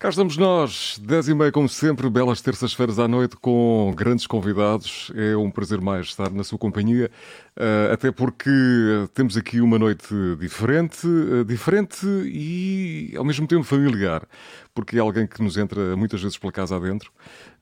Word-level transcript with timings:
Cá 0.00 0.10
estamos 0.10 0.36
nós, 0.36 0.96
10 1.02 1.30
e 1.30 1.34
meia, 1.34 1.50
como 1.50 1.68
sempre, 1.68 2.08
belas 2.08 2.40
terças-feiras 2.40 3.00
à 3.00 3.08
noite, 3.08 3.34
com 3.34 3.92
grandes 3.96 4.28
convidados. 4.28 5.10
É 5.16 5.36
um 5.36 5.50
prazer 5.50 5.80
mais 5.80 6.06
estar 6.06 6.30
na 6.30 6.44
sua 6.44 6.56
companhia, 6.56 7.10
eh, 7.56 7.90
até 7.92 8.12
porque 8.12 8.48
temos 9.12 9.36
aqui 9.36 9.60
uma 9.60 9.76
noite 9.76 10.14
diferente, 10.38 11.04
eh, 11.04 11.42
diferente 11.42 12.06
e 12.06 13.12
ao 13.16 13.24
mesmo 13.24 13.44
tempo 13.48 13.64
familiar, 13.64 14.22
porque 14.78 14.96
é 14.96 15.00
alguém 15.00 15.26
que 15.26 15.42
nos 15.42 15.56
entra 15.56 15.96
muitas 15.96 16.22
vezes 16.22 16.38
pela 16.38 16.52
casa 16.52 16.76
adentro, 16.76 17.10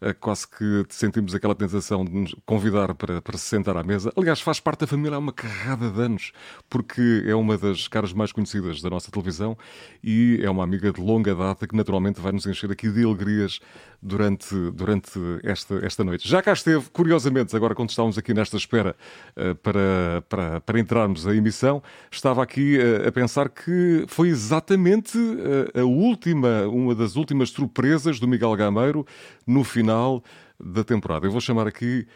eh, 0.02 0.12
quase 0.12 0.46
que 0.46 0.84
sentimos 0.90 1.34
aquela 1.34 1.54
tentação 1.54 2.04
de 2.04 2.12
nos 2.12 2.36
convidar 2.44 2.94
para, 2.94 3.22
para 3.22 3.38
se 3.38 3.44
sentar 3.44 3.74
à 3.74 3.82
mesa. 3.82 4.12
Aliás, 4.14 4.38
faz 4.38 4.60
parte 4.60 4.80
da 4.80 4.86
família 4.86 5.16
há 5.16 5.18
uma 5.18 5.32
carrada 5.32 5.88
de 5.88 5.98
anos, 5.98 6.32
porque 6.68 7.24
é 7.26 7.34
uma 7.34 7.56
das 7.56 7.88
caras 7.88 8.12
mais 8.12 8.32
conhecidas 8.32 8.82
da 8.82 8.90
nossa 8.90 9.10
televisão 9.10 9.56
e 10.04 10.40
é 10.42 10.50
uma 10.50 10.62
amiga 10.62 10.92
de 10.92 11.00
longa 11.00 11.34
data 11.34 11.66
que 11.66 11.74
naturalmente 11.74 12.20
vai 12.20 12.32
nos 12.32 12.44
encher 12.44 12.70
aqui 12.70 12.90
de 12.90 13.02
alegrias 13.02 13.60
durante, 14.02 14.54
durante 14.72 15.18
esta, 15.42 15.74
esta 15.84 16.04
noite. 16.04 16.28
Já 16.28 16.42
cá 16.42 16.52
esteve, 16.52 16.86
curiosamente, 16.92 17.54
agora 17.56 17.74
quando 17.74 17.90
estávamos 17.90 18.18
aqui 18.18 18.32
nesta 18.34 18.56
espera 18.56 18.96
uh, 19.36 19.54
para, 19.56 20.24
para, 20.28 20.60
para 20.60 20.80
entrarmos 20.80 21.26
a 21.26 21.34
emissão, 21.34 21.82
estava 22.10 22.42
aqui 22.42 22.78
uh, 22.78 23.08
a 23.08 23.12
pensar 23.12 23.48
que 23.48 24.04
foi 24.08 24.28
exatamente 24.28 25.18
uh, 25.18 25.80
a 25.80 25.84
última, 25.84 26.66
uma 26.68 26.94
das 26.94 27.16
últimas 27.16 27.50
surpresas 27.50 28.20
do 28.20 28.28
Miguel 28.28 28.54
Gameiro 28.56 29.06
no 29.46 29.64
final 29.64 30.22
da 30.58 30.84
temporada. 30.84 31.26
Eu 31.26 31.32
vou 31.32 31.40
chamar 31.40 31.66
aqui 31.66 32.06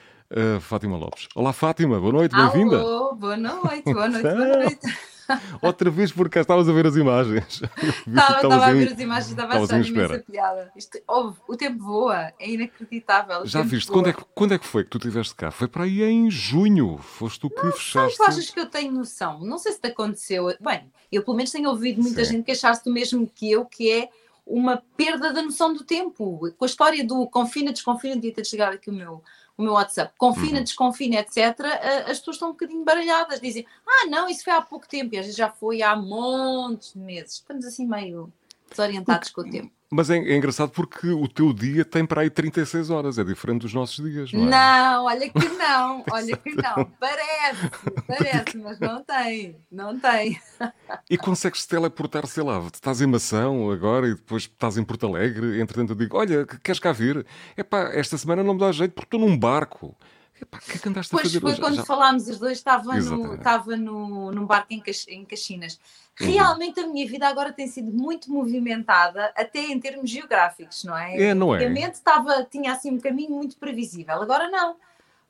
Fátima 0.60 0.96
Lopes. 0.96 1.26
Olá, 1.34 1.52
Fátima, 1.52 1.98
boa 1.98 2.12
noite, 2.12 2.36
bem-vinda. 2.36 2.78
Boa 2.78 3.36
noite, 3.36 3.92
boa 3.92 4.08
noite, 4.08 4.22
boa 4.22 4.34
noite. 4.62 5.09
Outra 5.62 5.90
vez 5.90 6.12
porque 6.12 6.34
cá 6.34 6.40
estavas 6.40 6.68
a 6.68 6.72
ver 6.72 6.86
as 6.86 6.96
imagens. 6.96 7.62
Estava, 8.06 8.66
a 8.66 8.72
ver 8.72 8.92
as 8.92 8.98
imagens, 8.98 9.30
estava 9.30 9.54
a 9.54 9.62
achar 9.62 9.84
imensa 9.84 10.18
piada. 10.18 10.72
Isto, 10.76 10.98
oh, 11.08 11.32
o 11.48 11.56
tempo 11.56 11.82
voa, 11.82 12.32
é 12.38 12.50
inacreditável. 12.50 13.46
Já 13.46 13.62
viste, 13.62 13.90
quando 13.90 14.08
é, 14.08 14.12
que, 14.12 14.24
quando 14.34 14.54
é 14.54 14.58
que 14.58 14.66
foi 14.66 14.84
que 14.84 14.90
tu 14.90 14.98
estiveste 14.98 15.34
cá? 15.34 15.50
Foi 15.50 15.68
para 15.68 15.84
aí 15.84 16.02
em 16.02 16.30
junho, 16.30 16.98
foste 16.98 17.40
tu 17.40 17.50
que 17.50 17.62
não, 17.62 17.72
fechaste. 17.72 18.18
Não 18.18 18.26
achas 18.26 18.50
que 18.50 18.60
eu 18.60 18.66
tenho 18.66 18.92
noção? 18.92 19.40
Não 19.40 19.58
sei 19.58 19.72
se 19.72 19.80
te 19.80 19.88
aconteceu. 19.88 20.46
Bem, 20.60 20.90
eu 21.10 21.22
pelo 21.22 21.36
menos 21.36 21.50
tenho 21.50 21.68
ouvido 21.68 22.02
muita 22.02 22.24
Sim. 22.24 22.32
gente 22.32 22.44
queixar-se 22.44 22.84
do 22.84 22.92
mesmo 22.92 23.26
que 23.26 23.50
eu, 23.50 23.64
que 23.64 23.90
é 23.90 24.08
uma 24.46 24.82
perda 24.96 25.32
da 25.32 25.42
noção 25.42 25.72
do 25.72 25.84
tempo. 25.84 26.52
Com 26.56 26.64
a 26.64 26.66
história 26.66 27.04
do 27.06 27.26
confina, 27.26 27.72
desconfina, 27.72 28.16
devia 28.16 28.32
ter 28.32 28.44
chegado 28.44 28.74
aqui 28.74 28.90
o 28.90 28.92
meu 28.92 29.22
o 29.60 29.64
meu 29.64 29.74
WhatsApp, 29.74 30.12
confina, 30.18 30.58
uhum. 30.58 30.64
desconfina, 30.64 31.16
etc., 31.20 31.60
as 32.06 32.18
pessoas 32.18 32.36
estão 32.36 32.48
um 32.48 32.52
bocadinho 32.52 32.84
baralhadas, 32.84 33.40
dizem, 33.40 33.66
ah, 33.86 34.06
não, 34.08 34.28
isso 34.28 34.44
foi 34.44 34.52
há 34.52 34.60
pouco 34.60 34.88
tempo, 34.88 35.14
e 35.14 35.18
às 35.18 35.26
vezes 35.26 35.36
já 35.36 35.50
foi 35.50 35.82
há 35.82 35.94
montes 35.94 36.92
de 36.94 36.98
meses. 36.98 37.34
Estamos 37.34 37.64
assim 37.64 37.86
meio 37.86 38.32
desorientados 38.70 39.30
com 39.30 39.42
o 39.42 39.50
tempo. 39.50 39.70
Mas 39.92 40.08
é, 40.08 40.18
é, 40.18 40.36
engraçado 40.36 40.70
porque 40.70 41.08
o 41.08 41.26
teu 41.26 41.52
dia 41.52 41.84
tem 41.84 42.06
para 42.06 42.20
aí 42.20 42.30
36 42.30 42.90
horas, 42.90 43.18
é 43.18 43.24
diferente 43.24 43.62
dos 43.62 43.74
nossos 43.74 43.96
dias, 43.96 44.32
não 44.32 44.46
é? 44.46 44.50
Não, 44.50 45.04
olha 45.04 45.28
que 45.28 45.48
não, 45.48 46.04
olha 46.12 46.36
que 46.36 46.54
não. 46.54 46.84
Parece, 47.00 47.70
parece, 48.06 48.58
mas 48.58 48.78
não 48.78 49.02
tem, 49.02 49.56
não 49.70 49.98
tem. 49.98 50.40
E 51.10 51.18
consegues 51.18 51.66
teleportar, 51.66 52.24
sei 52.28 52.44
lá, 52.44 52.64
estás 52.72 53.00
em 53.00 53.06
Mação 53.08 53.68
agora 53.68 54.06
e 54.06 54.14
depois 54.14 54.44
estás 54.44 54.78
em 54.78 54.84
Porto 54.84 55.08
Alegre, 55.08 55.60
entretanto 55.60 55.90
eu 55.90 55.96
digo, 55.96 56.16
olha, 56.16 56.46
queres 56.46 56.78
cá 56.78 56.92
vir? 56.92 57.26
Epá, 57.56 57.90
esta 57.92 58.16
semana 58.16 58.44
não 58.44 58.54
me 58.54 58.60
dá 58.60 58.70
jeito 58.70 58.92
porque 58.92 59.16
estou 59.16 59.28
num 59.28 59.36
barco. 59.36 59.96
Epá, 60.40 60.58
o 60.58 60.60
que 60.60 60.76
é 60.76 60.78
que 60.78 60.88
andaste 60.88 61.10
pois 61.10 61.22
a 61.22 61.28
fazer 61.28 61.40
foi 61.40 61.50
hoje? 61.50 61.60
quando 61.60 61.76
Já... 61.76 61.84
falámos 61.84 62.28
os 62.28 62.38
dois, 62.38 62.58
estava, 62.58 62.94
no, 62.94 63.34
estava 63.34 63.76
no, 63.76 64.30
num 64.32 64.46
barco 64.46 64.72
em, 64.72 64.82
em 65.08 65.24
Caxinas. 65.24 65.78
Uhum. 66.20 66.26
Realmente 66.26 66.80
uhum. 66.80 66.86
a 66.86 66.92
minha 66.92 67.06
vida 67.06 67.28
agora 67.28 67.52
tem 67.52 67.66
sido 67.66 67.92
muito 67.92 68.30
movimentada, 68.32 69.32
até 69.36 69.60
em 69.60 69.78
termos 69.78 70.10
geográficos, 70.10 70.84
não 70.84 70.96
é? 70.96 71.20
É, 71.20 71.34
não 71.34 71.54
é? 71.54 71.58
Antigamente 71.58 71.96
estava, 71.96 72.44
tinha 72.44 72.72
assim 72.72 72.90
um 72.90 72.98
caminho 72.98 73.30
muito 73.30 73.56
previsível, 73.56 74.14
agora 74.20 74.48
não. 74.48 74.76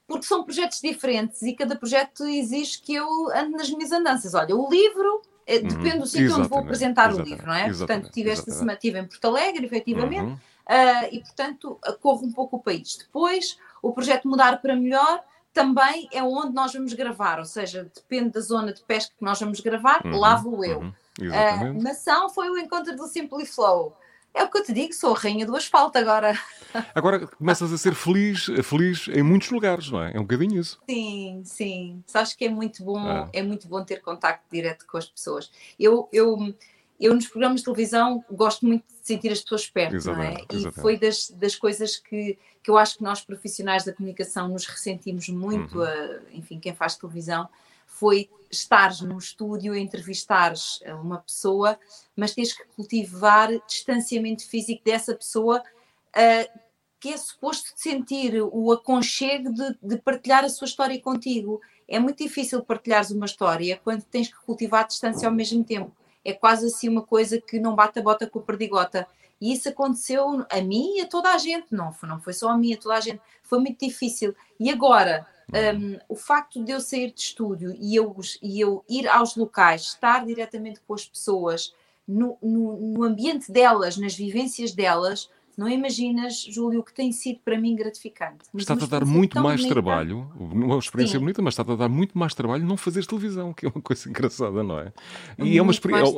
Porque 0.06 0.26
são 0.26 0.42
projetos 0.42 0.80
diferentes 0.80 1.42
e 1.42 1.52
cada 1.52 1.76
projeto 1.76 2.24
exige 2.24 2.80
que 2.80 2.94
eu 2.94 3.06
ande 3.32 3.52
nas 3.52 3.70
minhas 3.70 3.92
andanças. 3.92 4.34
Olha, 4.34 4.56
o 4.56 4.68
livro 4.68 5.22
eh, 5.46 5.58
uhum. 5.58 5.68
depende 5.68 5.98
do 5.98 6.06
sítio 6.06 6.36
onde 6.36 6.48
vou 6.48 6.58
apresentar 6.58 7.10
Exatamente. 7.10 7.28
o 7.28 7.34
livro, 7.34 7.46
não 7.46 7.54
é? 7.54 7.68
Exatamente. 7.68 7.78
Portanto, 7.78 8.12
tive 8.12 8.30
esta 8.30 8.50
semana, 8.50 8.72
estive 8.74 8.98
em 8.98 9.06
Porto 9.06 9.24
Alegre, 9.26 9.66
efetivamente, 9.66 10.22
uhum. 10.22 10.38
Uh, 10.70 11.08
e 11.10 11.20
portanto 11.20 11.78
corro 12.00 12.24
um 12.24 12.32
pouco 12.32 12.56
o 12.56 12.62
país. 12.62 12.96
Depois 12.96 13.58
o 13.82 13.92
projeto 13.92 14.28
Mudar 14.28 14.62
para 14.62 14.76
Melhor 14.76 15.22
também 15.52 16.08
é 16.12 16.22
onde 16.22 16.54
nós 16.54 16.72
vamos 16.72 16.92
gravar, 16.92 17.40
ou 17.40 17.44
seja, 17.44 17.90
depende 17.92 18.30
da 18.30 18.40
zona 18.40 18.72
de 18.72 18.82
pesca 18.82 19.12
que 19.18 19.24
nós 19.24 19.40
vamos 19.40 19.58
gravar, 19.60 20.00
uhum, 20.04 20.16
lá 20.16 20.36
vou 20.36 20.64
eu. 20.64 20.78
Uhum, 20.78 20.92
uh, 21.22 21.82
Nação 21.82 22.30
foi 22.30 22.48
o 22.48 22.56
encontro 22.56 22.94
do 22.94 23.06
Simply 23.08 23.44
Flow. 23.44 23.96
É 24.32 24.44
o 24.44 24.48
que 24.48 24.58
eu 24.58 24.62
te 24.62 24.72
digo, 24.72 24.92
sou 24.92 25.12
a 25.12 25.18
rainha 25.18 25.44
do 25.44 25.56
asfalto 25.56 25.98
agora. 25.98 26.38
Agora 26.94 27.26
começas 27.26 27.72
a 27.72 27.76
ser 27.76 27.96
feliz, 27.96 28.46
feliz 28.62 29.08
em 29.08 29.24
muitos 29.24 29.50
lugares, 29.50 29.90
não 29.90 30.04
é? 30.04 30.12
É 30.14 30.20
um 30.20 30.22
bocadinho 30.22 30.60
isso. 30.60 30.80
Sim, 30.88 31.42
sim. 31.44 32.04
Sabes 32.06 32.32
que 32.34 32.44
é 32.44 32.48
muito 32.48 32.84
bom, 32.84 33.00
ah. 33.00 33.28
é 33.32 33.42
muito 33.42 33.66
bom 33.66 33.84
ter 33.84 34.00
contacto 34.00 34.44
direto 34.48 34.86
com 34.86 34.96
as 34.98 35.06
pessoas. 35.06 35.50
Eu, 35.76 36.08
eu, 36.12 36.54
eu 37.00 37.14
nos 37.14 37.26
programas 37.26 37.60
de 37.60 37.64
televisão 37.64 38.24
gosto 38.30 38.66
muito 38.66 38.84
de 38.86 39.06
sentir 39.06 39.32
as 39.32 39.40
pessoas 39.40 39.68
perto, 39.68 39.96
exatamente, 39.96 40.32
não 40.32 40.38
é? 40.38 40.44
Exatamente. 40.52 40.78
E 40.78 40.80
foi 40.82 40.98
das, 40.98 41.30
das 41.30 41.56
coisas 41.56 41.96
que 41.96 42.38
que 42.62 42.70
eu 42.70 42.76
acho 42.76 42.98
que 42.98 43.02
nós 43.02 43.22
profissionais 43.22 43.84
da 43.84 43.92
comunicação 43.92 44.48
nos 44.48 44.66
ressentimos 44.66 45.28
muito, 45.28 45.78
uhum. 45.78 45.84
a, 45.84 46.20
enfim, 46.32 46.58
quem 46.58 46.74
faz 46.74 46.96
televisão, 46.96 47.48
foi 47.86 48.28
estares 48.50 49.00
num 49.00 49.18
estúdio, 49.18 49.74
entrevistares 49.74 50.80
uma 51.00 51.18
pessoa, 51.18 51.78
mas 52.16 52.34
tens 52.34 52.52
que 52.52 52.64
cultivar 52.76 53.48
distanciamento 53.66 54.46
físico 54.46 54.82
dessa 54.84 55.14
pessoa 55.14 55.60
uh, 55.60 56.60
que 56.98 57.10
é 57.10 57.16
suposto 57.16 57.70
sentir 57.76 58.42
o 58.42 58.72
aconchego 58.72 59.52
de, 59.52 59.78
de, 59.82 59.96
partilhar 59.98 60.44
a 60.44 60.48
sua 60.48 60.66
história 60.66 61.00
contigo. 61.00 61.60
É 61.88 61.98
muito 61.98 62.22
difícil 62.22 62.62
partilhares 62.62 63.10
uma 63.10 63.26
história 63.26 63.80
quando 63.82 64.02
tens 64.02 64.28
que 64.28 64.44
cultivar 64.44 64.84
a 64.84 64.86
distância 64.86 65.28
ao 65.28 65.34
mesmo 65.34 65.64
tempo. 65.64 65.96
É 66.24 66.32
quase 66.32 66.66
assim 66.66 66.88
uma 66.88 67.02
coisa 67.02 67.40
que 67.40 67.58
não 67.58 67.74
bate 67.74 67.98
a 67.98 68.02
bota 68.02 68.26
com 68.26 68.38
a 68.38 68.42
perdigota. 68.42 69.06
E 69.40 69.52
isso 69.52 69.68
aconteceu 69.68 70.44
a 70.50 70.60
mim 70.60 70.96
e 70.96 71.00
a 71.00 71.06
toda 71.06 71.32
a 71.32 71.38
gente, 71.38 71.68
não 71.70 71.92
foi, 71.92 72.08
não 72.08 72.20
foi 72.20 72.32
só 72.34 72.50
a 72.50 72.58
mim, 72.58 72.74
a 72.74 72.76
toda 72.76 72.94
a 72.96 73.00
gente. 73.00 73.20
Foi 73.42 73.58
muito 73.58 73.84
difícil. 73.84 74.34
E 74.58 74.70
agora, 74.70 75.26
um, 75.50 75.98
o 76.08 76.14
facto 76.14 76.62
de 76.62 76.72
eu 76.72 76.80
sair 76.80 77.10
de 77.10 77.20
estúdio 77.20 77.74
e 77.78 77.96
eu, 77.96 78.14
e 78.42 78.60
eu 78.60 78.84
ir 78.88 79.08
aos 79.08 79.36
locais, 79.36 79.82
estar 79.82 80.26
diretamente 80.26 80.80
com 80.86 80.92
as 80.94 81.06
pessoas, 81.06 81.74
no, 82.06 82.36
no, 82.42 82.76
no 82.76 83.02
ambiente 83.04 83.50
delas, 83.50 83.96
nas 83.96 84.14
vivências 84.14 84.72
delas, 84.72 85.30
não 85.60 85.68
imaginas, 85.68 86.40
Júlio, 86.40 86.80
o 86.80 86.82
que 86.82 86.94
tem 86.94 87.12
sido 87.12 87.40
para 87.44 87.60
mim 87.60 87.76
gratificante. 87.76 88.46
Está-te 88.54 88.84
a 88.84 88.86
dar 88.86 89.04
muito 89.04 89.38
mais 89.42 89.60
bonita. 89.60 89.74
trabalho, 89.74 90.32
uma 90.34 90.78
experiência 90.78 91.18
Sim. 91.18 91.24
bonita, 91.24 91.42
mas 91.42 91.52
está-te 91.52 91.70
a 91.72 91.76
dar 91.76 91.88
muito 91.90 92.16
mais 92.18 92.32
trabalho 92.32 92.64
não 92.64 92.78
fazer 92.78 93.04
televisão, 93.04 93.52
que 93.52 93.66
é 93.66 93.68
uma 93.68 93.82
coisa 93.82 94.08
engraçada, 94.08 94.62
não 94.62 94.78
é? 94.78 94.90
E 95.36 95.42
muito 95.42 95.58
é 95.58 95.62
uma 95.62 95.70
experiência. 95.70 96.14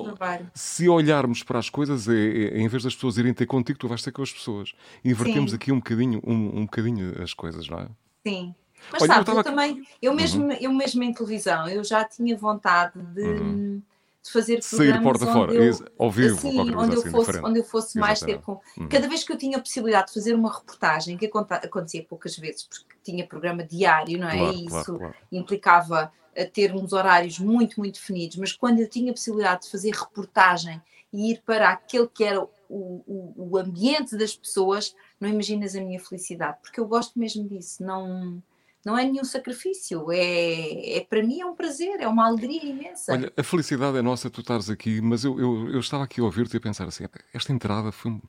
Se 0.54 0.88
olharmos 0.88 1.42
para 1.42 1.58
as 1.58 1.68
coisas, 1.68 2.08
é, 2.08 2.12
é, 2.12 2.60
em 2.60 2.68
vez 2.68 2.84
das 2.84 2.94
pessoas 2.94 3.18
irem 3.18 3.34
ter 3.34 3.46
contigo, 3.46 3.80
tu 3.80 3.88
vais 3.88 4.00
ter 4.00 4.12
com 4.12 4.22
as 4.22 4.32
pessoas. 4.32 4.74
Invertemos 5.04 5.50
Sim. 5.50 5.56
aqui 5.56 5.72
um 5.72 5.78
bocadinho, 5.78 6.22
um, 6.24 6.60
um 6.60 6.62
bocadinho 6.62 7.20
as 7.20 7.34
coisas, 7.34 7.68
não 7.68 7.80
é? 7.80 7.88
Sim. 8.24 8.54
Mas 8.92 9.02
Olha, 9.02 9.14
sabes, 9.14 9.28
eu, 9.28 9.34
tava... 9.34 9.40
eu 9.40 9.44
também, 9.44 9.82
eu 10.00 10.14
mesmo, 10.14 10.44
uhum. 10.44 10.52
eu 10.52 10.72
mesmo 10.72 11.02
em 11.02 11.12
televisão, 11.12 11.68
eu 11.68 11.82
já 11.82 12.04
tinha 12.04 12.36
vontade 12.36 13.02
de. 13.12 13.22
Uhum 13.22 13.82
de 14.22 14.30
fazer 14.30 14.62
Sair 14.62 15.02
porta 15.02 15.26
fora, 15.26 15.52
eu, 15.52 15.74
ao 15.98 16.10
vivo, 16.10 16.36
assim, 16.36 16.60
onde, 16.60 16.94
eu 16.94 17.02
fosse, 17.02 17.38
onde 17.40 17.58
eu 17.58 17.64
fosse 17.64 17.98
mais 17.98 18.20
ter 18.20 18.40
com. 18.40 18.60
Uhum. 18.78 18.88
Cada 18.88 19.08
vez 19.08 19.24
que 19.24 19.32
eu 19.32 19.36
tinha 19.36 19.58
a 19.58 19.60
possibilidade 19.60 20.08
de 20.08 20.14
fazer 20.14 20.34
uma 20.34 20.52
reportagem, 20.52 21.16
que 21.16 21.26
acontecia 21.26 22.04
poucas 22.04 22.36
vezes, 22.36 22.62
porque 22.62 22.84
tinha 23.02 23.26
programa 23.26 23.64
diário, 23.64 24.18
não 24.18 24.28
é? 24.28 24.38
Claro, 24.38 24.54
e 24.54 24.66
isso 24.66 24.68
claro, 24.68 24.98
claro. 24.98 25.14
implicava 25.32 26.12
eh, 26.36 26.44
ter 26.44 26.72
uns 26.72 26.92
horários 26.92 27.40
muito, 27.40 27.80
muito 27.80 27.94
definidos, 27.94 28.36
mas 28.36 28.52
quando 28.52 28.78
eu 28.78 28.88
tinha 28.88 29.10
a 29.10 29.14
possibilidade 29.14 29.62
de 29.62 29.70
fazer 29.70 29.90
reportagem 29.90 30.80
e 31.12 31.32
ir 31.32 31.42
para 31.44 31.70
aquele 31.70 32.06
que 32.06 32.22
era 32.22 32.40
o, 32.40 32.48
o, 32.68 33.34
o 33.50 33.58
ambiente 33.58 34.16
das 34.16 34.36
pessoas, 34.36 34.94
não 35.20 35.28
imaginas 35.28 35.74
a 35.74 35.80
minha 35.80 35.98
felicidade, 35.98 36.58
porque 36.62 36.78
eu 36.78 36.86
gosto 36.86 37.18
mesmo 37.18 37.48
disso, 37.48 37.82
não 37.84 38.40
não 38.84 38.98
é 38.98 39.04
nenhum 39.04 39.24
sacrifício, 39.24 40.10
é, 40.10 40.98
é 40.98 41.06
para 41.08 41.22
mim 41.22 41.40
é 41.40 41.46
um 41.46 41.54
prazer, 41.54 42.00
é 42.00 42.08
uma 42.08 42.26
alegria 42.26 42.64
imensa. 42.64 43.12
Olha, 43.12 43.32
a 43.36 43.42
felicidade 43.42 43.96
é 43.96 44.02
nossa 44.02 44.28
tu 44.28 44.40
estares 44.40 44.68
aqui, 44.68 45.00
mas 45.00 45.24
eu, 45.24 45.38
eu, 45.38 45.70
eu 45.70 45.80
estava 45.80 46.04
aqui 46.04 46.20
a 46.20 46.24
ouvir-te 46.24 46.54
e 46.54 46.56
a 46.56 46.60
pensar 46.60 46.86
assim, 46.88 47.04
esta 47.32 47.52
entrada 47.52 47.92
foi 47.92 48.20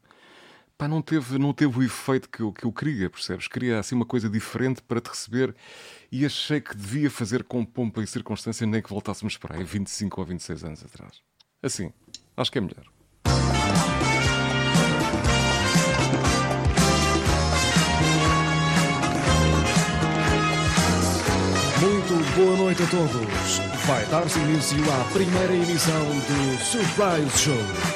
pá, 0.78 0.88
não 0.88 1.02
teve, 1.02 1.38
não 1.38 1.54
teve 1.54 1.80
o 1.80 1.84
efeito 1.84 2.30
que 2.30 2.42
eu, 2.42 2.52
que 2.52 2.66
eu 2.66 2.72
queria, 2.72 3.10
percebes? 3.10 3.48
Queria 3.48 3.80
assim 3.80 3.96
uma 3.96 4.06
coisa 4.06 4.30
diferente 4.30 4.82
para 4.82 5.02
te 5.02 5.10
receber 5.10 5.56
e 6.12 6.26
achei 6.26 6.62
que 6.62 6.76
devia 6.76 7.10
fazer 7.10 7.44
com 7.44 7.66
pompa 7.66 8.02
e 8.02 8.08
circunstância 8.08 8.66
nem 8.68 8.82
que 8.82 8.90
voltássemos 8.90 9.38
para 9.38 9.58
aí 9.58 9.64
25 9.64 10.20
ou 10.20 10.28
26 10.28 10.64
anos 10.64 10.84
atrás. 10.84 11.22
Assim, 11.62 11.92
acho 12.36 12.52
que 12.52 12.58
é 12.58 12.62
melhor. 12.62 12.86
Boa 22.36 22.58
noite 22.58 22.82
a 22.82 22.88
todos. 22.88 23.60
Vai 23.86 24.06
dar-se 24.06 24.40
início 24.40 24.78
à 24.92 25.04
primeira 25.14 25.54
emissão 25.54 26.04
do 26.04 26.64
Surprise 26.64 27.38
Show 27.38 27.94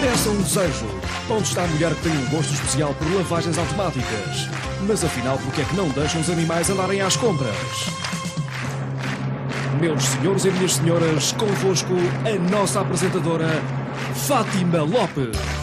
Peça 0.00 0.30
um 0.30 0.42
desejo. 0.42 0.86
Onde 1.30 1.42
está 1.44 1.62
a 1.62 1.66
mulher 1.68 1.94
que 1.94 2.02
tem 2.02 2.12
um 2.12 2.30
gosto 2.30 2.52
especial 2.52 2.94
por 2.94 3.14
lavagens 3.14 3.56
automáticas? 3.56 4.48
Mas 4.86 5.04
afinal, 5.04 5.38
por 5.38 5.52
que 5.52 5.60
é 5.60 5.64
que 5.64 5.76
não 5.76 5.88
deixam 5.90 6.20
os 6.20 6.30
animais 6.30 6.70
andarem 6.70 7.00
às 7.00 7.16
compras? 7.16 7.54
Meus 9.80 10.02
senhores 10.02 10.44
e 10.44 10.50
minhas 10.50 10.74
senhoras, 10.74 11.32
convosco 11.32 11.94
a 12.26 12.50
nossa 12.50 12.80
apresentadora, 12.80 13.48
Fátima 14.26 14.82
Lopes. 14.82 15.61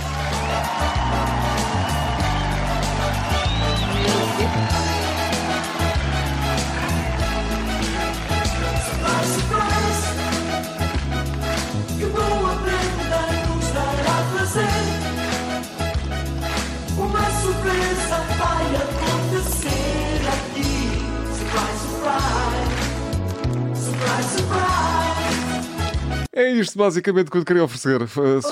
É 26.32 26.48
isto 26.52 26.78
basicamente 26.78 27.32
que 27.32 27.38
eu 27.38 27.46
queria 27.46 27.64
oferecer. 27.64 28.02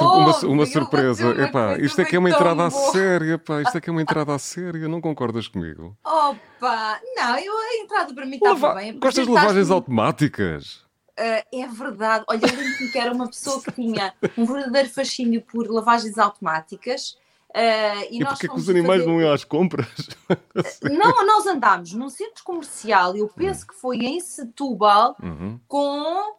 Oh, 0.02 0.06
uma, 0.06 0.40
uma 0.54 0.66
surpresa. 0.66 1.30
Epá, 1.44 1.78
isto 1.78 2.02
é 2.02 2.06
que 2.06 2.16
é 2.16 2.20
uma 2.20 2.30
entrada 2.30 2.66
à 2.66 2.72
séria, 2.72 3.38
pá. 3.38 3.62
Isto 3.62 3.78
é 3.78 3.82
que 3.82 3.90
é 3.90 3.92
uma 3.92 4.02
entrada 4.04 4.34
à 4.34 4.40
séria. 4.40 4.88
Não 4.88 5.00
concordas 5.00 5.48
comigo? 5.48 5.96
Opa! 6.04 7.00
Não, 7.16 7.38
eu, 7.38 7.54
a 7.56 7.84
entrada 7.84 8.14
para 8.14 8.26
mim 8.26 8.38
estava 8.38 8.68
Lava... 8.68 8.80
bem. 8.80 8.98
Gostas 8.98 9.28
de 9.28 9.32
lavagens 9.32 9.70
automáticas? 9.70 10.88
Uh, 11.20 11.46
é 11.54 11.68
verdade. 11.68 12.26
Olha, 12.28 12.42
eu 12.42 12.56
lembro 12.56 12.92
que 12.92 12.98
era 12.98 13.14
uma 13.14 13.28
pessoa 13.28 13.62
que 13.62 13.72
tinha 13.72 14.14
um 14.36 14.46
verdadeiro 14.46 14.90
fascínio 14.90 15.42
por 15.42 15.70
lavagens 15.70 16.18
automáticas. 16.18 17.12
Uh, 17.50 18.06
e, 18.10 18.22
e 18.22 18.26
porquê 18.26 18.48
que 18.48 18.56
os 18.56 18.70
animais 18.70 19.02
fazer... 19.02 19.12
não 19.12 19.22
iam 19.22 19.32
às 19.32 19.44
compras? 19.44 19.88
não, 20.82 21.26
nós 21.26 21.46
andámos 21.46 21.94
num 21.94 22.10
centro 22.10 22.44
comercial, 22.44 23.16
eu 23.16 23.28
penso 23.30 23.64
hum. 23.64 23.68
que 23.68 23.76
foi 23.76 23.98
em 23.98 24.20
Setúbal, 24.20 25.16
uhum. 25.22 25.60
com 25.68 26.36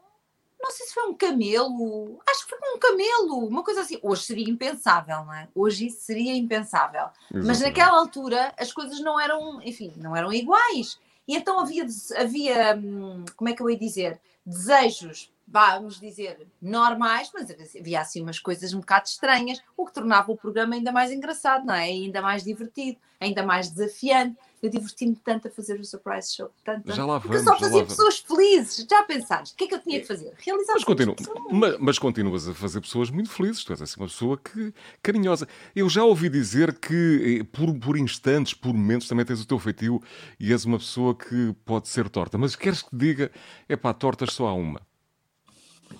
não 0.60 0.70
sei 0.70 0.86
se 0.86 0.94
foi 0.94 1.04
um 1.08 1.14
camelo, 1.14 2.20
acho 2.28 2.46
que 2.46 2.50
foi 2.50 2.58
um 2.74 2.78
camelo, 2.78 3.46
uma 3.46 3.62
coisa 3.62 3.82
assim. 3.82 3.98
Hoje 4.02 4.22
seria 4.24 4.48
impensável, 4.48 5.24
não 5.24 5.32
é? 5.32 5.48
Hoje 5.54 5.86
isso 5.86 6.00
seria 6.00 6.34
impensável. 6.34 7.02
Exatamente. 7.30 7.46
Mas 7.46 7.60
naquela 7.60 7.98
altura 7.98 8.52
as 8.58 8.72
coisas 8.72 9.00
não 9.00 9.20
eram, 9.20 9.62
enfim, 9.62 9.92
não 9.96 10.16
eram 10.16 10.32
iguais. 10.32 10.98
E 11.26 11.36
então 11.36 11.60
havia, 11.60 11.86
havia 12.16 12.76
hum, 12.76 13.24
como 13.36 13.50
é 13.50 13.52
que 13.52 13.62
eu 13.62 13.70
ia 13.70 13.78
dizer? 13.78 14.20
Desejos, 14.44 15.30
vamos 15.46 16.00
dizer, 16.00 16.46
normais, 16.60 17.30
mas 17.32 17.50
havia 17.50 18.00
assim 18.00 18.22
umas 18.22 18.38
coisas 18.38 18.74
um 18.74 18.80
bocado 18.80 19.06
estranhas, 19.06 19.62
o 19.76 19.86
que 19.86 19.92
tornava 19.92 20.32
o 20.32 20.36
programa 20.36 20.74
ainda 20.74 20.90
mais 20.90 21.10
engraçado, 21.12 21.66
não 21.66 21.74
é? 21.74 21.84
Ainda 21.84 22.20
mais 22.20 22.44
divertido, 22.44 22.98
ainda 23.20 23.42
mais 23.42 23.70
desafiante. 23.70 24.36
Eu 24.60 24.70
diverti-me 24.70 25.14
tanto 25.14 25.46
a 25.46 25.50
fazer 25.50 25.78
o 25.78 25.84
surprise 25.84 26.34
show. 26.34 26.50
Tanto, 26.64 26.92
já 26.92 27.06
lá 27.06 27.18
vamos, 27.18 27.22
porque 27.22 27.36
eu 27.36 27.44
só 27.44 27.56
fazia 27.58 27.84
pessoas 27.84 28.18
felizes. 28.18 28.86
Já 28.90 29.04
pensaste? 29.04 29.54
O 29.54 29.56
que 29.56 29.64
é 29.64 29.68
que 29.68 29.74
eu 29.74 29.80
tinha 29.80 30.00
que 30.00 30.06
fazer? 30.06 30.34
Realizar 30.36 30.72
mas, 30.74 30.84
continu 30.84 31.14
mas, 31.50 31.78
mas, 31.78 31.98
continuas 31.98 32.48
a 32.48 32.54
fazer 32.54 32.80
pessoas 32.80 33.10
muito 33.10 33.30
felizes. 33.30 33.62
Tu 33.62 33.72
és 33.72 33.80
assim 33.80 34.00
uma 34.00 34.08
pessoa 34.08 34.36
que, 34.36 34.74
carinhosa. 35.00 35.46
Eu 35.76 35.88
já 35.88 36.02
ouvi 36.02 36.28
dizer 36.28 36.76
que, 36.76 37.38
eh, 37.40 37.44
por, 37.44 37.72
por 37.78 37.96
instantes, 37.96 38.52
por 38.52 38.74
momentos, 38.74 39.06
também 39.06 39.24
tens 39.24 39.40
o 39.40 39.46
teu 39.46 39.60
feitio 39.60 40.02
e 40.40 40.52
és 40.52 40.64
uma 40.64 40.78
pessoa 40.78 41.14
que 41.14 41.54
pode 41.64 41.86
ser 41.88 42.08
torta. 42.08 42.36
Mas 42.36 42.56
queres 42.56 42.82
que 42.82 42.90
te 42.90 42.96
diga, 42.96 43.30
é 43.68 43.76
pá, 43.76 43.94
tortas 43.94 44.32
só 44.32 44.48
há 44.48 44.54
uma. 44.54 44.80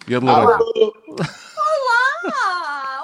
E 0.08 0.14
é 0.14 0.18
de 0.18 0.26
laranja. 0.26 0.64
Olá! 0.64 0.92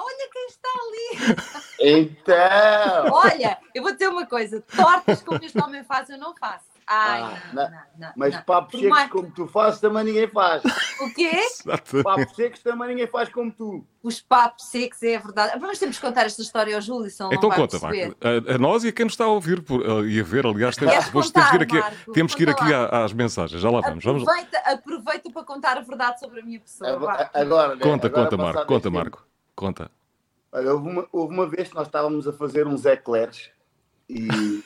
Olha 0.01 0.29
quem 0.31 0.45
está 0.47 0.69
ali! 0.69 1.35
Então! 1.85 3.11
Olha, 3.11 3.57
eu 3.73 3.83
vou 3.83 3.91
dizer 3.91 4.07
uma 4.07 4.25
coisa: 4.25 4.63
tortas 4.75 5.21
como 5.21 5.43
este 5.43 5.61
homem 5.61 5.83
faz, 5.83 6.09
eu 6.09 6.17
não 6.17 6.35
faço. 6.35 6.75
Ai, 6.87 7.21
ah, 7.21 7.39
não, 7.51 7.63
não, 7.63 7.79
não, 7.97 8.11
Mas 8.15 8.35
papos 8.41 8.79
secos 8.79 8.89
mais... 8.89 9.09
como 9.09 9.31
tu 9.31 9.47
fazes 9.47 9.79
também 9.79 10.03
ninguém 10.03 10.27
faz. 10.27 10.61
O 11.01 11.13
quê? 11.13 11.31
Papos 12.03 12.35
secos 12.35 12.61
também 12.61 12.89
ninguém 12.89 13.07
faz 13.07 13.27
como 13.29 13.51
tu. 13.51 13.83
Os 14.03 14.21
papos 14.21 14.65
secos, 14.65 15.01
é 15.01 15.17
verdade. 15.17 15.59
Mas 15.59 15.79
temos 15.79 15.97
que 15.97 16.05
contar 16.05 16.27
esta 16.27 16.43
história 16.43 16.75
ao 16.75 16.81
Júlio, 16.81 17.09
senão 17.09 17.33
Então 17.33 17.49
conta, 17.49 17.79
Marco. 17.79 18.15
A, 18.21 18.53
a, 18.53 18.57
nós 18.59 18.83
e 18.83 18.89
a 18.89 18.91
quem 18.91 19.05
nos 19.05 19.13
está 19.13 19.25
a 19.25 19.29
ouvir 19.29 19.63
por, 19.63 19.81
uh, 19.81 20.07
e 20.07 20.19
a 20.19 20.23
ver, 20.23 20.45
aliás, 20.45 20.75
temos, 20.75 21.05
depois 21.05 21.31
temos 21.31 21.49
que 21.49 21.55
ir 21.55 21.61
aqui, 21.63 21.79
Marco, 21.79 22.11
temos 22.13 22.35
que 22.35 22.43
ir 22.43 22.49
aqui 22.49 22.73
às 22.73 23.13
mensagens. 23.13 23.59
Já 23.59 23.69
lá 23.71 23.81
vamos. 23.81 24.05
Aproveita, 24.05 24.61
vamos... 24.63 24.79
aproveita 24.79 25.31
para 25.31 25.43
contar 25.43 25.77
a 25.77 25.81
verdade 25.81 26.19
sobre 26.19 26.41
a 26.41 26.43
minha 26.45 26.59
pessoa. 26.59 26.91
Agora, 26.91 27.31
agora 27.33 27.77
conta, 27.77 28.07
agora 28.07 28.29
conta, 28.29 28.37
Marco. 28.37 28.65
Conta, 28.65 28.89
Marco. 28.91 29.27
Conta. 29.55 29.91
Olha, 30.55 30.73
houve 30.73 30.89
uma, 30.89 31.07
houve 31.11 31.33
uma 31.33 31.45
vez 31.45 31.67
que 31.67 31.75
nós 31.75 31.85
estávamos 31.85 32.25
a 32.29 32.31
fazer 32.31 32.65
uns 32.65 32.85
eclairs 32.85 33.51
e, 34.07 34.63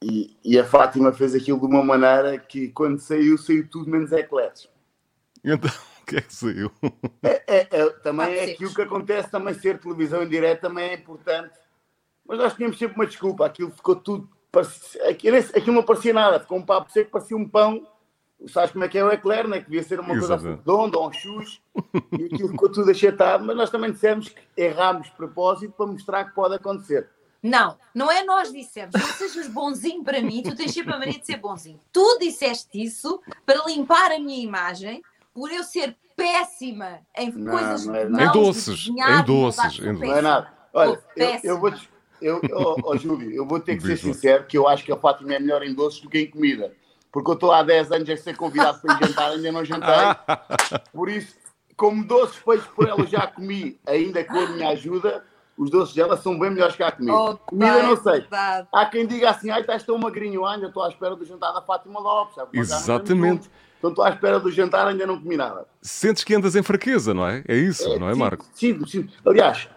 e, 0.00 0.36
e, 0.44 0.56
a 0.56 0.64
Fátima 0.64 1.12
fez 1.12 1.34
aquilo 1.34 1.58
de 1.58 1.66
uma 1.66 1.82
maneira 1.82 2.38
que 2.38 2.68
quando 2.68 3.00
saiu, 3.00 3.36
saiu 3.36 3.68
tudo 3.68 3.90
menos 3.90 4.12
eclairs. 4.12 4.68
Então, 5.42 5.68
o 6.00 6.06
que 6.06 6.18
é 6.18 6.20
que 6.20 6.32
saiu? 6.32 6.70
É, 7.24 7.42
é, 7.44 7.68
é 7.72 7.90
também 8.04 8.36
é 8.36 8.52
aquilo 8.52 8.72
que 8.72 8.82
acontece, 8.82 9.32
também 9.32 9.54
ser 9.54 9.80
televisão 9.80 10.22
em 10.22 10.28
direto 10.28 10.60
também 10.60 10.90
é 10.90 10.94
importante. 10.94 11.58
Mas 12.24 12.38
nós 12.38 12.54
tínhamos 12.54 12.78
sempre 12.78 12.94
uma 12.94 13.06
desculpa, 13.06 13.46
aquilo 13.46 13.72
ficou 13.72 13.96
tudo. 13.96 14.30
Aquilo, 15.10 15.36
aquilo 15.36 15.74
não 15.74 15.82
parecia 15.82 16.14
nada, 16.14 16.38
ficou 16.38 16.56
um 16.56 16.64
papo 16.64 16.92
seco, 16.92 17.10
parecia 17.10 17.36
um 17.36 17.48
pão 17.48 17.84
sabes 18.48 18.72
como 18.72 18.84
é 18.84 18.88
que 18.88 18.98
é 18.98 19.04
o 19.04 19.10
eclair, 19.10 19.46
né? 19.48 19.58
que 19.60 19.70
devia 19.70 19.82
ser 19.82 20.00
uma 20.00 20.14
Exato. 20.14 20.42
coisa 20.42 20.56
redonda 20.56 20.98
ou 20.98 21.08
um 21.08 21.12
chus, 21.12 21.62
e 22.18 22.24
aquilo 22.24 22.48
ficou 22.48 22.70
tudo 22.70 22.90
achatado, 22.90 23.44
mas 23.44 23.56
nós 23.56 23.70
também 23.70 23.92
dissemos 23.92 24.28
que 24.28 24.40
errámos 24.56 25.06
de 25.08 25.12
propósito 25.12 25.72
para 25.76 25.86
mostrar 25.86 26.24
que 26.24 26.34
pode 26.34 26.54
acontecer. 26.54 27.08
Não, 27.42 27.76
não 27.94 28.10
é 28.10 28.24
nós 28.24 28.50
dissemos, 28.50 28.94
não 28.94 29.06
sejas 29.08 29.48
bonzinho 29.48 30.02
para 30.02 30.22
mim, 30.22 30.42
tu 30.42 30.56
tens 30.56 30.72
sempre 30.72 30.94
a 30.94 30.98
mania 30.98 31.18
de 31.18 31.26
ser 31.26 31.36
bonzinho. 31.36 31.78
Tu 31.92 32.18
disseste 32.18 32.82
isso 32.82 33.20
para 33.44 33.64
limpar 33.66 34.12
a 34.12 34.18
minha 34.18 34.42
imagem, 34.42 35.02
por 35.34 35.50
eu 35.50 35.62
ser 35.62 35.96
péssima 36.16 37.00
em 37.16 37.30
não, 37.32 37.52
coisas 37.52 37.86
não 37.86 37.94
é 37.94 38.24
Em 38.24 38.32
doces, 38.32 38.88
em 38.88 39.24
doces. 39.24 39.78
Em 39.78 39.92
Não 39.92 40.16
é 40.16 40.22
nada. 40.22 40.52
Olha, 40.72 40.98
eu, 41.16 41.40
eu 41.44 41.60
vou 41.60 41.72
eu, 42.22 42.40
oh, 42.52 42.76
oh, 42.82 42.96
Júlio, 42.96 43.30
eu 43.30 43.46
vou 43.46 43.60
ter 43.60 43.76
que 43.76 43.82
ser 43.82 43.98
sincero 43.98 44.46
que 44.46 44.56
eu 44.56 44.66
acho 44.66 44.82
que 44.82 44.90
a 44.90 44.96
Fátima 44.96 45.34
é 45.34 45.38
melhor 45.38 45.62
em 45.62 45.74
doces 45.74 46.00
do 46.00 46.08
que 46.08 46.20
em 46.20 46.30
comida 46.30 46.72
porque 47.14 47.30
eu 47.30 47.34
estou 47.34 47.52
há 47.52 47.62
10 47.62 47.92
anos 47.92 48.10
a 48.10 48.16
ser 48.16 48.36
convidado 48.36 48.80
para 48.80 48.96
ir 48.96 49.06
jantar, 49.06 49.30
ainda 49.30 49.52
não 49.52 49.64
jantei. 49.64 49.94
Por 50.92 51.08
isso, 51.08 51.36
como 51.76 52.04
doces 52.04 52.34
feitos 52.34 52.66
por 52.66 52.88
ela 52.88 53.06
já 53.06 53.24
comi, 53.28 53.78
ainda 53.86 54.24
com 54.24 54.36
a 54.36 54.48
minha 54.48 54.70
ajuda, 54.70 55.24
os 55.56 55.70
doces 55.70 55.94
dela 55.94 56.16
são 56.16 56.36
bem 56.36 56.50
melhores 56.50 56.74
que 56.74 56.82
a 56.82 56.90
comida. 56.90 57.14
Oh, 57.14 57.36
comida 57.36 57.82
não 57.84 57.96
sei. 57.96 58.20
Verdade. 58.22 58.66
Há 58.72 58.86
quem 58.86 59.06
diga 59.06 59.30
assim, 59.30 59.48
ai, 59.48 59.60
estás 59.60 59.84
tão 59.84 59.96
magrinho, 59.96 60.44
ainda 60.44 60.66
estou 60.66 60.82
à 60.82 60.88
espera 60.88 61.14
do 61.14 61.24
jantar 61.24 61.52
da 61.52 61.62
Fátima 61.62 62.00
Lopes. 62.00 62.34
Sabe? 62.34 62.58
Exatamente. 62.58 63.48
Então 63.78 63.90
estou 63.90 64.04
à 64.04 64.10
espera 64.10 64.40
do 64.40 64.50
jantar, 64.50 64.88
ainda 64.88 65.06
não 65.06 65.20
comi 65.20 65.36
nada. 65.36 65.66
Sentes 65.80 66.24
que 66.24 66.34
andas 66.34 66.56
em 66.56 66.64
fraqueza, 66.64 67.14
não 67.14 67.28
é? 67.28 67.44
É 67.46 67.56
isso, 67.56 67.92
é, 67.92 67.96
não 67.96 68.10
é, 68.10 68.14
Marco? 68.16 68.44
Sim, 68.54 68.84
sim. 68.86 69.08
Aliás, 69.24 69.68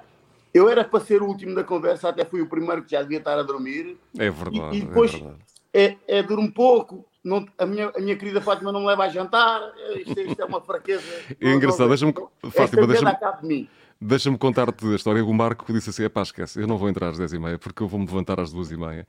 eu 0.52 0.68
era 0.68 0.84
para 0.84 1.00
ser 1.02 1.22
o 1.22 1.28
último 1.28 1.54
da 1.54 1.64
conversa, 1.64 2.10
até 2.10 2.26
fui 2.26 2.42
o 2.42 2.48
primeiro 2.48 2.82
que 2.82 2.90
já 2.90 3.04
devia 3.04 3.20
estar 3.20 3.38
a 3.38 3.44
dormir. 3.44 3.96
É 4.18 4.32
verdade. 4.32 4.76
E, 4.76 4.80
e 4.80 4.82
depois 4.82 5.14
é, 5.14 5.18
verdade. 5.18 5.38
é, 5.72 5.98
é 6.08 6.24
dormir 6.24 6.48
um 6.48 6.52
pouco, 6.52 7.06
não, 7.28 7.46
a, 7.58 7.66
minha, 7.66 7.92
a 7.96 8.00
minha 8.00 8.16
querida 8.16 8.40
Fátima 8.40 8.72
não 8.72 8.80
me 8.80 8.88
leva 8.88 9.04
a 9.04 9.10
jantar, 9.10 9.62
isto, 9.96 10.20
isto 10.20 10.42
é 10.42 10.46
uma 10.46 10.62
fraqueza. 10.62 11.04
É 11.40 11.54
engraçado, 11.54 11.90
deixa-me. 11.90 12.14
Fátima, 12.52 12.88
deixa-me. 12.88 13.70
Deixa-me 14.00 14.38
contar-te 14.38 14.86
a 14.86 14.96
história. 14.96 15.26
O 15.26 15.34
Marco 15.34 15.72
disse 15.74 15.90
assim: 15.90 16.04
é 16.04 16.10
pá, 16.10 16.22
esquece, 16.22 16.62
eu 16.62 16.68
não 16.68 16.78
vou 16.78 16.88
entrar 16.88 17.10
às 17.10 17.20
10h30 17.20 17.58
porque 17.58 17.82
eu 17.82 17.88
vou-me 17.88 18.06
levantar 18.06 18.40
às 18.40 18.54
2h30. 18.54 19.06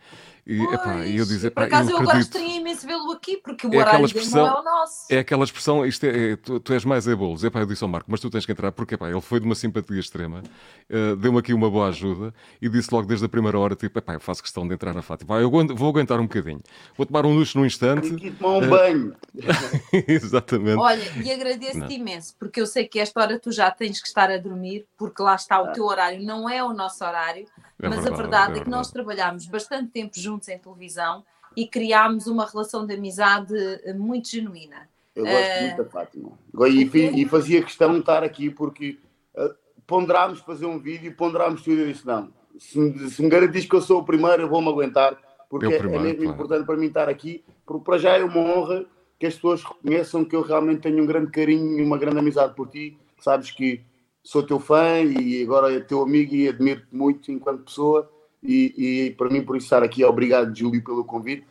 E, 0.48 0.62
epá, 0.62 1.04
e 1.04 1.18
eu 1.18 1.26
disse: 1.26 1.50
Por 1.50 1.64
acaso 1.64 1.90
eu, 1.90 1.96
eu 1.96 2.02
agora 2.02 2.16
gostaria 2.16 2.56
imenso 2.56 2.86
vê-lo 2.86 3.12
aqui 3.12 3.36
porque 3.36 3.66
o 3.66 3.74
é 3.74 3.78
horário 3.78 4.06
expressão, 4.06 4.46
não 4.46 4.56
é 4.56 4.60
o 4.60 4.64
nosso. 4.64 5.06
É 5.10 5.18
aquela 5.18 5.44
expressão: 5.44 5.84
isto 5.84 6.04
é, 6.04 6.32
é 6.32 6.36
tu, 6.36 6.58
tu, 6.58 6.72
és 6.72 6.86
mais 6.86 7.06
é 7.06 7.14
bolos. 7.14 7.44
Epá, 7.44 7.60
eu 7.60 7.66
disse 7.66 7.84
ao 7.84 7.90
Marco: 7.90 8.10
mas 8.10 8.18
tu 8.18 8.30
tens 8.30 8.46
que 8.46 8.52
entrar 8.52 8.72
porque 8.72 8.94
epá, 8.94 9.10
ele 9.10 9.20
foi 9.20 9.40
de 9.40 9.44
uma 9.44 9.54
simpatia 9.54 10.00
extrema, 10.00 10.42
uh, 10.88 11.16
deu-me 11.16 11.38
aqui 11.38 11.52
uma 11.52 11.70
boa 11.70 11.88
ajuda 11.88 12.32
e 12.62 12.68
disse 12.70 12.88
logo 12.94 13.06
desde 13.06 13.26
a 13.26 13.28
primeira 13.28 13.58
hora: 13.58 13.76
tipo, 13.76 13.98
epá, 13.98 14.14
eu 14.14 14.20
faço 14.20 14.42
questão 14.42 14.66
de 14.66 14.72
entrar 14.72 14.94
na 14.94 15.02
Fátima. 15.02 15.36
Eu 15.38 15.50
vou 15.50 15.90
aguentar 15.90 16.18
um 16.18 16.26
bocadinho, 16.26 16.62
vou 16.96 17.04
tomar 17.04 17.26
um 17.26 17.34
luxo 17.34 17.58
num 17.58 17.66
instante. 17.66 18.08
E 18.08 18.30
tomar 18.30 18.64
um 18.64 18.68
banho. 18.70 19.14
Exatamente. 20.08 20.78
Olha, 20.78 21.12
e 21.22 21.30
agradeço-te 21.30 21.92
imenso 21.92 22.34
porque 22.38 22.58
eu 22.58 22.66
sei 22.66 22.88
que 22.88 22.98
esta 22.98 23.20
hora 23.20 23.38
tu 23.38 23.52
já 23.52 23.70
tens 23.70 24.00
que 24.00 24.08
estar 24.08 24.30
a 24.30 24.38
dormir 24.38 24.86
porque 24.96 25.22
lá 25.22 25.34
está 25.34 25.60
o 25.60 25.72
teu 25.72 25.84
horário 25.84 26.22
não 26.22 26.48
é 26.48 26.62
o 26.64 26.72
nosso 26.72 27.04
horário, 27.04 27.46
é 27.80 27.88
mas 27.88 28.00
verdade, 28.00 28.08
a 28.08 28.16
verdade 28.16 28.54
é, 28.54 28.60
é 28.60 28.64
que 28.64 28.70
nós 28.70 28.90
trabalhámos 28.90 29.46
bastante 29.46 29.90
tempo 29.90 30.18
juntos 30.18 30.37
em 30.46 30.58
televisão 30.58 31.24
e 31.56 31.66
criámos 31.66 32.26
uma 32.26 32.46
relação 32.46 32.86
de 32.86 32.94
amizade 32.94 33.56
eh, 33.56 33.92
muito 33.94 34.28
genuína. 34.28 34.88
Eu 35.16 35.24
gosto 35.24 35.58
uh... 35.58 35.62
muito 35.62 35.76
da 35.76 35.84
Fátima. 35.84 36.38
E, 36.68 37.22
e, 37.22 37.24
fazia 37.26 37.62
questão 37.62 37.92
de 37.94 38.00
estar 38.00 38.22
aqui 38.22 38.50
porque 38.50 38.98
uh, 39.34 39.54
ponderámos 39.86 40.40
fazer 40.40 40.66
um 40.66 40.78
vídeo, 40.78 41.16
ponderámos 41.16 41.62
tudo 41.62 41.80
e 41.80 41.92
disse: 41.92 42.06
não, 42.06 42.32
se 42.58 42.78
me, 42.78 43.10
se 43.10 43.22
me 43.22 43.28
garantis 43.28 43.64
que 43.64 43.74
eu 43.74 43.80
sou 43.80 44.00
o 44.00 44.04
primeiro, 44.04 44.42
eu 44.42 44.48
vou-me 44.48 44.68
aguentar, 44.68 45.18
porque 45.48 45.66
é 45.66 45.78
primeiro, 45.78 46.04
é 46.04 46.12
mesmo 46.12 46.18
claro. 46.18 46.34
importante 46.34 46.66
para 46.66 46.76
mim 46.76 46.86
estar 46.86 47.08
aqui, 47.08 47.44
porque 47.66 47.84
para 47.84 47.98
já 47.98 48.16
é 48.16 48.22
uma 48.22 48.38
honra 48.38 48.86
que 49.18 49.26
as 49.26 49.34
pessoas 49.34 49.64
reconheçam 49.64 50.24
que 50.24 50.36
eu 50.36 50.42
realmente 50.42 50.82
tenho 50.82 51.02
um 51.02 51.06
grande 51.06 51.30
carinho 51.30 51.78
e 51.78 51.82
uma 51.82 51.98
grande 51.98 52.18
amizade 52.18 52.54
por 52.54 52.68
ti. 52.68 52.96
Sabes 53.18 53.50
que 53.50 53.80
sou 54.22 54.44
teu 54.44 54.60
fã 54.60 55.00
e 55.00 55.42
agora 55.42 55.74
é 55.74 55.80
teu 55.80 56.02
amigo 56.02 56.34
e 56.34 56.48
admiro-te 56.48 56.94
muito 56.94 57.32
enquanto 57.32 57.64
pessoa. 57.64 58.08
E, 58.42 58.74
e, 58.76 59.10
para 59.12 59.30
mim, 59.30 59.42
por 59.42 59.56
isso 59.56 59.66
estar 59.66 59.82
aqui, 59.82 60.04
obrigado, 60.04 60.56
Júlio, 60.56 60.82
pelo 60.82 61.04
convite. 61.04 61.46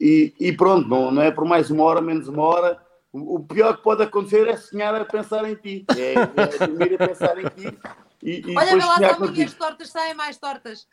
E, 0.00 0.34
e 0.38 0.52
pronto, 0.52 0.88
não, 0.88 1.10
não 1.10 1.22
é 1.22 1.30
por 1.30 1.44
mais 1.46 1.70
uma 1.70 1.84
hora, 1.84 2.00
menos 2.00 2.28
uma 2.28 2.42
hora. 2.42 2.78
O, 3.12 3.36
o 3.36 3.40
pior 3.44 3.76
que 3.76 3.82
pode 3.82 4.02
acontecer 4.02 4.46
é 4.46 4.56
sonhar 4.56 4.94
a 4.94 5.04
pensar 5.04 5.48
em 5.48 5.54
ti, 5.54 5.86
é, 5.96 6.14
é 6.14 6.66
dormir 6.66 7.00
a 7.00 7.08
pensar 7.08 7.38
em 7.38 7.48
ti. 7.48 7.78
E, 8.22 8.42
e 8.50 8.56
Olha, 8.56 8.76
lá 8.76 9.14
só 9.14 9.24
e 9.32 9.42
as 9.42 9.54
tortas 9.54 9.88
saem 9.90 10.14
mais 10.14 10.36
tortas. 10.36 10.86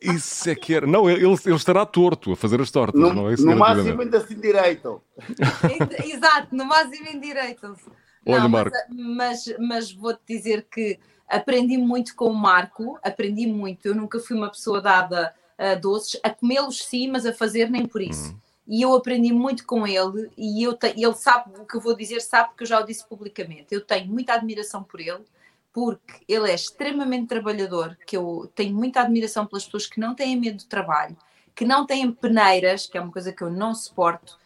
Isso 0.00 0.50
é 0.50 0.54
que 0.54 0.74
era. 0.74 0.86
Não, 0.86 1.08
ele, 1.08 1.24
ele 1.24 1.54
estará 1.54 1.84
torto 1.84 2.32
a 2.32 2.36
fazer 2.36 2.60
as 2.60 2.70
tortas, 2.70 3.00
no, 3.00 3.12
não 3.12 3.30
é 3.30 3.34
isso? 3.34 3.44
No 3.44 3.56
máximo 3.56 4.02
ainda 4.02 4.20
se 4.20 4.34
endireitam. 4.34 5.00
Exato, 6.04 6.54
no 6.54 6.64
máximo 6.64 7.08
endireitam-se. 7.08 7.84
Olha, 8.26 8.48
Marco. 8.48 8.76
Mas, 8.90 9.46
mas, 9.46 9.56
mas 9.58 9.92
vou-te 9.92 10.22
dizer 10.26 10.66
que 10.70 10.98
aprendi 11.28 11.76
muito 11.76 12.14
com 12.14 12.26
o 12.26 12.34
Marco, 12.34 12.98
aprendi 13.02 13.46
muito. 13.46 13.86
Eu 13.86 13.94
nunca 13.94 14.18
fui 14.20 14.36
uma 14.36 14.50
pessoa 14.50 14.80
dada 14.80 15.34
a 15.58 15.74
doces, 15.74 16.20
a 16.22 16.30
comê-los 16.30 16.84
sim, 16.84 17.08
mas 17.08 17.26
a 17.26 17.32
fazer 17.32 17.70
nem 17.70 17.86
por 17.86 18.02
isso. 18.02 18.30
Uhum. 18.30 18.38
E 18.66 18.82
eu 18.82 18.94
aprendi 18.94 19.32
muito 19.32 19.66
com 19.66 19.86
ele 19.86 20.30
e 20.38 20.62
eu 20.62 20.74
te, 20.74 20.86
ele 20.96 21.14
sabe 21.14 21.52
o 21.60 21.66
que 21.66 21.76
eu 21.76 21.80
vou 21.80 21.94
dizer, 21.94 22.20
sabe 22.20 22.54
que 22.56 22.62
eu 22.62 22.66
já 22.66 22.80
o 22.80 22.86
disse 22.86 23.06
publicamente. 23.06 23.66
Eu 23.70 23.82
tenho 23.82 24.06
muita 24.06 24.32
admiração 24.34 24.82
por 24.82 25.00
ele, 25.00 25.24
porque 25.72 26.24
ele 26.26 26.50
é 26.50 26.54
extremamente 26.54 27.28
trabalhador, 27.28 27.98
que 28.06 28.16
eu 28.16 28.50
tenho 28.54 28.74
muita 28.74 29.00
admiração 29.00 29.46
pelas 29.46 29.64
pessoas 29.64 29.86
que 29.86 30.00
não 30.00 30.14
têm 30.14 30.40
medo 30.40 30.58
do 30.58 30.66
trabalho, 30.66 31.16
que 31.54 31.64
não 31.64 31.84
têm 31.84 32.10
peneiras, 32.10 32.86
que 32.86 32.96
é 32.96 33.00
uma 33.00 33.12
coisa 33.12 33.32
que 33.32 33.42
eu 33.42 33.50
não 33.50 33.74
suporto, 33.74 34.38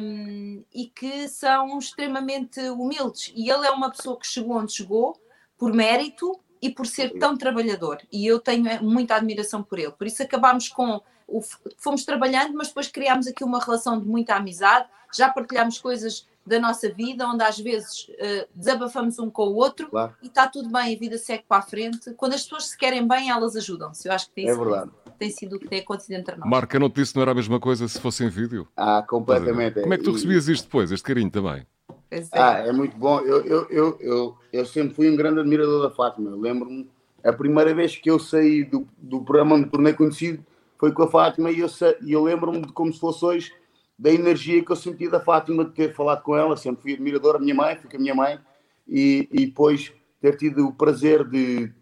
um, 0.00 0.64
e 0.72 0.86
que 0.86 1.28
são 1.28 1.78
extremamente 1.78 2.58
humildes. 2.70 3.32
E 3.34 3.50
ele 3.50 3.66
é 3.66 3.70
uma 3.70 3.90
pessoa 3.90 4.18
que 4.18 4.26
chegou 4.26 4.56
onde 4.56 4.72
chegou 4.72 5.20
por 5.62 5.72
mérito 5.72 6.36
e 6.60 6.70
por 6.70 6.88
ser 6.88 7.16
tão 7.20 7.36
trabalhador. 7.36 7.98
E 8.10 8.26
eu 8.26 8.40
tenho 8.40 8.66
eh, 8.66 8.80
muita 8.80 9.14
admiração 9.14 9.62
por 9.62 9.78
ele. 9.78 9.92
Por 9.92 10.08
isso 10.08 10.20
acabámos 10.20 10.68
com. 10.68 11.00
O, 11.28 11.40
fomos 11.78 12.04
trabalhando, 12.04 12.52
mas 12.54 12.66
depois 12.66 12.88
criámos 12.88 13.28
aqui 13.28 13.44
uma 13.44 13.60
relação 13.60 13.96
de 14.00 14.04
muita 14.04 14.34
amizade, 14.34 14.88
já 15.14 15.28
partilhámos 15.28 15.78
coisas 15.78 16.26
da 16.44 16.58
nossa 16.58 16.92
vida, 16.92 17.28
onde 17.28 17.44
às 17.44 17.60
vezes 17.60 18.08
uh, 18.08 18.48
desabafamos 18.52 19.20
um 19.20 19.30
com 19.30 19.44
o 19.44 19.54
outro 19.54 19.88
claro. 19.88 20.16
e 20.20 20.26
está 20.26 20.48
tudo 20.48 20.68
bem, 20.68 20.96
a 20.96 20.98
vida 20.98 21.16
segue 21.16 21.44
para 21.48 21.58
a 21.58 21.62
frente. 21.62 22.12
Quando 22.14 22.34
as 22.34 22.42
pessoas 22.42 22.70
se 22.70 22.76
querem 22.76 23.06
bem, 23.06 23.30
elas 23.30 23.54
ajudam-se. 23.54 24.08
Eu 24.08 24.12
acho 24.12 24.26
que 24.26 24.34
tem, 24.34 24.48
é 24.48 24.52
sido, 24.52 24.92
tem 25.16 25.30
sido 25.30 25.56
o 25.56 25.60
que 25.60 25.68
tem 25.68 25.78
acontecido 25.78 26.18
entre 26.18 26.34
nós. 26.34 26.50
Marco, 26.50 26.74
eu 26.74 26.80
não 26.80 26.90
te 26.90 26.96
disse 26.96 27.12
que 27.12 27.18
não 27.18 27.22
era 27.22 27.30
a 27.30 27.36
mesma 27.36 27.60
coisa 27.60 27.86
se 27.86 28.00
fosse 28.00 28.24
em 28.24 28.28
vídeo. 28.28 28.66
Ah, 28.76 29.04
completamente. 29.08 29.80
Como 29.80 29.94
é 29.94 29.96
que 29.96 30.02
tu 30.02 30.10
recebias 30.10 30.48
isto 30.48 30.64
depois, 30.64 30.90
este 30.90 31.04
carinho 31.04 31.30
também? 31.30 31.64
É. 32.12 32.22
Ah, 32.32 32.58
é 32.58 32.72
muito 32.72 32.96
bom. 32.96 33.20
Eu, 33.20 33.42
eu, 33.44 33.66
eu, 33.70 33.98
eu, 34.00 34.36
eu 34.52 34.66
sempre 34.66 34.94
fui 34.94 35.10
um 35.10 35.16
grande 35.16 35.40
admirador 35.40 35.82
da 35.82 35.90
Fátima. 35.90 36.30
Eu 36.30 36.38
lembro-me, 36.38 36.88
a 37.24 37.32
primeira 37.32 37.74
vez 37.74 37.96
que 37.96 38.10
eu 38.10 38.18
saí 38.18 38.64
do, 38.64 38.86
do 38.98 39.22
programa 39.22 39.56
me 39.56 39.66
tornei 39.66 39.94
conhecido 39.94 40.44
foi 40.78 40.92
com 40.92 41.04
a 41.04 41.10
Fátima 41.10 41.50
e 41.50 41.60
eu, 41.60 41.68
eu 42.06 42.22
lembro-me 42.22 42.60
de 42.60 42.72
como 42.72 42.92
se 42.92 43.00
fosse 43.00 43.24
hoje 43.24 43.52
da 43.98 44.12
energia 44.12 44.64
que 44.64 44.72
eu 44.72 44.76
senti 44.76 45.08
da 45.08 45.20
Fátima 45.20 45.64
de 45.64 45.70
ter 45.70 45.94
falado 45.94 46.22
com 46.22 46.36
ela, 46.36 46.56
sempre 46.56 46.82
fui 46.82 46.92
admirador 46.92 47.34
da 47.34 47.38
minha 47.38 47.54
mãe, 47.54 47.76
fui 47.76 47.88
com 47.88 47.96
a 47.96 48.00
minha 48.00 48.14
mãe, 48.14 48.38
e, 48.86 49.28
e 49.32 49.46
depois 49.46 49.92
ter 50.20 50.36
tido 50.36 50.66
o 50.66 50.72
prazer 50.72 51.24
de. 51.28 51.72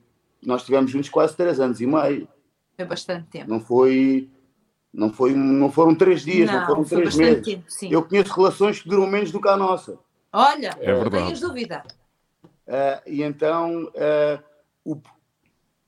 Nós 0.45 0.61
estivemos 0.61 0.91
juntos 0.91 1.09
quase 1.09 1.37
três 1.37 1.59
anos 1.59 1.81
e 1.81 1.87
meio. 1.87 2.29
Foi 2.77 2.85
bastante 2.85 3.27
tempo. 3.29 3.49
Não 3.49 3.61
foi. 3.61 4.29
Não, 4.93 5.13
foi, 5.13 5.35
não 5.35 5.71
foram 5.71 5.95
três 5.95 6.23
dias, 6.23 6.51
não, 6.51 6.59
não 6.59 6.67
foram 6.67 6.85
três 6.85 7.15
meses. 7.15 7.45
Tempo, 7.45 7.65
eu 7.83 8.03
conheço 8.03 8.35
relações 8.35 8.83
que 8.83 8.89
duram 8.89 9.07
menos 9.07 9.31
do 9.31 9.41
que 9.41 9.49
a 9.49 9.57
nossa. 9.57 9.99
Olha, 10.33 10.77
é 10.81 10.93
não 10.93 11.11
tenhas 11.11 11.41
dúvida. 11.41 11.83
Uh, 12.67 13.03
e 13.07 13.23
então, 13.23 13.85
uh, 13.85 14.43
o, 14.85 15.01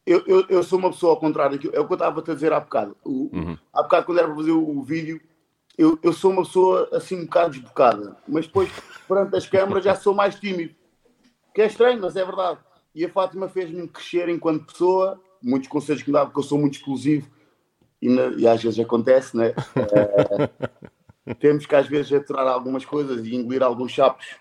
eu, 0.05 0.25
eu, 0.27 0.47
eu, 0.49 0.63
sou 0.65 0.79
uma 0.79 0.91
pessoa 0.91 1.13
ao 1.13 1.21
contrário, 1.21 1.55
é 1.73 1.79
o 1.79 1.87
que 1.87 1.93
eu 1.93 1.95
estava 1.95 2.21
a 2.21 2.35
dizer 2.35 2.53
há 2.53 2.59
bocado. 2.59 2.97
O, 3.05 3.31
uhum. 3.33 3.57
Há 3.73 3.83
bocado, 3.83 4.07
quando 4.07 4.19
era 4.19 4.27
para 4.27 4.37
fazer 4.37 4.51
o, 4.51 4.79
o 4.79 4.83
vídeo, 4.83 5.21
eu, 5.79 5.99
eu 6.03 6.13
sou 6.13 6.33
uma 6.33 6.43
pessoa 6.43 6.89
assim 6.93 7.21
um 7.21 7.25
bocado 7.25 7.51
desbocada, 7.53 8.17
mas 8.27 8.47
depois, 8.47 8.69
perante 9.07 9.37
as 9.37 9.47
câmaras, 9.47 9.85
já 9.85 9.95
sou 9.95 10.13
mais 10.13 10.35
tímido. 10.35 10.75
Que 11.55 11.63
é 11.63 11.67
estranho, 11.67 12.01
mas 12.01 12.17
é 12.17 12.25
verdade. 12.25 12.59
E 12.95 13.05
a 13.05 13.09
Fátima 13.09 13.49
fez-me 13.49 13.87
crescer 13.87 14.29
enquanto 14.29 14.67
pessoa, 14.67 15.21
muitos 15.41 15.69
conselhos 15.69 16.03
que 16.03 16.09
me 16.09 16.15
dava, 16.15 16.27
porque 16.27 16.41
eu 16.41 16.45
sou 16.45 16.59
muito 16.59 16.75
explosivo 16.75 17.31
e, 18.01 18.09
na, 18.09 18.27
e 18.37 18.47
às 18.47 18.63
vezes 18.63 18.81
acontece, 18.81 19.37
né? 19.37 19.55
É, 19.77 20.51
temos 21.39 21.67
que 21.67 21.75
às 21.75 21.87
vezes 21.87 22.13
aturar 22.13 22.47
algumas 22.47 22.85
coisas 22.85 23.27
e 23.27 23.35
engolir 23.35 23.63
alguns 23.63 23.93
chapos 23.93 24.37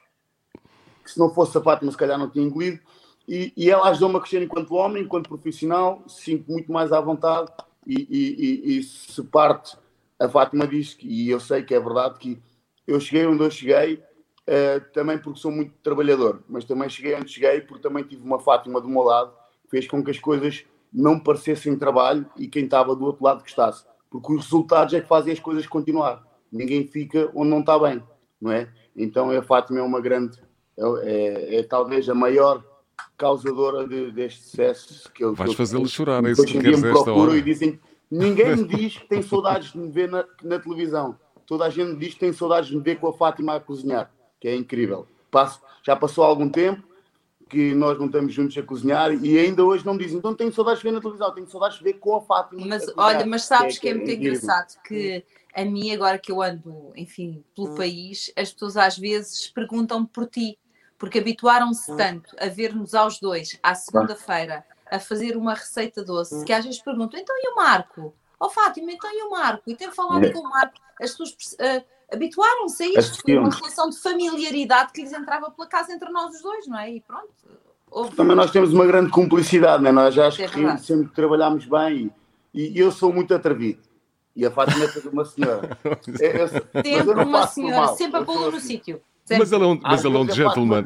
que 1.04 1.12
se 1.12 1.20
não 1.20 1.34
fosse 1.34 1.58
a 1.58 1.62
Fátima, 1.62 1.92
se 1.92 1.98
calhar 1.98 2.18
não 2.18 2.30
tinha 2.30 2.46
engolido. 2.46 2.80
E, 3.28 3.54
e 3.56 3.70
ela 3.70 3.90
ajudou-me 3.90 4.18
a 4.18 4.20
crescer 4.20 4.42
enquanto 4.42 4.76
homem, 4.76 5.04
enquanto 5.04 5.30
profissional, 5.30 6.04
sinto 6.08 6.52
muito 6.52 6.72
mais 6.72 6.92
à 6.92 7.00
vontade 7.00 7.52
e, 7.86 8.08
e, 8.10 8.78
e 8.78 8.84
se 8.84 9.24
parte 9.24 9.78
a 10.20 10.28
Fátima 10.28 10.68
diz, 10.68 10.94
que, 10.94 11.08
e 11.08 11.30
eu 11.30 11.40
sei 11.40 11.64
que 11.64 11.74
é 11.74 11.80
verdade, 11.80 12.20
que 12.20 12.42
eu 12.86 13.00
cheguei 13.00 13.26
onde 13.26 13.44
eu 13.44 13.50
cheguei 13.50 13.96
uh, 13.96 14.92
também 14.94 15.18
porque 15.18 15.40
sou 15.40 15.52
muito 15.52 15.74
trabalhador, 15.82 16.44
mas 16.48 16.66
também 16.66 16.90
cheguei 16.90 17.16
onde 17.16 17.32
cheguei 17.32 17.62
porque 17.62 17.82
também 17.82 18.04
tive 18.04 18.24
uma 18.24 18.40
Fátima 18.40 18.80
do 18.80 18.88
meu 18.88 19.02
lado 19.02 19.34
fez 19.72 19.88
com 19.88 20.04
que 20.04 20.12
as 20.12 20.20
coisas 20.20 20.66
não 20.92 21.18
parecessem 21.18 21.78
trabalho 21.78 22.30
e 22.36 22.48
quem 22.48 22.66
estava 22.66 22.94
do 22.94 23.06
outro 23.06 23.24
lado 23.24 23.42
que 23.42 23.50
estasse. 23.50 23.86
Porque 24.10 24.34
os 24.34 24.44
resultados 24.44 24.94
é 24.94 25.00
que 25.00 25.08
fazem 25.08 25.32
as 25.32 25.40
coisas 25.40 25.66
continuar. 25.66 26.22
Ninguém 26.52 26.86
fica 26.88 27.32
onde 27.34 27.50
não 27.50 27.60
está 27.62 27.80
bem, 27.80 28.04
não 28.40 28.52
é? 28.52 28.68
Então 28.96 29.32
a 29.32 29.42
Fátima 29.42 29.80
é 29.80 29.84
uma 29.84 30.02
grande, 30.02 30.38
é, 30.78 30.84
é, 30.84 31.56
é 31.60 31.64
talvez 31.64 32.10
a 32.10 32.16
maior 32.16 32.64
causadora 33.18 33.88
de, 33.88 34.12
deste 34.12 34.44
sucesso 34.44 35.12
que 35.12 35.24
eu. 35.24 35.34
Vais 35.34 35.54
fazê-lo 35.54 35.88
chorar, 35.88 36.24
é 36.26 36.32
isso 36.32 36.44
que 36.44 36.60
queres 36.60 36.84
esta 36.84 37.12
hora. 37.12 37.38
E 37.38 37.42
dizem 37.42 37.80
Ninguém 38.12 38.58
me 38.58 38.64
diz 38.68 38.98
que 38.98 39.08
tem 39.08 39.22
saudades 39.22 39.72
de 39.72 39.78
me 39.78 39.90
ver 39.90 40.10
na, 40.10 40.26
na, 40.44 40.60
televisão. 40.60 41.18
Toda 41.48 41.66
a 41.66 41.70
gente 41.70 41.98
diz 41.98 42.14
que 42.14 42.20
tem 42.20 42.34
saudades 42.34 42.70
de 42.70 42.76
me 42.76 42.84
ver 42.84 43.00
com 43.00 43.08
a 43.08 43.14
Fátima 43.14 43.56
a 43.56 43.60
cozinhar, 43.60 44.12
que 44.40 44.50
é 44.50 44.56
incrível. 44.56 45.08
Passo, 45.32 45.62
já 45.82 45.96
passou 45.96 46.26
algum 46.26 46.50
tempo 46.50 46.84
que 47.52 47.76
nós 47.76 48.00
não 48.00 48.06
estamos 48.06 48.34
juntos 48.34 48.58
a 48.58 48.64
cozinhar 48.64 49.14
e 49.14 49.38
ainda 49.38 49.66
hoje 49.66 49.86
não 49.86 49.94
me 49.94 50.00
dizem, 50.00 50.18
então 50.18 50.34
tenho 50.34 50.54
saudades 50.54 50.80
de 50.80 50.86
ver 50.86 50.94
na 50.94 51.02
televisão, 51.02 51.36
tenho 51.36 51.50
saudades 51.50 51.78
de 51.78 51.84
ver 51.84 51.94
com 51.96 52.16
a 52.16 52.22
Fátima. 52.22 52.66
Mas 52.66 52.90
olha, 52.96 53.26
mas 53.26 53.44
sabes 53.44 53.78
que 53.78 53.90
é, 53.90 53.94
que 53.94 54.00
é, 54.00 54.06
que 54.06 54.12
é 54.12 54.16
muito 54.16 54.26
engraçado 54.26 54.82
que 54.84 55.26
a 55.54 55.66
mim, 55.66 55.92
agora 55.92 56.18
que 56.18 56.32
eu 56.32 56.42
ando, 56.42 56.94
enfim, 56.96 57.44
pelo 57.54 57.74
hum. 57.74 57.76
país, 57.76 58.32
as 58.38 58.54
pessoas 58.54 58.78
às 58.78 58.98
vezes 58.98 59.50
perguntam 59.50 60.06
por 60.06 60.28
ti, 60.28 60.58
porque 60.98 61.20
habituaram-se 61.20 61.92
hum. 61.92 61.98
tanto 61.98 62.34
a 62.40 62.48
ver-nos 62.48 62.96
aos 62.96 63.20
dois 63.20 63.60
à 63.62 63.76
segunda-feira 63.76 64.64
a 64.90 64.98
fazer 64.98 65.36
uma 65.36 65.54
receita 65.54 66.02
doce, 66.06 66.36
hum. 66.36 66.46
que 66.46 66.54
às 66.54 66.64
vezes 66.64 66.82
perguntam, 66.82 67.20
então 67.20 67.36
e 67.38 67.52
o 67.52 67.56
Marco? 67.56 68.16
Ó 68.40 68.48
oh, 68.48 68.50
Fátima, 68.50 68.94
então 68.94 69.10
e 69.14 69.24
o 69.24 69.32
Marco? 69.32 69.64
E 69.68 69.76
ter 69.76 69.92
falado 69.92 70.26
é. 70.26 70.32
com 70.32 70.40
o 70.40 70.50
Marco, 70.50 70.80
as 71.02 71.12
pessoas 71.12 71.34
uh, 71.54 71.84
habituaram-se 72.12 72.84
a 72.84 73.00
isto, 73.00 73.22
foi 73.22 73.38
uma 73.38 73.50
relação 73.50 73.90
de 73.90 73.98
familiaridade 74.00 74.92
que 74.94 75.02
lhes 75.02 75.14
entrava 75.14 75.50
pela 75.52 75.68
casa 75.68 75.94
entre 75.94 76.10
nós 76.10 76.36
os 76.36 76.42
dois, 76.42 76.68
não 76.68 76.78
é? 76.78 76.92
E 76.92 77.02
pronto. 77.02 77.30
Houve... 77.90 78.16
Também 78.16 78.36
nós 78.36 78.52
temos 78.52 78.74
uma 78.74 78.86
grande 78.86 79.10
cumplicidade, 79.10 79.84
não 79.84 79.90
é? 79.90 79.94
Nós 79.94 80.14
já 80.14 80.28
acho 80.28 80.42
é 80.42 80.48
que 80.48 80.78
sempre 80.80 81.14
trabalhámos 81.14 81.66
bem 81.66 82.12
e, 82.54 82.78
e, 82.78 82.80
eu 82.80 82.92
sou 82.92 83.12
muito 83.12 83.34
atrevido. 83.34 83.82
E 84.36 84.46
a 84.46 84.52
Fátima 84.52 84.86
é 84.86 85.10
uma 85.10 85.26
senhora. 85.26 85.78
É, 86.22 86.48
sempre 86.48 87.24
uma 87.24 87.48
senhora, 87.48 87.88
sempre 87.96 88.22
a 88.22 88.24
pô-lo 88.24 88.52
no 88.52 88.58
assim. 88.58 88.68
sítio. 88.68 89.02
Mas 89.30 89.52
ele 89.52 89.64
é 89.64 89.68
um, 89.68 89.80
mas 89.82 90.04
ele 90.04 90.16
é 90.16 90.20
um 90.20 90.30
gentleman. 90.30 90.84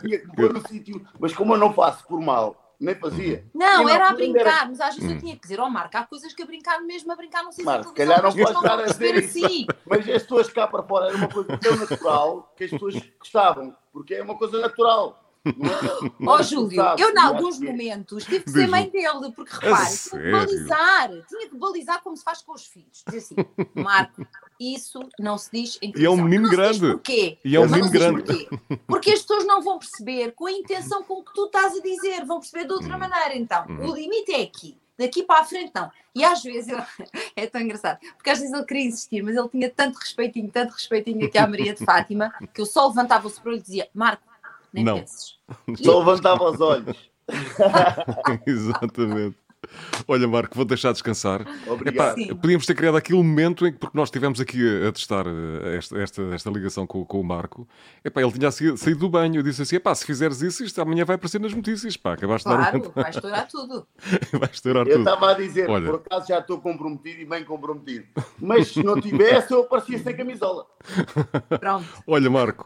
Mas 1.19 1.33
como 1.33 1.53
eu 1.53 1.57
não 1.57 1.73
faço 1.73 2.05
por 2.07 2.19
mal, 2.21 2.64
nem 2.79 2.95
fazia. 2.95 3.45
Não, 3.53 3.87
era 3.87 4.09
a 4.09 4.13
brincar, 4.13 4.39
era... 4.39 4.65
mas 4.65 4.81
às 4.81 4.95
vezes 4.95 5.09
hum. 5.09 5.13
eu 5.13 5.19
tinha 5.19 5.35
que 5.35 5.41
dizer, 5.41 5.59
ó 5.59 5.65
oh, 5.65 5.69
Marco, 5.69 5.97
há 5.97 6.03
coisas 6.03 6.33
que 6.33 6.43
a 6.43 6.45
brincar 6.45 6.81
mesmo, 6.81 7.11
a 7.11 7.15
brincar 7.15 7.43
não 7.43 7.51
sei 7.51 7.65
Marco, 7.65 7.89
se 7.89 7.95
calhar 7.95 8.21
não 8.21 8.31
pode 8.31 8.57
estar 8.57 8.79
a 8.79 8.85
dizer 8.85 9.15
isso. 9.15 9.45
Assim. 9.45 9.65
Mas 9.85 9.99
as 10.09 10.23
pessoas 10.23 10.49
cá 10.49 10.67
para 10.67 10.83
fora 10.83 11.07
era 11.07 11.17
uma 11.17 11.27
coisa 11.27 11.57
tão 11.57 11.75
natural 11.75 12.53
que 12.55 12.63
as 12.65 12.71
pessoas 12.71 12.95
gostavam, 13.19 13.75
porque 13.91 14.15
é 14.15 14.23
uma 14.23 14.37
coisa 14.37 14.59
natural. 14.59 15.21
Ó 16.25 16.39
oh, 16.39 16.43
Júlio, 16.43 16.81
eu 16.97 17.11
em 17.11 17.19
alguns 17.19 17.59
momentos 17.59 18.25
tive 18.25 18.43
que 18.43 18.49
ser 18.49 18.67
mãe 18.67 18.89
dele, 18.89 19.31
porque 19.35 19.53
repare, 19.53 19.95
tinha 19.95 20.21
que 20.21 20.31
balizar, 20.31 21.09
tinha 21.27 21.49
que 21.49 21.57
balizar 21.57 22.01
como 22.01 22.17
se 22.17 22.23
faz 22.23 22.41
com 22.41 22.53
os 22.53 22.65
filhos. 22.65 23.03
Dizer 23.05 23.19
assim, 23.19 23.35
Marco, 23.75 24.25
isso 24.59 24.99
não 25.19 25.37
se 25.37 25.51
diz 25.51 25.77
em 25.81 25.91
E 25.95 26.05
é 26.05 26.09
um 26.09 26.17
menino 26.17 26.49
grande. 26.49 26.91
Porquê? 26.91 27.37
E 27.43 27.55
é 27.55 27.59
um 27.59 27.67
menino 27.67 27.89
grande. 27.89 28.23
Porquê. 28.23 28.79
Porque 28.87 29.11
as 29.11 29.21
pessoas 29.21 29.45
não 29.45 29.61
vão 29.61 29.79
perceber 29.79 30.31
com 30.33 30.45
a 30.45 30.51
intenção 30.51 31.03
com 31.03 31.23
que 31.23 31.33
tu 31.33 31.45
estás 31.45 31.75
a 31.75 31.81
dizer, 31.81 32.25
vão 32.25 32.39
perceber 32.39 32.65
de 32.65 32.73
outra 32.73 32.95
hum. 32.95 32.99
maneira. 32.99 33.35
Então, 33.35 33.65
uhum. 33.67 33.89
o 33.89 33.95
limite 33.95 34.31
é 34.31 34.41
aqui. 34.41 34.77
Daqui 34.97 35.23
para 35.23 35.41
a 35.41 35.43
frente, 35.43 35.71
não. 35.75 35.91
E 36.15 36.23
às 36.23 36.41
vezes, 36.41 36.69
ele... 36.69 36.83
é 37.35 37.47
tão 37.47 37.59
engraçado, 37.59 37.99
porque 38.15 38.29
às 38.29 38.39
vezes 38.39 38.53
ele 38.53 38.65
queria 38.65 38.85
insistir, 38.85 39.21
mas 39.21 39.35
ele 39.35 39.49
tinha 39.49 39.69
tanto 39.69 39.97
respeitinho, 39.97 40.49
tanto 40.49 40.71
respeitinho 40.71 41.25
aqui 41.25 41.37
à 41.37 41.45
Maria 41.45 41.73
de 41.73 41.83
Fátima, 41.85 42.33
que 42.53 42.61
eu 42.61 42.65
só 42.65 42.87
levantava 42.87 43.27
o 43.27 43.29
sobrolho 43.29 43.57
e 43.57 43.61
dizia: 43.61 43.89
Marco, 43.93 44.23
nem 44.71 44.83
não. 44.83 44.99
penses. 44.99 45.35
Só 45.83 45.99
levantava 45.99 46.49
os 46.49 46.59
olhos. 46.59 47.09
Exatamente. 48.45 49.37
Olha, 50.07 50.27
Marco, 50.27 50.55
vou 50.55 50.65
deixar 50.65 50.91
descansar. 50.91 51.45
Obrigado. 51.67 52.19
Epá, 52.19 52.35
podíamos 52.35 52.65
ter 52.65 52.75
criado 52.75 52.97
aqui 52.97 53.13
um 53.13 53.23
momento 53.23 53.65
em 53.65 53.71
que, 53.71 53.79
porque 53.79 53.97
nós 53.97 54.07
estivemos 54.07 54.39
aqui 54.39 54.61
a, 54.61 54.89
a 54.89 54.91
testar 54.91 55.25
eh, 55.27 55.77
esta, 55.77 55.97
esta, 55.99 56.21
esta, 56.33 56.49
ligação 56.49 56.85
com, 56.85 57.03
com 57.05 57.19
o 57.19 57.23
Marco, 57.23 57.67
epá, 58.03 58.21
ele 58.21 58.31
tinha 58.31 58.51
saído 58.51 58.99
do 58.99 59.09
banho. 59.09 59.37
Eu 59.37 59.43
disse 59.43 59.61
assim: 59.61 59.75
epá, 59.77 59.93
se 59.93 60.05
fizeres 60.05 60.41
isso, 60.41 60.63
isto 60.63 60.81
amanhã 60.81 61.05
vai 61.05 61.15
aparecer 61.15 61.39
nas 61.39 61.53
notícias. 61.53 61.97
Pá, 61.97 62.13
acabaste 62.13 62.47
claro, 62.47 62.63
de 62.63 62.71
dar 62.71 62.89
um... 62.89 62.91
vai 63.01 63.09
estourar 63.09 63.47
tudo. 63.47 63.87
vai 64.33 64.49
estourar 64.51 64.87
eu 64.87 64.97
tudo. 64.97 65.07
Eu 65.07 65.13
estava 65.13 65.31
a 65.31 65.33
dizer, 65.33 65.69
Olha... 65.69 65.85
por 65.85 65.95
acaso 65.95 66.27
já 66.27 66.39
estou 66.39 66.59
comprometido 66.59 67.21
e 67.21 67.25
bem 67.25 67.43
comprometido. 67.43 68.05
Mas 68.39 68.69
se 68.69 68.83
não 68.83 68.99
tivesse, 68.99 69.51
eu 69.51 69.61
aparecia 69.61 69.99
sem 69.99 70.15
camisola. 70.15 70.65
Pronto. 71.59 71.85
Olha, 72.05 72.29
Marco, 72.29 72.65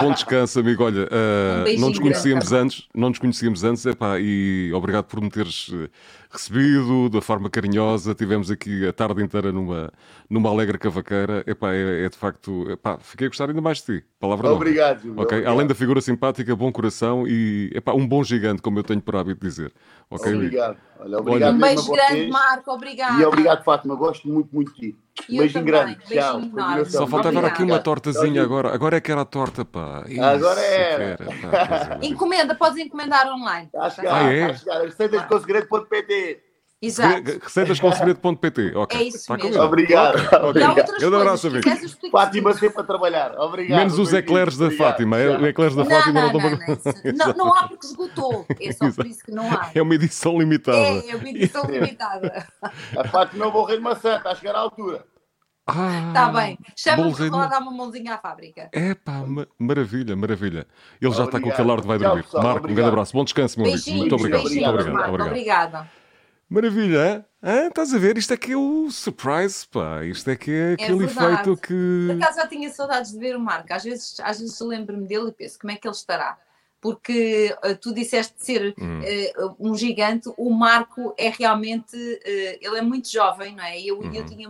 bom 0.00 0.12
descanso, 0.12 0.60
amigo. 0.60 0.84
Olha, 0.84 1.04
uh, 1.04 1.76
um 1.76 1.80
não 1.80 1.88
nos 1.88 1.98
conhecíamos 1.98 2.52
antes, 2.52 2.88
não 2.94 3.08
nos 3.08 3.18
conhecíamos 3.18 3.64
antes, 3.64 3.84
epá, 3.86 4.18
e 4.18 4.70
obrigado 4.74 5.04
por 5.04 5.20
me 5.20 5.30
teres 5.30 5.70
eh, 5.72 5.88
recebido 6.34 7.08
da 7.08 7.20
forma 7.20 7.48
carinhosa. 7.48 8.14
Tivemos 8.14 8.50
aqui 8.50 8.86
a 8.86 8.92
tarde 8.92 9.22
inteira 9.22 9.50
numa, 9.52 9.92
numa 10.28 10.50
alegre 10.50 10.78
cavaqueira. 10.78 11.42
Epá, 11.46 11.72
é, 11.72 12.04
é 12.04 12.08
de 12.08 12.16
facto. 12.16 12.70
Epá, 12.70 12.98
fiquei 12.98 13.26
a 13.26 13.30
gostar 13.30 13.48
ainda 13.48 13.60
mais 13.60 13.78
de 13.78 14.00
ti. 14.00 14.06
Palavra 14.20 14.50
Obrigado. 14.50 14.98
Okay? 14.98 15.38
Obrigado. 15.38 15.52
Além 15.52 15.66
da 15.66 15.74
figura 15.74 16.00
simpática, 16.00 16.54
bom 16.54 16.70
coração 16.70 17.26
e 17.26 17.70
epá, 17.74 17.92
um 17.92 18.06
bom 18.06 18.22
gigante, 18.22 18.60
como 18.60 18.78
eu 18.78 18.82
tenho 18.82 19.00
por 19.00 19.16
hábito 19.16 19.40
dizer. 19.40 19.72
Okay, 20.10 20.34
obrigado. 20.34 20.76
Olha, 21.00 21.18
obrigado. 21.18 21.54
Um 21.54 21.58
beijo 21.58 21.92
grande, 21.92 22.28
Marco. 22.28 22.70
Obrigado. 22.70 23.20
E 23.20 23.24
obrigado, 23.24 23.64
Fátima. 23.64 23.94
Gosto 23.94 24.28
muito, 24.28 24.54
muito 24.54 24.74
de 24.74 24.92
ti. 24.92 25.03
Um 25.30 25.38
beijinho 25.38 25.64
grande. 25.64 25.96
Tchau. 26.06 26.40
Só 26.86 27.06
faltava 27.06 27.46
aqui 27.46 27.62
uma 27.62 27.78
tortazinha 27.78 28.42
agora. 28.42 28.74
Agora 28.74 28.96
é 28.96 29.00
que 29.00 29.12
era 29.12 29.22
a 29.22 29.24
torta, 29.24 29.64
pá. 29.64 30.04
Isso, 30.08 30.22
agora 30.22 30.60
é. 30.60 31.16
Encomenda, 32.02 32.54
podes 32.54 32.78
encomendar 32.78 33.26
online. 33.32 33.66
Está 33.66 33.86
a 33.86 33.90
chegar, 33.90 34.14
ah, 34.14 34.32
é? 34.32 34.50
está 34.50 34.52
a 34.52 34.54
chegar. 34.54 34.84
Receitasconsegredo.pt 34.84 36.53
Exato. 36.84 37.40
Receitasconsegredo.pt. 37.42 38.74
Okay. 38.84 39.00
É 39.00 39.04
isso 39.04 39.26
tá 39.26 39.36
mesmo. 39.36 39.62
Obrigado. 39.62 40.44
Obrigado. 40.44 40.92
Eu 41.00 41.10
dou 41.10 41.20
abraço, 41.20 41.46
amigo. 41.46 41.64
Fátima 42.10 42.52
sempre 42.54 42.80
a 42.80 42.84
trabalhar. 42.84 43.38
Obrigado. 43.38 43.78
Menos 43.78 43.98
os 43.98 44.12
eclairs 44.12 44.56
da 44.58 44.70
Fátima. 44.70 45.18
É, 45.18 45.36
os 45.36 45.42
eclairs 45.44 45.74
da 45.74 45.84
Fátima 45.84 46.20
não, 46.22 46.32
não, 46.32 46.40
não, 46.40 46.58
não, 47.14 47.34
não 47.34 47.54
há 47.54 47.68
porque 47.68 47.86
esgotou. 47.86 48.46
É 48.60 48.72
só 48.72 48.90
por 48.90 49.06
isso 49.06 49.24
que 49.24 49.30
não 49.30 49.50
há. 49.50 49.70
É 49.74 49.80
uma 49.80 49.94
edição 49.94 50.38
limitada. 50.38 50.78
É, 50.78 51.10
é 51.10 51.16
uma 51.16 51.28
edição 51.28 51.64
limitada. 51.64 52.46
A 52.62 53.08
Fátima 53.08 53.46
é 53.46 53.50
bom 53.50 53.64
rei 53.64 53.76
de 53.76 53.82
maçã. 53.82 54.16
Está 54.16 54.30
a 54.30 54.34
chegar 54.34 54.54
à 54.54 54.58
altura. 54.58 55.04
Ah, 55.66 56.08
Está 56.08 56.28
bem. 56.30 56.58
Chama-nos 56.76 57.16
para 57.16 57.46
dar 57.46 57.60
uma 57.60 57.72
mãozinha 57.72 58.14
à 58.14 58.18
fábrica. 58.18 58.68
É 58.70 58.94
pá, 58.94 59.24
maravilha, 59.58 60.14
maravilha. 60.14 60.66
Ele 61.00 61.12
já 61.14 61.24
está 61.24 61.40
com 61.40 61.48
o 61.48 61.52
calardo, 61.52 61.86
vai 61.86 61.98
dormir. 61.98 62.24
Marco, 62.34 62.68
um 62.68 62.74
grande 62.74 62.90
abraço. 62.90 63.14
Bom 63.14 63.24
descanso, 63.24 63.58
meu 63.58 63.70
amigo. 63.72 63.90
Muito 63.92 64.14
obrigado. 64.14 64.42
Muito 64.42 64.68
obrigado. 64.68 65.22
Obrigada. 65.22 65.90
Maravilha, 66.54 67.26
hein? 67.42 67.66
estás 67.66 67.92
a 67.92 67.98
ver? 67.98 68.16
Isto 68.16 68.32
é 68.32 68.36
que 68.36 68.52
é 68.52 68.56
o 68.56 68.88
surprise, 68.88 69.66
pá. 69.66 70.04
Isto 70.04 70.30
é 70.30 70.36
que 70.36 70.52
é, 70.52 70.70
é 70.70 70.72
aquele 70.74 71.04
efeito 71.04 71.56
que. 71.56 72.06
Por 72.06 72.16
acaso 72.16 72.40
já 72.40 72.46
tinha 72.46 72.70
saudades 72.70 73.10
de 73.10 73.18
ver 73.18 73.36
o 73.36 73.40
Marco. 73.40 73.72
Às 73.72 73.82
vezes, 73.82 74.20
às 74.20 74.38
vezes 74.38 74.60
lembro-me 74.60 75.04
dele 75.04 75.30
e 75.30 75.32
penso 75.32 75.58
como 75.58 75.72
é 75.72 75.76
que 75.76 75.86
ele 75.86 75.94
estará. 75.94 76.38
Porque 76.80 77.56
uh, 77.64 77.76
tu 77.76 77.92
disseste 77.92 78.34
ser 78.36 78.72
hum. 78.78 79.00
uh, 79.00 79.56
um 79.58 79.74
gigante, 79.74 80.30
o 80.36 80.48
Marco 80.50 81.12
é 81.18 81.28
realmente. 81.28 81.96
Uh, 81.96 82.58
ele 82.60 82.78
é 82.78 82.82
muito 82.82 83.10
jovem, 83.10 83.56
não 83.56 83.64
é? 83.64 83.80
Eu, 83.80 83.98
uhum. 83.98 84.14
eu 84.14 84.24
tinha 84.24 84.48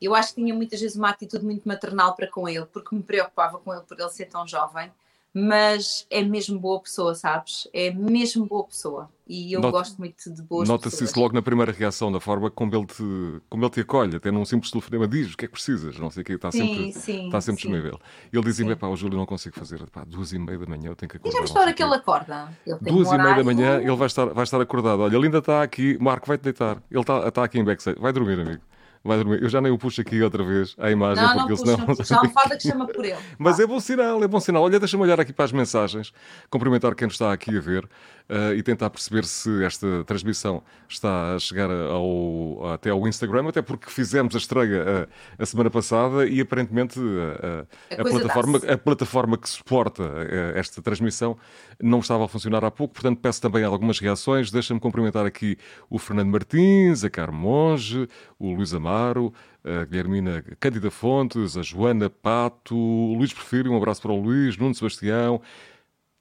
eu 0.00 0.14
acho 0.14 0.30
que 0.30 0.42
tinha 0.42 0.54
muitas 0.54 0.80
vezes 0.80 0.96
uma 0.96 1.10
atitude 1.10 1.44
muito 1.44 1.68
maternal 1.68 2.14
para 2.16 2.26
com 2.26 2.48
ele, 2.48 2.66
porque 2.66 2.94
me 2.94 3.02
preocupava 3.02 3.58
com 3.58 3.72
ele 3.72 3.82
por 3.82 3.98
ele 3.98 4.08
ser 4.08 4.26
tão 4.26 4.46
jovem, 4.46 4.90
mas 5.32 6.06
é 6.10 6.22
mesmo 6.22 6.58
boa 6.58 6.80
pessoa, 6.80 7.14
sabes? 7.14 7.68
É 7.72 7.90
mesmo 7.92 8.46
boa 8.46 8.64
pessoa. 8.64 9.08
E 9.28 9.52
eu 9.52 9.60
Not, 9.60 9.70
gosto 9.70 9.98
muito 9.98 10.28
de 10.28 10.42
boas 10.42 10.68
Nota-se 10.68 10.96
pessoas. 10.96 11.10
isso 11.10 11.20
logo 11.20 11.32
na 11.32 11.40
primeira 11.40 11.70
reação, 11.70 12.10
da 12.10 12.18
forma 12.18 12.50
como 12.50 12.74
ele 12.74 12.86
te, 12.86 13.40
como 13.48 13.62
ele 13.62 13.70
te 13.70 13.80
acolhe, 13.80 14.16
até 14.16 14.28
num 14.28 14.44
simples 14.44 14.72
telefonema, 14.72 15.06
diz 15.06 15.32
o 15.32 15.36
que 15.36 15.44
é 15.44 15.48
que 15.48 15.52
precisas, 15.52 15.96
não 16.00 16.10
sei 16.10 16.22
o 16.22 16.24
que, 16.24 16.32
está 16.32 16.50
sim, 16.50 16.58
sempre, 16.58 16.92
sim, 16.92 17.26
está 17.26 17.40
sempre 17.40 17.62
disponível. 17.62 18.00
Ele 18.32 18.42
dizia-me, 18.42 18.74
pá, 18.74 18.88
o 18.88 18.96
Júlio 18.96 19.16
não 19.16 19.26
consigo 19.26 19.56
fazer, 19.56 19.88
pá, 19.88 20.02
duas 20.04 20.32
e 20.32 20.38
meia 20.38 20.58
da 20.58 20.66
manhã 20.66 20.88
eu 20.88 20.96
tenho 20.96 21.08
que 21.08 21.16
acordar. 21.16 21.44
E 21.44 21.46
já 21.46 21.60
hora 21.60 21.72
que 21.72 21.82
ele 21.82 21.94
acorda? 21.94 22.52
Ele 22.66 22.78
duas 22.80 23.08
um 23.08 23.14
e 23.14 23.18
meia 23.18 23.36
da 23.36 23.44
manhã 23.44 23.80
ele 23.80 23.96
vai 23.96 24.06
estar, 24.08 24.26
vai 24.26 24.42
estar 24.42 24.60
acordado. 24.60 25.02
Olha, 25.02 25.14
ele 25.14 25.26
ainda 25.26 25.38
está 25.38 25.62
aqui, 25.62 25.96
Marco, 26.00 26.26
vai-te 26.26 26.42
deitar. 26.42 26.82
Ele 26.90 27.00
está, 27.00 27.28
está 27.28 27.44
aqui 27.44 27.60
em 27.60 27.64
backstage, 27.64 28.00
vai 28.00 28.12
dormir, 28.12 28.40
amigo 28.40 28.62
vai 29.02 29.16
dormir. 29.18 29.42
Eu 29.42 29.48
já 29.48 29.60
nem 29.60 29.72
o 29.72 29.78
puxo 29.78 30.00
aqui 30.00 30.22
outra 30.22 30.44
vez 30.44 30.74
à 30.78 30.90
imagem, 30.90 31.24
não, 31.24 31.34
porque 31.34 31.50
não 31.50 31.56
senão. 31.56 31.76
Não 31.78 31.96
puxa, 31.96 32.20
um 32.22 32.30
fada 32.30 32.56
que 32.56 32.68
chama 32.68 32.86
por 32.86 33.04
ele. 33.04 33.16
Mas 33.38 33.58
é 33.58 33.66
bom 33.66 33.80
sinal, 33.80 34.22
é 34.22 34.28
bom 34.28 34.40
sinal. 34.40 34.62
Olha, 34.62 34.78
deixa-me 34.78 35.02
olhar 35.02 35.20
aqui 35.20 35.32
para 35.32 35.44
as 35.44 35.52
mensagens, 35.52 36.12
cumprimentar 36.48 36.94
quem 36.94 37.06
nos 37.06 37.14
está 37.14 37.32
aqui 37.32 37.56
a 37.56 37.60
ver 37.60 37.88
uh, 38.30 38.54
e 38.54 38.62
tentar 38.62 38.88
perceber 38.90 39.24
se 39.24 39.64
esta 39.64 40.04
transmissão 40.04 40.62
está 40.88 41.34
a 41.34 41.38
chegar 41.38 41.70
ao, 41.70 42.72
até 42.72 42.90
ao 42.90 43.06
Instagram, 43.08 43.48
até 43.48 43.60
porque 43.60 43.90
fizemos 43.90 44.34
a 44.34 44.38
estreia 44.38 44.82
a, 44.82 44.90
eh, 44.90 45.08
a 45.38 45.46
semana 45.46 45.70
passada 45.70 46.26
e 46.26 46.40
aparentemente 46.40 46.98
uh, 46.98 47.66
a, 47.90 48.00
a 48.00 48.04
plataforma, 48.04 48.58
a 48.58 48.78
plataforma 48.78 49.36
que 49.36 49.48
suporta 49.48 50.04
uh, 50.04 50.56
esta 50.58 50.80
transmissão 50.80 51.36
não 51.82 51.98
estava 51.98 52.24
a 52.24 52.28
funcionar 52.28 52.64
há 52.64 52.70
pouco, 52.70 52.94
portanto 52.94 53.18
peço 53.20 53.42
também 53.42 53.64
algumas 53.64 53.98
reações. 53.98 54.50
Deixa-me 54.50 54.78
cumprimentar 54.78 55.26
aqui 55.26 55.56
o 55.88 55.98
Fernando 55.98 56.30
Martins, 56.30 57.04
a 57.04 57.10
Carmo 57.10 57.38
Monge, 57.38 58.08
o 58.38 58.54
Luís 58.54 58.72
Amaro, 58.72 59.32
a 59.64 59.84
Guilhermina 59.84 60.44
Cândida 60.58 60.90
Fontes, 60.90 61.56
a 61.56 61.62
Joana 61.62 62.08
Pato, 62.08 62.76
o 62.76 63.14
Luís 63.16 63.32
Prefiro, 63.32 63.72
um 63.72 63.76
abraço 63.76 64.00
para 64.00 64.12
o 64.12 64.20
Luís, 64.20 64.56
Nuno 64.56 64.74
Sebastião. 64.74 65.40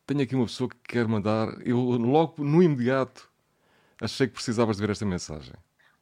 Tenho 0.09 0.23
aqui 0.23 0.35
uma 0.35 0.47
pessoa 0.47 0.67
que 0.67 0.75
quer 0.87 1.07
mandar, 1.07 1.55
eu 1.63 1.77
logo 1.77 2.43
no 2.43 2.63
imediato 2.63 3.29
achei 4.01 4.25
que 4.25 4.33
precisavas 4.33 4.77
de 4.77 4.81
ver 4.81 4.89
esta 4.89 5.05
mensagem. 5.05 5.53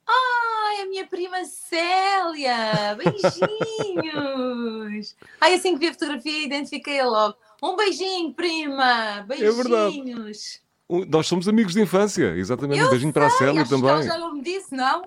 Ai, 0.08 0.84
a 0.84 0.86
minha 0.86 1.06
prima 1.06 1.44
Célia! 1.44 2.96
Beijinhos! 2.96 5.14
Ai, 5.42 5.56
assim 5.56 5.74
que 5.74 5.80
vi 5.80 5.90
a 5.90 5.94
fotografia, 5.94 6.46
identifiquei-a 6.46 7.06
logo. 7.06 7.36
Um 7.62 7.76
beijinho, 7.76 8.34
prima! 8.34 9.26
Beijinhos! 9.28 10.62
É. 10.64 10.67
Nós 10.90 11.28
somos 11.28 11.50
amigos 11.50 11.74
de 11.74 11.82
infância, 11.82 12.34
exatamente. 12.38 12.80
Eu 12.80 12.88
um 12.88 12.90
beijinho 12.90 13.12
sei, 13.12 13.22
para 13.22 13.28
a 13.28 13.30
Célia 13.30 13.66
também. 13.66 14.04
Já 14.04 14.18
não 14.18 14.34
me 14.36 14.42
disse, 14.42 14.74
não? 14.74 15.04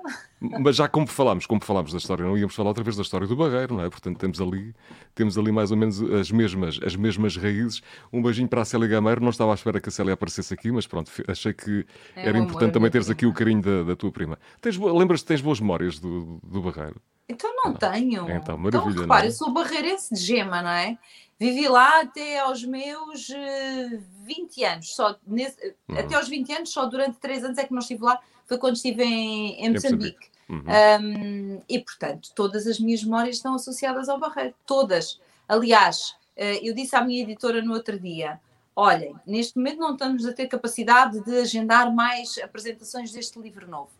Mas 0.61 0.77
já 0.77 0.87
como 0.87 1.07
falámos, 1.07 1.47
como 1.47 1.65
falámos 1.65 1.91
da 1.91 1.97
história, 1.97 2.23
não 2.23 2.37
íamos 2.37 2.55
falar 2.55 2.69
outra 2.69 2.85
vez 2.85 2.97
da 2.97 3.03
história 3.03 3.27
do 3.27 3.35
Barreiro, 3.35 3.77
não 3.77 3.85
é? 3.85 3.89
Portanto, 3.89 4.19
temos 4.19 4.43
ali, 4.43 4.75
temos 5.15 5.39
ali 5.39 5.51
mais 5.51 5.71
ou 5.71 5.79
menos 5.79 6.03
as 6.03 6.31
mesmas, 6.31 6.79
as 6.85 6.95
mesmas 6.95 7.35
raízes. 7.35 7.81
Um 8.13 8.21
beijinho 8.21 8.47
para 8.47 8.61
a 8.61 8.65
Célia 8.67 8.87
Gameiro. 8.89 9.23
Não 9.23 9.31
estava 9.31 9.53
à 9.53 9.55
espera 9.55 9.81
que 9.81 9.89
a 9.89 9.93
Célia 9.93 10.13
aparecesse 10.13 10.53
aqui, 10.53 10.71
mas 10.71 10.87
pronto, 10.87 11.11
achei 11.27 11.55
que 11.55 11.87
é 12.15 12.29
era 12.29 12.37
importante 12.37 12.75
também 12.75 12.91
teres 12.91 13.09
aqui 13.09 13.25
o 13.25 13.33
carinho 13.33 13.63
da, 13.63 13.83
da 13.83 13.97
tua 13.97 14.13
prima. 14.13 14.39
Lembras-te, 14.63 15.25
tens 15.25 15.41
boas 15.41 15.61
memórias 15.61 15.99
do, 15.99 16.41
do 16.45 16.61
Barreiro? 16.61 17.01
Então 17.27 17.51
não, 17.57 17.71
não. 17.71 17.75
tenho. 17.75 18.23
Então, 18.25 18.37
então 18.37 18.59
maravilha. 18.59 18.91
Então, 18.91 19.03
repara, 19.03 19.27
eu 19.27 19.33
sou 19.33 19.53
barreirense 19.53 20.13
de 20.15 20.21
gema, 20.21 20.61
não 20.61 20.71
é? 20.71 20.99
Vivi 21.41 21.67
lá 21.69 22.03
até 22.03 22.39
aos 22.41 22.63
meus 22.63 23.29
20 23.29 24.63
eh, 24.63 24.73
anos, 24.73 24.95
só 24.95 25.17
nesse, 25.27 25.75
uhum. 25.89 25.99
até 25.99 26.15
aos 26.15 26.29
20 26.29 26.53
anos, 26.53 26.71
só 26.71 26.85
durante 26.85 27.17
3 27.17 27.45
anos 27.45 27.57
é 27.57 27.65
que 27.65 27.73
não 27.73 27.79
estive 27.79 28.03
lá, 28.03 28.21
foi 28.45 28.59
quando 28.59 28.77
estive 28.77 29.03
em, 29.03 29.65
em 29.65 29.73
Moçambique. 29.73 30.29
Uhum. 30.51 30.63
Um, 31.01 31.63
e 31.67 31.79
portanto, 31.79 32.29
todas 32.35 32.67
as 32.67 32.79
minhas 32.79 33.03
memórias 33.03 33.37
estão 33.37 33.55
associadas 33.55 34.11
ao 34.11 34.19
Barreiro, 34.19 34.55
todas. 34.67 35.19
Aliás, 35.49 36.15
eh, 36.37 36.61
eu 36.63 36.75
disse 36.75 36.95
à 36.95 37.03
minha 37.03 37.23
editora 37.23 37.63
no 37.63 37.73
outro 37.73 37.99
dia: 37.99 38.39
olhem, 38.77 39.17
neste 39.27 39.57
momento 39.57 39.79
não 39.79 39.95
estamos 39.95 40.27
a 40.27 40.35
ter 40.35 40.47
capacidade 40.47 41.25
de 41.25 41.39
agendar 41.39 41.91
mais 41.91 42.37
apresentações 42.37 43.13
deste 43.13 43.41
livro 43.41 43.67
novo. 43.67 43.93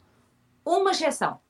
Uma 0.63 0.91
exceção: 0.91 1.41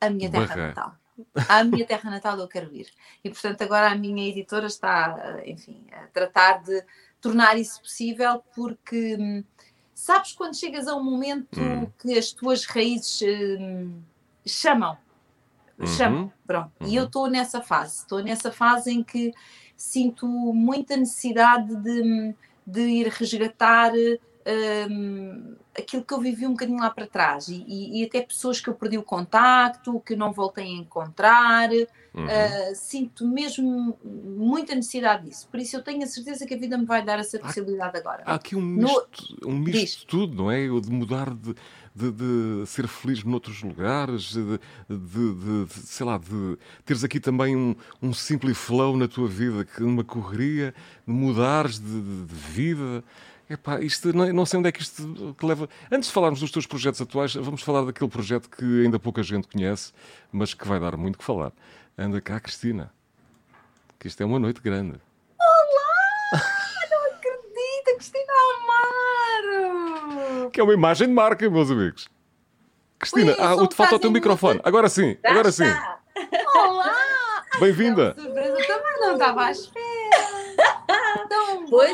a 0.00 0.08
minha 0.08 0.30
terra 0.30 0.46
Barreiro. 0.46 0.68
natal 0.68 1.03
à 1.48 1.64
minha 1.64 1.86
terra 1.86 2.10
natal 2.10 2.38
eu 2.38 2.48
quero 2.48 2.74
ir. 2.74 2.88
E 3.22 3.30
portanto 3.30 3.62
agora 3.62 3.90
a 3.90 3.94
minha 3.94 4.28
editora 4.28 4.66
está, 4.66 5.40
enfim, 5.44 5.84
a 5.92 6.06
tratar 6.08 6.62
de 6.62 6.84
tornar 7.20 7.58
isso 7.58 7.80
possível 7.80 8.42
porque 8.54 9.16
hum, 9.18 9.44
sabes 9.94 10.32
quando 10.32 10.56
chegas 10.56 10.86
a 10.86 10.94
um 10.94 11.02
momento 11.02 11.60
hum. 11.60 11.86
que 11.98 12.18
as 12.18 12.32
tuas 12.32 12.64
raízes 12.64 13.22
hum, 13.22 14.02
chamam, 14.44 14.96
uhum. 15.78 15.86
chamam, 15.86 16.32
pronto. 16.46 16.72
Uhum. 16.80 16.88
E 16.88 16.96
eu 16.96 17.02
uhum. 17.02 17.06
estou 17.06 17.28
nessa 17.28 17.62
fase, 17.62 17.98
estou 17.98 18.22
nessa 18.22 18.52
fase 18.52 18.92
em 18.92 19.02
que 19.02 19.32
sinto 19.76 20.26
muita 20.26 20.96
necessidade 20.96 21.74
de, 21.76 22.34
de 22.66 22.80
ir 22.80 23.08
resgatar 23.08 23.92
um, 24.90 25.56
aquilo 25.76 26.04
que 26.04 26.14
eu 26.14 26.20
vivi 26.20 26.46
um 26.46 26.52
bocadinho 26.52 26.78
lá 26.78 26.90
para 26.90 27.06
trás 27.06 27.48
e, 27.48 27.64
e, 27.66 28.00
e, 28.00 28.04
até 28.04 28.20
pessoas 28.20 28.60
que 28.60 28.68
eu 28.68 28.74
perdi 28.74 28.96
o 28.96 29.02
contacto, 29.02 30.00
que 30.00 30.14
não 30.14 30.32
voltei 30.32 30.64
a 30.64 30.68
encontrar, 30.68 31.70
uhum. 31.70 32.24
uh, 32.24 32.74
sinto 32.74 33.26
mesmo 33.26 33.98
muita 34.04 34.74
necessidade 34.74 35.28
disso. 35.28 35.48
Por 35.50 35.58
isso 35.58 35.76
eu 35.76 35.82
tenho 35.82 36.02
a 36.04 36.06
certeza 36.06 36.46
que 36.46 36.54
a 36.54 36.56
vida 36.56 36.78
me 36.78 36.84
vai 36.84 37.04
dar 37.04 37.18
essa 37.18 37.38
possibilidade 37.38 37.96
há, 37.96 38.00
agora. 38.00 38.22
Há 38.24 38.34
aqui 38.34 38.54
um 38.54 38.62
misto, 38.62 39.36
no... 39.42 39.50
um 39.50 39.58
misto 39.58 40.00
de 40.00 40.06
tudo, 40.06 40.34
não 40.34 40.50
é? 40.50 40.66
De 40.66 40.90
mudar 40.90 41.34
de, 41.34 41.54
de, 41.94 42.12
de, 42.12 42.66
ser 42.66 42.86
feliz 42.86 43.24
noutros 43.24 43.62
lugares, 43.62 44.32
de, 44.32 44.58
de, 44.88 45.66
de, 45.66 45.72
sei 45.72 46.06
lá, 46.06 46.18
de 46.18 46.58
teres 46.84 47.04
aqui 47.04 47.18
também 47.18 47.56
um, 47.56 47.74
um 48.00 48.12
simples 48.12 48.56
flow 48.56 48.96
na 48.96 49.08
tua 49.08 49.28
vida, 49.28 49.64
que 49.64 49.80
numa 49.82 50.04
correria, 50.04 50.74
de 51.06 51.12
mudares 51.12 51.78
de, 51.78 52.00
de 52.24 52.34
vida. 52.34 53.04
Epá, 53.54 53.78
isto, 53.80 54.12
não, 54.12 54.32
não 54.32 54.44
sei 54.44 54.58
onde 54.58 54.68
é 54.68 54.72
que 54.72 54.82
isto 54.82 55.34
te 55.38 55.46
leva. 55.46 55.68
Antes 55.90 56.08
de 56.08 56.12
falarmos 56.12 56.40
dos 56.40 56.50
teus 56.50 56.66
projetos 56.66 57.00
atuais, 57.00 57.34
vamos 57.36 57.62
falar 57.62 57.84
daquele 57.84 58.10
projeto 58.10 58.50
que 58.50 58.64
ainda 58.82 58.98
pouca 58.98 59.22
gente 59.22 59.46
conhece, 59.46 59.92
mas 60.32 60.52
que 60.54 60.66
vai 60.66 60.80
dar 60.80 60.96
muito 60.96 61.16
que 61.16 61.24
falar. 61.24 61.52
Anda 61.96 62.20
cá, 62.20 62.40
Cristina. 62.40 62.92
Que 63.96 64.08
isto 64.08 64.20
é 64.20 64.26
uma 64.26 64.40
noite 64.40 64.60
grande. 64.60 65.00
Olá! 65.38 66.42
Não 66.90 67.12
acredito, 67.14 67.96
Cristina 67.96 68.32
Amaro! 68.58 70.50
Que 70.50 70.58
é 70.58 70.64
uma 70.64 70.74
imagem 70.74 71.06
de 71.06 71.14
marca, 71.14 71.48
meus 71.48 71.70
amigos. 71.70 72.08
Cristina, 72.98 73.36
ah, 73.38 73.54
o 73.54 73.68
te 73.68 73.76
falta 73.76 73.94
o 73.94 73.98
teu 74.00 74.10
microfone. 74.10 74.60
Agora 74.64 74.88
sim, 74.88 75.16
Já 75.22 75.30
agora 75.30 75.48
está. 75.50 75.64
sim. 75.64 76.26
Olá! 76.58 76.92
Bem-vinda! 77.60 78.16
Surpresa 78.18 78.56
também 78.66 79.00
não 79.00 79.12
estava 79.12 79.44
à 79.44 79.50
espera. 79.52 79.84
Tão 81.28 81.66
pois, 81.66 81.92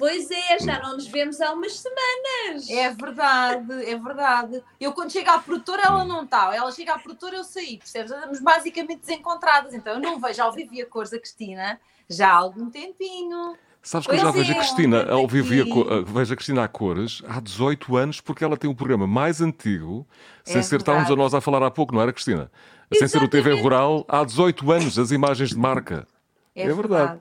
pois 0.00 0.30
é, 0.30 0.58
já 0.58 0.80
não 0.80 0.94
nos 0.94 1.06
vemos 1.06 1.40
há 1.42 1.52
umas 1.52 1.78
semanas. 1.78 2.70
É 2.70 2.88
verdade, 2.90 3.84
é 3.84 3.96
verdade. 3.98 4.64
Eu 4.80 4.92
quando 4.94 5.12
chego 5.12 5.28
à 5.28 5.38
produtora 5.38 5.82
ela 5.82 6.04
não 6.06 6.24
está. 6.24 6.56
Ela 6.56 6.72
chega 6.72 6.94
à 6.94 6.98
produtora 6.98 7.36
eu 7.36 7.44
saí, 7.44 7.76
percebes? 7.76 8.10
Estamos 8.10 8.40
basicamente 8.40 9.00
desencontradas. 9.00 9.74
Então 9.74 9.92
eu 9.92 10.00
não 10.00 10.18
vejo 10.18 10.42
ao 10.42 10.52
vivo 10.52 10.80
a 10.80 10.86
cores 10.86 11.10
da 11.10 11.18
Cristina 11.18 11.78
já 12.08 12.30
há 12.30 12.34
algum 12.34 12.70
tempinho. 12.70 13.54
Sabes 13.82 14.06
que 14.06 14.12
pois 14.12 14.22
eu 14.22 14.26
já 14.26 14.32
vejo 14.32 14.52
a 14.52 14.56
é, 14.56 14.58
Cristina 14.58 15.10
ao 15.10 15.28
vivo 15.28 15.90
a, 15.90 16.00
vejo 16.00 16.32
a 16.32 16.36
Cristina 16.36 16.64
a 16.64 16.68
cores 16.68 17.22
há 17.28 17.38
18 17.38 17.96
anos 17.96 18.20
porque 18.20 18.42
ela 18.42 18.56
tem 18.56 18.70
um 18.70 18.74
programa 18.74 19.06
mais 19.06 19.42
antigo, 19.42 20.06
sem 20.44 20.58
é 20.58 20.62
ser 20.62 20.80
estávamos 20.80 21.10
a 21.10 21.16
nós 21.16 21.34
a 21.34 21.40
falar 21.42 21.62
há 21.62 21.70
pouco, 21.70 21.94
não 21.94 22.00
era 22.00 22.12
Cristina? 22.12 22.50
Exatamente. 22.90 22.98
Sem 22.98 23.08
ser 23.08 23.22
o 23.22 23.28
TV 23.28 23.52
Rural, 23.52 24.04
há 24.08 24.24
18 24.24 24.72
anos 24.72 24.98
as 24.98 25.10
imagens 25.10 25.50
de 25.50 25.58
marca. 25.58 26.06
É, 26.54 26.62
é 26.62 26.74
verdade. 26.74 27.18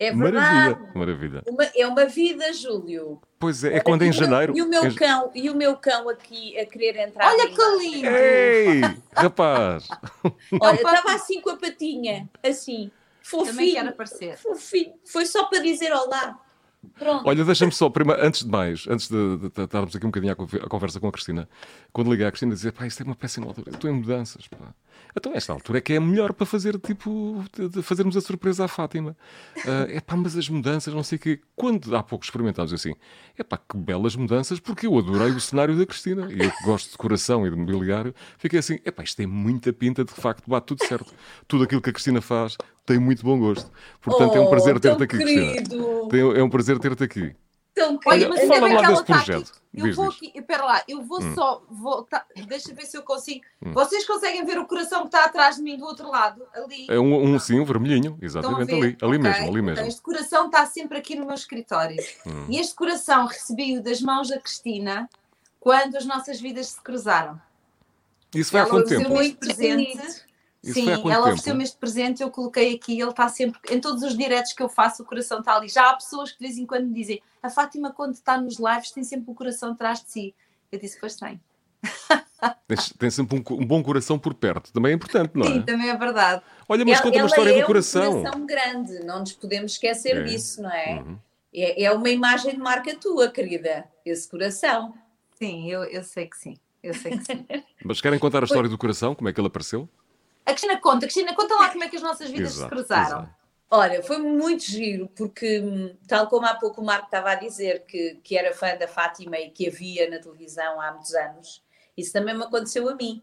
É 0.00 0.14
verdade. 0.14 0.80
Maravilha, 0.80 0.92
maravilha. 0.94 1.42
Uma, 1.46 1.64
é 1.76 1.86
uma 1.86 2.06
vida, 2.06 2.50
Júlio. 2.54 3.20
Pois 3.38 3.62
é, 3.62 3.76
é 3.76 3.80
quando 3.80 4.00
em 4.02 4.10
janeiro. 4.10 4.56
E 4.56 4.62
o 4.62 4.68
meu, 4.68 4.94
cão, 4.94 5.30
e 5.34 5.50
o 5.50 5.54
meu 5.54 5.76
cão 5.76 6.08
aqui 6.08 6.58
a 6.58 6.64
querer 6.64 6.96
entrar. 6.96 7.30
Olha 7.30 7.46
que 7.46 7.78
lindo! 7.78 8.06
Ei, 8.06 8.80
rapaz! 9.14 9.88
Olha, 10.58 10.74
estava 10.74 11.12
assim 11.12 11.42
com 11.42 11.50
a 11.50 11.56
patinha, 11.56 12.26
assim, 12.42 12.90
fofinho. 13.20 13.52
Também 13.52 13.74
quero 13.74 13.88
aparecer. 13.90 14.38
Fofinho. 14.38 14.94
Foi 15.04 15.26
só 15.26 15.44
para 15.44 15.58
dizer 15.58 15.92
olá. 15.92 16.40
Pronto. 16.98 17.28
Olha, 17.28 17.44
deixa-me 17.44 17.72
só, 17.72 17.90
primeiro, 17.90 18.24
antes 18.24 18.42
de 18.42 18.50
mais, 18.50 18.86
antes 18.88 19.06
de, 19.06 19.36
de, 19.36 19.50
de 19.50 19.62
estarmos 19.64 19.94
aqui 19.94 20.06
um 20.06 20.10
bocadinho 20.10 20.32
a, 20.32 20.68
conversa 20.68 20.98
com 20.98 21.08
a 21.08 21.12
Cristina, 21.12 21.46
quando 21.92 22.10
liguei 22.10 22.24
à 22.24 22.30
Cristina, 22.30 22.54
dizer, 22.54 22.72
pá, 22.72 22.86
isto 22.86 23.02
é 23.02 23.04
uma 23.04 23.14
péssima 23.14 23.46
altura, 23.48 23.70
estou 23.70 23.90
em 23.90 23.92
mudanças, 23.92 24.46
pá. 24.48 24.56
Então, 25.16 25.32
esta 25.34 25.52
altura 25.52 25.78
é 25.78 25.80
que 25.80 25.92
é 25.92 26.00
melhor 26.00 26.32
para 26.32 26.46
fazer, 26.46 26.78
tipo, 26.78 27.44
de 27.52 27.82
fazermos 27.82 28.16
a 28.16 28.20
surpresa 28.20 28.64
à 28.64 28.68
Fátima. 28.68 29.16
É 29.88 29.98
uh, 29.98 30.02
pá, 30.02 30.16
mas 30.16 30.36
as 30.36 30.48
mudanças, 30.48 30.92
não 30.94 31.02
sei 31.02 31.16
o 31.16 31.20
quê. 31.20 31.40
Quando 31.56 31.94
há 31.96 32.02
pouco 32.02 32.24
experimentámos 32.24 32.72
assim, 32.72 32.94
é 33.36 33.42
pá, 33.42 33.58
que 33.58 33.76
belas 33.76 34.14
mudanças, 34.16 34.60
porque 34.60 34.86
eu 34.86 34.96
adorei 34.98 35.30
o 35.30 35.40
cenário 35.40 35.76
da 35.76 35.84
Cristina. 35.84 36.28
E 36.30 36.42
eu 36.42 36.50
que 36.50 36.64
gosto 36.64 36.86
de 36.86 36.92
decoração 36.92 37.46
e 37.46 37.50
de 37.50 37.56
mobiliário, 37.56 38.14
fiquei 38.38 38.58
assim, 38.58 38.78
é 38.84 38.90
pá, 38.90 39.02
isto 39.02 39.16
tem 39.16 39.26
muita 39.26 39.72
pinta, 39.72 40.04
de 40.04 40.12
facto, 40.12 40.48
bate 40.48 40.66
tudo 40.66 40.84
certo. 40.86 41.12
Tudo 41.48 41.64
aquilo 41.64 41.80
que 41.80 41.90
a 41.90 41.92
Cristina 41.92 42.20
faz 42.20 42.56
tem 42.86 42.98
muito 42.98 43.24
bom 43.24 43.38
gosto. 43.38 43.70
Portanto, 44.00 44.32
oh, 44.34 44.36
é 44.36 44.40
um 44.40 44.50
prazer 44.50 44.76
oh, 44.76 44.80
ter-te 44.80 45.02
aqui, 45.02 45.18
querido. 45.18 46.08
Cristina. 46.08 46.38
é 46.38 46.42
um 46.42 46.50
prazer 46.50 46.78
ter-te 46.78 47.04
aqui. 47.04 47.34
Então, 47.80 47.98
Olha, 48.04 48.28
mas 48.28 48.46
fala 48.46 48.72
lá 48.72 48.88
desse 48.88 49.04
projeto. 49.04 49.52
Tá 49.52 49.60
eu 49.72 49.84
diz, 49.86 49.96
vou 49.96 50.08
aqui, 50.08 50.32
espera 50.34 50.64
lá, 50.64 50.82
eu 50.86 51.02
vou 51.02 51.22
hum. 51.22 51.34
só 51.34 51.62
voltar, 51.70 52.26
deixa 52.46 52.74
ver 52.74 52.86
se 52.86 52.96
eu 52.96 53.02
consigo. 53.02 53.44
Hum. 53.64 53.72
Vocês 53.72 54.06
conseguem 54.06 54.44
ver 54.44 54.58
o 54.58 54.66
coração 54.66 55.02
que 55.02 55.06
está 55.06 55.24
atrás 55.24 55.56
de 55.56 55.62
mim 55.62 55.78
do 55.78 55.84
outro 55.84 56.10
lado, 56.10 56.46
ali? 56.52 56.86
É 56.88 56.98
um, 56.98 57.22
um 57.22 57.38
sim, 57.38 57.60
um 57.60 57.64
vermelhinho, 57.64 58.18
exatamente 58.20 58.72
ali, 58.72 58.98
ali 59.00 59.16
okay. 59.16 59.18
mesmo, 59.18 59.48
ali 59.48 59.62
mesmo. 59.62 59.70
Então, 59.70 59.86
este 59.86 60.02
coração 60.02 60.46
está 60.46 60.66
sempre 60.66 60.98
aqui 60.98 61.14
no 61.14 61.24
meu 61.24 61.34
escritório. 61.34 61.96
Hum. 62.26 62.46
E 62.48 62.58
este 62.58 62.74
coração 62.74 63.26
recebi-o 63.26 63.82
das 63.82 64.00
mãos 64.00 64.28
da 64.28 64.38
Cristina 64.38 65.08
quando 65.58 65.96
as 65.96 66.04
nossas 66.04 66.40
vidas 66.40 66.68
se 66.68 66.80
cruzaram. 66.82 67.40
Isso 68.34 68.50
foi 68.50 68.60
há 68.60 68.66
quanto 68.66 68.88
tempo? 68.88 69.08
Muito 69.08 69.38
presente 69.38 70.29
isso 70.62 70.74
Sim, 70.74 70.90
ela 70.90 71.20
ofereceu-me 71.20 71.64
este 71.64 71.76
presente, 71.78 72.22
eu 72.22 72.30
coloquei 72.30 72.74
aqui, 72.74 73.00
ele 73.00 73.10
está 73.10 73.28
sempre, 73.28 73.58
em 73.70 73.80
todos 73.80 74.02
os 74.02 74.16
diretos 74.16 74.52
que 74.52 74.62
eu 74.62 74.68
faço, 74.68 75.02
o 75.02 75.06
coração 75.06 75.38
está 75.38 75.56
ali. 75.56 75.68
Já 75.68 75.88
há 75.88 75.94
pessoas 75.94 76.32
que 76.32 76.38
de 76.38 76.46
vez 76.46 76.58
em 76.58 76.66
quando 76.66 76.86
me 76.86 76.92
dizem, 76.92 77.22
a 77.42 77.48
Fátima 77.48 77.90
quando 77.90 78.12
está 78.12 78.38
nos 78.38 78.58
lives 78.58 78.90
tem 78.90 79.02
sempre 79.02 79.30
o 79.30 79.34
coração 79.34 79.72
atrás 79.72 80.02
de 80.02 80.10
si. 80.10 80.34
Eu 80.70 80.78
disse, 80.78 80.98
pois 81.00 81.16
tem. 81.16 81.40
tem 82.98 83.10
sempre 83.10 83.36
um, 83.38 83.54
um, 83.54 83.66
bom 83.66 83.82
coração 83.82 84.18
por 84.18 84.34
perto, 84.34 84.70
também 84.70 84.92
é 84.92 84.94
importante, 84.94 85.32
não 85.34 85.46
é? 85.46 85.52
Sim, 85.52 85.62
também 85.62 85.88
é 85.88 85.96
verdade. 85.96 86.42
Olha, 86.68 86.84
mas 86.84 87.00
conta 87.00 87.16
uma 87.16 87.26
história 87.26 87.50
é 87.52 87.60
do 87.60 87.66
coração. 87.66 88.18
um 88.18 88.22
coração 88.22 88.46
grande, 88.46 89.04
não 89.04 89.20
nos 89.20 89.32
podemos 89.32 89.72
esquecer 89.72 90.18
é. 90.18 90.22
disso, 90.24 90.60
não 90.60 90.70
é? 90.70 91.00
Uhum. 91.00 91.18
é? 91.54 91.84
É 91.84 91.90
uma 91.90 92.10
imagem 92.10 92.52
de 92.52 92.58
marca 92.58 92.94
tua, 92.94 93.30
querida, 93.30 93.86
esse 94.04 94.28
coração. 94.28 94.92
Sim, 95.38 95.70
eu, 95.70 95.84
eu 95.84 96.04
sei 96.04 96.26
que 96.26 96.36
sim. 96.36 96.58
Eu 96.82 96.92
sei 96.92 97.16
que 97.16 97.24
sim. 97.24 97.46
mas 97.82 98.00
querem 98.02 98.18
contar 98.18 98.42
a 98.42 98.44
história 98.44 98.68
do 98.68 98.76
coração? 98.76 99.14
Como 99.14 99.28
é 99.28 99.32
que 99.32 99.40
ele 99.40 99.48
apareceu? 99.48 99.88
A 100.44 100.50
Cristina 100.50 100.80
conta, 100.80 101.00
Cristina, 101.00 101.34
conta 101.34 101.54
lá 101.54 101.68
como 101.72 101.84
é 101.84 101.88
que 101.88 101.96
as 101.96 102.02
nossas 102.02 102.30
vidas 102.30 102.52
exato, 102.52 102.68
se 102.68 102.68
cruzaram. 102.68 103.18
Exato. 103.20 103.40
Olha, 103.72 104.02
foi 104.02 104.18
muito 104.18 104.64
giro, 104.64 105.08
porque, 105.14 105.62
tal 106.08 106.26
como 106.26 106.44
há 106.44 106.54
pouco 106.54 106.80
o 106.80 106.84
Marco 106.84 107.04
estava 107.04 107.30
a 107.30 107.34
dizer, 107.36 107.84
que, 107.86 108.16
que 108.24 108.36
era 108.36 108.52
fã 108.52 108.76
da 108.76 108.88
Fátima 108.88 109.38
e 109.38 109.50
que 109.50 109.68
havia 109.68 110.10
na 110.10 110.18
televisão 110.18 110.80
há 110.80 110.90
muitos 110.90 111.14
anos, 111.14 111.62
isso 111.96 112.12
também 112.12 112.36
me 112.36 112.42
aconteceu 112.42 112.88
a 112.88 112.96
mim. 112.96 113.22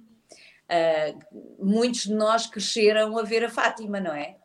Uh, 0.69 1.65
muitos 1.65 2.03
de 2.03 2.13
nós 2.13 2.47
cresceram 2.47 3.17
a 3.17 3.23
ver 3.23 3.43
a 3.43 3.49
Fátima, 3.49 3.99
não 3.99 4.13
é? 4.13 4.37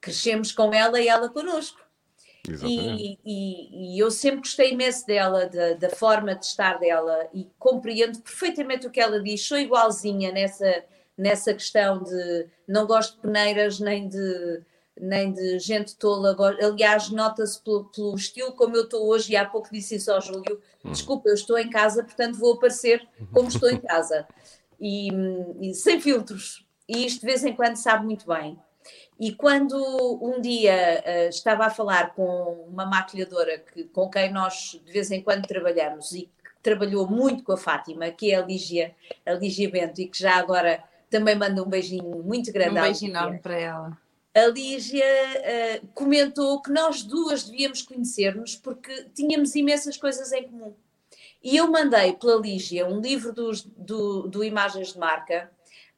Crescemos 0.00 0.52
com 0.52 0.72
ela 0.72 1.00
e 1.00 1.08
ela 1.08 1.28
connosco. 1.28 1.80
E, 2.64 3.18
e, 3.24 3.94
e, 3.94 3.98
eu 3.98 4.10
sempre 4.10 4.38
gostei 4.38 4.72
imenso 4.72 5.06
dela, 5.06 5.46
da, 5.46 5.74
da, 5.74 5.90
forma 5.90 6.34
de 6.34 6.46
estar 6.46 6.78
dela, 6.78 7.28
e 7.34 7.50
compreendo 7.58 8.20
perfeitamente 8.20 8.86
o 8.86 8.90
que 8.90 9.00
ela 9.00 9.20
diz. 9.20 9.46
Sou 9.46 9.58
igualzinha 9.58 10.32
nessa, 10.32 10.84
nessa 11.18 11.52
questão 11.52 12.02
de 12.02 12.46
não 12.66 12.86
gosto 12.86 13.16
de 13.16 13.22
peneiras 13.22 13.80
nem 13.80 14.08
de, 14.08 14.62
nem 15.00 15.32
de 15.32 15.58
gente 15.58 15.96
tola. 15.96 16.36
Aliás, 16.62 17.10
nota-se 17.10 17.60
pelo, 17.62 17.84
pelo, 17.86 18.14
estilo 18.14 18.52
como 18.52 18.76
eu 18.76 18.84
estou 18.84 19.08
hoje, 19.08 19.32
e 19.32 19.36
há 19.36 19.44
pouco 19.44 19.68
disse 19.70 19.96
isso 19.96 20.12
ao 20.12 20.20
Júlio: 20.20 20.62
hum. 20.84 20.92
desculpa, 20.92 21.28
eu 21.28 21.34
estou 21.34 21.58
em 21.58 21.68
casa, 21.68 22.04
portanto 22.04 22.38
vou 22.38 22.54
aparecer 22.54 23.06
como 23.32 23.48
estou 23.48 23.68
em 23.68 23.80
casa. 23.80 24.26
E, 24.80 25.08
e, 25.60 25.74
sem 25.74 26.00
filtros. 26.00 26.64
E 26.88 27.04
isto 27.04 27.22
de 27.22 27.26
vez 27.26 27.42
em 27.42 27.52
quando 27.52 27.74
sabe 27.74 28.04
muito 28.04 28.24
bem. 28.28 28.56
E 29.18 29.34
quando 29.34 29.74
um 30.22 30.40
dia 30.40 31.02
uh, 31.04 31.28
estava 31.28 31.66
a 31.66 31.70
falar 31.70 32.14
com 32.14 32.64
uma 32.68 32.86
maquilhadora 32.86 33.58
que, 33.58 33.82
com 33.86 34.08
quem 34.08 34.32
nós 34.32 34.80
de 34.84 34.92
vez 34.92 35.10
em 35.10 35.20
quando 35.20 35.48
trabalhamos 35.48 36.12
e 36.12 36.30
que 36.44 36.62
trabalhou 36.62 37.10
muito 37.10 37.42
com 37.42 37.54
a 37.54 37.56
Fátima, 37.56 38.08
que 38.12 38.30
é 38.30 38.36
a 38.36 38.46
Lígia, 38.46 38.94
a 39.26 39.32
Lígia 39.32 39.68
Bento, 39.68 40.00
e 40.00 40.06
que 40.06 40.16
já 40.16 40.36
agora 40.36 40.80
também 41.10 41.34
manda 41.34 41.62
um 41.62 41.68
beijinho 41.68 42.22
muito 42.22 42.52
grande. 42.52 42.78
Um 42.78 42.82
beijinho 42.82 43.10
enorme 43.10 43.38
para 43.38 43.58
ela. 43.58 43.98
A 44.34 44.46
Lígia 44.46 45.04
uh, 45.04 45.86
comentou 45.94 46.60
que 46.62 46.70
nós 46.70 47.02
duas 47.02 47.44
devíamos 47.44 47.82
conhecer-nos 47.82 48.54
porque 48.54 49.06
tínhamos 49.14 49.54
imensas 49.54 49.96
coisas 49.96 50.32
em 50.32 50.44
comum. 50.44 50.74
E 51.42 51.56
eu 51.56 51.70
mandei 51.70 52.12
pela 52.12 52.40
Lígia 52.40 52.86
um 52.86 53.00
livro 53.00 53.32
dos, 53.32 53.62
do, 53.62 54.28
do 54.28 54.44
Imagens 54.44 54.92
de 54.92 54.98
Marca 54.98 55.50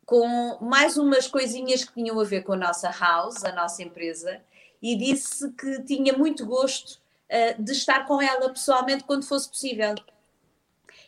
com 0.07 0.59
mais 0.61 0.97
umas 0.97 1.27
coisinhas 1.27 1.85
que 1.85 1.95
tinham 1.95 2.19
a 2.19 2.25
ver 2.25 2.43
com 2.43 2.53
a 2.53 2.57
nossa 2.57 2.91
house, 2.91 3.45
a 3.45 3.53
nossa 3.53 3.83
empresa, 3.83 4.41
e 4.83 4.97
disse 4.97 5.51
que 5.53 5.83
tinha 5.83 6.17
muito 6.17 6.45
gosto 6.47 7.01
uh, 7.29 7.63
de 7.63 7.73
estar 7.73 8.07
com 8.07 8.21
ela 8.21 8.49
pessoalmente 8.51 9.05
quando 9.05 9.25
fosse 9.25 9.49
possível. 9.49 9.95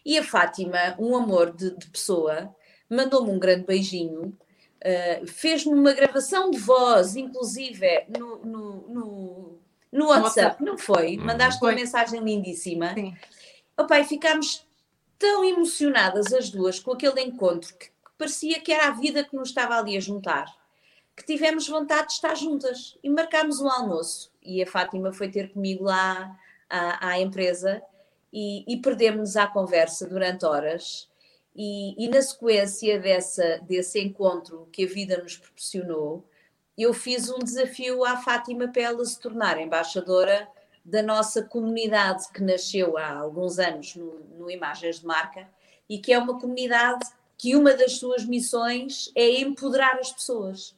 E 0.04 0.18
a 0.18 0.24
Fátima, 0.24 0.96
um 0.98 1.16
amor 1.16 1.52
de, 1.52 1.76
de 1.76 1.88
pessoa, 1.88 2.54
mandou-me 2.92 3.30
um 3.30 3.38
grande 3.38 3.64
beijinho, 3.64 4.36
uh, 4.84 5.26
fez-me 5.26 5.72
uma 5.72 5.92
gravação 5.92 6.50
de 6.50 6.58
voz, 6.58 7.16
inclusive 7.16 8.06
no, 8.08 8.36
no, 8.44 8.88
no, 8.88 9.58
no 9.90 10.06
WhatsApp, 10.08 10.62
não 10.62 10.76
foi? 10.78 11.16
Uhum. 11.16 11.24
Mandaste 11.24 11.60
foi. 11.60 11.70
uma 11.70 11.74
mensagem 11.80 12.20
lindíssima. 12.20 12.94
Sim. 12.94 13.16
Opa, 13.76 14.00
e 14.00 14.04
ficámos 14.04 14.66
tão 15.18 15.44
emocionadas 15.44 16.32
as 16.32 16.50
duas 16.50 16.80
com 16.80 16.92
aquele 16.92 17.20
encontro 17.22 17.74
que, 17.76 17.86
que 17.86 18.10
parecia 18.18 18.60
que 18.60 18.72
era 18.72 18.88
a 18.88 18.90
vida 18.90 19.24
que 19.24 19.36
nos 19.36 19.48
estava 19.48 19.76
ali 19.76 19.96
a 19.96 20.00
juntar, 20.00 20.46
que 21.16 21.24
tivemos 21.24 21.68
vontade 21.68 22.08
de 22.08 22.14
estar 22.14 22.34
juntas 22.34 22.98
e 23.02 23.08
marcámos 23.08 23.60
um 23.60 23.68
almoço. 23.68 24.32
E 24.42 24.62
a 24.62 24.66
Fátima 24.66 25.12
foi 25.12 25.30
ter 25.30 25.52
comigo 25.52 25.84
lá 25.84 26.36
à, 26.68 27.10
à 27.10 27.20
empresa 27.20 27.82
e, 28.32 28.64
e 28.66 28.78
perdemos-nos 28.78 29.36
à 29.36 29.46
conversa 29.46 30.08
durante 30.08 30.44
horas. 30.44 31.08
E, 31.54 31.94
e, 32.02 32.08
na 32.08 32.22
sequência 32.22 32.98
dessa, 32.98 33.58
desse 33.58 34.00
encontro 34.00 34.68
que 34.72 34.84
a 34.84 34.88
vida 34.88 35.22
nos 35.22 35.36
proporcionou, 35.36 36.26
eu 36.76 36.94
fiz 36.94 37.28
um 37.30 37.38
desafio 37.38 38.04
à 38.04 38.16
Fátima 38.16 38.68
para 38.68 39.04
se 39.04 39.20
tornar 39.20 39.60
embaixadora 39.60 40.48
da 40.84 41.02
nossa 41.02 41.42
comunidade 41.42 42.28
que 42.32 42.42
nasceu 42.42 42.96
há 42.96 43.12
alguns 43.12 43.58
anos 43.58 43.94
no, 43.94 44.20
no 44.38 44.50
Imagens 44.50 45.00
de 45.00 45.06
Marca 45.06 45.46
e 45.88 45.98
que 45.98 46.12
é 46.12 46.18
uma 46.18 46.40
comunidade 46.40 47.06
que 47.36 47.54
uma 47.54 47.74
das 47.74 47.98
suas 47.98 48.24
missões 48.24 49.10
é 49.14 49.40
empoderar 49.40 49.98
as 49.98 50.10
pessoas. 50.10 50.74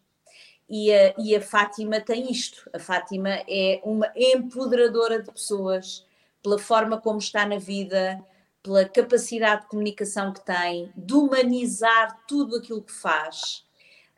E 0.68 0.92
a, 0.92 1.14
e 1.18 1.37
a 1.37 1.40
Fátima 1.40 2.00
tem 2.00 2.30
isto. 2.30 2.68
A 2.72 2.78
Fátima 2.78 3.28
é 3.48 3.80
uma 3.84 4.10
empoderadora 4.16 5.22
de 5.22 5.30
pessoas 5.30 6.06
pela 6.42 6.58
forma 6.58 7.00
como 7.00 7.18
está 7.18 7.46
na 7.46 7.58
vida, 7.58 8.22
pela 8.64 8.87
capacidade 8.87 9.62
de 9.62 9.68
comunicação 9.68 10.33
que 10.33 10.40
tem, 10.40 10.90
de 10.96 11.12
humanizar 11.12 12.18
tudo 12.27 12.57
aquilo 12.57 12.83
que 12.83 12.92
faz. 12.92 13.62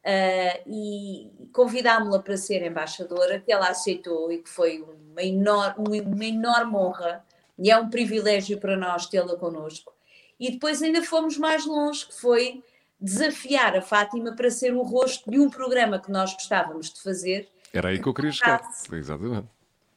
Uh, 0.04 0.62
e 0.68 1.48
convidámo-la 1.52 2.20
para 2.20 2.36
ser 2.36 2.64
embaixadora, 2.64 3.40
que 3.40 3.50
ela 3.50 3.68
aceitou 3.68 4.30
e 4.30 4.38
que 4.38 4.48
foi 4.48 4.80
uma, 4.80 5.20
enorme, 5.20 6.00
uma 6.00 6.24
enorme 6.24 6.76
honra 6.76 7.24
e 7.58 7.72
é 7.72 7.76
um 7.76 7.90
privilégio 7.90 8.60
para 8.60 8.76
nós 8.76 9.06
tê-la 9.06 9.36
connosco. 9.36 9.92
E 10.38 10.52
depois 10.52 10.80
ainda 10.80 11.02
fomos 11.02 11.36
mais 11.36 11.66
longe, 11.66 12.06
que 12.06 12.14
foi 12.14 12.62
desafiar 13.00 13.74
a 13.74 13.82
Fátima 13.82 14.36
para 14.36 14.48
ser 14.48 14.72
o 14.74 14.82
rosto 14.82 15.28
de 15.28 15.40
um 15.40 15.50
programa 15.50 15.98
que 15.98 16.12
nós 16.12 16.32
gostávamos 16.34 16.92
de 16.92 17.02
fazer. 17.02 17.48
Era 17.72 17.88
aí 17.88 18.00
que 18.00 18.06
eu 18.08 18.14
queria 18.14 18.30
chegar, 18.30 18.62
exatamente. 18.92 19.48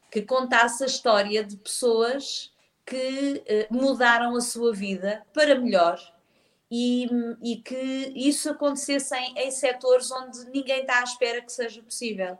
Que 0.09 0.23
contasse 0.23 0.83
a 0.83 0.87
história 0.87 1.43
de 1.43 1.55
pessoas 1.55 2.51
que 2.89 3.43
uh, 3.69 3.73
mudaram 3.73 4.35
a 4.35 4.41
sua 4.41 4.73
vida 4.73 5.23
para 5.31 5.53
melhor 5.53 5.99
e, 6.71 7.07
e 7.43 7.57
que 7.57 8.11
isso 8.15 8.49
acontecesse 8.49 9.15
em, 9.15 9.37
em, 9.37 9.51
setores 9.51 10.11
onde 10.11 10.49
ninguém 10.49 10.81
está 10.81 10.99
à 10.99 11.03
espera 11.03 11.39
que 11.39 11.51
seja 11.51 11.83
possível. 11.83 12.33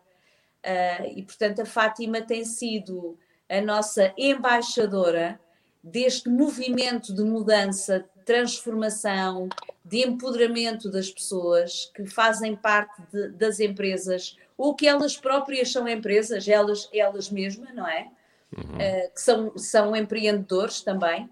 Uh, 0.66 1.06
e, 1.16 1.24
portanto, 1.24 1.62
a 1.62 1.66
Fátima 1.66 2.22
tem 2.22 2.44
sido 2.44 3.16
a 3.48 3.62
nossa 3.62 4.12
embaixadora 4.18 5.40
deste 5.84 6.28
movimento 6.30 7.14
de 7.14 7.24
mudança, 7.24 8.04
transformação, 8.26 9.50
de 9.86 10.06
empoderamento 10.06 10.90
das 10.90 11.12
pessoas 11.12 11.92
que 11.96 12.08
fazem 12.08 12.56
parte 12.56 13.02
de, 13.12 13.30
das 13.30 13.60
empresas 13.60 14.36
ou 14.58 14.76
que 14.76 14.88
elas 14.88 15.16
próprias 15.16 15.72
são 15.72 15.88
empresas, 15.88 16.48
elas, 16.48 16.90
elas 16.92 17.30
mesmas, 17.30 17.74
não 17.74 17.88
é? 17.88 18.10
Uhum. 18.56 18.64
Uh, 18.64 19.14
que 19.14 19.22
são, 19.22 19.58
são 19.58 19.96
empreendedores 19.96 20.82
também. 20.82 21.30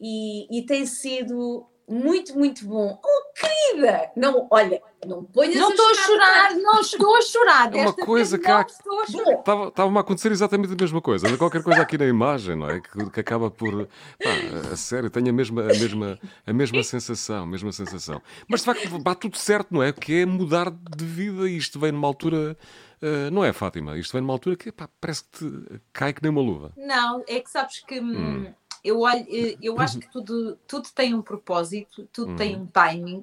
E, 0.00 0.58
e 0.58 0.66
tem 0.66 0.84
sido 0.86 1.66
muito, 1.88 2.36
muito 2.38 2.64
bom. 2.66 2.98
Oh, 3.04 3.22
querida! 3.38 4.10
Não, 4.16 4.46
olha, 4.50 4.80
não 5.06 5.24
ponhas 5.24 5.56
Não 5.56 5.70
estou 5.70 5.90
a 5.90 5.94
chorar, 5.94 6.54
não 6.54 6.80
estou 6.80 7.16
a 7.16 7.22
chorar. 7.22 7.74
É 7.74 7.82
uma 7.82 7.92
coisa 7.92 8.38
que 8.38 8.50
há... 8.50 8.64
Estava-me 8.64 9.98
a 9.98 10.00
acontecer 10.00 10.32
exatamente 10.32 10.72
a 10.72 10.76
mesma 10.76 11.00
coisa. 11.00 11.36
Qualquer 11.36 11.62
coisa 11.62 11.82
aqui 11.82 11.98
na 11.98 12.06
imagem, 12.06 12.56
não 12.56 12.70
é? 12.70 12.80
Que, 12.80 13.10
que 13.10 13.20
acaba 13.20 13.50
por. 13.50 13.86
Pá, 14.22 14.30
a 14.72 14.76
sério, 14.76 15.10
tenho 15.10 15.28
a 15.28 15.32
mesma, 15.32 15.62
a, 15.62 15.66
mesma, 15.66 16.18
a 16.46 16.52
mesma 16.52 16.82
sensação, 16.82 17.42
a 17.42 17.46
mesma 17.46 17.72
sensação. 17.72 18.22
Mas 18.48 18.60
de 18.60 18.66
facto, 18.66 18.98
bate 18.98 19.22
tudo 19.22 19.36
certo, 19.36 19.74
não 19.74 19.82
é? 19.82 19.92
Que 19.92 20.22
é 20.22 20.26
mudar 20.26 20.70
de 20.70 21.04
vida 21.04 21.48
e 21.48 21.56
isto 21.56 21.78
vem 21.78 21.92
numa 21.92 22.06
altura. 22.06 22.56
Uh, 23.02 23.30
não 23.32 23.44
é, 23.44 23.52
Fátima? 23.52 23.98
Isto 23.98 24.12
vem 24.12 24.22
numa 24.22 24.32
altura 24.32 24.54
que 24.54 24.70
pá, 24.70 24.88
parece 25.00 25.24
que 25.24 25.38
te 25.38 25.80
cai 25.92 26.12
que 26.12 26.22
nem 26.22 26.30
uma 26.30 26.40
luva. 26.40 26.72
Não, 26.76 27.24
é 27.26 27.40
que 27.40 27.50
sabes 27.50 27.80
que. 27.80 28.00
Hum. 28.00 28.46
hum 28.46 28.54
eu, 28.84 29.00
olho, 29.00 29.24
eh, 29.28 29.56
eu 29.62 29.78
acho 29.80 29.98
que 29.98 30.10
tudo, 30.10 30.58
tudo 30.66 30.88
tem 30.94 31.14
um 31.14 31.22
propósito, 31.22 32.08
tudo 32.12 32.32
uhum. 32.32 32.36
tem 32.36 32.56
um 32.56 32.66
timing, 32.66 33.22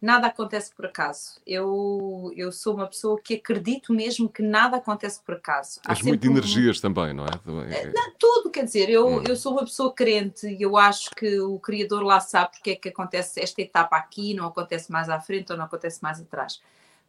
nada 0.00 0.26
acontece 0.26 0.74
por 0.74 0.86
acaso. 0.86 1.40
Eu, 1.46 2.30
eu 2.36 2.52
sou 2.52 2.74
uma 2.74 2.86
pessoa 2.86 3.18
que 3.18 3.34
acredito 3.34 3.94
mesmo 3.94 4.28
que 4.28 4.42
nada 4.42 4.76
acontece 4.76 5.20
por 5.24 5.36
acaso. 5.36 5.80
Há 5.86 5.94
muito 6.02 6.20
de 6.20 6.28
energias 6.28 6.78
um... 6.78 6.82
também, 6.82 7.14
não 7.14 7.24
é? 7.24 7.30
Também... 7.30 7.72
Eh, 7.72 7.92
não, 7.94 8.12
tudo, 8.18 8.50
quer 8.50 8.64
dizer, 8.64 8.90
eu, 8.90 9.06
uhum. 9.06 9.24
eu 9.26 9.36
sou 9.36 9.52
uma 9.52 9.64
pessoa 9.64 9.92
crente 9.92 10.46
e 10.46 10.60
eu 10.60 10.76
acho 10.76 11.10
que 11.16 11.40
o 11.40 11.58
Criador 11.58 12.02
lá 12.02 12.20
sabe 12.20 12.50
porque 12.52 12.70
é 12.72 12.76
que 12.76 12.90
acontece 12.90 13.40
esta 13.40 13.62
etapa 13.62 13.96
aqui, 13.96 14.34
não 14.34 14.46
acontece 14.46 14.92
mais 14.92 15.08
à 15.08 15.18
frente 15.18 15.50
ou 15.50 15.56
não 15.56 15.64
acontece 15.64 16.02
mais 16.02 16.20
atrás. 16.20 16.60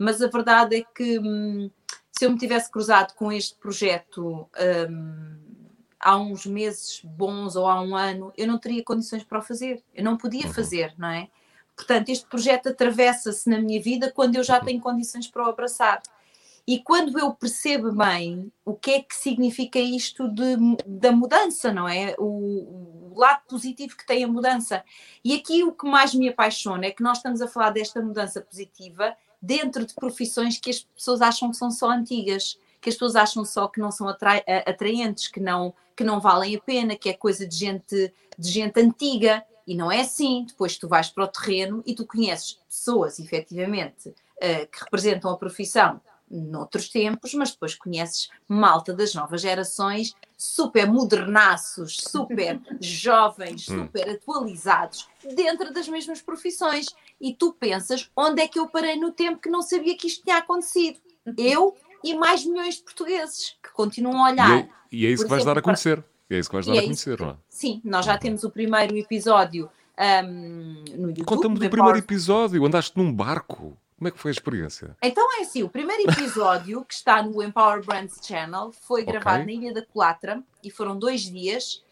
Mas 0.02 0.22
a 0.22 0.28
verdade 0.28 0.78
é 0.78 0.84
que 0.84 1.20
hum, 1.20 1.70
se 2.12 2.26
eu 2.26 2.32
me 2.32 2.38
tivesse 2.38 2.72
cruzado 2.72 3.14
com 3.14 3.32
este 3.32 3.56
projeto. 3.56 4.48
Hum, 4.90 5.38
há 6.00 6.18
uns 6.18 6.48
meses 6.48 7.00
bons 7.04 7.56
ou 7.56 7.68
há 7.68 7.80
um 7.80 7.96
ano, 7.96 8.34
eu 8.36 8.48
não 8.48 8.58
teria 8.58 8.84
condições 8.84 9.24
para 9.24 9.38
o 9.38 9.42
fazer. 9.42 9.84
Eu 9.94 10.04
não 10.04 10.18
podia 10.18 10.48
uhum. 10.48 10.54
fazer, 10.54 10.96
não 10.98 11.08
é? 11.08 11.30
Portanto, 11.76 12.10
este 12.10 12.26
projeto 12.26 12.70
atravessa-se 12.70 13.48
na 13.48 13.60
minha 13.60 13.80
vida 13.80 14.12
quando 14.12 14.36
eu 14.36 14.44
já 14.44 14.58
uhum. 14.58 14.66
tenho 14.66 14.82
condições 14.82 15.28
para 15.28 15.46
o 15.46 15.50
abraçar. 15.50 16.02
E 16.68 16.80
quando 16.80 17.18
eu 17.20 17.32
percebo 17.34 17.92
bem 17.92 18.52
o 18.66 18.74
que 18.74 18.92
é 18.92 19.02
que 19.02 19.16
significa 19.16 19.80
isto 19.80 20.28
de, 20.28 20.56
da 20.86 21.12
mudança, 21.12 21.72
não 21.72 21.88
é? 21.88 22.16
O, 22.18 23.12
o, 23.14 23.20
lado 23.20 23.42
positivo 23.48 23.96
que 23.96 24.06
tem 24.06 24.24
a 24.24 24.28
mudança. 24.28 24.84
E 25.24 25.36
aqui 25.36 25.64
o 25.64 25.72
que 25.72 25.88
mais 25.88 26.16
me 26.16 26.30
apaixona 26.30 26.86
é 26.88 26.92
que 26.92 27.04
nós 27.04 27.18
estamos 27.18 27.42
a 27.42 27.48
falar 27.48 27.72
desta 27.72 28.02
mudança 28.02 28.42
positiva 28.42 29.16
dentro 29.42 29.86
de 29.86 29.94
profissões 29.94 30.60
que 30.60 30.70
as 30.70 30.82
pessoas 30.82 31.22
acham 31.22 31.50
que 31.50 31.58
são 31.58 31.72
só 31.72 31.90
antigas 31.90 32.58
que 32.82 32.90
as 32.90 32.96
pessoas 32.96 33.16
acham 33.16 33.46
só 33.46 33.68
que 33.68 33.80
não 33.80 33.92
são 33.92 34.10
atra 34.10 34.44
atraentes, 34.66 35.28
que 35.28 35.40
não, 35.40 35.74
que 35.96 36.04
não 36.04 36.20
valem 36.20 36.56
a 36.56 36.60
pena, 36.60 36.96
que 36.96 37.10
é 37.10 37.14
coisa 37.14 37.48
de 37.48 37.56
gente, 37.56 38.12
de 38.38 38.50
gente 38.50 38.80
antiga. 38.80 39.46
E 39.68 39.76
não 39.76 39.92
é 39.92 40.02
assim. 40.02 40.46
Depois 40.48 40.78
tu 40.78 40.88
vais 40.88 41.08
para 41.08 41.26
o 41.26 41.28
terreno 41.28 41.84
e 41.86 41.94
tu 41.94 42.06
conheces 42.08 42.60
pessoas, 42.68 43.20
efetivamente, 43.20 44.10
uh, 44.10 44.68
que 44.70 44.84
representam 44.84 45.30
a 45.30 45.38
profissão 45.38 46.02
noutros 46.32 46.90
tempos, 46.90 47.34
mas 47.34 47.52
depois 47.52 47.76
conheces 47.76 48.30
malta 48.48 48.94
das 48.94 49.14
novas 49.14 49.42
gerações, 49.42 50.16
super 50.38 50.88
modernaços, 50.88 51.98
super 51.98 52.60
jovens, 52.80 53.68
hum. 53.70 53.84
super 53.84 54.10
atualizados, 54.10 55.08
dentro 55.36 55.74
das 55.74 55.88
mesmas 55.88 56.22
profissões. 56.22 56.88
E 57.20 57.34
tu 57.34 57.54
pensas, 57.54 58.10
onde 58.16 58.42
é 58.42 58.48
que 58.48 58.60
eu 58.60 58.68
parei 58.68 58.96
no 58.96 59.12
tempo 59.12 59.42
que 59.42 59.50
não 59.50 59.62
sabia 59.62 59.96
que 59.98 60.08
isto 60.08 60.24
tinha 60.24 60.38
acontecido? 60.38 61.00
Eu 61.38 61.76
e 62.04 62.16
mais 62.16 62.46
milhões 62.46 62.76
de 62.76 62.84
portugueses 62.84 63.58
que 63.62 63.72
continuam 63.74 64.26
a 64.26 64.32
olhar. 64.32 64.50
E 64.50 64.62
é, 64.62 64.70
e 64.92 65.06
é 65.06 65.10
isso 65.10 65.24
que 65.24 65.30
vais 65.30 65.46
dar 65.46 65.58
a 65.58 65.62
conhecer. 65.62 66.04
É 66.30 66.40
isso 66.40 66.50
que 66.50 66.56
vais 66.56 66.66
dar 66.66 66.74
a 66.74 66.78
é 66.78 66.82
conhecer, 66.82 67.20
não 67.20 67.32
é? 67.32 67.36
Sim, 67.50 67.82
nós 67.84 68.06
já 68.06 68.18
temos 68.18 68.44
o 68.44 68.50
primeiro 68.50 68.96
episódio 68.98 69.70
um, 70.00 70.84
no 70.98 71.10
YouTube. 71.10 71.26
Conta-me 71.26 71.60
do 71.60 71.70
primeiro 71.70 71.98
episódio, 71.98 72.66
andaste 72.66 72.98
num 72.98 73.14
barco. 73.14 73.78
Como 74.02 74.08
é 74.08 74.12
que 74.12 74.18
foi 74.18 74.32
a 74.32 74.34
experiência? 74.34 74.98
Então 75.00 75.32
é 75.38 75.42
assim, 75.44 75.62
o 75.62 75.70
primeiro 75.70 76.12
episódio 76.12 76.84
que 76.84 76.96
está 76.96 77.22
no 77.22 77.44
Empower 77.44 77.86
Brands 77.86 78.18
Channel 78.20 78.72
foi 78.72 79.06
gravado 79.06 79.44
okay. 79.44 79.56
na 79.56 79.62
Ilha 79.62 79.74
da 79.76 79.86
Colatra 79.86 80.44
e 80.64 80.72
foram 80.72 80.98
dois 80.98 81.22
dias 81.22 81.84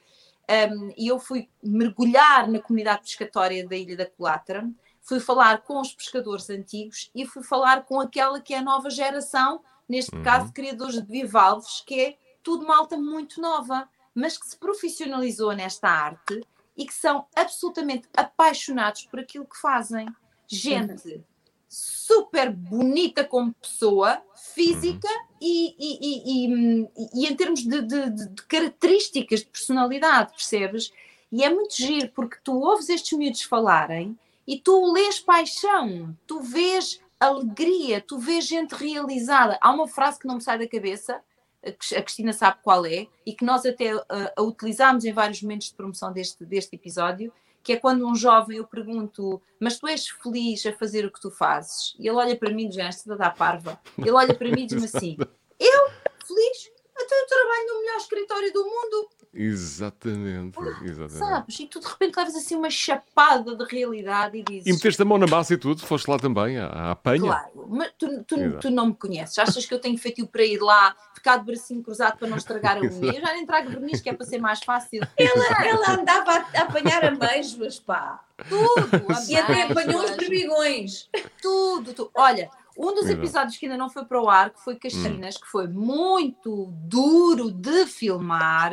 um, 0.49 0.91
e 0.97 1.07
eu 1.07 1.19
fui 1.19 1.47
mergulhar 1.61 2.49
na 2.49 2.59
comunidade 2.59 3.01
pescatória 3.01 3.67
da 3.67 3.75
Ilha 3.75 3.95
da 3.95 4.07
Colatra, 4.07 4.67
fui 5.03 5.19
falar 5.19 5.61
com 5.61 5.79
os 5.79 5.93
pescadores 5.93 6.49
antigos 6.49 7.11
e 7.13 7.27
fui 7.27 7.43
falar 7.43 7.83
com 7.83 7.99
aquela 8.01 8.41
que 8.41 8.55
é 8.55 8.57
a 8.57 8.63
nova 8.63 8.89
geração 8.89 9.61
neste 9.87 10.15
uhum. 10.15 10.23
caso, 10.23 10.51
criadores 10.51 10.95
de 10.95 11.03
bivalves, 11.03 11.83
que 11.85 12.01
é 12.01 12.17
tudo 12.41 12.65
malta 12.65 12.97
muito 12.97 13.39
nova, 13.39 13.87
mas 14.15 14.35
que 14.35 14.47
se 14.47 14.57
profissionalizou 14.57 15.51
nesta 15.51 15.87
arte 15.87 16.41
e 16.75 16.87
que 16.87 16.93
são 16.95 17.27
absolutamente 17.35 18.09
apaixonados 18.17 19.05
por 19.05 19.19
aquilo 19.19 19.45
que 19.45 19.61
fazem. 19.61 20.07
Gente 20.47 21.07
uhum. 21.07 21.23
Super 21.69 22.51
bonita 22.51 23.23
como 23.23 23.53
pessoa, 23.53 24.21
física 24.35 25.07
e, 25.39 25.75
e, 25.77 25.99
e, 26.01 26.89
e, 27.13 27.27
em 27.27 27.35
termos 27.35 27.61
de, 27.61 27.81
de, 27.81 28.09
de, 28.09 28.41
características 28.47 29.41
de 29.41 29.45
personalidade, 29.45 30.33
percebes? 30.33 30.91
E 31.31 31.43
é 31.43 31.53
muito 31.53 31.75
giro, 31.75 32.09
porque 32.09 32.37
tu 32.43 32.59
ouves 32.59 32.89
estes 32.89 33.15
miúdos 33.15 33.43
falarem 33.43 34.17
e 34.47 34.59
tu 34.59 34.91
lês 34.91 35.19
paixão, 35.19 36.17
tu 36.25 36.41
vês 36.41 36.99
alegria, 37.19 38.01
tu 38.01 38.17
vês 38.17 38.47
gente 38.47 38.73
realizada. 38.73 39.59
Há 39.61 39.71
uma 39.71 39.87
frase 39.87 40.19
que 40.19 40.27
não 40.27 40.35
me 40.35 40.41
sai 40.41 40.57
da 40.57 40.67
cabeça, 40.67 41.21
a 41.63 42.01
Cristina 42.01 42.33
sabe 42.33 42.57
qual 42.63 42.83
é, 42.85 43.05
e 43.25 43.33
que 43.33 43.45
nós 43.45 43.63
até 43.65 43.95
uh, 43.95 44.03
a 44.35 44.41
utilizámos 44.41 45.05
em 45.05 45.13
vários 45.13 45.41
momentos 45.43 45.67
de 45.67 45.75
promoção 45.75 46.11
deste, 46.11 46.43
deste 46.45 46.75
episódio, 46.75 47.31
que 47.69 47.73
é 47.73 47.77
quando 47.77 48.03
um 48.07 48.15
jovem 48.15 48.57
eu 48.57 48.65
pergunto, 48.65 49.39
mas 49.59 49.77
tu 49.77 49.87
és 49.87 50.09
feliz 50.09 50.65
a 50.65 50.73
fazer 50.73 51.05
o 51.05 51.11
que 51.11 51.21
tu 51.21 51.29
fazes? 51.29 51.93
E 51.99 52.07
ele 52.07 52.17
olha 52.17 52.35
para 52.35 52.49
mim 52.49 52.65
e 52.65 52.69
diz, 52.69 52.79
esta 52.79 53.15
da 53.15 53.29
parva. 53.29 53.79
Ele 53.95 54.09
olha 54.09 54.33
para 54.33 54.49
mim 54.49 54.63
e 54.63 54.65
diz-me 54.65 54.85
assim, 54.85 55.15
eu? 55.59 55.91
Feliz? 56.25 56.71
Então 57.09 57.17
eu 57.17 57.27
trabalho 57.27 57.67
no 57.67 57.79
melhor 57.79 57.97
escritório 57.97 58.53
do 58.53 58.63
mundo. 58.63 59.09
Exatamente, 59.33 60.59
exatamente. 60.83 61.13
Sabes? 61.13 61.59
E 61.59 61.65
tu 61.65 61.79
de 61.79 61.87
repente 61.87 62.15
levas 62.15 62.35
assim 62.35 62.55
uma 62.55 62.69
chapada 62.69 63.55
de 63.55 63.63
realidade 63.63 64.37
e 64.37 64.43
dizes. 64.43 64.67
E 64.67 64.73
meteste 64.73 65.01
a 65.01 65.05
mão 65.05 65.17
na 65.17 65.25
massa 65.25 65.55
e 65.55 65.57
tudo, 65.57 65.85
foste 65.85 66.07
lá 66.07 66.19
também, 66.19 66.59
à, 66.59 66.67
à 66.67 66.91
apanha. 66.91 67.21
Claro, 67.21 67.67
mas 67.67 67.91
tu, 67.97 68.23
tu, 68.25 68.59
tu, 68.59 68.69
não 68.69 68.87
me 68.87 68.93
conheces. 68.93 69.39
Achas 69.39 69.65
que 69.65 69.73
eu 69.73 69.79
tenho 69.79 69.97
feito 69.97 70.25
para 70.27 70.43
ir 70.43 70.59
lá, 70.59 70.95
ficar 71.15 71.37
de 71.37 71.45
bracinho 71.45 71.81
cruzado 71.81 72.17
para 72.17 72.27
não 72.27 72.37
estragar 72.37 72.77
a 72.77 72.81
unha? 72.85 73.13
Eu 73.15 73.21
já 73.21 73.33
nem 73.33 73.45
trago 73.45 73.69
verniz, 73.69 74.01
que 74.01 74.09
é 74.09 74.13
para 74.13 74.25
ser 74.25 74.39
mais 74.39 74.59
fácil. 74.59 75.01
Ela, 75.17 75.65
ela 75.65 75.91
andava 75.99 76.31
a 76.31 76.61
apanhar 76.61 77.05
amêijoas, 77.05 77.79
pá. 77.79 78.23
Tudo. 78.47 79.29
E 79.29 79.35
até 79.35 79.63
apanhou 79.63 80.03
os 80.03 80.11
berbigões. 80.11 81.09
Tudo, 81.41 81.93
tudo. 81.93 82.11
Olha, 82.15 82.49
um 82.79 82.95
dos 82.95 83.09
episódios 83.09 83.57
que 83.57 83.65
ainda 83.65 83.77
não 83.77 83.89
foi 83.89 84.05
para 84.05 84.21
o 84.21 84.29
ar, 84.29 84.51
que 84.51 84.63
foi 84.63 84.75
Caxinas, 84.77 85.35
hum. 85.35 85.39
que 85.41 85.47
foi 85.47 85.67
muito 85.67 86.67
duro 86.87 87.51
de 87.51 87.85
filmar 87.85 88.71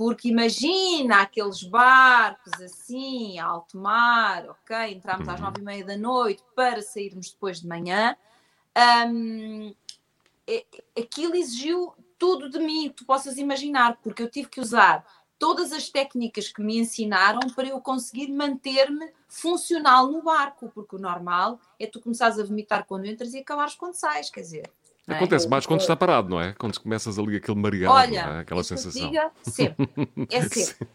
porque 0.00 0.30
imagina 0.30 1.20
aqueles 1.20 1.62
barcos 1.62 2.54
assim, 2.54 3.38
alto 3.38 3.76
mar, 3.76 4.48
ok? 4.48 4.94
Entramos 4.94 5.28
às 5.28 5.38
uhum. 5.38 5.44
nove 5.44 5.60
e 5.60 5.62
meia 5.62 5.84
da 5.84 5.94
noite 5.94 6.42
para 6.56 6.80
sairmos 6.80 7.30
depois 7.30 7.60
de 7.60 7.68
manhã. 7.68 8.16
Um, 9.06 9.74
aquilo 10.98 11.36
exigiu 11.36 11.92
tudo 12.18 12.48
de 12.48 12.58
mim, 12.58 12.88
que 12.88 12.94
tu 12.94 13.04
possas 13.04 13.36
imaginar, 13.36 13.98
porque 14.02 14.22
eu 14.22 14.30
tive 14.30 14.48
que 14.48 14.58
usar 14.58 15.04
todas 15.40 15.72
as 15.72 15.88
técnicas 15.88 16.48
que 16.48 16.62
me 16.62 16.78
ensinaram 16.78 17.40
para 17.56 17.66
eu 17.66 17.80
conseguir 17.80 18.30
manter-me 18.30 19.10
funcional 19.26 20.06
no 20.06 20.22
barco, 20.22 20.70
porque 20.74 20.94
o 20.94 20.98
normal 20.98 21.58
é 21.78 21.86
tu 21.86 21.98
começares 21.98 22.38
a 22.38 22.44
vomitar 22.44 22.84
quando 22.86 23.06
entras 23.06 23.32
e 23.32 23.38
acabares 23.38 23.74
quando 23.74 23.94
sais, 23.94 24.28
quer 24.28 24.42
dizer. 24.42 24.70
É? 25.08 25.14
Acontece 25.14 25.48
mais 25.48 25.64
quando 25.64 25.80
está 25.80 25.96
parado, 25.96 26.28
não 26.28 26.38
é? 26.38 26.52
Quando 26.52 26.78
começas 26.78 27.18
ali 27.18 27.36
aquele 27.36 27.58
mareado, 27.58 27.94
Olha, 27.94 28.18
é? 28.18 28.40
aquela 28.40 28.62
sensação. 28.62 29.00
Diga, 29.00 29.32
sempre. 29.42 29.88
É 30.28 30.42
sempre. 30.44 30.60
sempre. 30.60 30.88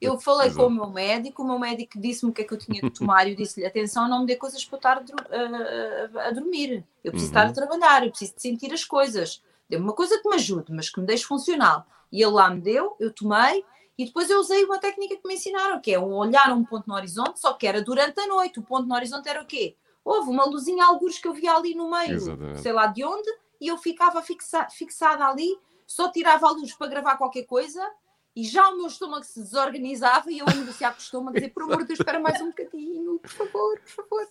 Eu 0.00 0.18
falei 0.18 0.48
Exato. 0.48 0.64
com 0.64 0.68
o 0.68 0.74
meu 0.74 0.88
médico, 0.88 1.42
o 1.42 1.46
meu 1.46 1.58
médico 1.58 2.00
disse-me 2.00 2.30
o 2.30 2.34
que 2.34 2.40
é 2.40 2.44
que 2.46 2.54
eu 2.54 2.58
tinha 2.58 2.80
que 2.80 2.90
tomar 2.90 3.28
e 3.28 3.32
eu 3.32 3.36
disse-lhe: 3.36 3.66
atenção, 3.66 4.08
não 4.08 4.20
me 4.20 4.26
dê 4.26 4.34
coisas 4.34 4.64
para 4.64 4.76
eu 4.76 4.78
estar 4.78 4.96
a, 4.98 6.20
a, 6.22 6.28
a 6.28 6.30
dormir. 6.30 6.82
Eu 7.04 7.12
preciso 7.12 7.32
uhum. 7.34 7.38
estar 7.38 7.50
a 7.50 7.52
trabalhar, 7.52 8.04
eu 8.04 8.10
preciso 8.10 8.34
de 8.34 8.40
sentir 8.40 8.72
as 8.72 8.82
coisas. 8.82 9.42
Dê-me 9.68 9.84
uma 9.84 9.92
coisa 9.92 10.18
que 10.18 10.28
me 10.28 10.36
ajude, 10.36 10.72
mas 10.72 10.88
que 10.88 10.98
me 10.98 11.06
deixe 11.06 11.24
funcional. 11.24 11.86
E 12.10 12.22
ele 12.22 12.32
lá 12.32 12.50
me 12.50 12.62
deu, 12.62 12.96
eu 12.98 13.12
tomei 13.12 13.62
e 14.00 14.06
depois 14.06 14.30
eu 14.30 14.40
usei 14.40 14.64
uma 14.64 14.78
técnica 14.78 15.14
que 15.14 15.28
me 15.28 15.34
ensinaram, 15.34 15.78
que 15.78 15.92
é 15.92 16.00
um 16.00 16.14
olhar 16.14 16.50
um 16.54 16.64
ponto 16.64 16.88
no 16.88 16.94
horizonte, 16.94 17.38
só 17.38 17.52
que 17.52 17.66
era 17.66 17.82
durante 17.82 18.18
a 18.18 18.26
noite. 18.26 18.58
O 18.58 18.62
ponto 18.62 18.88
no 18.88 18.94
horizonte 18.94 19.28
era 19.28 19.42
o 19.42 19.44
quê? 19.44 19.76
Houve 20.02 20.30
uma 20.30 20.46
luzinha, 20.46 20.86
alguns 20.86 21.18
que 21.18 21.28
eu 21.28 21.34
via 21.34 21.52
ali 21.52 21.74
no 21.74 21.90
meio, 21.90 22.14
Exatamente. 22.14 22.62
sei 22.62 22.72
lá 22.72 22.86
de 22.86 23.04
onde, 23.04 23.30
e 23.60 23.68
eu 23.68 23.76
ficava 23.76 24.22
fixa, 24.22 24.66
fixada 24.70 25.26
ali, 25.26 25.54
só 25.86 26.10
tirava 26.10 26.46
a 26.46 26.50
luz 26.50 26.72
para 26.72 26.86
gravar 26.86 27.18
qualquer 27.18 27.42
coisa, 27.42 27.86
e 28.34 28.42
já 28.42 28.70
o 28.70 28.76
meu 28.78 28.86
estômago 28.86 29.22
se 29.22 29.38
desorganizava 29.38 30.32
e 30.32 30.38
eu 30.38 30.46
a 30.48 30.54
negociar 30.54 30.92
com 30.92 30.98
o 30.98 31.02
estômago, 31.02 31.34
dizer, 31.34 31.50
por 31.50 31.64
amor 31.64 31.80
de 31.80 31.88
Deus, 31.88 32.00
espera 32.00 32.18
mais 32.18 32.40
um 32.40 32.46
bocadinho, 32.46 33.18
por 33.18 33.30
favor, 33.30 33.80
por 33.80 33.90
favor. 33.90 34.28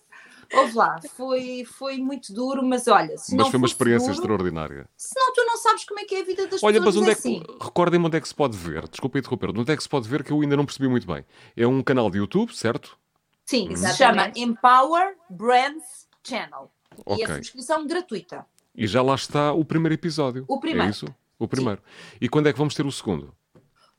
Ouve 0.52 0.74
lá, 0.74 1.00
foi, 1.14 1.64
foi 1.64 1.98
muito 1.98 2.32
duro, 2.32 2.62
mas 2.62 2.88
olha. 2.88 3.16
Se 3.16 3.36
mas 3.36 3.48
foi 3.48 3.58
uma 3.58 3.66
experiência 3.66 4.08
duro, 4.08 4.20
extraordinária. 4.20 4.88
Senão 4.96 5.32
tu 5.32 5.44
não 5.44 5.56
sabes 5.56 5.84
como 5.84 6.00
é 6.00 6.04
que 6.04 6.14
é 6.16 6.20
a 6.20 6.24
vida 6.24 6.46
das 6.46 6.62
olha, 6.62 6.74
pessoas. 6.74 6.74
Olha, 6.74 6.84
mas 6.84 6.96
onde 6.96 7.08
é, 7.08 7.12
é 7.12 7.14
que. 7.14 7.46
Assim. 7.48 7.58
Recordem-me 7.64 8.06
onde 8.06 8.16
é 8.16 8.20
que 8.20 8.28
se 8.28 8.34
pode 8.34 8.56
ver. 8.56 8.88
Desculpa 8.88 9.18
interromper. 9.18 9.50
Onde 9.50 9.72
é 9.72 9.76
que 9.76 9.82
se 9.82 9.88
pode 9.88 10.08
ver 10.08 10.24
que 10.24 10.32
eu 10.32 10.40
ainda 10.40 10.56
não 10.56 10.66
percebi 10.66 10.88
muito 10.88 11.06
bem. 11.06 11.24
É 11.56 11.66
um 11.66 11.82
canal 11.82 12.10
de 12.10 12.18
YouTube, 12.18 12.52
certo? 12.54 12.98
Sim, 13.44 13.70
hum. 13.70 13.76
se 13.76 13.96
chama 13.96 14.32
Empower 14.34 15.16
Brands 15.28 16.08
Channel. 16.24 16.70
Okay. 17.04 17.24
E 17.24 17.24
a 17.24 17.34
subscrição 17.34 17.86
gratuita. 17.86 18.44
E 18.74 18.86
já 18.86 19.02
lá 19.02 19.14
está 19.14 19.52
o 19.52 19.64
primeiro 19.64 19.94
episódio. 19.94 20.44
O 20.48 20.58
primeiro. 20.58 20.88
É 20.88 20.90
isso? 20.90 21.06
O 21.38 21.46
primeiro. 21.46 21.80
Sim. 21.80 22.18
E 22.20 22.28
quando 22.28 22.48
é 22.48 22.52
que 22.52 22.58
vamos 22.58 22.74
ter 22.74 22.84
o 22.84 22.92
segundo? 22.92 23.34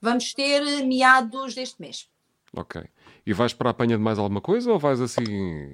Vamos 0.01 0.33
ter 0.33 0.85
meados 0.85 1.53
deste 1.53 1.79
mês. 1.79 2.09
Ok. 2.55 2.83
E 3.25 3.33
vais 3.33 3.53
para 3.53 3.69
a 3.69 3.71
apanha 3.71 3.97
de 3.97 4.03
mais 4.03 4.19
alguma 4.19 4.41
coisa 4.41 4.71
ou 4.71 4.79
vais 4.79 4.99
assim 4.99 5.73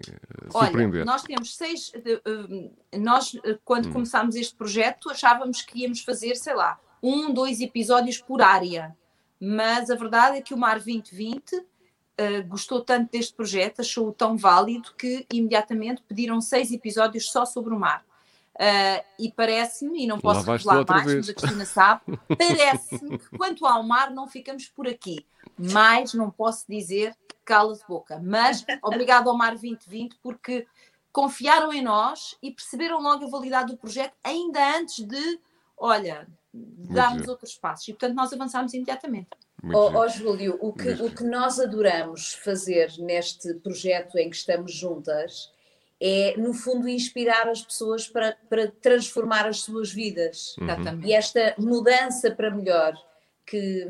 surpreender? 0.51 1.01
Olha, 1.01 1.05
nós 1.05 1.23
temos 1.23 1.55
seis. 1.55 1.91
Eh, 1.95 2.97
nós, 2.99 3.35
eh, 3.43 3.57
quando 3.65 3.87
hum. 3.87 3.93
começámos 3.93 4.35
este 4.35 4.55
projeto, 4.55 5.09
achávamos 5.09 5.61
que 5.61 5.81
íamos 5.81 6.01
fazer, 6.01 6.35
sei 6.35 6.53
lá, 6.53 6.79
um, 7.01 7.33
dois 7.33 7.61
episódios 7.61 8.19
por 8.19 8.41
área. 8.41 8.95
Mas 9.39 9.89
a 9.89 9.95
verdade 9.95 10.37
é 10.37 10.41
que 10.41 10.53
o 10.53 10.57
Mar 10.57 10.75
2020 10.75 11.55
uh, 11.55 11.65
eh, 12.17 12.41
gostou 12.41 12.81
tanto 12.81 13.11
deste 13.11 13.33
projeto, 13.33 13.79
achou-o 13.79 14.11
tão 14.11 14.37
válido 14.37 14.93
que 14.97 15.25
imediatamente 15.31 16.03
pediram 16.07 16.41
seis 16.41 16.71
episódios 16.71 17.31
só 17.31 17.45
sobre 17.45 17.73
o 17.73 17.79
mar. 17.79 18.06
Uh, 18.59 19.05
e 19.19 19.31
parece-me, 19.31 20.03
e 20.03 20.07
não 20.07 20.19
posso 20.19 20.49
revelar 20.49 20.83
mais, 20.87 21.05
vez. 21.05 21.17
mas 21.17 21.29
a 21.29 21.33
Cristina 21.33 21.65
sabe, 21.65 22.01
parece-me 22.35 23.19
que 23.19 23.37
quanto 23.37 23.67
ao 23.67 23.83
mar 23.83 24.09
não 24.09 24.27
ficamos 24.27 24.67
por 24.67 24.87
aqui. 24.87 25.25
Mas 25.57 26.13
não 26.13 26.31
posso 26.31 26.65
dizer 26.67 27.15
cala-se 27.47 27.87
boca. 27.87 28.19
Mas 28.21 28.65
obrigado 28.83 29.29
ao 29.29 29.37
Mar 29.37 29.51
2020 29.51 30.17
porque 30.21 30.67
confiaram 31.13 31.71
em 31.71 31.81
nós 31.81 32.35
e 32.43 32.51
perceberam 32.51 33.01
logo 33.01 33.25
a 33.25 33.29
validade 33.29 33.71
do 33.71 33.77
projeto 33.77 34.13
ainda 34.23 34.77
antes 34.77 35.03
de, 35.03 35.39
olha, 35.77 36.27
darmos 36.53 37.27
outros 37.27 37.55
passos. 37.55 37.87
E 37.87 37.93
portanto 37.93 38.15
nós 38.15 38.33
avançámos 38.33 38.73
imediatamente. 38.73 39.29
Ó 39.73 39.89
oh, 39.89 39.99
oh, 39.99 40.07
Júlio, 40.09 40.57
o 40.61 40.71
que, 40.73 40.89
o 40.89 41.09
que 41.09 41.23
nós 41.23 41.59
adoramos 41.59 42.33
fazer 42.33 42.93
neste 42.99 43.55
projeto 43.55 44.17
em 44.17 44.29
que 44.29 44.35
estamos 44.35 44.71
juntas 44.71 45.51
é, 45.99 46.35
no 46.37 46.53
fundo, 46.53 46.87
inspirar 46.87 47.49
as 47.49 47.61
pessoas 47.61 48.07
para, 48.07 48.37
para 48.49 48.71
transformar 48.81 49.47
as 49.47 49.61
suas 49.61 49.91
vidas. 49.91 50.55
Uhum. 50.57 51.01
E 51.03 51.13
esta 51.13 51.55
mudança 51.57 52.29
para 52.31 52.51
melhor, 52.51 52.93
que 53.45 53.87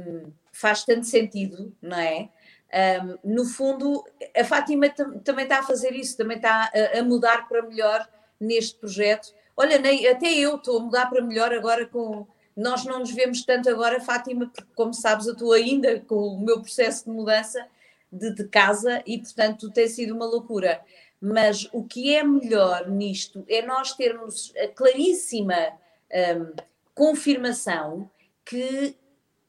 faz 0.52 0.84
tanto 0.86 1.06
sentido, 1.06 1.76
não 1.82 1.98
é? 1.98 2.30
Um, 2.68 3.36
no 3.36 3.46
fundo, 3.46 4.04
a 4.36 4.44
Fátima 4.44 4.90
também 5.24 5.44
está 5.44 5.60
a 5.60 5.64
fazer 5.64 5.94
isso, 5.94 6.18
também 6.18 6.38
está 6.38 6.72
a, 6.74 7.00
a, 7.00 7.04
mudar 7.04 7.48
para 7.48 7.62
melhor 7.62 8.08
neste 8.40 8.78
projeto. 8.78 9.34
Olha, 9.56 9.80
nem, 9.80 10.08
até 10.08 10.32
eu 10.34 10.56
estou 10.56 10.80
a 10.80 10.84
mudar 10.84 11.08
para 11.08 11.22
melhor 11.22 11.54
agora 11.54 11.86
com. 11.86 12.28
Nós 12.56 12.84
não 12.86 13.00
nos 13.00 13.12
vemos 13.12 13.46
tanto 13.46 13.70
agora, 13.70 14.00
Fátima, 14.00 14.48
porque, 14.48 14.70
como 14.76 14.94
sabes, 14.94 15.28
eu 15.28 15.34
estou 15.34 15.54
ainda 15.54 16.00
com 16.02 16.16
o 16.16 16.40
meu 16.40 16.60
processo 16.60 17.06
de 17.06 17.12
mudança 17.12 17.66
de, 18.12 18.34
de 18.34 18.46
casa 18.46 19.02
e, 19.06 19.20
portanto, 19.20 19.72
tem 19.72 19.88
sido 19.88 20.16
uma 20.16 20.26
loucura. 20.26 20.82
Mas 21.20 21.68
o 21.74 21.84
que 21.84 22.14
é 22.14 22.24
melhor 22.24 22.90
nisto 22.90 23.44
é 23.50 23.66
nós 23.66 23.94
termos 23.94 24.54
a 24.56 24.68
claríssima 24.68 25.74
um, 26.12 26.54
confirmação 26.94 28.10
que 28.46 28.96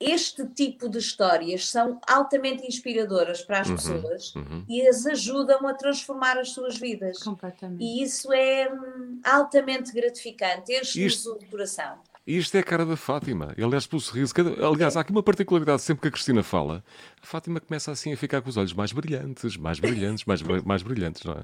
este 0.00 0.46
tipo 0.46 0.88
de 0.88 0.98
histórias 0.98 1.68
são 1.68 2.00
altamente 2.06 2.64
inspiradoras 2.66 3.42
para 3.42 3.60
as 3.60 3.68
uhum, 3.68 3.76
pessoas 3.76 4.34
uhum. 4.34 4.64
e 4.68 4.86
as 4.86 5.04
ajudam 5.06 5.66
a 5.66 5.74
transformar 5.74 6.38
as 6.38 6.50
suas 6.50 6.78
vidas. 6.78 7.18
Completamente. 7.18 7.82
E 7.82 8.02
isso 8.02 8.32
é 8.32 8.72
hum, 8.72 9.20
altamente 9.24 9.92
gratificante, 9.92 10.72
enche-nos 10.72 11.26
o 11.26 11.38
coração. 11.50 11.98
Isto 12.28 12.56
é 12.56 12.60
a 12.60 12.62
cara 12.62 12.84
da 12.84 12.94
Fátima. 12.94 13.54
Aliás, 13.56 13.86
pelo 13.86 14.02
sorriso. 14.02 14.34
Aliás, 14.70 14.98
há 14.98 15.00
aqui 15.00 15.10
uma 15.10 15.22
particularidade. 15.22 15.80
Sempre 15.80 16.02
que 16.02 16.08
a 16.08 16.10
Cristina 16.10 16.42
fala, 16.42 16.84
a 17.22 17.26
Fátima 17.26 17.58
começa 17.58 17.90
assim 17.90 18.12
a 18.12 18.18
ficar 18.18 18.42
com 18.42 18.50
os 18.50 18.58
olhos 18.58 18.74
mais 18.74 18.92
brilhantes, 18.92 19.56
mais 19.56 19.80
brilhantes, 19.80 20.26
mais, 20.26 20.42
mais 20.42 20.82
brilhantes, 20.82 21.24
não 21.24 21.32
é? 21.32 21.42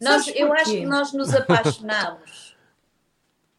Nós, 0.00 0.26
eu 0.34 0.50
acho 0.54 0.70
que 0.70 0.86
nós 0.86 1.12
nos 1.12 1.34
apaixonamos. 1.34 2.56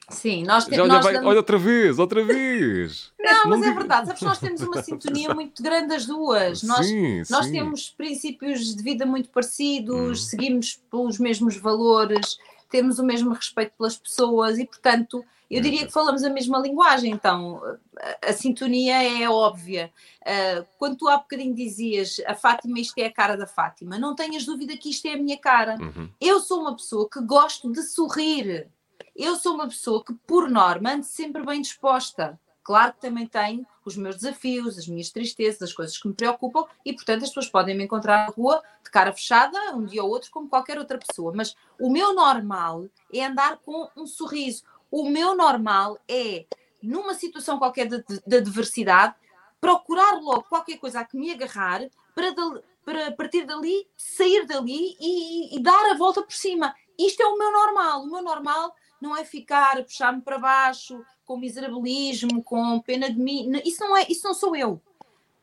Sim, 0.10 0.44
nós 0.44 0.66
temos. 0.66 0.90
Olha, 0.90 1.02
damos... 1.02 1.28
olha, 1.28 1.38
outra 1.38 1.58
vez, 1.60 2.00
outra 2.00 2.24
vez. 2.24 3.12
Não, 3.22 3.50
mas 3.50 3.62
é 3.64 3.72
verdade, 3.72 4.08
sabes, 4.08 4.22
nós 4.22 4.40
temos 4.40 4.62
uma 4.62 4.84
sintonia 4.84 5.34
muito 5.34 5.64
grande 5.64 5.96
as 5.96 6.06
duas. 6.06 6.62
Nós, 6.62 6.86
sim, 6.86 7.24
nós 7.30 7.46
sim. 7.46 7.52
temos 7.52 7.90
princípios 7.90 8.76
de 8.76 8.84
vida 8.84 9.04
muito 9.04 9.30
parecidos, 9.30 10.22
hum. 10.22 10.24
seguimos 10.24 10.80
pelos 10.92 11.18
mesmos 11.18 11.58
valores, 11.58 12.38
temos 12.70 13.00
o 13.00 13.04
mesmo 13.04 13.34
respeito 13.34 13.74
pelas 13.78 13.98
pessoas 13.98 14.60
e, 14.60 14.66
portanto, 14.66 15.26
eu 15.50 15.62
diria 15.62 15.86
que 15.86 15.92
falamos 15.92 16.24
a 16.24 16.30
mesma 16.30 16.58
linguagem, 16.58 17.12
então 17.12 17.62
a, 18.00 18.30
a 18.30 18.34
sintonia 18.34 19.04
é 19.04 19.30
óbvia. 19.30 19.92
Uh, 20.22 20.66
quando 20.78 20.98
tu 20.98 21.08
há 21.08 21.18
bocadinho 21.18 21.54
dizias 21.54 22.22
a 22.26 22.34
Fátima, 22.34 22.80
isto 22.80 22.98
é 22.98 23.06
a 23.06 23.14
cara 23.14 23.38
da 23.38 23.46
Fátima, 23.46 23.98
não 23.98 24.16
tenhas 24.16 24.46
dúvida 24.46 24.76
que 24.78 24.90
isto 24.90 25.08
é 25.08 25.14
a 25.14 25.18
minha 25.18 25.38
cara. 25.38 25.78
Uhum. 25.80 26.10
Eu 26.20 26.40
sou 26.40 26.62
uma 26.62 26.76
pessoa 26.76 27.10
que 27.10 27.22
gosto 27.22 27.72
de 27.72 27.82
sorrir. 27.84 28.68
Eu 29.16 29.36
sou 29.36 29.54
uma 29.54 29.68
pessoa 29.68 30.04
que, 30.04 30.14
por 30.14 30.50
norma, 30.50 30.94
ando 30.94 31.06
sempre 31.06 31.46
bem 31.46 31.62
disposta. 31.62 32.40
Claro 32.66 32.94
que 32.94 33.02
também 33.02 33.28
tenho 33.28 33.66
os 33.86 33.96
meus 33.96 34.16
desafios, 34.16 34.78
as 34.80 34.88
minhas 34.88 35.12
tristezas, 35.12 35.62
as 35.62 35.74
coisas 35.74 35.96
que 35.96 36.08
me 36.08 36.16
preocupam 36.16 36.66
e, 36.84 36.92
portanto, 36.92 37.22
as 37.22 37.30
pessoas 37.30 37.48
podem 37.48 37.78
me 37.78 37.84
encontrar 37.84 38.26
na 38.26 38.34
rua 38.34 38.62
de 38.84 38.90
cara 38.90 39.14
fechada, 39.14 39.58
um 39.76 39.86
dia 39.86 40.04
ou 40.04 40.10
outro, 40.10 40.32
como 40.32 40.50
qualquer 40.50 40.80
outra 40.80 40.98
pessoa. 40.98 41.32
Mas 41.34 41.56
o 41.80 41.92
meu 41.92 42.16
normal 42.16 42.86
é 43.14 43.24
andar 43.24 43.58
com 43.58 43.88
um 43.96 44.08
sorriso. 44.08 44.64
O 44.96 45.10
meu 45.10 45.36
normal 45.36 46.00
é, 46.08 46.46
numa 46.82 47.14
situação 47.14 47.60
qualquer 47.60 47.86
de, 47.86 48.02
de, 48.02 48.22
de 48.26 48.38
adversidade, 48.38 49.14
procurar 49.60 50.22
logo 50.22 50.44
qualquer 50.44 50.78
coisa 50.78 51.02
a 51.02 51.04
que 51.04 51.18
me 51.18 51.30
agarrar 51.30 51.82
para, 52.16 52.30
de, 52.30 52.64
para 52.86 53.12
partir 53.12 53.46
dali, 53.46 53.86
sair 53.98 54.46
dali 54.46 54.96
e, 54.98 55.54
e, 55.54 55.60
dar 55.62 55.92
a 55.92 55.98
volta 55.98 56.24
por 56.24 56.32
cima. 56.32 56.74
Isto 56.98 57.22
é 57.22 57.26
o 57.26 57.38
meu 57.38 57.52
normal. 57.52 58.04
O 58.04 58.10
meu 58.10 58.22
normal 58.22 58.74
não 59.02 59.18
é 59.18 59.26
ficar 59.26 59.78
a 59.78 59.84
puxar-me 59.84 60.22
para 60.22 60.40
baixo, 60.40 61.04
com 61.26 61.36
miserabilismo, 61.36 62.42
com 62.42 62.80
pena 62.80 63.12
de 63.12 63.20
mim. 63.20 63.52
Isso 63.66 63.84
não 63.84 63.98
é, 63.98 64.06
isso 64.08 64.26
não 64.26 64.34
sou 64.34 64.56
eu. 64.56 64.82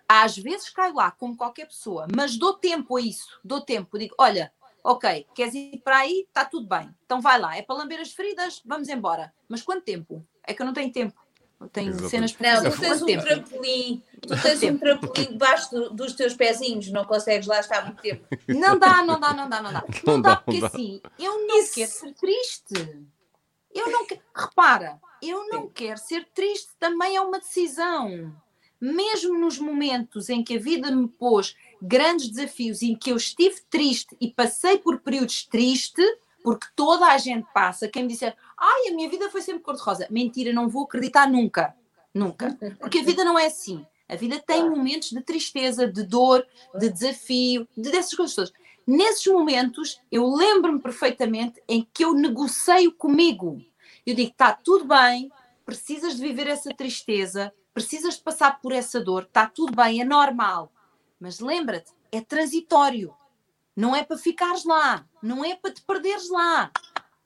Às 0.08 0.34
vezes 0.34 0.70
caio 0.70 0.94
lá, 0.94 1.10
como 1.10 1.36
qualquer 1.36 1.66
pessoa, 1.66 2.06
mas 2.16 2.38
dou 2.38 2.54
tempo 2.54 2.96
a 2.96 3.02
isso, 3.02 3.38
dou 3.44 3.60
tempo. 3.60 3.98
Digo, 3.98 4.14
olha, 4.16 4.50
ok, 4.82 5.26
queres 5.34 5.54
ir 5.54 5.80
para 5.84 5.98
aí? 5.98 6.24
Está 6.28 6.44
tudo 6.44 6.66
bem. 6.66 6.90
Então 7.04 7.20
vai 7.20 7.38
lá, 7.38 7.56
é 7.56 7.62
para 7.62 7.76
lamber 7.76 8.00
as 8.00 8.12
feridas, 8.12 8.62
vamos 8.64 8.88
embora. 8.88 9.32
Mas 9.48 9.62
quanto 9.62 9.84
tempo? 9.84 10.24
É 10.44 10.52
que 10.54 10.62
eu 10.62 10.66
não 10.66 10.72
tenho 10.72 10.92
tempo. 10.92 11.20
Eu 11.60 11.68
tenho 11.68 11.90
Exatamente. 11.90 12.10
cenas 12.10 12.32
para 12.32 12.62
Não, 12.62 12.70
tu 12.72 12.80
tens 12.80 13.02
um 13.02 13.06
tempo? 13.06 13.22
trampolim, 13.22 14.02
tu 14.20 14.42
tens 14.42 14.62
um 14.64 14.78
trampolim 14.78 15.26
debaixo 15.28 15.70
do, 15.70 15.90
dos 15.90 16.12
teus 16.14 16.34
pezinhos, 16.34 16.90
não 16.90 17.04
consegues 17.04 17.46
lá 17.46 17.60
estar 17.60 17.84
muito 17.84 18.02
tempo. 18.02 18.26
Não 18.48 18.76
dá, 18.78 19.02
não 19.04 19.20
dá, 19.20 19.32
não 19.32 19.48
dá, 19.48 19.62
não 19.62 19.72
dá. 19.72 19.84
Não, 20.04 20.14
não 20.14 20.22
dá, 20.22 20.36
porque 20.36 20.60
não 20.60 20.60
dá. 20.60 20.66
assim, 20.66 21.00
eu 21.18 21.46
não 21.46 21.60
isso. 21.60 21.74
quero 21.74 21.90
ser 21.90 22.14
triste. 22.14 23.06
Eu 23.72 23.90
não 23.90 24.06
quero. 24.06 24.20
Repara, 24.34 25.00
eu 25.22 25.48
não 25.48 25.62
Sim. 25.62 25.70
quero 25.72 25.98
ser 25.98 26.28
triste, 26.34 26.70
também 26.78 27.16
é 27.16 27.20
uma 27.20 27.38
decisão. 27.38 28.34
Mesmo 28.80 29.38
nos 29.38 29.58
momentos 29.58 30.28
em 30.28 30.42
que 30.42 30.56
a 30.56 30.60
vida 30.60 30.90
me 30.90 31.06
pôs 31.06 31.56
grandes 31.82 32.28
desafios, 32.28 32.80
em 32.80 32.94
que 32.94 33.10
eu 33.10 33.16
estive 33.16 33.60
triste 33.68 34.16
e 34.20 34.30
passei 34.30 34.78
por 34.78 35.00
períodos 35.00 35.44
tristes, 35.46 36.06
porque 36.42 36.66
toda 36.76 37.06
a 37.06 37.18
gente 37.18 37.46
passa, 37.52 37.88
quem 37.88 38.04
me 38.04 38.08
disser, 38.08 38.36
ai, 38.56 38.88
a 38.88 38.94
minha 38.94 39.08
vida 39.08 39.30
foi 39.30 39.42
sempre 39.42 39.62
cor-de-rosa. 39.62 40.06
Mentira, 40.10 40.52
não 40.52 40.68
vou 40.68 40.84
acreditar 40.84 41.28
nunca. 41.28 41.74
Nunca. 42.14 42.56
Porque 42.78 42.98
a 42.98 43.02
vida 43.02 43.24
não 43.24 43.38
é 43.38 43.46
assim. 43.46 43.84
A 44.08 44.16
vida 44.16 44.42
tem 44.44 44.68
momentos 44.68 45.10
de 45.10 45.20
tristeza, 45.22 45.90
de 45.90 46.02
dor, 46.02 46.46
de 46.78 46.90
desafio, 46.90 47.66
de 47.76 47.90
dessas 47.90 48.14
coisas 48.14 48.34
todas. 48.34 48.52
Nesses 48.86 49.26
momentos, 49.26 50.00
eu 50.10 50.26
lembro-me 50.34 50.80
perfeitamente 50.80 51.62
em 51.68 51.86
que 51.94 52.04
eu 52.04 52.12
negocio 52.12 52.92
comigo. 52.92 53.60
Eu 54.04 54.14
digo: 54.14 54.30
está 54.30 54.52
tudo 54.52 54.84
bem, 54.84 55.30
precisas 55.64 56.16
de 56.16 56.22
viver 56.22 56.48
essa 56.48 56.74
tristeza, 56.74 57.52
precisas 57.72 58.16
de 58.16 58.20
passar 58.20 58.60
por 58.60 58.72
essa 58.72 59.00
dor, 59.00 59.22
está 59.22 59.46
tudo 59.46 59.74
bem, 59.74 60.00
é 60.00 60.04
normal. 60.04 60.70
Mas 61.22 61.38
lembra-te, 61.38 61.92
é 62.10 62.20
transitório. 62.20 63.14
Não 63.76 63.94
é 63.94 64.02
para 64.02 64.18
ficares 64.18 64.64
lá, 64.64 65.06
não 65.22 65.44
é 65.44 65.54
para 65.54 65.72
te 65.72 65.80
perderes 65.80 66.28
lá. 66.28 66.68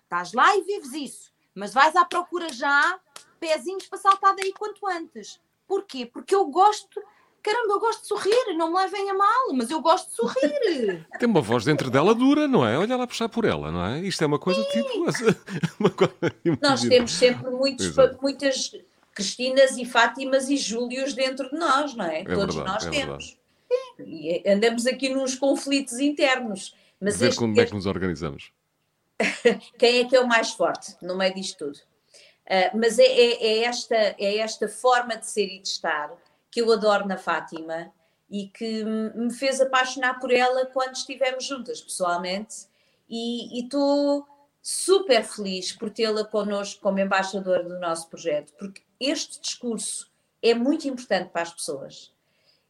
Estás 0.03 0.35
lá 0.35 0.55
e 0.55 0.63
vives 0.65 0.93
isso, 0.93 1.33
mas 1.55 1.73
vais 1.73 1.97
à 1.97 2.05
procura 2.05 2.53
já, 2.53 3.01
pezinhos 3.41 3.87
para 3.87 3.99
saltar 3.99 4.37
daí 4.37 4.53
quanto 4.53 4.87
antes. 4.87 5.41
Porquê? 5.67 6.05
Porque 6.05 6.35
eu 6.35 6.45
gosto 6.45 7.03
caramba, 7.43 7.75
eu 7.75 7.81
gosto 7.81 8.03
de 8.03 8.09
sorrir, 8.09 8.57
não 8.57 8.73
me 8.73 8.79
levem 8.81 9.09
a 9.09 9.15
mal, 9.15 9.53
mas 9.55 9.71
eu 9.71 9.81
gosto 9.81 10.11
de 10.11 10.17
sorrir. 10.17 11.07
Tem 11.19 11.29
uma 11.29 11.41
voz 11.41 11.65
dentro 11.65 11.89
dela 11.91 12.15
dura, 12.15 12.47
não 12.47 12.67
é? 12.67 12.77
Olha 12.77 12.97
lá 12.97 13.07
puxar 13.07 13.29
por 13.29 13.45
ela, 13.47 13.71
não 13.71 13.85
é? 13.85 14.01
Isto 14.01 14.25
é 14.25 14.27
uma 14.27 14.39
coisa 14.39 14.63
Sim. 14.65 14.83
tipo. 14.83 15.07
Uma 15.81 15.91
coisa, 15.91 16.15
Nós 16.61 16.83
temos 16.83 17.13
sempre 17.13 17.51
muitos, 17.51 17.95
muitas 18.21 18.73
Cristinas 19.15 19.79
e 19.79 19.85
Fátimas 19.85 20.51
e 20.51 20.57
Júlios 20.57 21.15
dentro 21.15 21.49
de 21.49 21.57
nós, 21.57 21.95
não 21.95 22.05
é? 22.05 22.23
é 22.23 22.25
Todos 22.25 22.57
verdade, 22.57 22.85
nós 22.85 22.87
é 22.87 22.91
temos. 22.91 23.39
E 24.03 24.43
andamos 24.49 24.87
aqui 24.87 25.09
nos 25.09 25.35
conflitos 25.35 25.99
internos. 25.99 26.75
Mas 27.01 27.19
Ver 27.19 27.35
como 27.35 27.61
é 27.61 27.67
que 27.67 27.75
nos 27.75 27.87
organizamos. 27.87 28.53
Quem 29.79 30.01
é 30.01 30.05
que 30.05 30.17
é 30.17 30.21
o 30.21 30.27
mais 30.27 30.51
forte 30.51 30.97
no 31.03 31.17
meio 31.17 31.35
disto 31.35 31.67
tudo? 31.67 31.79
Uh, 32.47 32.79
mas 32.79 32.99
é, 32.99 33.05
é, 33.05 33.47
é, 33.47 33.65
esta, 33.65 33.97
é 33.97 34.39
esta 34.39 34.69
forma 34.69 35.17
de 35.17 35.27
ser 35.27 35.47
e 35.47 35.59
de 35.59 35.69
estar 35.69 36.13
que 36.51 36.61
eu 36.61 36.73
adoro 36.73 37.07
na 37.07 37.17
Fátima 37.17 37.93
e 38.31 38.49
que 38.49 38.85
me 38.85 39.33
fez 39.33 39.61
apaixonar 39.61 40.19
por 40.21 40.33
ela 40.33 40.67
quando 40.67 40.95
estivemos 40.95 41.45
juntas 41.45 41.81
pessoalmente 41.81 42.67
e 43.09 43.63
estou 43.63 44.27
super 44.63 45.23
feliz 45.23 45.73
por 45.73 45.91
tê-la 45.91 46.25
connosco 46.25 46.81
como 46.83 46.99
embaixadora 46.99 47.63
do 47.63 47.79
nosso 47.79 48.09
projeto, 48.09 48.53
porque 48.59 48.83
este 48.99 49.41
discurso 49.41 50.11
é 50.43 50.55
muito 50.55 50.89
importante 50.89 51.31
para 51.31 51.43
as 51.43 51.53
pessoas. 51.53 52.13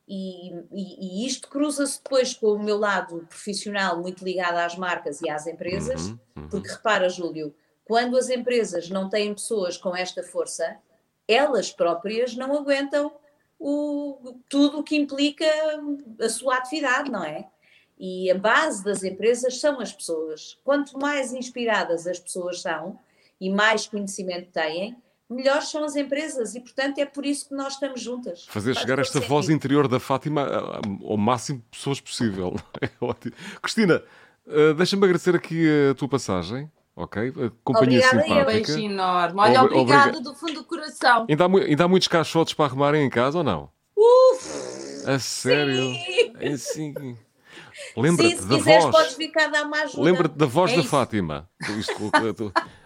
E, 0.08 0.54
e, 0.72 1.22
e 1.22 1.26
isto 1.26 1.48
cruza-se 1.48 2.00
depois 2.02 2.32
com 2.32 2.52
o 2.52 2.62
meu 2.62 2.78
lado 2.78 3.26
profissional, 3.28 4.00
muito 4.00 4.24
ligado 4.24 4.58
às 4.58 4.76
marcas 4.76 5.20
e 5.20 5.28
às 5.28 5.46
empresas, 5.46 6.06
uhum, 6.06 6.18
uhum. 6.36 6.48
porque 6.48 6.68
repara, 6.68 7.08
Júlio, 7.08 7.52
quando 7.84 8.16
as 8.16 8.28
empresas 8.28 8.88
não 8.88 9.08
têm 9.08 9.34
pessoas 9.34 9.76
com 9.76 9.96
esta 9.96 10.22
força, 10.22 10.76
elas 11.26 11.72
próprias 11.72 12.36
não 12.36 12.54
aguentam 12.56 13.12
o, 13.58 14.38
tudo 14.48 14.80
o 14.80 14.82
que 14.82 14.96
implica 14.96 15.46
a 16.20 16.28
sua 16.28 16.56
atividade, 16.56 17.10
não 17.10 17.24
é? 17.24 17.48
E 17.98 18.30
a 18.30 18.34
base 18.36 18.84
das 18.84 19.02
empresas 19.02 19.58
são 19.58 19.80
as 19.80 19.92
pessoas. 19.92 20.58
Quanto 20.62 20.98
mais 20.98 21.32
inspiradas 21.32 22.06
as 22.06 22.18
pessoas 22.18 22.60
são 22.60 22.98
e 23.40 23.50
mais 23.50 23.86
conhecimento 23.86 24.50
têm, 24.52 24.96
melhores 25.28 25.68
são 25.70 25.84
as 25.84 25.96
empresas 25.96 26.54
e, 26.54 26.60
portanto, 26.60 26.98
é 26.98 27.06
por 27.06 27.26
isso 27.26 27.48
que 27.48 27.54
nós 27.54 27.74
estamos 27.74 28.00
juntas. 28.00 28.46
Fazer 28.48 28.74
Faz 28.74 28.82
chegar 28.82 28.98
esta 28.98 29.14
sentido. 29.14 29.28
voz 29.28 29.48
interior 29.48 29.88
da 29.88 29.98
Fátima 29.98 30.46
ao 31.04 31.16
máximo 31.16 31.58
de 31.58 31.64
pessoas 31.78 32.00
possível. 32.00 32.54
É 32.80 32.90
ótimo. 33.00 33.34
Cristina, 33.62 34.02
eh, 34.46 34.74
deixa-me 34.74 35.04
agradecer 35.04 35.34
aqui 35.34 35.66
a 35.90 35.94
tua 35.94 36.08
passagem. 36.08 36.70
Ok? 36.94 37.30
Companhia 37.62 37.98
obrigada 37.98 38.22
simpática. 38.22 38.42
Um 38.42 38.46
beijinho 38.46 38.92
enorme. 38.92 39.40
Olha, 39.40 39.62
Obri 39.62 39.76
obrigado 39.76 40.20
do 40.22 40.34
fundo 40.34 40.54
do 40.54 40.64
coração. 40.64 41.26
Ainda 41.28 41.44
há, 41.44 41.48
ainda 41.48 41.84
há 41.84 41.88
muitos 41.88 42.08
caixotes 42.08 42.54
para 42.54 42.64
arrumarem 42.64 43.04
em 43.04 43.10
casa 43.10 43.38
ou 43.38 43.44
não? 43.44 43.68
Uf! 43.94 45.04
A 45.06 45.18
sério? 45.18 45.92
Sim. 46.56 46.56
sim. 46.56 47.16
Lembra-te 47.96 48.36
da 48.44 48.56
quiseres, 48.56 48.84
voz. 48.84 48.96
podes 48.96 49.14
ficar 49.14 49.48
dar 49.48 49.64
mais 49.66 49.94
Lembra-te 49.94 50.36
da 50.36 50.46
voz 50.46 50.72
é 50.72 50.76
da 50.76 50.82
Fátima. 50.82 51.48
Isto, 51.78 52.10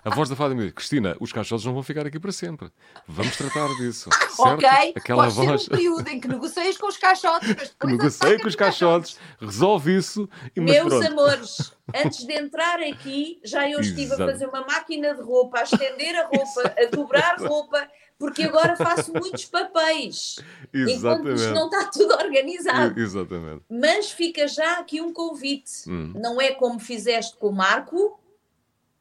a 0.04 0.10
voz 0.10 0.28
da 0.28 0.36
Fátima 0.36 0.62
diz: 0.62 0.72
Cristina, 0.72 1.16
os 1.20 1.32
caixotes 1.32 1.64
não 1.64 1.74
vão 1.74 1.82
ficar 1.82 2.06
aqui 2.06 2.18
para 2.18 2.32
sempre. 2.32 2.70
Vamos 3.06 3.36
tratar 3.36 3.68
disso. 3.76 4.08
certo? 4.34 4.40
Ok, 4.40 4.68
Aquela 4.96 5.24
pode 5.24 5.34
voz... 5.34 5.64
ser 5.64 5.72
um 5.72 5.76
período 5.76 6.08
em 6.08 6.20
que 6.20 6.28
negocias 6.28 6.76
com 6.76 6.86
os 6.88 6.96
caixotes. 6.96 7.74
Que 7.78 7.86
negocie 7.86 8.38
com 8.40 8.48
os 8.48 8.56
caixotes, 8.56 9.18
resolve 9.40 9.96
isso 9.96 10.28
e 10.54 10.60
Meus 10.60 10.88
pronto. 10.88 11.06
amores, 11.06 11.72
antes 11.94 12.24
de 12.24 12.32
entrar 12.32 12.80
aqui, 12.80 13.40
já 13.44 13.68
eu 13.68 13.80
estive 13.80 14.02
Exato. 14.02 14.22
a 14.22 14.26
fazer 14.26 14.46
uma 14.46 14.60
máquina 14.62 15.14
de 15.14 15.22
roupa, 15.22 15.60
a 15.60 15.62
estender 15.62 16.16
a 16.16 16.26
roupa, 16.26 16.74
a 16.76 16.84
dobrar 16.86 17.38
roupa 17.38 17.88
porque 18.20 18.42
agora 18.42 18.76
faço 18.76 19.14
muitos 19.14 19.46
papéis. 19.46 20.36
Exatamente. 20.70 21.40
Enquanto 21.40 21.54
não 21.54 21.64
está 21.70 21.90
tudo 21.90 22.12
organizado. 22.12 23.00
Exatamente. 23.00 23.64
Mas 23.66 24.10
fica 24.10 24.46
já 24.46 24.74
aqui 24.74 25.00
um 25.00 25.10
convite. 25.10 25.88
Hum. 25.88 26.12
Não 26.14 26.38
é 26.38 26.52
como 26.52 26.78
fizeste 26.78 27.38
com 27.38 27.48
o 27.48 27.52
Marco. 27.52 28.20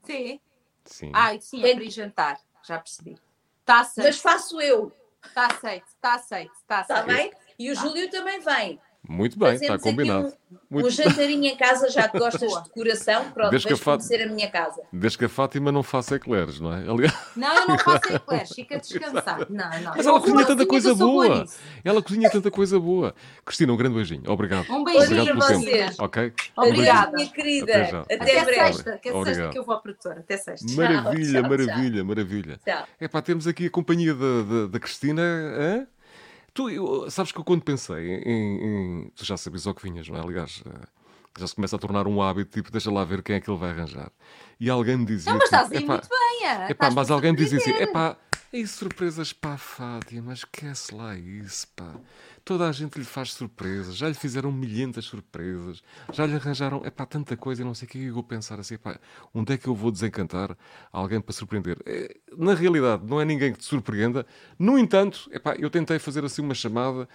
Sim. 0.05 0.39
Sim. 0.85 1.11
Ai, 1.13 1.37
sim, 1.41 1.61
é 1.65 1.75
para 1.75 1.89
jantar. 1.89 2.39
Já 2.63 2.79
percebi. 2.79 3.17
Está 3.59 3.81
aceito. 3.81 4.05
Mas 4.07 4.19
faço 4.19 4.61
eu. 4.61 4.91
Está 5.23 5.47
aceito, 5.47 5.85
está 5.87 6.13
aceito, 6.15 6.53
está 6.53 6.79
aceito. 6.79 6.99
Está 7.01 7.13
bem? 7.13 7.33
E 7.59 7.69
o 7.69 7.75
tá. 7.75 7.81
Júlio 7.81 8.09
também 8.09 8.39
vem. 8.39 8.79
Muito 9.07 9.39
bem, 9.39 9.55
está 9.55 9.79
combinado. 9.79 10.27
Um, 10.27 10.57
Muito... 10.69 10.87
um 10.87 10.89
jantarinho 10.91 11.45
em 11.45 11.55
casa, 11.55 11.89
já 11.89 12.07
que 12.07 12.19
gostas 12.19 12.51
de 12.51 12.63
decoração, 12.69 13.31
pronto, 13.31 13.49
deixa 13.51 13.75
Fát... 13.77 13.97
conhecer 13.97 14.23
a 14.23 14.27
minha 14.31 14.49
casa. 14.49 14.81
Desde 14.91 15.17
que 15.17 15.25
a 15.25 15.29
Fátima 15.29 15.71
não 15.71 15.81
faça 15.81 16.15
eclairs, 16.15 16.59
não 16.59 16.73
é? 16.73 16.87
Aliás... 16.87 17.13
Não, 17.35 17.55
eu 17.55 17.67
não 17.67 17.77
faço 17.77 18.11
eclairs, 18.13 18.49
fica 18.53 18.77
descansado. 18.77 19.47
Não, 19.49 19.69
não. 19.81 19.93
Mas 19.95 20.05
ela 20.05 20.19
cozinha 20.19 20.45
tanta 20.45 20.65
coisa 20.65 20.93
boa. 20.93 21.45
Ela 21.83 22.01
cozinha 22.03 22.29
tanta 22.29 22.51
coisa 22.51 22.79
boa. 22.79 23.15
Cristina, 23.45 23.73
um 23.73 23.77
grande 23.77 23.95
beijinho. 23.95 24.23
Obrigado. 24.27 24.69
Um 24.69 24.83
beijinho 24.83 25.21
Obrigado 25.21 25.37
para 25.37 25.57
vocês. 25.57 25.89
Tempo. 25.89 26.03
Ok? 26.03 26.33
Obrigada. 26.57 27.11
minha 27.13 27.29
querida. 27.29 27.71
Até, 27.73 27.97
Até, 27.97 28.15
Até 28.15 28.45
breve. 28.45 28.73
sexta, 28.73 28.97
que 28.97 29.09
é 29.09 29.23
sexta 29.23 29.49
que 29.49 29.57
eu 29.57 29.63
vou 29.63 29.75
à 29.75 29.79
produtora. 29.79 30.19
Até 30.19 30.37
sexta. 30.37 30.71
Maravilha, 30.73 31.41
tchau, 31.41 31.49
maravilha, 31.49 31.97
tchau. 31.97 32.05
maravilha. 32.05 32.59
Tchau. 32.65 32.87
É 32.99 33.07
pá, 33.07 33.21
temos 33.21 33.47
aqui 33.47 33.65
a 33.65 33.69
companhia 33.69 34.13
da, 34.13 34.43
da, 34.43 34.67
da 34.67 34.79
Cristina. 34.79 35.21
Hã? 35.21 35.87
Tu, 36.53 36.69
eu, 36.69 37.09
sabes 37.09 37.31
que 37.31 37.39
eu 37.39 37.43
quando 37.43 37.63
pensei 37.63 38.15
em, 38.23 39.03
em, 39.05 39.11
Tu 39.15 39.25
já 39.25 39.37
sabes 39.37 39.65
ao 39.67 39.73
que 39.73 39.83
vinhas, 39.83 40.07
não 40.07 40.17
é? 40.17 40.21
Aliás, 40.21 40.63
eh, 40.65 40.87
já 41.37 41.47
se 41.47 41.55
começa 41.55 41.75
a 41.75 41.79
tornar 41.79 42.07
um 42.07 42.21
hábito, 42.21 42.51
tipo, 42.51 42.71
deixa 42.71 42.91
lá 42.91 43.03
ver 43.03 43.21
quem 43.21 43.35
é 43.35 43.39
que 43.41 43.49
ele 43.49 43.57
vai 43.57 43.69
arranjar. 43.71 44.11
E 44.59 44.69
alguém 44.69 44.97
me 44.97 45.05
dizia. 45.05 45.31
Não, 45.31 45.39
mas 45.39 45.47
estás 45.47 45.69
tipo, 45.69 45.87
muito 45.87 46.09
bem, 46.09 46.47
é? 46.47 46.71
Epá, 46.71 46.91
mas 46.91 47.09
alguém 47.09 47.31
me 47.31 47.37
dizia 47.37 47.59
assim: 47.59 47.71
epá, 47.71 48.17
e 48.51 48.65
surpresas 48.65 49.31
para 49.31 49.53
a 49.53 49.57
Fátima, 49.57 50.33
esquece 50.33 50.93
lá 50.93 51.15
isso, 51.15 51.67
pá. 51.75 51.93
Toda 52.49 52.67
a 52.67 52.71
gente 52.71 52.97
lhe 52.97 53.05
faz 53.05 53.33
surpresas, 53.33 53.95
já 53.95 54.07
lhe 54.07 54.15
fizeram 54.15 54.51
milhentas 54.51 55.05
surpresas, 55.05 55.83
já 56.11 56.25
lhe 56.25 56.33
arranjaram, 56.33 56.81
é 56.83 56.89
pá, 56.89 57.05
tanta 57.05 57.37
coisa, 57.37 57.61
e 57.61 57.63
não 57.63 57.75
sei 57.75 57.87
o 57.87 57.91
que 57.91 58.03
eu 58.05 58.11
vou 58.15 58.23
pensar 58.23 58.59
assim, 58.59 58.75
pá, 58.75 58.99
onde 59.31 59.53
é 59.53 59.57
que 59.59 59.67
eu 59.67 59.75
vou 59.75 59.91
desencantar 59.91 60.57
alguém 60.91 61.21
para 61.21 61.31
surpreender? 61.31 61.77
É, 61.85 62.17
na 62.35 62.55
realidade, 62.55 63.05
não 63.05 63.21
é 63.21 63.25
ninguém 63.25 63.53
que 63.53 63.59
te 63.59 63.65
surpreenda. 63.65 64.25
No 64.57 64.79
entanto, 64.79 65.29
é 65.31 65.37
pá, 65.37 65.53
eu 65.59 65.69
tentei 65.69 65.99
fazer 65.99 66.25
assim 66.25 66.41
uma 66.41 66.55
chamada 66.55 67.07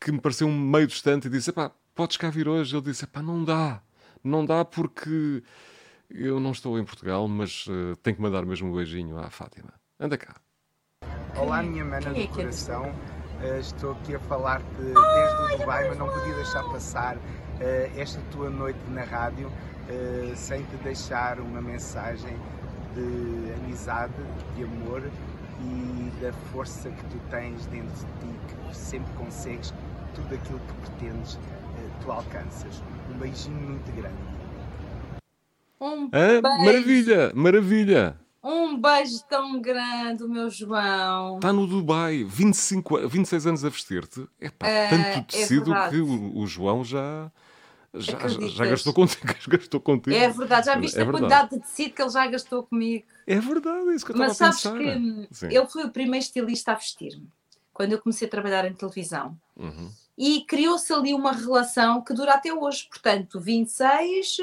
que 0.00 0.10
me 0.10 0.20
pareceu 0.20 0.48
um 0.48 0.60
meio 0.60 0.88
distante 0.88 1.28
e 1.28 1.30
disse, 1.30 1.52
pá, 1.52 1.70
podes 1.94 2.16
cá 2.16 2.28
vir 2.28 2.48
hoje? 2.48 2.74
Ele 2.74 2.86
disse, 2.86 3.06
pá, 3.06 3.22
não 3.22 3.44
dá, 3.44 3.80
não 4.24 4.44
dá 4.44 4.64
porque 4.64 5.44
eu 6.10 6.40
não 6.40 6.50
estou 6.50 6.76
em 6.76 6.84
Portugal, 6.84 7.28
mas 7.28 7.68
uh, 7.68 7.94
tenho 8.02 8.16
que 8.16 8.22
mandar 8.22 8.44
mesmo 8.44 8.68
um 8.68 8.74
beijinho 8.74 9.16
à 9.16 9.30
Fátima. 9.30 9.72
Anda 10.00 10.18
cá. 10.18 10.40
Olá, 11.36 11.62
minha 11.62 11.84
mana 11.84 12.12
do 12.12 12.28
coração. 12.28 12.92
Uh, 13.42 13.58
estou 13.58 13.90
aqui 13.90 14.14
a 14.14 14.20
falar-te 14.20 14.64
desde 14.76 14.94
o 14.94 15.58
Dubai, 15.58 15.88
mas 15.88 15.98
não 15.98 16.08
podia 16.08 16.32
deixar 16.34 16.62
passar 16.70 17.16
uh, 17.16 18.00
esta 18.00 18.20
tua 18.30 18.48
noite 18.48 18.78
na 18.90 19.02
rádio 19.02 19.48
uh, 19.48 20.36
sem 20.36 20.62
te 20.62 20.76
deixar 20.76 21.40
uma 21.40 21.60
mensagem 21.60 22.36
de 22.94 23.52
amizade, 23.54 24.12
de 24.54 24.62
amor 24.62 25.02
e 25.60 26.12
da 26.20 26.32
força 26.52 26.88
que 26.88 27.04
tu 27.06 27.20
tens 27.30 27.66
dentro 27.66 27.90
de 27.90 28.04
ti, 28.04 28.54
que 28.70 28.76
sempre 28.76 29.12
consegues 29.14 29.74
tudo 30.14 30.36
aquilo 30.36 30.60
que 30.60 30.74
pretendes, 30.74 31.36
tu 32.00 32.12
alcanças. 32.12 32.80
Um 33.10 33.18
beijinho 33.18 33.60
muito 33.60 33.90
grande. 33.96 34.14
Um 35.80 36.08
ah, 36.12 36.62
maravilha, 36.64 37.32
maravilha. 37.34 38.21
Um 38.42 38.76
beijo 38.76 39.22
tão 39.28 39.60
grande, 39.60 40.24
o 40.24 40.28
meu 40.28 40.50
João. 40.50 41.36
Está 41.36 41.52
no 41.52 41.64
Dubai, 41.64 42.24
25, 42.24 43.08
26 43.08 43.46
anos 43.46 43.64
a 43.64 43.68
vestir-te. 43.68 44.26
É 44.40 44.50
pá, 44.50 44.66
é, 44.66 44.88
tanto 44.88 45.26
tecido 45.28 45.72
é 45.72 45.88
que 45.88 46.00
o, 46.00 46.38
o, 46.38 46.46
João 46.46 46.84
já. 46.84 47.30
Já, 47.94 48.26
já, 48.26 48.66
gastou 48.66 48.92
contigo, 48.92 49.26
gastou 49.48 49.80
contigo. 49.80 50.16
É 50.16 50.28
verdade, 50.28 50.66
já 50.66 50.76
viste 50.76 50.98
é 50.98 51.02
a 51.02 51.04
verdade. 51.04 51.24
quantidade 51.24 51.50
de 51.50 51.60
tecido 51.60 51.94
que 51.94 52.02
ele 52.02 52.10
já 52.10 52.26
gastou 52.26 52.62
comigo. 52.64 53.04
É 53.26 53.38
verdade, 53.38 53.90
é 53.90 53.94
isso 53.94 54.06
que 54.06 54.12
eu 54.12 54.16
Mas 54.16 54.36
sabes 54.36 54.62
que 54.62 55.28
Sim. 55.30 55.46
ele 55.46 55.66
foi 55.66 55.84
o 55.84 55.90
primeiro 55.90 56.24
estilista 56.24 56.72
a 56.72 56.74
vestir-me. 56.74 57.28
Quando 57.72 57.92
eu 57.92 58.00
comecei 58.00 58.26
a 58.26 58.30
trabalhar 58.30 58.64
em 58.64 58.72
televisão. 58.72 59.36
Uhum. 59.56 59.90
E 60.16 60.42
criou-se 60.42 60.92
ali 60.92 61.14
uma 61.14 61.32
relação 61.32 62.02
que 62.02 62.12
dura 62.12 62.34
até 62.34 62.52
hoje. 62.52 62.86
Portanto, 62.88 63.40
26, 63.40 64.36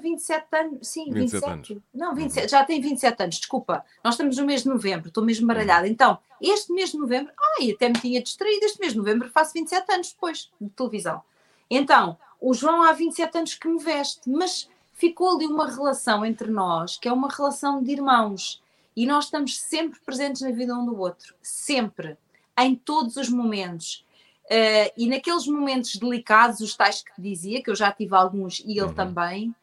27 0.00 0.46
eh, 0.50 0.60
anos. 0.60 0.88
Sim, 0.88 1.12
27. 1.12 1.20
27. 1.20 1.72
Anos. 1.72 1.82
Não, 1.94 2.14
27, 2.14 2.42
uhum. 2.42 2.48
já 2.48 2.64
tem 2.64 2.80
27 2.80 3.22
anos, 3.22 3.36
desculpa. 3.36 3.84
Nós 4.02 4.14
estamos 4.14 4.36
no 4.36 4.44
mês 4.44 4.62
de 4.62 4.68
novembro, 4.68 5.08
estou 5.08 5.24
mesmo 5.24 5.46
baralhada. 5.46 5.86
Uhum. 5.86 5.92
Então, 5.92 6.18
este 6.40 6.72
mês 6.72 6.90
de 6.90 6.98
novembro, 6.98 7.32
ai, 7.58 7.70
até 7.70 7.88
me 7.88 7.94
tinha 7.94 8.22
distraído, 8.22 8.64
este 8.64 8.80
mês 8.80 8.92
de 8.92 8.98
novembro 8.98 9.30
faço 9.30 9.52
27 9.54 9.92
anos 9.92 10.12
depois 10.12 10.50
de 10.60 10.68
televisão. 10.70 11.22
Então, 11.70 12.18
o 12.40 12.52
João 12.52 12.82
há 12.82 12.92
27 12.92 13.38
anos 13.38 13.54
que 13.54 13.68
me 13.68 13.82
veste, 13.82 14.28
mas 14.28 14.68
ficou 14.92 15.36
ali 15.36 15.46
uma 15.46 15.70
relação 15.70 16.26
entre 16.26 16.50
nós, 16.50 16.96
que 16.98 17.08
é 17.08 17.12
uma 17.12 17.28
relação 17.28 17.82
de 17.82 17.92
irmãos. 17.92 18.60
E 18.94 19.06
nós 19.06 19.24
estamos 19.24 19.58
sempre 19.58 19.98
presentes 20.04 20.42
na 20.42 20.50
vida 20.50 20.74
um 20.74 20.84
do 20.84 20.98
outro. 20.98 21.34
Sempre. 21.40 22.18
Em 22.58 22.74
todos 22.74 23.16
os 23.16 23.30
momentos 23.30 24.04
Uh, 24.46 24.92
e 24.96 25.08
naqueles 25.08 25.46
momentos 25.46 25.96
delicados, 25.96 26.60
os 26.60 26.76
tais 26.76 27.02
que 27.02 27.14
te 27.14 27.20
dizia, 27.20 27.62
que 27.62 27.70
eu 27.70 27.74
já 27.74 27.92
tive 27.92 28.14
alguns 28.14 28.60
e 28.60 28.72
ele 28.72 28.82
uhum. 28.82 28.94
também, 28.94 29.54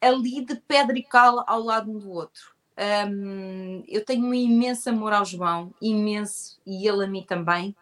ali 0.00 0.44
de 0.44 0.56
pedra 0.56 0.98
e 0.98 1.02
cal 1.02 1.44
ao 1.46 1.62
lado 1.62 1.90
um 1.90 1.98
do 1.98 2.10
outro. 2.10 2.52
Um, 3.08 3.84
eu 3.86 4.04
tenho 4.04 4.24
um 4.24 4.34
imenso 4.34 4.88
amor 4.88 5.12
ao 5.12 5.24
João, 5.24 5.72
imenso, 5.80 6.60
e 6.66 6.88
ele 6.88 7.04
a 7.04 7.06
mim 7.06 7.22
também. 7.22 7.76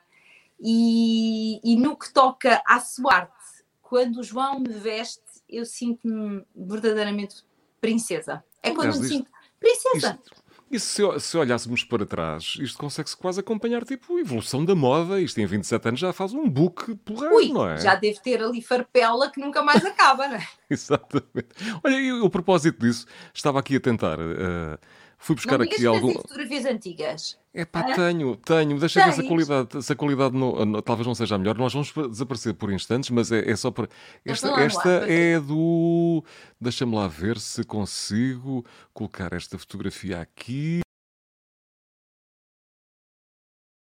E, 0.60 1.60
e 1.64 1.76
no 1.76 1.96
que 1.96 2.12
toca 2.12 2.60
à 2.66 2.80
sua 2.80 3.14
arte, 3.14 3.64
quando 3.80 4.18
o 4.18 4.22
João 4.22 4.60
me 4.60 4.72
veste, 4.72 5.22
eu 5.48 5.64
sinto-me 5.64 6.44
verdadeiramente 6.54 7.42
princesa. 7.80 8.44
É 8.62 8.72
quando 8.72 8.94
eu 8.94 9.00
me 9.00 9.08
sinto 9.08 9.30
princesa. 9.58 10.18
Isto, 10.22 10.39
e 10.70 10.78
se, 10.78 11.02
se 11.18 11.36
olhássemos 11.36 11.82
para 11.82 12.06
trás, 12.06 12.56
isto 12.60 12.78
consegue-se 12.78 13.16
quase 13.16 13.40
acompanhar, 13.40 13.84
tipo, 13.84 14.16
a 14.16 14.20
evolução 14.20 14.64
da 14.64 14.74
moda. 14.74 15.20
Isto 15.20 15.40
em 15.40 15.46
27 15.46 15.88
anos 15.88 16.00
já 16.00 16.12
faz 16.12 16.32
um 16.32 16.48
book 16.48 16.94
porreiro, 17.04 17.34
Ui, 17.34 17.48
não 17.48 17.68
é? 17.68 17.80
Já 17.80 17.96
deve 17.96 18.20
ter 18.20 18.40
ali 18.40 18.62
farpela 18.62 19.28
que 19.30 19.40
nunca 19.40 19.62
mais 19.62 19.84
acaba, 19.84 20.28
não 20.28 20.36
é? 20.36 20.48
Exatamente. 20.70 21.48
Olha, 21.82 21.96
e 21.96 22.12
o 22.12 22.30
propósito 22.30 22.78
disso, 22.80 23.04
estava 23.34 23.58
aqui 23.58 23.76
a 23.76 23.80
tentar... 23.80 24.18
Uh, 24.20 24.78
Fui 25.22 25.36
buscar 25.36 25.58
não 25.58 25.66
aqui 25.66 25.84
algum. 25.84 26.14
fotografias 26.14 26.64
antigas. 26.64 27.38
É 27.52 27.66
pá, 27.66 27.80
ah? 27.80 27.94
tenho, 27.94 28.36
tenho. 28.36 28.78
Deixa 28.78 29.04
ver 29.04 29.12
se 29.12 29.20
a 29.20 29.28
qualidade, 29.28 29.82
se 29.82 29.92
a 29.92 29.96
qualidade 29.96 30.34
não, 30.34 30.64
não, 30.64 30.80
talvez 30.80 31.06
não 31.06 31.14
seja 31.14 31.34
a 31.34 31.38
melhor. 31.38 31.58
Nós 31.58 31.74
vamos 31.74 31.92
desaparecer 31.92 32.54
por 32.54 32.72
instantes, 32.72 33.10
mas 33.10 33.30
é, 33.30 33.50
é 33.50 33.54
só 33.54 33.70
para. 33.70 33.86
Esta, 34.24 34.48
esta 34.62 34.88
é 35.06 35.38
do. 35.38 36.24
Deixa-me 36.58 36.94
lá 36.96 37.06
ver 37.06 37.38
se 37.38 37.62
consigo 37.64 38.64
colocar 38.94 39.34
esta 39.34 39.58
fotografia 39.58 40.22
aqui. 40.22 40.80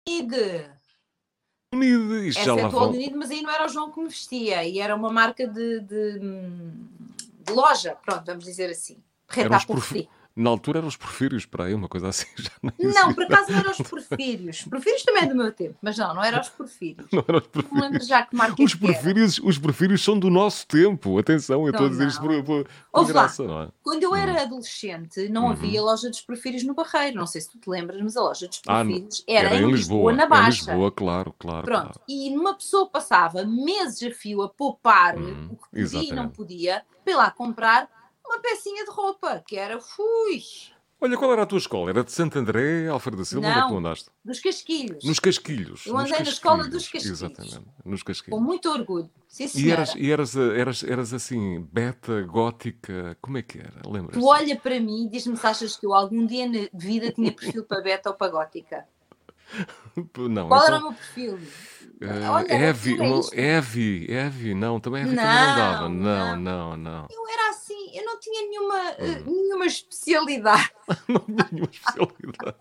Unide. 0.08 0.70
Unide. 1.74 2.28
Isto 2.28 2.40
Essa 2.40 2.54
já 2.54 2.60
é 2.60 2.68
lá 2.68 2.86
Unide, 2.86 3.16
mas 3.16 3.32
aí 3.32 3.42
não 3.42 3.50
era 3.50 3.66
o 3.66 3.68
João 3.68 3.90
que 3.90 3.98
me 3.98 4.08
vestia, 4.08 4.62
e 4.64 4.78
era 4.78 4.94
uma 4.94 5.12
marca 5.12 5.44
de, 5.48 5.80
de, 5.80 6.20
de 6.20 7.52
loja, 7.52 7.96
pronto, 7.96 8.24
vamos 8.24 8.44
dizer 8.44 8.70
assim. 8.70 9.02
Reta 9.28 9.58
prof... 9.66 10.08
Na 10.36 10.50
altura 10.50 10.80
eram 10.80 10.88
os 10.88 10.96
porfírios 10.96 11.46
para 11.46 11.64
aí, 11.64 11.72
uma 11.74 11.88
coisa 11.88 12.08
assim. 12.08 12.26
Já 12.36 12.50
não, 12.62 12.72
não, 12.78 13.14
por 13.14 13.24
acaso 13.24 13.50
não 13.50 13.58
eram 13.58 13.70
os 13.70 13.78
porfírios. 13.78 14.62
Porfírios 14.64 15.02
também 15.02 15.22
é 15.22 15.26
do 15.26 15.34
meu 15.34 15.50
tempo, 15.50 15.76
mas 15.80 15.96
não, 15.96 16.14
não 16.14 16.22
eram 16.22 16.40
os 16.40 16.50
porfírios. 16.50 17.06
Não 17.10 17.24
eram 17.26 17.38
os 17.38 17.46
porfírios. 17.46 17.72
Não 17.72 17.80
lembro 17.80 18.04
já 18.04 18.22
que 18.22 18.36
marca 18.36 18.62
os 18.62 18.74
porfírios, 18.74 19.38
Os 19.38 19.56
porfírios 19.56 20.04
são 20.04 20.18
do 20.18 20.28
nosso 20.28 20.66
tempo. 20.66 21.18
Atenção, 21.18 21.64
eu 21.64 21.70
estou 21.70 21.86
a 21.86 21.88
dizer 21.88 22.08
isto 22.08 22.20
por, 22.20 22.44
por, 22.44 22.68
por 22.92 23.06
graça, 23.06 23.44
lá, 23.44 23.48
não 23.48 23.62
é? 23.62 23.68
Quando 23.82 24.02
eu 24.02 24.14
era 24.14 24.32
hum. 24.34 24.38
adolescente, 24.38 25.28
não 25.30 25.44
uhum. 25.44 25.52
havia 25.52 25.82
loja 25.82 26.10
dos 26.10 26.20
porfírios 26.20 26.62
no 26.64 26.74
Barreiro. 26.74 27.16
Não 27.16 27.26
sei 27.26 27.40
se 27.40 27.50
tu 27.50 27.58
te 27.58 27.70
lembras, 27.70 27.98
mas 28.02 28.14
a 28.14 28.20
loja 28.20 28.46
dos 28.46 28.58
porfírios 28.58 29.24
ah, 29.26 29.32
era, 29.32 29.48
era, 29.48 29.56
em 29.56 29.70
Lisboa, 29.70 30.12
Lisboa 30.12 30.12
na 30.12 30.26
Baixa. 30.26 30.64
Em 30.64 30.74
Lisboa, 30.74 30.92
claro, 30.92 31.34
claro. 31.38 31.64
Pronto, 31.64 31.92
claro. 31.94 32.00
e 32.06 32.36
uma 32.36 32.54
pessoa 32.54 32.90
passava 32.90 33.42
meses 33.46 34.02
a 34.02 34.14
fio 34.14 34.42
a 34.42 34.50
poupar 34.50 35.16
hum, 35.16 35.48
o 35.52 35.56
que 35.56 35.70
podia 35.70 35.82
exatamente. 35.82 36.12
e 36.12 36.14
não 36.14 36.28
podia 36.28 36.82
para 37.02 37.12
ir 37.12 37.16
lá 37.16 37.30
comprar 37.30 37.88
uma 38.26 38.40
pecinha 38.40 38.84
de 38.84 38.90
roupa, 38.90 39.42
que 39.46 39.56
era, 39.56 39.80
fui, 39.80 40.42
Olha, 40.98 41.16
qual 41.18 41.30
era 41.30 41.42
a 41.42 41.46
tua 41.46 41.58
escola? 41.58 41.90
Era 41.90 42.02
de 42.02 42.10
Santo 42.10 42.38
André, 42.38 42.88
Alfredo 42.88 43.18
da 43.18 43.24
Silva? 43.24 43.46
Onde 43.46 43.58
é 43.58 43.62
que 43.62 43.68
tu 43.68 43.76
andaste? 43.76 44.10
Dos 44.24 44.40
Casquilhos. 44.40 45.04
Nos 45.04 45.20
Casquilhos. 45.20 45.86
Eu 45.86 45.98
andei 45.98 46.12
na 46.12 46.22
escola 46.22 46.64
dos 46.68 46.88
Casquilhos. 46.88 47.22
Exatamente, 47.22 47.60
nos 47.84 48.02
Casquilhos. 48.02 48.38
Com 48.38 48.42
muito 48.42 48.70
orgulho. 48.70 49.10
Sim, 49.28 49.46
e 49.56 49.70
eras, 49.70 49.94
e 49.94 50.10
eras, 50.10 50.34
eras, 50.36 50.82
eras 50.82 51.12
assim, 51.12 51.60
beta, 51.70 52.22
gótica, 52.22 53.16
como 53.20 53.36
é 53.36 53.42
que 53.42 53.58
era? 53.58 53.82
Lembras? 53.86 54.18
Tu 54.18 54.26
olha 54.26 54.56
para 54.56 54.80
mim 54.80 55.04
e 55.04 55.10
diz-me 55.10 55.36
se 55.36 55.46
achas 55.46 55.76
que 55.76 55.84
eu 55.84 55.92
algum 55.92 56.24
dia 56.24 56.48
na 56.48 56.66
vida 56.72 57.12
tinha 57.12 57.30
perfil 57.30 57.64
para 57.64 57.82
beta 57.82 58.08
ou 58.08 58.16
para 58.16 58.32
gótica. 58.32 58.88
Não, 60.28 60.48
Qual 60.48 60.60
então... 60.60 60.74
era 60.74 60.78
o 60.78 60.82
meu 60.82 60.92
perfil? 60.92 61.38
Uh, 61.98 62.52
Evi, 62.52 62.98
Evi, 63.32 64.06
Evi, 64.10 64.54
não, 64.54 64.78
também 64.78 65.02
Evi 65.02 65.14
não, 65.14 65.22
também 65.22 65.46
não 65.46 65.56
dava. 65.56 65.88
Não, 65.88 66.36
não, 66.36 66.76
não, 66.76 67.06
Eu 67.10 67.28
era 67.28 67.50
assim, 67.50 67.90
eu 67.94 68.04
não 68.04 68.20
tinha 68.20 68.46
nenhuma, 68.46 68.90
uh, 68.92 69.30
nenhuma 69.30 69.66
especialidade. 69.66 70.70
não 71.08 71.20
tinha 71.20 71.48
nenhuma 71.50 71.70
especialidade. 71.70 72.56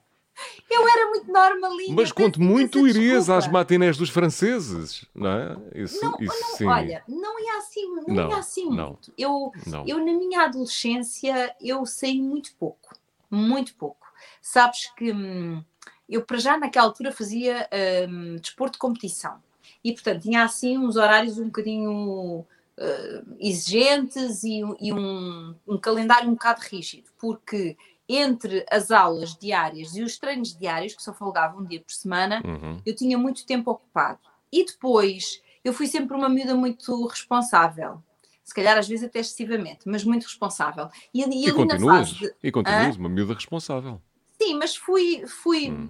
Eu 0.70 0.88
era 0.88 1.10
muito 1.10 1.32
normalinha. 1.32 1.96
Mas 1.96 2.12
quanto 2.12 2.42
muito 2.42 2.88
irias 2.88 3.30
às 3.30 3.48
matinés 3.48 3.98
dos 3.98 4.10
franceses, 4.10 5.06
não 5.14 5.30
é? 5.30 5.58
Isso, 5.76 6.04
não, 6.04 6.18
isso 6.20 6.42
não, 6.42 6.58
sim. 6.58 6.66
Olha, 6.66 7.04
não 7.08 7.40
ia 7.40 7.58
assim, 7.58 7.96
não, 7.96 8.04
não 8.08 8.30
ia 8.30 8.38
assim 8.38 8.70
não, 8.70 8.88
muito. 8.88 9.14
Eu, 9.18 9.52
eu, 9.86 9.98
na 9.98 10.14
minha 10.14 10.42
adolescência, 10.42 11.56
eu 11.62 11.86
saí 11.86 12.22
muito 12.22 12.54
pouco. 12.56 12.96
Muito 13.30 13.76
pouco. 13.76 14.06
Sabes 14.42 14.92
que 14.96 15.12
hum, 15.12 15.64
eu 16.10 16.24
para 16.24 16.38
já 16.38 16.58
naquela 16.58 16.86
altura 16.86 17.12
fazia 17.12 17.68
um, 18.10 18.36
desporto 18.36 18.74
de 18.74 18.80
competição 18.80 19.38
e 19.84 19.91
portanto 19.93 20.24
tinha 20.24 20.43
assim 20.43 20.78
uns 20.78 20.95
horários 20.95 21.38
um 21.38 21.45
bocadinho 21.45 22.45
uh, 22.78 23.36
exigentes 23.39 24.43
e, 24.43 24.62
e 24.80 24.93
um, 24.93 25.56
um, 25.68 25.78
calendário 25.78 26.30
um 26.30 26.34
bocado 26.34 26.62
rígido, 26.62 27.10
porque 27.20 27.76
entre 28.08 28.66
as 28.70 28.91
aulas 28.91 29.36
diárias 29.36 29.95
e 29.95 30.03
os 30.03 30.18
treinos 30.20 30.56
diários, 30.56 30.93
que 30.93 31.01
só 31.01 31.12
folgava 31.14 31.58
um 31.60 31.66
dia 31.66 31.82
por 31.82 31.91
semana, 31.91 32.41
uhum. 32.45 32.80
eu 32.86 32.95
tinha 32.95 33.18
muito 33.18 33.45
tempo 33.47 33.72
ocupado. 33.72 34.20
E 34.51 34.64
depois 34.64 35.41
eu 35.64 35.74
fui 35.74 35.88
sempre 35.88 36.16
uma 36.16 36.30
miúda 36.30 36.53
muito 36.53 37.08
responsável 37.08 38.03
se 38.45 38.53
calhar 38.53 38.78
às 38.78 38.88
vezes 38.88 39.03
até 39.03 39.20
excessivamente, 39.20 39.80
mas 39.88 40.03
muito 40.03 40.24
responsável. 40.26 40.88
E, 41.12 41.24
e, 41.24 41.49
e 41.49 41.51
continuas, 41.51 42.10
de... 42.10 42.32
e 42.43 42.51
continuas 42.51 42.95
uma 42.95 43.10
miúda 43.10 43.34
responsável. 43.34 43.99
Sim, 44.38 44.56
mas 44.56 44.76
fui, 44.76 45.24
fui 45.26 45.72
hum. 45.72 45.90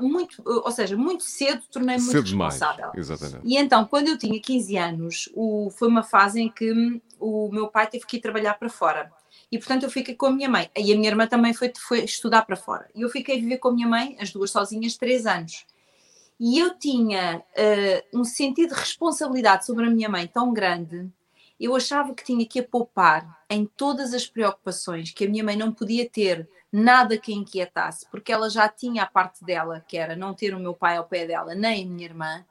muito, 0.00 0.42
ou 0.44 0.70
seja, 0.72 0.96
muito 0.96 1.22
cedo 1.22 1.62
tornei-me 1.70 2.02
muito 2.02 2.20
responsável. 2.20 2.90
Demais. 2.90 3.10
Exatamente. 3.10 3.46
E 3.46 3.56
então, 3.56 3.84
quando 3.84 4.08
eu 4.08 4.18
tinha 4.18 4.40
15 4.40 4.76
anos, 4.76 5.28
o, 5.32 5.70
foi 5.70 5.88
uma 5.88 6.02
fase 6.02 6.42
em 6.42 6.48
que 6.48 7.00
o 7.20 7.48
meu 7.52 7.68
pai 7.68 7.86
teve 7.86 8.04
que 8.04 8.16
ir 8.16 8.20
trabalhar 8.20 8.54
para 8.54 8.68
fora. 8.68 9.12
E 9.50 9.58
portanto 9.58 9.84
eu 9.84 9.90
fiquei 9.90 10.14
com 10.14 10.26
a 10.26 10.32
minha 10.32 10.48
mãe. 10.48 10.68
E 10.76 10.92
a 10.92 10.96
minha 10.96 11.08
irmã 11.08 11.26
também 11.28 11.54
foi, 11.54 11.72
foi 11.78 12.04
estudar 12.04 12.42
para 12.42 12.56
fora. 12.56 12.90
E 12.94 13.02
eu 13.02 13.08
fiquei 13.08 13.36
a 13.36 13.40
viver 13.40 13.58
com 13.58 13.68
a 13.68 13.72
minha 13.72 13.88
mãe, 13.88 14.16
as 14.20 14.32
duas 14.32 14.50
sozinhas, 14.50 14.96
três 14.96 15.24
anos. 15.24 15.64
E 16.40 16.58
eu 16.58 16.76
tinha 16.76 17.38
uh, 17.38 18.18
um 18.18 18.24
sentido 18.24 18.74
de 18.74 18.80
responsabilidade 18.80 19.64
sobre 19.64 19.86
a 19.86 19.90
minha 19.90 20.08
mãe 20.08 20.26
tão 20.26 20.52
grande 20.52 21.08
eu 21.58 21.74
achava 21.74 22.14
que 22.14 22.24
tinha 22.24 22.44
que 22.46 22.60
a 22.60 22.62
poupar 22.62 23.44
em 23.48 23.64
todas 23.64 24.12
as 24.12 24.26
preocupações 24.26 25.10
que 25.12 25.24
a 25.24 25.28
minha 25.28 25.44
mãe 25.44 25.56
não 25.56 25.72
podia 25.72 26.08
ter 26.08 26.48
nada 26.74 27.16
que 27.16 27.32
a 27.32 27.36
inquietasse, 27.36 28.04
porque 28.10 28.32
ela 28.32 28.50
já 28.50 28.68
tinha 28.68 29.04
a 29.04 29.06
parte 29.06 29.44
dela, 29.44 29.84
que 29.86 29.96
era 29.96 30.16
não 30.16 30.34
ter 30.34 30.52
o 30.52 30.58
meu 30.58 30.74
pai 30.74 30.96
ao 30.96 31.04
pé 31.04 31.24
dela, 31.24 31.54
nem 31.54 31.84
a 31.84 31.86
minha 31.86 32.04
irmã, 32.04 32.44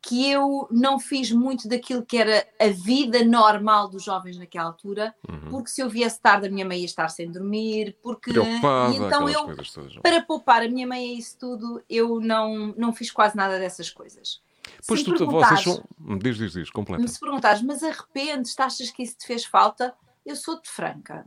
que 0.00 0.30
eu 0.30 0.66
não 0.70 0.98
fiz 0.98 1.30
muito 1.30 1.68
daquilo 1.68 2.02
que 2.02 2.16
era 2.16 2.48
a 2.58 2.68
vida 2.68 3.22
normal 3.22 3.90
dos 3.90 4.02
jovens 4.02 4.38
naquela 4.38 4.68
altura, 4.68 5.14
uhum. 5.28 5.50
porque 5.50 5.68
se 5.68 5.82
eu 5.82 5.90
viesse 5.90 6.18
tarde 6.18 6.46
a 6.46 6.50
minha 6.50 6.64
mãe 6.64 6.78
ia 6.78 6.86
estar 6.86 7.10
sem 7.10 7.30
dormir, 7.30 7.94
porque 8.02 8.30
e 8.30 8.96
então 8.96 9.28
eu 9.28 9.54
para 10.00 10.22
poupar 10.22 10.62
a 10.62 10.68
minha 10.68 10.86
mãe 10.86 11.10
a 11.10 11.18
isso 11.18 11.36
tudo, 11.38 11.82
eu 11.90 12.20
não 12.20 12.74
não 12.74 12.94
fiz 12.94 13.10
quase 13.10 13.36
nada 13.36 13.58
dessas 13.58 13.90
coisas. 13.90 14.40
Pois 14.86 15.02
tu, 15.02 15.14
vocês 15.26 15.62
são. 15.62 15.84
Diz, 16.18 16.38
diz, 16.38 16.52
diz, 16.52 16.70
completa. 16.70 17.06
Se 17.06 17.20
perguntares, 17.20 17.60
mas 17.60 17.82
arrependes, 17.82 18.58
achas 18.58 18.90
que 18.90 19.02
isso 19.02 19.18
te 19.18 19.26
fez 19.26 19.44
falta? 19.44 19.94
Eu 20.24 20.36
sou-te 20.36 20.70
franca 20.70 21.26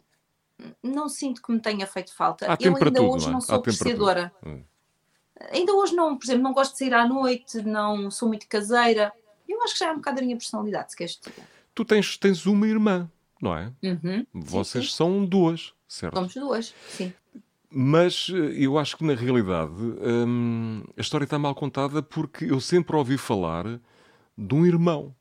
não 0.83 1.09
sinto 1.09 1.41
que 1.41 1.51
me 1.51 1.59
tenha 1.59 1.85
feito 1.87 2.13
falta. 2.13 2.51
Há 2.51 2.57
eu 2.59 2.75
ainda 2.75 2.91
tudo, 2.91 3.11
hoje 3.11 3.29
não, 3.29 3.37
é? 3.37 3.41
sou 3.41 3.55
apreciadora. 3.55 4.31
Hum. 4.45 4.63
Ainda 5.51 5.73
hoje 5.73 5.95
não, 5.95 6.17
por 6.17 6.25
exemplo, 6.25 6.43
não 6.43 6.53
gosto 6.53 6.73
de 6.73 6.79
sair 6.79 6.93
à 6.93 7.07
noite, 7.07 7.61
não 7.61 8.11
sou 8.11 8.27
muito 8.27 8.47
caseira. 8.47 9.11
Eu 9.47 9.61
acho 9.63 9.73
que 9.73 9.79
já 9.79 9.87
é 9.87 9.91
um 9.91 9.95
bocado 9.95 10.19
a 10.19 10.23
minha 10.23 10.37
personalidade, 10.37 10.91
se 10.91 10.97
queres 10.97 11.19
dizer. 11.19 11.43
Tu 11.73 11.85
tens, 11.85 12.17
tens 12.17 12.45
uma 12.45 12.67
irmã, 12.67 13.09
não 13.41 13.55
é? 13.55 13.71
Uhum. 13.83 14.25
Vocês 14.33 14.85
sim, 14.85 14.89
sim. 14.91 14.95
são 14.95 15.25
duas, 15.25 15.73
certo? 15.87 16.15
Somos 16.15 16.33
duas, 16.33 16.75
sim. 16.89 17.13
Mas 17.69 18.29
eh, 18.29 18.63
eu 18.65 18.77
acho 18.77 18.97
que 18.97 19.03
na 19.03 19.15
realidade 19.15 19.71
hum, 19.71 20.83
a 20.97 21.01
história 21.01 21.23
está 21.23 21.39
mal 21.39 21.55
contada 21.55 22.03
porque 22.03 22.45
eu 22.45 22.59
sempre 22.59 22.95
ouvi 22.95 23.17
falar 23.17 23.79
de 24.37 24.53
um 24.53 24.65
irmão. 24.65 25.15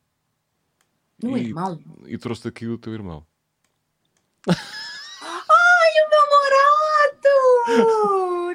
Um 1.22 1.36
e, 1.36 1.46
irmão? 1.46 1.78
E 2.06 2.18
trouxe 2.18 2.48
aqui 2.48 2.66
o 2.66 2.76
teu 2.76 2.92
irmão. 2.92 3.24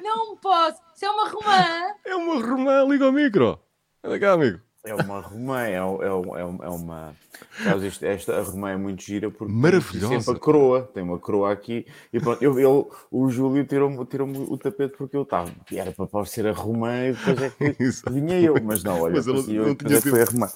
Não 0.04 0.38
posso. 0.38 0.82
Isso 0.96 1.06
é 1.06 1.10
uma 1.10 1.30
romã. 1.30 1.96
É 2.06 2.16
uma 2.16 2.42
romã, 2.42 2.84
liga 2.84 3.06
ao 3.06 3.12
micro. 3.12 3.60
Anda 4.04 4.20
cá, 4.20 4.34
amigo. 4.34 4.60
É 4.86 4.94
uma 4.94 5.20
romã, 5.20 5.64
é, 5.64 5.72
é, 5.72 5.78
é, 5.78 5.80
é 5.80 6.70
uma. 6.70 7.16
Esta, 7.84 8.06
esta, 8.06 8.42
romã 8.44 8.70
é 8.70 8.78
muito 8.78 9.02
gira 9.02 9.32
porque 9.32 9.52
Maravilhosa. 9.52 10.10
tem 10.10 10.22
sempre 10.22 10.38
a 10.38 10.40
coroa, 10.40 10.84
tem 10.94 11.04
uma 11.04 11.18
coroa 11.18 11.52
aqui 11.52 11.88
e 12.14 12.20
pronto, 12.20 12.42
eu, 12.42 12.60
eu, 12.60 12.92
o 13.12 13.28
Júlio 13.28 13.66
tirou-me 13.66 14.06
tirou 14.06 14.30
o 14.30 14.58
tapete 14.58 14.96
porque 14.96 15.18
eu 15.18 15.24
estava, 15.24 15.52
era 15.72 15.92
para 15.92 16.06
parecer 16.06 16.46
a 16.48 16.54
romã 16.54 17.08
e 17.08 17.14
depois 17.14 17.42
é 17.42 17.50
que 17.50 17.76
vinha 18.12 18.40
eu, 18.40 18.56
mas 18.64 18.84
não, 18.84 19.02
olha, 19.02 19.16
mas 19.16 19.28
eu, 19.28 19.36
eu, 19.36 19.68
não 19.68 19.76
tinha 19.76 20.00
foi 20.00 20.22
a 20.22 20.26
romã. 20.26 20.48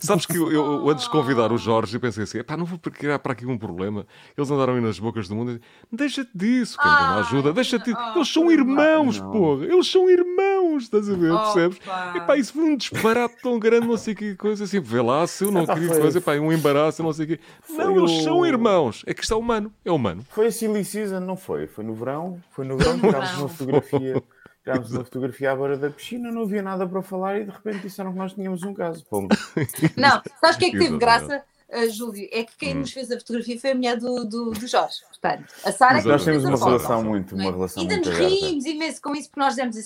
Sabes 0.00 0.26
que 0.26 0.36
eu, 0.36 0.50
eu, 0.50 0.88
antes 0.90 1.04
de 1.04 1.10
convidar 1.10 1.52
o 1.52 1.58
Jorge, 1.58 1.96
eu 1.96 2.00
pensei 2.00 2.24
assim: 2.24 2.42
pá, 2.42 2.56
não 2.56 2.64
vou 2.64 2.78
criar 2.78 3.18
para 3.18 3.32
aqui 3.32 3.46
um 3.46 3.58
problema. 3.58 4.06
Eles 4.36 4.50
andaram 4.50 4.74
aí 4.74 4.80
nas 4.80 4.98
bocas 4.98 5.28
do 5.28 5.34
mundo. 5.34 5.60
Deixa-te 5.90 6.30
disso, 6.34 6.78
quem 6.78 6.90
ah, 6.90 7.16
ajuda, 7.16 7.52
deixa-te. 7.52 7.92
Oh, 7.92 8.16
eles 8.16 8.28
são 8.28 8.50
irmãos, 8.50 9.20
não. 9.20 9.30
porra. 9.30 9.64
Eles 9.64 9.90
são 9.90 10.08
irmãos, 10.10 10.84
estás 10.84 11.08
a 11.08 11.14
ver, 11.14 11.32
oh, 11.32 11.38
percebes? 11.38 11.78
Pá. 11.78 12.14
E 12.16 12.20
pá, 12.20 12.36
isso 12.36 12.52
foi 12.52 12.64
um 12.64 12.76
disparate 12.76 13.36
tão 13.42 13.58
grande, 13.58 13.86
não 13.86 13.96
sei 13.96 14.14
que 14.14 14.34
coisa 14.34 14.64
assim. 14.64 14.80
Vê 14.80 15.00
lá, 15.00 15.26
se 15.26 15.44
eu 15.44 15.50
não 15.50 15.62
ah, 15.62 15.74
queria 15.74 15.94
fazer, 15.94 16.20
pá, 16.20 16.34
um 16.34 16.52
embaraço, 16.52 17.02
não 17.02 17.12
sei 17.12 17.24
o 17.24 17.28
quê. 17.28 17.40
Não, 17.70 17.96
eles 17.96 18.22
são 18.22 18.44
irmãos. 18.44 19.02
É 19.06 19.14
que 19.14 19.22
está 19.22 19.36
humano, 19.36 19.72
é 19.84 19.90
humano. 19.90 20.24
Foi 20.30 20.46
a 20.46 20.52
Silly 20.52 20.84
Season, 20.84 21.20
não 21.20 21.36
foi? 21.36 21.66
Foi 21.66 21.84
no 21.84 21.94
verão, 21.94 22.40
foi 22.50 22.64
no 22.64 22.76
verão, 22.76 22.98
tirámos 22.98 23.38
uma 23.38 23.48
fotografia. 23.48 24.22
Tirámos 24.66 24.90
uma 24.90 25.04
fotografia 25.04 25.52
à 25.52 25.54
beira 25.54 25.76
da 25.76 25.88
piscina, 25.88 26.32
não 26.32 26.42
havia 26.42 26.60
nada 26.60 26.84
para 26.88 27.00
falar 27.00 27.38
e 27.38 27.44
de 27.44 27.52
repente 27.52 27.82
disseram 27.82 28.10
que 28.10 28.18
nós 28.18 28.32
tínhamos 28.32 28.64
um 28.64 28.74
caso. 28.74 29.06
Não, 29.96 30.20
sabes 30.40 30.56
o 30.56 30.58
que 30.58 30.64
é 30.64 30.70
que 30.72 30.78
teve 30.78 30.98
graça? 30.98 31.44
Uh, 31.68 31.88
Júlio, 31.88 32.28
é 32.32 32.42
que 32.42 32.56
quem 32.56 32.74
hum. 32.74 32.80
nos 32.80 32.92
fez 32.92 33.08
a 33.12 33.16
fotografia 33.16 33.60
foi 33.60 33.70
a 33.70 33.74
mulher 33.76 33.96
do, 33.96 34.24
do, 34.24 34.50
do 34.50 34.66
Jorge. 34.66 35.02
Portanto, 35.08 35.44
a 35.64 35.70
Sara 35.70 36.00
é 36.00 36.02
Nós 36.02 36.24
temos 36.24 36.44
uma 36.44 36.58
relação 36.58 37.04
muito, 37.04 37.36
uma 37.36 37.52
relação 37.52 37.80
Ainda 37.80 37.94
muito 37.94 38.10
nos 38.10 38.18
rimos 38.18 38.64
imenso 38.64 39.00
com 39.00 39.14
isso, 39.14 39.30
porque 39.30 39.40
nós 39.40 39.54
demos, 39.54 39.76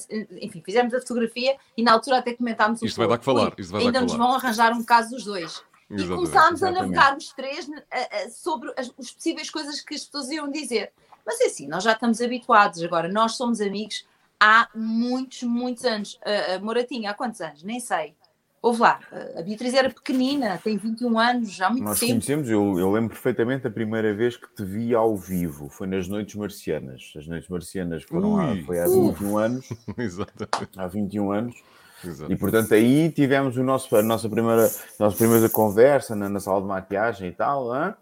enfim, 0.41 0.63
fizemos 0.65 0.95
a 0.95 1.01
fotografia 1.01 1.57
e 1.77 1.83
na 1.83 1.93
altura 1.93 2.19
até 2.19 2.33
comentámos 2.33 2.81
Isto 2.83 2.97
vai 2.97 3.09
dar 3.09 3.19
que 3.19 3.25
falar. 3.27 3.53
Isto 3.59 3.73
vai 3.73 3.83
ainda 3.83 3.93
dar 3.93 4.03
nos 4.03 4.15
vão 4.15 4.33
arranjar 4.33 4.73
um 4.73 4.83
caso 4.83 5.11
dos 5.11 5.25
dois. 5.25 5.63
Exatamente, 5.91 6.05
e 6.05 6.17
começámos 6.17 6.63
exatamente. 6.63 6.79
a 6.79 6.83
navegar 6.87 7.17
os 7.19 7.33
três 7.35 7.69
uh, 7.69 7.73
uh, 7.73 8.31
sobre 8.31 8.73
as, 8.79 8.91
as 8.99 9.11
possíveis 9.11 9.51
coisas 9.51 9.81
que 9.83 9.95
as 9.95 10.05
pessoas 10.05 10.31
iam 10.31 10.51
dizer. 10.51 10.91
Mas 11.27 11.39
é 11.41 11.47
assim, 11.47 11.67
nós 11.69 11.85
já 11.85 11.93
estamos 11.93 12.23
habituados. 12.23 12.83
Agora, 12.83 13.09
nós 13.09 13.37
somos 13.37 13.61
amigos 13.61 14.09
há 14.41 14.69
muitos, 14.75 15.43
muitos 15.43 15.85
anos. 15.85 16.19
A, 16.25 16.55
a 16.55 16.59
Moratinha, 16.59 17.11
há 17.11 17.15
quantos 17.15 17.41
anos? 17.41 17.63
Nem 17.63 17.79
sei. 17.79 18.15
Houve 18.63 18.83
lá, 18.83 19.01
a 19.37 19.41
Beatriz 19.41 19.73
era 19.73 19.89
pequenina, 19.89 20.61
tem 20.63 20.77
21 20.77 21.19
anos, 21.19 21.51
já 21.51 21.69
há 21.69 21.71
muito 21.71 21.85
Nós 21.85 21.99
tempo. 21.99 22.13
Nós 22.13 22.27
conhecemos, 22.27 22.51
eu, 22.51 22.79
eu, 22.79 22.93
lembro 22.93 23.09
perfeitamente 23.09 23.67
a 23.67 23.71
primeira 23.71 24.13
vez 24.13 24.37
que 24.37 24.55
te 24.55 24.63
vi 24.63 24.95
ao 24.95 25.17
vivo, 25.17 25.71
foi 25.71 25.87
nas 25.87 26.09
Noites 26.09 26.35
Marcianas. 26.35 27.15
As 27.17 27.27
Noites 27.27 27.49
Marcianas 27.49 28.03
foram 28.03 28.35
Ui, 28.35 28.61
há, 28.61 28.67
foi 28.67 28.79
há 28.79 28.85
21 28.85 29.39
anos. 29.39 29.69
Exatamente. 29.97 30.79
Há 30.79 30.87
21 30.87 31.33
anos. 31.33 31.57
Exatamente. 32.05 32.37
E 32.37 32.39
portanto 32.39 32.75
aí 32.75 33.11
tivemos 33.11 33.57
o 33.57 33.65
nosso, 33.65 33.97
a 33.97 34.03
nossa 34.03 34.29
primeira, 34.29 34.67
a 34.67 35.05
nossa 35.05 35.17
primeira 35.17 35.49
conversa 35.49 36.15
na, 36.15 36.29
na 36.29 36.39
sala 36.39 36.61
de 36.61 36.67
maquiagem 36.67 37.31
e 37.31 37.33
tal. 37.33 37.75
Hein? 37.75 37.95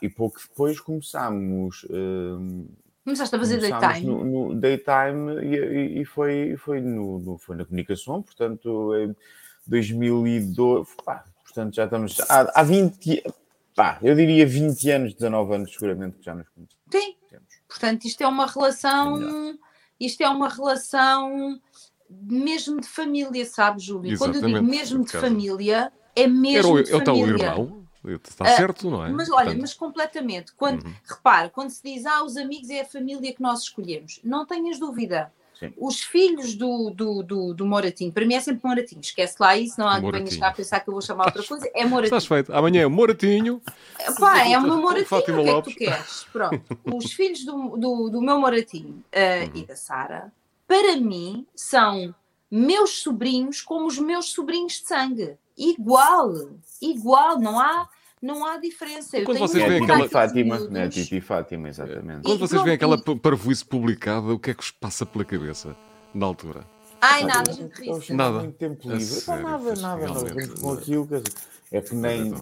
E 0.00 0.08
pouco 0.08 0.38
depois 0.38 0.78
começámos. 0.78 1.84
Hum, 1.90 2.68
Começaste 3.06 3.36
a 3.36 3.38
fazer 3.38 3.60
daytime? 3.60 4.04
No, 4.04 4.24
no 4.24 4.54
daytime 4.56 5.40
e, 5.40 6.00
e, 6.00 6.04
foi, 6.04 6.56
foi, 6.56 6.80
no, 6.80 7.20
no, 7.20 7.38
foi 7.38 7.54
na 7.54 7.64
comunicação, 7.64 8.20
portanto, 8.20 8.96
em 8.96 9.14
2012, 9.64 10.90
pá, 11.04 11.24
portanto, 11.44 11.72
já 11.72 11.84
estamos 11.84 12.20
há, 12.28 12.50
há 12.52 12.64
20, 12.64 13.22
pá, 13.76 14.00
eu 14.02 14.12
diria 14.16 14.44
20 14.44 14.90
anos, 14.90 15.14
19 15.14 15.54
anos, 15.54 15.72
seguramente, 15.72 16.16
que 16.16 16.24
já 16.24 16.34
nos 16.34 16.48
conhecemos. 16.48 16.76
Sim, 16.90 17.14
portanto, 17.68 18.04
isto 18.06 18.24
é 18.24 18.26
uma 18.26 18.44
relação, 18.44 19.56
isto 20.00 20.20
é 20.24 20.28
uma 20.28 20.48
relação 20.48 21.60
mesmo 22.10 22.80
de 22.80 22.88
família, 22.88 23.46
sabe, 23.46 23.80
Júlio? 23.80 24.10
Exatamente. 24.10 24.40
Quando 24.40 24.52
eu 24.52 24.60
digo 24.60 24.68
mesmo 24.68 25.04
de 25.04 25.12
família, 25.12 25.92
é 26.16 26.26
mesmo 26.26 26.58
Era 26.58 26.66
o, 26.66 26.82
de 26.82 26.90
família. 26.90 26.92
É 26.92 26.96
o 26.96 27.04
tal 27.04 27.16
irmão? 27.16 27.85
Está 28.06 28.44
uh, 28.44 28.56
certo, 28.56 28.90
não 28.90 29.04
é? 29.04 29.10
Mas 29.10 29.28
olha, 29.28 29.44
Portanto... 29.44 29.60
mas 29.60 29.74
completamente. 29.74 30.52
Quando, 30.56 30.84
uhum. 30.84 30.94
Repare, 31.04 31.50
quando 31.50 31.70
se 31.70 31.82
diz, 31.82 32.06
ah, 32.06 32.22
os 32.24 32.36
amigos 32.36 32.70
é 32.70 32.80
a 32.80 32.84
família 32.84 33.32
que 33.34 33.42
nós 33.42 33.62
escolhemos, 33.62 34.20
não 34.22 34.46
tenhas 34.46 34.78
dúvida. 34.78 35.32
Sim. 35.58 35.72
Os 35.78 36.02
filhos 36.02 36.54
do, 36.54 36.90
do, 36.90 37.22
do, 37.22 37.54
do, 37.54 37.66
Moratinho, 37.66 38.12
para 38.12 38.26
mim 38.26 38.34
é 38.34 38.40
sempre 38.40 38.60
Moratinho, 38.62 39.00
esquece 39.00 39.36
lá 39.40 39.56
isso, 39.56 39.80
não 39.80 39.88
há 39.88 39.98
que 39.98 40.10
venhas 40.10 40.36
cá 40.36 40.48
a 40.48 40.52
pensar 40.52 40.80
que 40.80 40.90
eu 40.90 40.92
vou 40.92 41.00
chamar 41.00 41.26
outra 41.26 41.42
coisa, 41.42 41.66
é 41.74 41.82
Moratinho. 41.86 42.04
Estás 42.04 42.26
feito, 42.26 42.52
amanhã 42.52 42.82
é 42.82 42.86
Moratinho. 42.86 43.62
Pá, 44.20 44.46
é 44.46 44.58
o 44.58 44.62
meu 44.62 44.76
Moratinho, 44.76 45.06
Fátima 45.06 45.40
o 45.40 45.44
que 45.44 45.50
é 45.50 45.62
que 45.62 45.70
tu 45.70 45.78
queres? 45.78 46.26
Pronto, 46.30 46.62
os 46.94 47.10
filhos 47.12 47.42
do, 47.46 47.76
do, 47.78 48.10
do 48.10 48.20
meu 48.20 48.38
Moratinho 48.38 49.02
uh, 49.14 49.44
uhum. 49.44 49.50
e 49.54 49.64
da 49.64 49.74
Sara, 49.74 50.30
para 50.68 50.96
mim, 50.96 51.46
são 51.54 52.14
meus 52.50 53.02
sobrinhos 53.02 53.62
como 53.62 53.86
os 53.86 53.98
meus 53.98 54.32
sobrinhos 54.32 54.74
de 54.74 54.86
sangue. 54.86 55.36
Igual, 55.56 56.34
igual, 56.82 57.38
não 57.40 57.58
há 57.58 57.88
não 58.22 58.46
há 58.46 58.56
diferença. 58.58 59.20
Quando 59.22 59.38
vocês 59.38 59.64
veem 59.64 59.82
aquela 59.82 60.08
Fátima, 60.08 60.58
né? 60.68 60.88
Titi 60.88 61.20
Fátima, 61.20 61.68
exatamente. 61.68 62.22
Quando 62.22 62.38
vocês 62.38 62.62
veem 62.62 62.74
aquela 62.74 62.98
parvoíce 62.98 63.64
publicada, 63.64 64.32
o 64.32 64.38
que 64.38 64.50
é 64.50 64.54
que 64.54 64.62
vos 64.62 64.70
passa 64.70 65.04
pela 65.04 65.24
cabeça 65.24 65.76
na 66.14 66.26
altura? 66.26 66.64
Ai, 67.00 67.24
nada, 67.24 67.52
gente. 67.52 68.12
Nada. 68.12 68.40
Muito 68.40 68.56
tempo 68.56 68.88
livre. 68.88 69.04
Sério, 69.04 69.42
nada, 69.42 69.74
nada, 69.76 70.06
nada. 70.08 70.48
Com 70.60 70.72
aquilo, 70.72 71.08
é 71.70 71.80
que 71.80 71.94
nem 71.94 72.34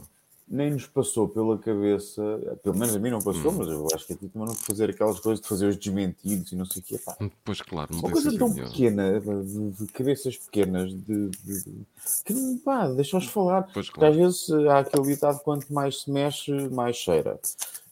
nem 0.47 0.71
nos 0.71 0.87
passou 0.87 1.29
pela 1.29 1.59
cabeça, 1.59 2.23
pelo 2.63 2.77
menos 2.77 2.95
a 2.95 2.99
mim 2.99 3.11
não 3.11 3.21
passou, 3.21 3.51
hum. 3.51 3.57
mas 3.59 3.69
eu 3.69 3.87
acho 3.95 4.07
que 4.07 4.13
a 4.13 4.17
ti 4.17 4.29
também 4.29 4.49
não 4.49 4.55
fazer 4.55 4.91
aquelas 4.91 5.19
coisas 5.19 5.41
de 5.41 5.49
fazer 5.49 5.69
os 5.69 5.77
desmentidos 5.77 6.53
e 6.53 6.57
não 6.57 6.67
sei 6.67 6.83
o 6.83 6.85
quê. 6.85 6.99
Pá. 6.99 7.17
Pois 7.45 7.63
claro, 7.63 7.93
não 7.93 8.01
Uma 8.01 8.11
coisa 8.11 8.39
tão 8.39 8.53
pequena, 8.53 9.21
de, 9.21 9.71
de, 9.71 9.87
cabeças 9.93 10.37
pequenas, 10.37 10.93
de, 10.93 11.31
de 11.31 11.65
que 12.25 12.61
pá, 12.65 12.89
deixa-os 12.89 13.27
falar. 13.27 13.69
Pois, 13.73 13.89
claro. 13.89 13.93
Porque 13.93 14.05
às 14.05 14.17
vezes 14.17 14.69
há 14.69 14.81
aquele 14.81 15.15
ditado: 15.15 15.41
quanto 15.41 15.73
mais 15.73 16.03
se 16.03 16.11
mexe, 16.11 16.53
mais 16.69 16.97
cheira. 16.97 17.41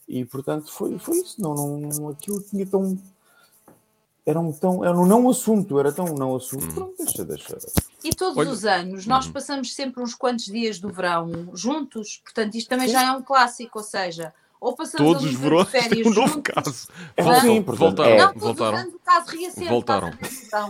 E 0.07 0.23
portanto 0.25 0.71
foi, 0.71 0.99
foi 0.99 1.17
isso, 1.17 1.41
não, 1.41 1.79
não, 1.79 2.09
aquilo 2.09 2.41
tinha 2.41 2.65
tão. 2.65 2.97
Era 4.25 4.39
um, 4.39 4.53
tão, 4.53 4.85
era 4.85 4.97
um 4.97 5.05
não 5.05 5.29
assunto, 5.29 5.77
era 5.77 5.91
tão 5.91 6.05
não 6.15 6.35
assunto. 6.35 6.65
Hum. 6.65 6.73
Pronto, 6.73 6.95
deixa, 6.97 7.25
deixa. 7.25 7.57
E 8.03 8.15
todos 8.15 8.37
Olha... 8.37 8.49
os 8.49 8.63
anos 8.63 9.05
nós 9.05 9.25
uhum. 9.25 9.33
passamos 9.33 9.73
sempre 9.73 10.01
uns 10.01 10.15
quantos 10.15 10.45
dias 10.45 10.79
do 10.79 10.89
verão 10.89 11.49
juntos, 11.53 12.21
portanto 12.23 12.55
isto 12.55 12.69
também 12.69 12.87
Sim. 12.87 12.93
já 12.93 13.03
é 13.03 13.11
um 13.11 13.21
clássico, 13.21 13.79
ou 13.79 13.83
seja, 13.83 14.33
ou 14.61 14.73
passamos 14.73 15.11
todos 15.11 15.25
os 15.25 15.37
verões 15.37 15.67
férias 15.67 16.07
um 16.07 16.13
novo 16.13 16.33
juntos, 16.35 16.53
caso. 16.53 16.87
Voltam, 17.17 17.41
Sim, 17.41 17.61
voltaram, 17.61 18.11
é. 18.11 18.17
não, 18.17 18.33
voltaram. 18.33 18.77
Anos, 18.77 18.93
o 18.93 18.99
caso 18.99 19.31
voltaram. 19.67 20.11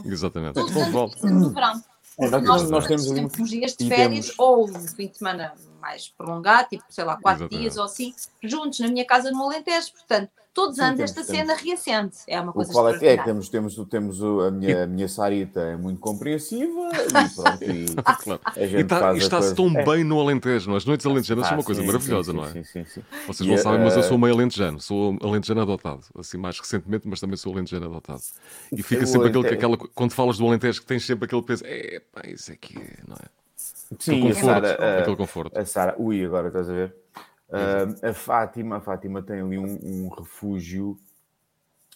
Exatamente. 0.03 0.53
Todos 0.53 0.75
os 0.75 0.77
anos 0.77 1.47
do 1.47 1.53
verão. 1.53 1.83
É, 2.17 2.29
nós, 2.29 2.43
nós, 2.43 2.69
nós 2.69 2.87
temos 2.87 3.03
sempre 3.03 3.41
uns 3.41 3.49
dias 3.49 3.75
de 3.75 3.87
férias 3.87 4.25
temos... 4.27 4.39
ou 4.39 4.69
um 4.69 4.87
fim 4.87 5.07
de 5.07 5.17
semana 5.17 5.53
mais 5.79 6.09
prolongado, 6.09 6.69
tipo, 6.69 6.83
sei 6.89 7.03
lá, 7.03 7.17
quatro 7.17 7.43
Exatamente. 7.43 7.61
dias 7.61 7.77
ou 7.77 7.83
assim, 7.83 8.13
juntos 8.41 8.79
na 8.79 8.87
minha 8.87 9.05
casa 9.05 9.31
no 9.31 9.43
Alentejo, 9.43 9.91
portanto 9.93 10.31
todos 10.53 10.77
os 10.77 10.79
anos 10.79 10.99
esta 10.99 11.23
temos. 11.23 11.37
cena 11.37 11.55
reacende. 11.55 12.15
É 12.27 12.39
uma 12.39 12.53
coisa 12.53 12.71
o 12.71 12.89
é, 12.89 13.05
é 13.05 13.17
que 13.17 13.23
temos, 13.23 13.49
temos, 13.49 13.75
temos 13.89 14.23
a 14.23 14.51
minha, 14.51 14.83
a 14.83 14.87
minha 14.87 15.07
Sarita 15.07 15.59
é 15.59 15.75
muito 15.75 15.99
compreensiva 15.99 16.91
e 16.93 17.29
pronto. 17.35 17.63
E, 17.63 17.85
claro. 18.23 18.41
e 18.55 18.81
está, 18.81 19.15
está-se 19.15 19.55
tão 19.55 19.67
é. 19.67 19.83
bem 19.83 20.03
no 20.03 20.19
Alentejo, 20.19 20.67
não? 20.67 20.75
É? 20.75 20.77
As 20.77 20.85
noites 20.85 21.05
alentejanas 21.05 21.45
ah, 21.45 21.49
são 21.49 21.57
uma 21.57 21.63
coisa 21.63 21.81
sim, 21.81 21.87
maravilhosa, 21.87 22.31
sim, 22.31 22.37
não 22.37 22.45
é? 22.45 22.51
Sim, 22.51 22.63
sim, 22.63 22.85
sim. 22.85 23.03
Vocês 23.27 23.49
não 23.49 23.57
sabem, 23.57 23.79
mas 23.81 23.95
eu 23.95 24.03
sou 24.03 24.17
meio 24.17 24.33
alentejano, 24.33 24.79
sou 24.79 25.17
alentejano 25.21 25.61
adotado, 25.61 26.01
assim 26.17 26.37
mais 26.37 26.59
recentemente, 26.59 27.07
mas 27.07 27.19
também 27.19 27.35
sou 27.35 27.53
alentejano 27.53 27.87
adotado. 27.87 28.21
E 28.71 28.83
fica 28.83 29.05
sempre 29.05 29.29
aquele, 29.29 29.47
aquela, 29.47 29.77
quando 29.77 30.11
falas 30.11 30.37
do 30.37 30.47
Alentejo, 30.47 30.81
que 30.81 30.87
tens 30.87 31.05
sempre 31.05 31.25
aquele 31.25 31.41
peso, 31.41 31.63
é 31.65 32.01
pá, 32.11 32.21
isso 32.27 32.51
aqui, 32.51 32.75
não 33.07 33.15
é? 33.15 33.43
Sim, 33.99 34.27
aquele 34.27 34.33
conforto, 34.33 34.65
a 34.65 34.75
Sara, 34.75 34.99
aquele 34.99 35.15
conforto. 35.15 35.59
A 35.59 35.65
Sara, 35.65 35.95
ui, 35.97 36.25
agora 36.25 36.47
estás 36.47 36.69
a 36.69 36.73
ver? 36.73 36.95
Uh, 37.49 38.07
a 38.07 38.13
Fátima, 38.13 38.77
a 38.77 38.81
Fátima 38.81 39.21
tem 39.21 39.41
ali 39.41 39.57
um, 39.59 39.77
um 39.83 40.09
refúgio 40.09 40.97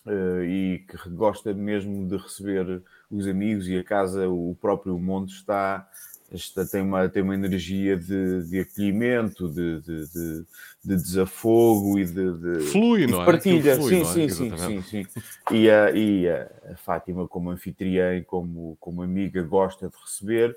uh, 0.06 0.44
e 0.44 0.86
que 0.88 1.10
gosta 1.10 1.54
mesmo 1.54 2.08
de 2.08 2.18
receber 2.18 2.84
os 3.10 3.28
amigos 3.28 3.68
e 3.68 3.78
a 3.78 3.84
casa, 3.84 4.28
o 4.30 4.56
próprio 4.62 5.00
monte 5.00 5.34
está, 5.34 5.90
está 6.32 6.66
tem, 6.66 6.82
uma, 6.82 7.10
tem 7.10 7.24
uma 7.24 7.34
energia 7.34 7.98
de, 7.98 8.44
de 8.44 8.60
acolhimento, 8.60 9.50
de, 9.50 9.82
de, 9.82 10.08
de, 10.12 10.46
de 10.86 10.96
desafogo 10.96 11.98
e 11.98 12.06
de, 12.06 12.60
flui, 12.72 13.08
não 13.08 13.24
é? 13.24 13.26
partilha. 13.26 13.76
Flui, 13.78 13.90
sim, 13.90 14.02
é? 14.02 14.06
sim, 14.06 14.30
sim, 14.30 14.58
sim, 14.58 14.82
sim, 14.82 15.08
E, 15.52 15.70
a, 15.72 15.92
e 15.92 16.30
a 16.30 16.76
Fátima, 16.78 17.28
como 17.28 17.50
anfitriã 17.50 18.16
e 18.16 18.24
como, 18.24 18.78
como 18.80 19.02
amiga, 19.02 19.42
gosta 19.42 19.90
de 19.90 19.96
receber 20.04 20.56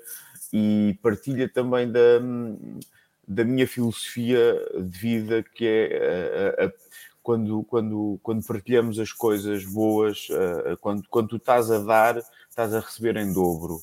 e 0.53 0.99
partilha 1.01 1.47
também 1.47 1.89
da, 1.89 2.19
da 3.33 3.43
minha 3.43 3.67
filosofia 3.67 4.55
de 4.79 4.99
vida, 4.99 5.43
que 5.43 5.65
é 5.65 6.55
a, 6.59 6.65
a, 6.65 6.71
quando, 7.23 7.63
quando, 7.63 8.19
quando 8.21 8.45
partilhamos 8.45 8.99
as 8.99 9.11
coisas 9.11 9.63
boas, 9.65 10.27
uh, 10.29 10.77
quando, 10.81 11.03
quando 11.09 11.29
tu 11.29 11.35
estás 11.37 11.71
a 11.71 11.79
dar, 11.79 12.21
estás 12.49 12.73
a 12.73 12.79
receber 12.79 13.15
em 13.17 13.31
dobro. 13.31 13.79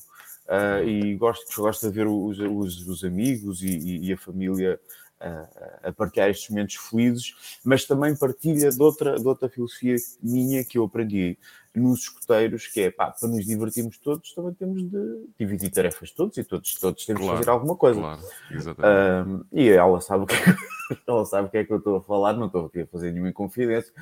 E 0.83 1.15
gosto, 1.15 1.61
gosto 1.61 1.87
de 1.87 1.93
ver 1.93 2.07
os, 2.07 2.39
os, 2.39 2.87
os 2.87 3.03
amigos 3.03 3.61
e, 3.61 3.99
e, 4.07 4.11
a 4.11 4.17
família 4.17 4.79
a, 5.19 5.89
a, 5.89 5.93
partilhar 5.93 6.27
estes 6.29 6.49
momentos 6.49 6.75
fluidos, 6.75 7.59
mas 7.63 7.85
também 7.85 8.15
partilha 8.15 8.71
de 8.71 8.81
outra, 8.81 9.19
de 9.19 9.27
outra 9.27 9.47
filosofia 9.47 9.95
minha 10.23 10.63
que 10.63 10.77
eu 10.77 10.85
aprendi 10.85 11.37
nos 11.75 12.01
escuteiros, 12.01 12.67
que 12.67 12.81
é 12.81 12.91
pá, 12.91 13.11
para 13.11 13.29
nos 13.29 13.45
divertirmos 13.45 13.97
todos, 13.97 14.33
também 14.33 14.53
temos 14.53 14.83
de 14.83 15.25
dividir 15.37 15.69
tarefas 15.69 16.11
todos 16.11 16.37
e 16.37 16.43
todos, 16.43 16.73
todos 16.75 17.05
temos 17.05 17.21
claro, 17.21 17.37
de 17.37 17.45
fazer 17.45 17.51
alguma 17.51 17.75
coisa. 17.75 17.99
Claro, 17.99 18.21
exatamente. 18.51 19.29
Um, 19.29 19.45
e 19.51 19.69
ela 19.69 20.01
sabe, 20.01 20.23
o 20.23 20.27
que, 20.27 20.35
é 20.35 20.37
ela 21.07 21.25
sabe 21.25 21.47
o 21.47 21.51
que 21.51 21.57
é 21.57 21.65
que 21.65 21.71
eu 21.71 21.77
estou 21.77 21.97
a 21.97 22.01
falar, 22.01 22.33
não 22.33 22.47
estou 22.47 22.65
aqui 22.65 22.81
a 22.81 22.87
fazer 22.87 23.11
nenhuma 23.11 23.31
confidência, 23.31 23.93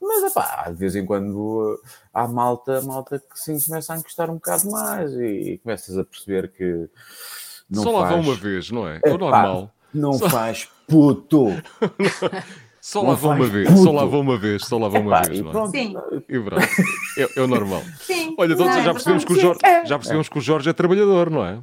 mas 0.00 0.32
pá, 0.32 0.70
de 0.70 0.76
vez 0.76 0.94
em 0.94 1.06
quando 1.06 1.80
há 2.12 2.28
malta, 2.28 2.82
malta 2.82 3.18
que 3.18 3.38
sim 3.38 3.58
começa 3.58 3.94
a 3.94 3.98
encostar 3.98 4.30
um 4.30 4.34
bocado 4.34 4.70
mais 4.70 5.12
e, 5.14 5.52
e 5.52 5.58
começas 5.58 5.96
a 5.96 6.04
perceber 6.04 6.52
que. 6.52 6.88
Não 7.68 7.82
Só 7.82 7.98
faz... 7.98 8.10
lá 8.10 8.16
uma 8.16 8.34
vez, 8.34 8.70
não 8.70 8.86
é? 8.86 9.00
É, 9.02 9.10
é 9.10 9.16
normal. 9.16 9.70
Não 9.92 10.12
Só... 10.12 10.28
faz 10.28 10.68
puto. 10.86 11.46
Só 12.84 13.00
lá 13.00 13.14
vou 13.14 13.32
uma 13.32 13.46
vez, 13.46 13.70
só 13.80 13.90
lá 13.92 14.04
vou 14.04 14.20
uma 14.20 14.38
vez, 14.38 14.66
só 14.66 14.76
lá 14.76 14.88
vou 14.88 15.00
uma 15.00 15.22
vez. 15.22 15.40
Não 15.40 15.64
é? 15.64 15.68
Sim. 15.68 15.96
E 16.28 16.38
pronto. 16.38 16.66
É, 17.16 17.28
é 17.34 17.40
o 17.40 17.46
normal. 17.46 17.82
Sim. 17.98 18.34
Olha, 18.36 18.52
então, 18.52 18.66
já, 18.82 18.92
percebemos 18.92 19.24
que 19.24 19.32
o 19.32 19.40
Jorge, 19.40 19.60
já 19.86 19.98
percebemos 19.98 20.28
que 20.28 20.36
o 20.36 20.40
Jorge 20.42 20.68
é 20.68 20.72
trabalhador, 20.74 21.30
não 21.30 21.46
é? 21.46 21.62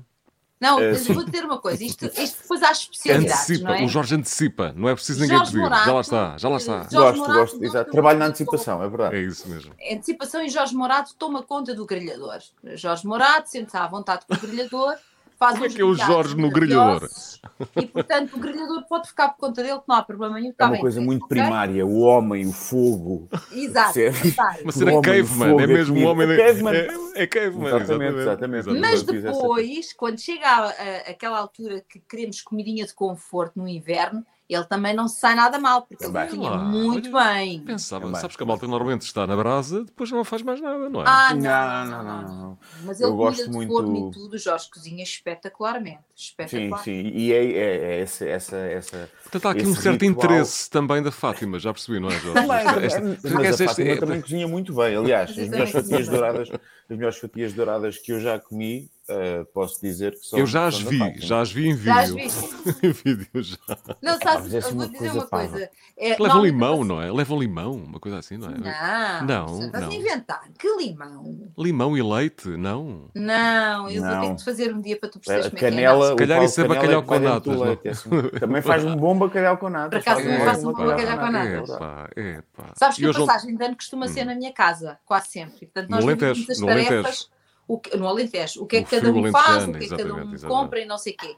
Não, 0.59 0.80
é, 0.80 0.93
mas 0.93 1.05
vou 1.05 1.24
dizer 1.24 1.45
uma 1.45 1.59
coisa, 1.59 1.84
isto, 1.84 2.05
isto 2.05 2.41
depois 2.41 2.63
há 2.63 2.72
especialidades, 2.72 3.36
antecipa, 3.36 3.69
não 3.69 3.76
é? 3.76 3.86
O 3.86 3.88
Jorge 3.88 4.15
antecipa, 4.15 4.74
não 4.76 4.89
é 4.89 4.95
preciso 4.95 5.22
ninguém 5.22 5.38
Jorge 5.38 5.51
pedir. 5.51 5.63
Morato, 5.63 5.86
já 5.86 5.93
lá 5.93 6.01
está, 6.01 6.38
já 6.39 6.49
lá 6.49 6.57
está. 6.57 6.74
Jorge 6.74 6.91
gosto, 6.91 7.17
Morato, 7.19 7.39
gosto, 7.39 7.65
exato. 7.65 7.91
Trabalho 7.91 8.19
na 8.19 8.26
antecipação, 8.26 8.84
é 8.84 8.89
verdade. 8.89 9.15
É 9.15 9.19
isso 9.19 9.47
mesmo. 9.47 9.74
Antecipação 9.91 10.43
e 10.43 10.49
Jorge 10.49 10.74
Morato 10.74 11.13
toma 11.19 11.43
conta 11.43 11.76
do 11.76 11.86
grelhador. 11.86 12.39
Jorge 12.74 13.05
Morato 13.05 13.47
sente-se 13.47 13.78
à 13.78 13.86
vontade 13.86 14.26
com 14.26 14.34
o 14.34 14.39
grelhador, 14.39 14.95
faz 15.41 15.53
Como 15.53 15.65
é 15.65 15.69
que 15.69 15.81
é 15.81 15.83
o 15.83 15.95
Jorge 15.95 16.37
no 16.37 16.51
grelhador? 16.51 17.09
E, 17.75 17.87
portanto, 17.87 18.35
o 18.35 18.39
grelhador 18.39 18.85
pode 18.87 19.07
ficar 19.07 19.29
por 19.29 19.39
conta 19.39 19.63
dele, 19.63 19.79
que 19.79 19.85
não 19.87 19.95
há 19.95 20.03
problema 20.03 20.39
nenhum. 20.39 20.53
É 20.55 20.63
uma 20.63 20.71
bem, 20.73 20.81
coisa 20.81 21.01
muito 21.01 21.25
okay? 21.25 21.41
primária, 21.41 21.83
o 21.83 22.01
homem, 22.01 22.45
o 22.45 22.51
fogo. 22.51 23.27
Exato. 23.51 23.97
Uma 24.61 24.71
cena 24.71 25.01
caveman, 25.01 25.59
é 25.59 25.67
mesmo 25.67 25.97
um 25.97 26.05
homem... 26.05 26.29
É 26.29 26.37
caveman. 26.37 26.75
É, 26.75 27.23
é 27.23 27.27
caveman, 27.27 27.67
exatamente. 27.67 28.17
exatamente. 28.19 28.69
exatamente. 28.69 28.81
Mas 28.81 29.03
depois, 29.03 29.93
quando 29.93 30.19
chega 30.19 30.45
a, 30.45 30.65
a, 30.65 30.97
aquela 31.09 31.39
altura 31.39 31.83
que 31.89 31.99
queremos 31.99 32.39
comidinha 32.41 32.85
de 32.85 32.93
conforto 32.93 33.57
no 33.57 33.67
inverno, 33.67 34.23
ele 34.54 34.66
também 34.66 34.93
não 34.93 35.08
se 35.08 35.20
sai 35.20 35.36
nada 35.36 35.58
mal, 35.58 35.84
porque 35.84 36.04
ele 36.04 36.12
cozinha 36.12 36.58
muito 36.58 37.10
Olha, 37.16 37.34
bem. 37.34 37.60
Pensava, 37.62 38.06
também. 38.06 38.20
sabes 38.20 38.36
que 38.36 38.43
a 38.43 38.45
malta 38.45 38.68
normalmente 38.68 39.04
está 39.04 39.26
na 39.26 39.36
brasa, 39.36 39.86
depois 39.86 40.12
não 40.12 40.24
faz 40.24 40.41
mais 40.41 40.60
nada, 40.60 40.89
não 40.89 41.02
é? 41.02 41.06
Ah, 41.08 41.34
não, 41.34 41.86
não, 41.86 42.04
não. 42.04 42.22
não, 42.22 42.36
não. 42.36 42.58
Mas 42.84 42.99
ele 42.99 43.10
eu 43.10 43.16
gosto 43.16 43.45
de 43.45 43.49
muito... 43.49 43.72
forno 43.72 44.10
e 44.10 44.12
tudo, 44.12 44.34
o 44.34 44.38
Jorge 44.38 44.70
cozinha 44.70 45.04
espetacularmente. 45.04 45.99
espetacular. 46.16 46.80
Sim, 46.80 47.04
sim, 47.04 47.12
e 47.14 47.32
é, 47.32 47.45
é, 47.45 47.78
é 47.78 48.02
essa, 48.02 48.26
essa, 48.26 48.58
essa. 48.58 49.10
Portanto, 49.24 49.45
há 49.47 49.52
aqui 49.52 49.66
um 49.66 49.76
certo 49.76 50.02
ritual... 50.02 50.26
interesse 50.26 50.70
também 50.70 51.02
da 51.02 51.12
Fátima, 51.12 51.58
já 51.58 51.74
percebi, 51.74 51.99
não 51.99 52.10
é, 52.10 52.20
Jorge? 52.20 52.34
Também, 52.34 52.86
esta, 52.86 53.02
mas 53.02 53.62
a 53.62 53.68
Fátima 53.68 53.89
é... 53.89 53.95
também 53.95 54.22
cozinha 54.22 54.47
muito 54.47 54.74
bem. 54.74 54.95
Aliás, 54.95 55.32
as 55.32 55.47
melhores 55.47 55.72
fatias 55.72 56.08
douradas, 56.08 56.49
as 56.91 56.97
melhores 56.97 57.17
fatias 57.17 57.53
douradas 57.53 57.97
que 57.97 58.11
eu 58.11 58.19
já 58.19 58.37
comi 58.37 58.89
Uh, 59.11 59.43
posso 59.53 59.81
dizer 59.81 60.11
que 60.17 60.25
são. 60.25 60.39
Eu 60.39 60.45
já 60.45 60.67
as 60.67 60.79
vi, 60.79 60.99
já 61.17 61.41
as 61.41 61.51
vi 61.51 61.67
em 61.67 61.75
vídeo. 61.75 61.85
Já 61.85 62.01
as 62.01 62.11
vi. 62.11 62.21
em 62.87 62.91
vídeo 62.91 63.27
já. 63.35 63.57
Não, 64.01 64.17
sabes, 64.21 64.55
ah, 64.55 64.69
vou 64.69 64.87
dizer 64.87 65.11
uma 65.11 65.27
coisa. 65.27 65.69
É, 65.97 66.15
Levam 66.21 66.45
limão, 66.45 66.83
não 66.85 67.01
é? 67.01 67.11
Levam 67.11 67.39
limão, 67.39 67.73
uma 67.73 67.99
coisa 67.99 68.19
assim, 68.19 68.37
não 68.37 68.49
é? 68.49 68.57
Não, 68.57 69.47
não. 69.47 69.65
Estás 69.65 69.85
a 69.85 69.93
inventar. 69.93 70.43
Que 70.57 70.67
limão? 70.77 71.51
Limão 71.57 71.97
e 71.97 72.01
leite? 72.01 72.47
Não. 72.49 73.09
Não, 73.13 73.89
eu 73.89 74.01
não. 74.01 74.19
vou 74.19 74.29
ter 74.29 74.35
que 74.35 74.45
fazer 74.45 74.73
um 74.73 74.79
dia 74.79 74.97
para 74.97 75.09
tu 75.09 75.19
perceberes 75.19 75.47
como 75.47 75.57
é 75.57 75.59
canela, 75.59 76.05
é. 76.05 76.09
Se 76.09 76.15
calhar 76.15 76.43
isso 76.43 76.61
é 76.61 76.67
bacalhau 76.67 77.03
com 77.03 77.19
natas. 77.19 77.57
É? 77.61 78.39
Também 78.39 78.61
faz 78.61 78.85
um 78.85 78.95
bom 78.95 79.17
bacalhau 79.17 79.57
com 79.57 79.69
natas. 79.69 80.03
Por 80.03 80.09
acaso 80.09 80.23
também 80.23 80.45
faço 80.45 80.69
um 80.69 80.73
bom 80.73 80.85
bacalhau 80.85 81.17
com 81.17 81.31
natas. 81.31 81.69
Sabes 82.75 82.97
que 82.97 83.05
a 83.07 83.13
passagem 83.13 83.57
de 83.57 83.65
ano 83.65 83.75
costuma 83.75 84.07
ser 84.07 84.21
hum. 84.21 84.25
na 84.25 84.35
minha 84.35 84.53
casa, 84.53 84.97
quase 85.05 85.29
sempre. 85.29 85.65
Portanto, 85.65 85.89
nós 85.89 86.05
dividimos 86.05 86.49
as 86.49 86.59
tarefas 86.86 87.29
o 87.71 87.79
que, 87.79 87.95
no 87.95 88.05
Alentejo, 88.05 88.63
o 88.63 88.67
que 88.67 88.77
é 88.77 88.84
que 88.84 88.97
cada 88.97 89.09
um 89.09 89.32
faz, 89.32 89.63
o 89.65 89.71
que 89.71 89.77
é 89.77 89.88
que 89.88 89.95
cada 89.95 90.13
um 90.13 90.38
compra 90.39 90.82
e 90.82 90.86
não 90.86 90.97
sei 90.97 91.13
o 91.13 91.17
quê. 91.17 91.27
Uhum. 91.27 91.36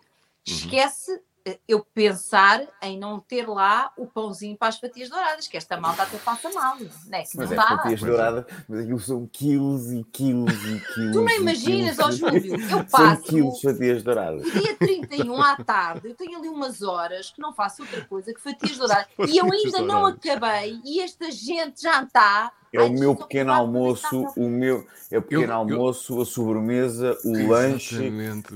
Esquece 0.47 1.21
eh, 1.45 1.59
eu 1.67 1.85
pensar 1.93 2.65
em 2.81 2.97
não 2.97 3.19
ter 3.19 3.47
lá 3.47 3.91
o 3.95 4.07
pãozinho 4.07 4.57
para 4.57 4.69
as 4.69 4.79
fatias 4.79 5.09
douradas, 5.09 5.47
que 5.47 5.55
esta 5.55 5.79
malta 5.79 6.01
até 6.01 6.17
passa 6.17 6.49
mal, 6.49 6.75
não 6.79 7.17
é? 7.17 7.21
Que 7.21 7.37
mas 7.37 7.49
não 7.49 7.53
é 7.53 7.55
dá. 7.55 7.67
fatias 7.67 7.99
douradas, 8.01 8.45
mas 8.67 8.79
aquilo 8.79 8.99
são 8.99 9.27
quilos 9.27 9.91
e 9.91 10.03
quilos 10.05 10.53
e 10.53 10.79
quilos. 10.93 11.11
Tu 11.11 11.21
não 11.21 11.29
imaginas, 11.29 11.99
ó 11.99 12.09
Júlio, 12.09 12.55
eu 12.55 12.83
passo. 12.85 13.21
São 13.21 13.21
quilos 13.21 13.59
de 13.59 13.71
fatias 13.71 14.03
douradas. 14.03 14.51
Dia 14.51 14.75
31 14.75 15.39
à 15.39 15.57
tarde, 15.57 16.09
eu 16.09 16.15
tenho 16.15 16.39
ali 16.39 16.49
umas 16.49 16.81
horas 16.81 17.29
que 17.29 17.39
não 17.39 17.53
faço 17.53 17.83
outra 17.83 18.03
coisa 18.05 18.33
que 18.33 18.41
fatias 18.41 18.75
douradas. 18.75 19.07
E 19.29 19.37
eu 19.37 19.45
ainda 19.51 19.81
não 19.81 20.05
acabei, 20.07 20.81
e 20.83 20.99
esta 20.99 21.29
gente 21.29 21.81
já 21.81 22.01
está 22.01 22.51
é 22.73 22.81
o 22.81 22.91
meu 22.91 23.15
pequeno 23.15 23.51
almoço, 23.51 24.27
o 24.35 24.49
meu 24.49 24.85
é 25.11 25.17
o 25.19 25.21
pequeno 25.21 25.43
eu, 25.43 25.53
almoço, 25.53 26.17
eu, 26.17 26.21
a 26.21 26.25
sobremesa, 26.25 27.17
o 27.23 27.47
lanche 27.47 28.11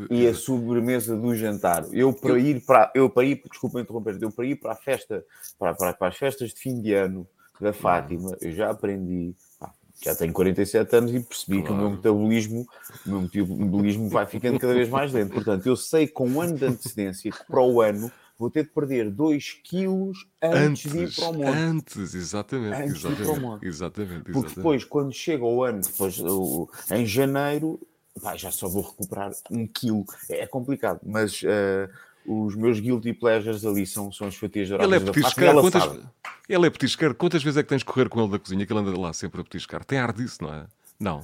e 0.09 0.27
a 0.27 0.33
sobremesa 0.33 1.15
do 1.15 1.35
jantar. 1.35 1.85
Eu 1.91 2.11
para 2.11 2.31
eu, 2.31 2.37
ir 2.39 2.61
para 2.65 2.91
eu 2.95 3.09
para 3.09 3.23
ir, 3.23 3.41
desculpa 3.49 3.79
interromper, 3.79 4.17
eu 4.19 4.31
para 4.31 4.45
ir 4.45 4.55
para 4.55 4.71
a 4.71 4.75
festa, 4.75 5.23
para, 5.59 5.75
para, 5.75 5.93
para 5.93 6.07
as 6.07 6.17
festas 6.17 6.49
de 6.49 6.59
fim 6.59 6.81
de 6.81 6.93
ano 6.93 7.27
da 7.61 7.71
Fátima, 7.73 8.35
eu 8.41 8.51
já 8.51 8.71
aprendi, 8.71 9.35
já 10.03 10.15
tenho 10.15 10.33
47 10.33 10.95
anos 10.95 11.13
e 11.13 11.19
percebi 11.19 11.61
claro. 11.61 11.65
que 11.65 11.71
o 11.71 11.75
meu 11.75 11.89
metabolismo, 11.91 12.67
o 13.05 13.09
meu 13.09 13.21
metabolismo 13.21 14.09
vai 14.09 14.25
ficando 14.25 14.59
cada 14.59 14.73
vez 14.73 14.89
mais 14.89 15.11
lento. 15.11 15.33
Portanto, 15.33 15.65
eu 15.65 15.75
sei 15.75 16.07
com 16.07 16.27
um 16.27 16.41
ano 16.41 16.55
de 16.55 16.65
antecedência 16.65 17.31
que 17.31 17.45
para 17.45 17.61
o 17.61 17.81
ano 17.81 18.11
vou 18.37 18.49
ter 18.49 18.63
de 18.63 18.69
perder 18.69 19.09
2 19.09 19.53
quilos 19.63 20.25
antes, 20.41 20.85
antes, 20.85 20.91
de 20.91 20.99
ir 20.99 21.15
para 21.15 21.29
o 21.29 21.33
monte. 21.33 21.57
Antes, 21.57 22.13
exatamente. 22.13 22.75
Antes 22.75 22.95
exatamente, 22.95 23.17
de 23.17 23.23
ir 23.23 23.25
para 23.25 23.33
o 23.33 23.41
monte. 23.41 23.65
Exatamente, 23.65 24.11
exatamente. 24.11 24.31
Porque 24.31 24.55
depois, 24.55 24.83
quando 24.83 25.13
chega 25.13 25.43
o 25.43 25.63
ano, 25.63 25.81
depois, 25.81 26.21
em 26.91 27.05
janeiro, 27.05 27.79
pá, 28.21 28.35
já 28.35 28.51
só 28.51 28.67
vou 28.67 28.83
recuperar 28.83 29.31
um 29.49 29.65
quilo. 29.67 30.05
É 30.29 30.45
complicado, 30.45 30.99
mas 31.03 31.41
uh, 31.43 31.89
os 32.25 32.55
meus 32.55 32.79
guilty 32.79 33.13
pleasures 33.13 33.65
ali 33.65 33.85
são, 33.85 34.11
são 34.11 34.27
as 34.27 34.35
fatias 34.35 34.69
douradas 34.69 34.93
ele 34.93 35.09
é 35.09 35.11
petiscar, 35.11 35.55
quantas, 35.55 35.99
Ele 36.49 36.67
é 36.67 36.69
petiscar. 36.69 37.13
Quantas 37.13 37.43
vezes 37.43 37.57
é 37.57 37.63
que 37.63 37.69
tens 37.69 37.79
de 37.79 37.85
correr 37.85 38.09
com 38.09 38.19
ele 38.21 38.31
da 38.31 38.39
cozinha 38.39 38.65
que 38.65 38.73
ele 38.73 38.79
anda 38.79 38.99
lá 38.99 39.13
sempre 39.13 39.41
a 39.41 39.43
petiscar? 39.43 39.83
Tem 39.85 39.97
ar 39.97 40.11
disso, 40.13 40.43
não 40.43 40.53
é? 40.53 40.65
Não. 40.99 41.21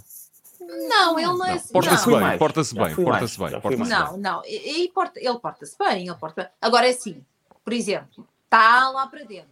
Não, 0.68 1.20
ele 1.20 1.28
não 1.28 1.46
é 1.46 1.54
assim. 1.54 1.74
Porta-se 1.74 2.06
bem, 2.08 2.38
porta-se 2.38 2.76
bem, 2.76 2.96
porta-se 2.96 3.40
bem. 3.40 3.62
Porta 3.62 3.78
não, 3.86 4.18
não, 4.18 4.42
e, 4.46 4.90
porta, 4.94 5.20
ele 5.20 5.40
porta-se 5.40 5.78
bem, 5.78 6.08
ele 6.08 6.16
porta 6.16 6.52
Agora 6.62 6.88
é 6.88 6.92
assim, 6.92 7.24
por 7.64 7.74
exemplo, 7.74 8.28
está 8.46 8.90
lá 8.90 9.08
para 9.08 9.24
dentro, 9.24 9.50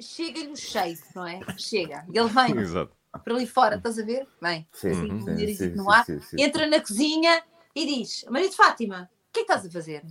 chega-lhe 0.00 0.48
o 0.48 0.56
cheiro, 0.56 1.00
não 1.14 1.26
é? 1.26 1.40
Chega, 1.58 2.04
ele 2.12 2.28
vem 2.28 2.58
Exato. 2.60 2.92
para 3.24 3.34
ali 3.34 3.46
fora, 3.46 3.76
estás 3.76 3.98
a 3.98 4.04
ver? 4.04 4.26
Vem, 4.40 4.66
sim, 4.72 4.90
assim, 4.90 5.36
sim, 5.36 5.54
sim, 5.54 5.68
no 5.70 5.90
ar, 5.90 6.04
entra 6.38 6.66
na 6.66 6.80
cozinha 6.80 7.42
e 7.74 7.86
diz: 7.86 8.24
Maria 8.28 8.48
de 8.48 8.56
Fátima, 8.56 9.10
o 9.30 9.32
que 9.32 9.40
é 9.40 9.44
que 9.44 9.52
estás 9.52 9.64
a 9.64 9.70
fazer? 9.70 10.02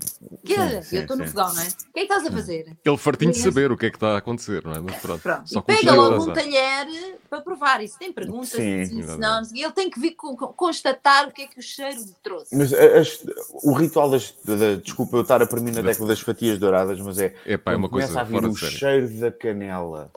Que 0.45 0.55
sim, 0.55 0.81
sim, 0.81 0.95
eu 0.95 1.01
estou 1.01 1.17
no 1.17 1.27
fogão, 1.27 1.53
não 1.53 1.61
é? 1.61 1.67
O 1.67 1.67
que 1.67 1.99
é 1.99 2.05
que 2.05 2.13
estás 2.13 2.25
a 2.25 2.31
fazer? 2.31 2.77
Ele 2.85 2.97
fartinho 2.97 3.31
de 3.31 3.39
saber 3.39 3.69
o 3.69 3.77
que 3.77 3.87
é 3.87 3.89
que 3.89 3.97
está 3.97 4.13
a 4.13 4.17
acontecer, 4.19 4.63
não 4.63 4.71
é? 4.71 4.79
Mas 4.79 4.95
pronto. 5.01 5.21
pronto. 5.21 5.49
Só 5.49 5.59
pega 5.59 5.93
logo 5.93 6.23
um 6.23 6.33
talher 6.33 7.17
para 7.29 7.41
provar. 7.41 7.83
Isso 7.83 7.97
tem 7.97 8.11
perguntas, 8.11 8.49
sim, 8.49 9.03
não, 9.17 9.41
ele 9.53 9.71
tem 9.71 9.89
que 9.89 9.99
vir 9.99 10.15
constatar 10.15 11.27
o 11.27 11.31
que 11.31 11.43
é 11.43 11.47
que 11.47 11.59
o 11.59 11.61
cheiro 11.61 11.99
lhe 11.99 12.15
trouxe. 12.23 12.55
Mas 12.55 12.73
as, 12.73 13.23
o 13.63 13.73
ritual 13.73 14.09
das. 14.09 14.33
Da, 14.43 14.75
desculpa 14.75 15.17
eu 15.17 15.21
estar 15.21 15.41
a 15.41 15.47
para 15.47 15.61
mim 15.61 15.71
na 15.71 15.81
década 15.81 16.07
das 16.07 16.19
fatias 16.19 16.57
douradas, 16.57 16.99
mas 16.99 17.19
é. 17.19 17.35
É 17.45 17.57
pá, 17.57 17.73
é 17.73 17.75
uma 17.75 17.89
coisa. 17.89 18.07
Começa 18.07 18.21
a 18.21 18.23
vir 18.23 18.45
o 18.45 18.55
cheiro 18.55 19.07
da 19.19 19.31
canela. 19.31 20.11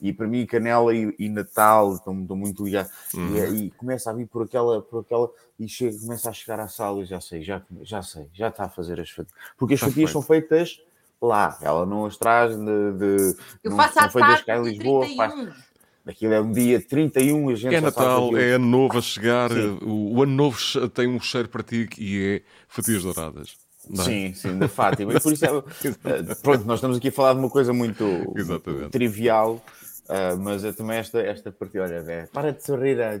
E 0.00 0.12
para 0.12 0.26
mim, 0.26 0.44
Canela 0.46 0.94
e, 0.94 1.14
e 1.18 1.28
Natal 1.28 1.94
estão, 1.94 2.20
estão 2.20 2.36
muito 2.36 2.64
ligados. 2.64 2.92
Uhum. 3.14 3.36
E, 3.36 3.66
e, 3.66 3.70
começa 3.70 4.10
a 4.10 4.12
vir 4.12 4.26
por 4.26 4.42
aquela, 4.42 4.82
por 4.82 5.00
aquela 5.00 5.30
e 5.58 5.68
chega, 5.68 5.98
começa 5.98 6.30
a 6.30 6.32
chegar 6.32 6.60
à 6.60 6.68
sala 6.68 7.02
e 7.02 7.04
já 7.04 7.20
sei, 7.20 7.42
já, 7.42 7.62
já 7.82 8.02
sei, 8.02 8.28
já 8.32 8.48
está 8.48 8.64
a 8.64 8.68
fazer 8.68 9.00
as 9.00 9.10
fatias. 9.10 9.34
Porque 9.56 9.74
as 9.74 9.78
está 9.78 9.88
fatias 9.88 10.10
feito. 10.10 10.12
são 10.12 10.22
feitas 10.22 10.82
lá, 11.20 11.56
ela 11.60 11.86
não 11.86 12.06
as 12.06 12.16
traz 12.16 12.56
de. 12.56 12.92
de 12.92 13.36
Eu 13.62 13.70
não, 13.70 13.76
faço 13.76 13.94
são 13.94 14.10
feitas 14.10 14.42
cá 14.42 14.56
em 14.58 14.62
Lisboa. 14.64 15.06
Faz, 15.16 15.71
Aquilo 16.06 16.32
é 16.32 16.40
um 16.40 16.50
dia 16.50 16.80
31, 16.80 17.48
a 17.48 17.54
gente 17.54 17.74
É 17.74 17.80
Natal, 17.80 18.36
é 18.36 18.52
ano 18.52 18.66
novo 18.66 18.98
a 18.98 19.00
chegar, 19.00 19.52
o, 19.52 20.16
o, 20.16 20.22
ano 20.22 20.32
novo 20.32 20.58
tem 20.88 21.06
um 21.06 21.20
cheiro 21.20 21.48
para 21.48 21.62
ti 21.62 21.88
e 21.96 22.18
é 22.18 22.42
fatias 22.68 23.04
douradas. 23.04 23.56
É? 23.90 24.02
Sim, 24.02 24.34
sim, 24.34 24.58
da 24.58 24.68
Fátima. 24.68 25.12
E 25.14 25.20
por 25.20 25.32
isso 25.32 25.44
é, 25.44 25.48
eh, 26.04 26.34
pronto, 26.42 26.64
nós 26.64 26.78
estamos 26.78 26.96
aqui 26.96 27.08
a 27.08 27.12
falar 27.12 27.34
de 27.34 27.40
uma 27.40 27.50
coisa 27.50 27.72
muito 27.72 28.04
Exatamente. 28.36 28.90
trivial, 28.90 29.64
uh, 30.08 30.36
mas 30.40 30.64
é 30.64 30.72
também 30.72 30.98
esta, 30.98 31.20
esta 31.20 31.52
partida, 31.52 31.84
olha, 31.84 32.04
é, 32.08 32.26
para 32.26 32.52
de 32.52 32.64
sorrir. 32.64 32.98
É 32.98 33.14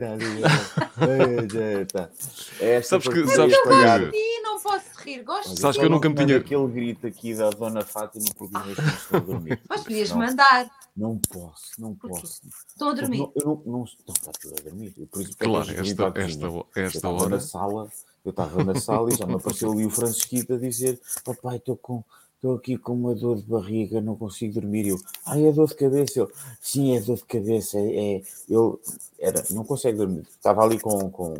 esta 2.60 3.00
sabes 3.00 3.08
que, 3.08 3.26
sabes 3.28 3.56
que... 3.60 4.40
não 4.42 4.60
posso 4.60 4.86
rir, 4.98 5.22
gosto 5.22 5.58
Sabes 5.58 5.76
que 5.76 5.84
eu 5.84 5.90
nunca 5.90 6.08
me 6.08 6.14
tinha... 6.14 6.38
Aquele 6.38 6.66
grito 6.66 7.06
aqui 7.06 7.34
da 7.34 7.50
Dona 7.50 7.84
Fátima 7.84 8.24
porque 8.36 8.56
os 8.56 8.64
meus 8.66 8.78
estão 8.78 9.18
a 9.18 9.22
dormir. 9.22 9.60
Mas 9.68 9.82
podias 9.82 10.10
mandar. 10.12 10.68
Não 10.94 11.18
posso, 11.18 11.80
não 11.80 11.94
posso. 11.94 12.42
Estão 12.68 12.90
a 12.90 12.94
dormir? 12.94 13.18
Não, 13.18 13.32
eu 13.34 13.46
não, 13.46 13.54
não, 13.54 13.72
não 13.72 13.84
está 13.84 14.32
tudo 14.40 14.54
a 14.58 14.62
dormir. 14.62 14.90
Por 15.10 15.22
isso, 15.22 15.36
claro, 15.38 15.70
esta, 15.70 16.12
esta, 16.20 16.66
esta 16.76 17.08
hora... 17.08 17.30
na 17.30 17.40
sala 17.40 17.90
eu 18.24 18.30
estava 18.30 18.62
na 18.62 18.74
sala 18.76 19.12
e 19.12 19.16
já 19.16 19.26
me 19.26 19.34
apareceu 19.34 19.72
ali 19.72 19.84
o 19.84 19.90
Francisquito 19.90 20.54
a 20.54 20.58
dizer: 20.58 21.00
Papai, 21.24 21.56
estou 21.56 21.76
com, 21.76 22.04
estou 22.36 22.54
aqui 22.54 22.78
com 22.78 22.92
uma 22.92 23.14
dor 23.14 23.36
de 23.36 23.42
barriga, 23.42 24.00
não 24.00 24.16
consigo 24.16 24.54
dormir. 24.54 24.86
Eu, 24.86 24.98
ai, 25.26 25.44
é 25.46 25.52
dor 25.52 25.68
de 25.68 25.74
cabeça. 25.74 26.20
Eu, 26.20 26.30
sim, 26.60 26.96
é 26.96 27.00
dor 27.00 27.16
de 27.16 27.24
cabeça. 27.24 27.78
É, 27.78 28.16
é. 28.16 28.22
Eu, 28.48 28.80
era, 29.18 29.42
não 29.50 29.64
consegue 29.64 29.98
dormir. 29.98 30.26
Estava 30.30 30.62
ali 30.62 30.78
com, 30.78 31.10
com 31.10 31.34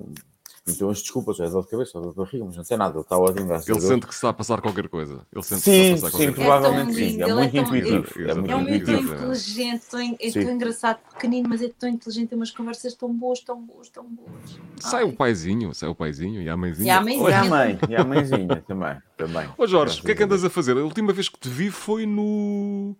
então 0.66 0.90
as 0.90 1.02
desculpas, 1.02 1.40
é 1.40 1.48
dor 1.48 1.64
de 1.64 1.70
cabeça, 1.70 2.00
dor 2.00 2.10
de 2.10 2.16
barriga, 2.16 2.44
mas 2.44 2.56
não 2.56 2.62
tem 2.62 2.78
nada, 2.78 2.94
ele 2.94 3.00
está 3.00 3.18
ótimo. 3.18 3.52
Ele 3.52 3.80
sente 3.80 4.06
que 4.06 4.14
está 4.14 4.28
a 4.28 4.32
passar 4.32 4.60
qualquer 4.60 4.88
coisa. 4.88 5.26
Ele 5.32 5.42
sente 5.42 5.60
sim, 5.62 5.70
que 5.70 5.78
está 5.94 6.06
a 6.06 6.10
passar 6.12 6.24
sim, 6.24 6.32
provavelmente 6.32 6.94
sim. 6.94 7.20
É, 7.20 7.28
é 7.28 7.34
muito 7.34 7.56
intuitivo. 7.56 8.06
É, 8.16 8.30
é, 8.30 8.34
muito, 8.34 8.58
muito 8.58 8.92
inteligente, 8.92 9.82
tão, 9.90 10.00
é 10.00 10.30
tão 10.30 10.42
engraçado, 10.42 10.98
pequenino, 11.14 11.48
mas 11.48 11.62
é 11.62 11.68
tão 11.76 11.88
inteligente, 11.88 12.28
tem 12.28 12.38
umas 12.38 12.52
conversas 12.52 12.94
tão 12.94 13.12
boas, 13.12 13.40
tão 13.40 13.60
boas, 13.60 13.88
tão 13.88 14.04
boas. 14.04 14.60
Sai 14.78 15.02
Ai. 15.02 15.08
o 15.08 15.12
paizinho, 15.12 15.74
sai 15.74 15.88
o 15.88 15.96
paizinho 15.96 16.40
e 16.40 16.48
a 16.48 16.56
mãezinha. 16.56 16.86
E 16.86 16.90
a 16.90 17.00
mãezinha. 17.00 17.28
E 17.28 17.34
a 17.34 17.44
mãe, 17.44 17.78
e 17.88 17.96
a 17.96 18.04
mãezinha 18.04 18.64
também. 18.64 18.96
também. 19.16 19.48
Ô 19.58 19.66
Jorge, 19.66 20.00
o 20.00 20.04
que 20.04 20.12
é 20.12 20.14
que 20.14 20.22
andas 20.22 20.44
a 20.44 20.50
fazer? 20.50 20.76
A 20.76 20.84
última 20.84 21.12
vez 21.12 21.28
que 21.28 21.40
te 21.40 21.48
vi 21.48 21.72
foi 21.72 22.06
no. 22.06 22.94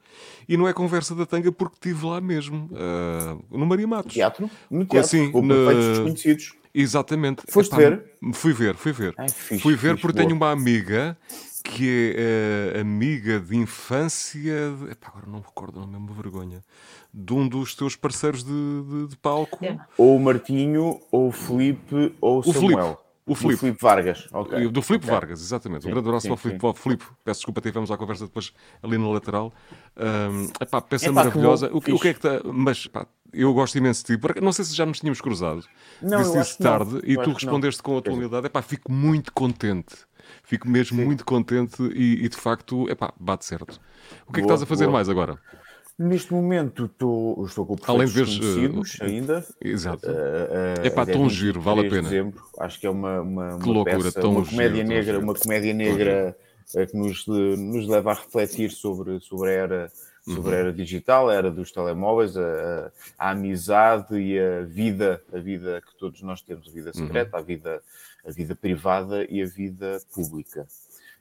E 0.49 0.57
não 0.57 0.67
é 0.67 0.73
conversa 0.73 1.15
da 1.15 1.25
tanga 1.25 1.53
porque 1.53 1.77
estive 1.77 2.07
lá 2.07 2.21
mesmo, 2.21 2.69
uh, 2.73 3.57
no 3.57 3.65
Maria 3.65 3.87
Matos. 3.87 4.13
Teatro? 4.13 4.51
No 4.69 4.81
teatro, 4.81 4.99
assim, 4.99 5.31
com 5.31 5.43
na... 5.43 5.73
desconhecidos. 5.73 6.62
Exatamente. 6.75 7.43
Foste 7.49 7.73
Epá, 7.75 7.79
ver? 7.79 8.17
Fui 8.33 8.53
ver, 8.53 8.75
fui 8.77 8.93
ver. 8.93 9.15
Ai, 9.19 9.29
fixe, 9.29 9.63
fui 9.63 9.75
ver 9.75 9.91
fixe, 9.91 10.01
porque 10.01 10.17
boa. 10.19 10.27
tenho 10.27 10.37
uma 10.37 10.51
amiga 10.51 11.17
que 11.63 12.15
é 12.17 12.79
uh, 12.79 12.81
amiga 12.81 13.39
de 13.39 13.57
infância. 13.57 14.71
De... 14.71 14.93
Epá, 14.93 15.09
agora 15.09 15.27
não 15.27 15.39
me 15.39 15.45
recordo, 15.45 15.87
não 15.87 15.95
é 15.95 15.99
uma 15.99 16.13
vergonha. 16.15 16.63
De 17.13 17.33
um 17.35 17.47
dos 17.47 17.75
teus 17.75 17.95
parceiros 17.95 18.43
de, 18.43 18.51
de, 18.51 19.09
de 19.09 19.17
palco. 19.17 19.63
É. 19.65 19.79
Ou 19.99 20.17
o 20.17 20.21
Martinho, 20.21 21.01
ou 21.11 21.29
o 21.29 21.33
Felipe, 21.33 22.15
ou 22.21 22.37
o, 22.37 22.41
o 22.41 22.53
Samuel. 22.53 22.79
Felipe. 22.79 23.03
O 23.25 23.35
Filipe. 23.37 23.61
Filipe 23.61 23.79
Vargas. 23.81 24.29
Okay. 24.33 24.69
Do 24.69 24.83
Filipe 24.83 25.05
okay. 25.05 25.15
Vargas, 25.15 25.41
exatamente. 25.41 25.83
Sim, 25.83 25.89
um 25.89 25.93
grande 25.93 26.09
abraço 26.09 26.27
sim, 26.27 26.31
ao 26.31 26.37
Filipe. 26.37 26.73
Filipe, 26.75 27.05
peço 27.25 27.41
desculpa, 27.41 27.61
tivemos 27.61 27.91
a 27.91 27.97
conversa 27.97 28.27
depois 28.27 28.53
ali 28.83 28.99
na 28.99 29.09
lateral. 29.09 29.53
Um, 29.97 30.49
epá, 30.61 30.81
peça 30.81 31.07
epá, 31.07 31.15
maravilhosa. 31.15 31.71
O 31.73 31.81
que, 31.81 31.93
o 31.93 31.99
que, 32.01 32.09
é 32.09 32.15
que 32.15 32.27
está. 32.27 32.41
Mas 32.53 32.87
pá, 32.89 33.07
eu 33.33 33.55
gosto 33.55 33.79
imenso 33.79 34.05
de 34.05 34.17
ti. 34.17 34.41
Não 34.41 34.53
sei 34.53 34.65
se 34.65 34.75
já 34.75 34.85
nos 34.85 34.99
tínhamos 34.99 35.21
cruzado. 35.21 35.65
Não, 36.01 36.19
Disse 36.19 36.39
isso 36.39 36.59
tarde 36.59 37.01
e 37.05 37.17
tu 37.17 37.33
respondeste 37.33 37.81
com 37.81 37.97
a 37.97 38.03
tua 38.03 38.13
humildade. 38.13 38.47
Epá, 38.47 38.61
fico 38.61 38.91
muito 38.91 39.33
contente. 39.33 39.95
Fico 40.43 40.69
mesmo 40.69 41.05
muito 41.05 41.25
contente 41.25 41.83
e, 41.95 42.25
e, 42.25 42.29
de 42.29 42.37
facto, 42.37 42.89
epá, 42.91 43.13
bate 43.19 43.45
certo. 43.45 43.81
O 44.27 44.33
que 44.33 44.33
boa, 44.33 44.33
é 44.33 44.35
que 44.35 44.41
estás 44.41 44.63
a 44.63 44.67
fazer 44.67 44.85
boa. 44.85 44.95
mais 44.95 45.09
agora? 45.09 45.39
Neste 45.99 46.33
momento 46.33 46.87
estou, 46.87 47.45
estou 47.45 47.67
com 47.67 47.77
Além 47.87 48.07
de 48.07 48.13
veres, 48.13 48.39
uh, 48.39 49.05
ainda. 49.05 49.47
Exato. 49.61 50.09
Uh, 50.09 50.11
uh, 50.11 50.87
é 50.87 50.91
para 50.91 51.13
tão 51.13 51.29
giro, 51.29 51.61
vale 51.61 51.87
a 51.87 51.91
pena. 51.91 52.03
Dezembro. 52.03 52.43
Acho 52.59 52.81
que 52.81 52.87
é 52.87 52.91
uma, 52.91 53.21
uma, 53.21 53.55
uma 53.57 53.67
loucura, 53.67 54.13
peça, 54.13 54.27
uma 54.27 54.45
comédia 54.45 54.77
giro, 54.77 54.89
negra, 54.89 55.19
uma 55.19 55.35
comédia 55.35 55.75
negra 55.75 56.37
que 56.91 56.97
nos, 56.97 57.27
nos 57.27 57.87
leva 57.87 58.13
a 58.13 58.15
refletir 58.15 58.71
sobre, 58.71 59.21
sobre 59.21 59.51
a 59.51 59.53
era 59.53 59.93
sobre 60.25 60.51
uhum. 60.51 60.57
a 60.57 60.59
era 60.59 60.73
digital, 60.73 61.29
a 61.29 61.35
era 61.35 61.51
dos 61.51 61.73
telemóveis, 61.73 62.37
a, 62.37 62.93
a, 63.19 63.31
amizade 63.31 64.17
e 64.17 64.39
a 64.39 64.63
vida, 64.63 65.21
a 65.33 65.39
vida 65.39 65.83
que 65.85 65.99
todos 65.99 66.23
nós 66.23 66.41
temos, 66.41 66.69
a 66.69 66.71
vida 66.71 66.93
uhum. 66.95 67.07
secreta, 67.07 67.37
uhum. 67.37 67.43
a 67.43 67.45
vida, 67.45 67.83
a 68.25 68.31
vida 68.31 68.55
privada 68.55 69.25
e 69.29 69.43
a 69.43 69.47
vida 69.47 70.01
pública. 70.15 70.67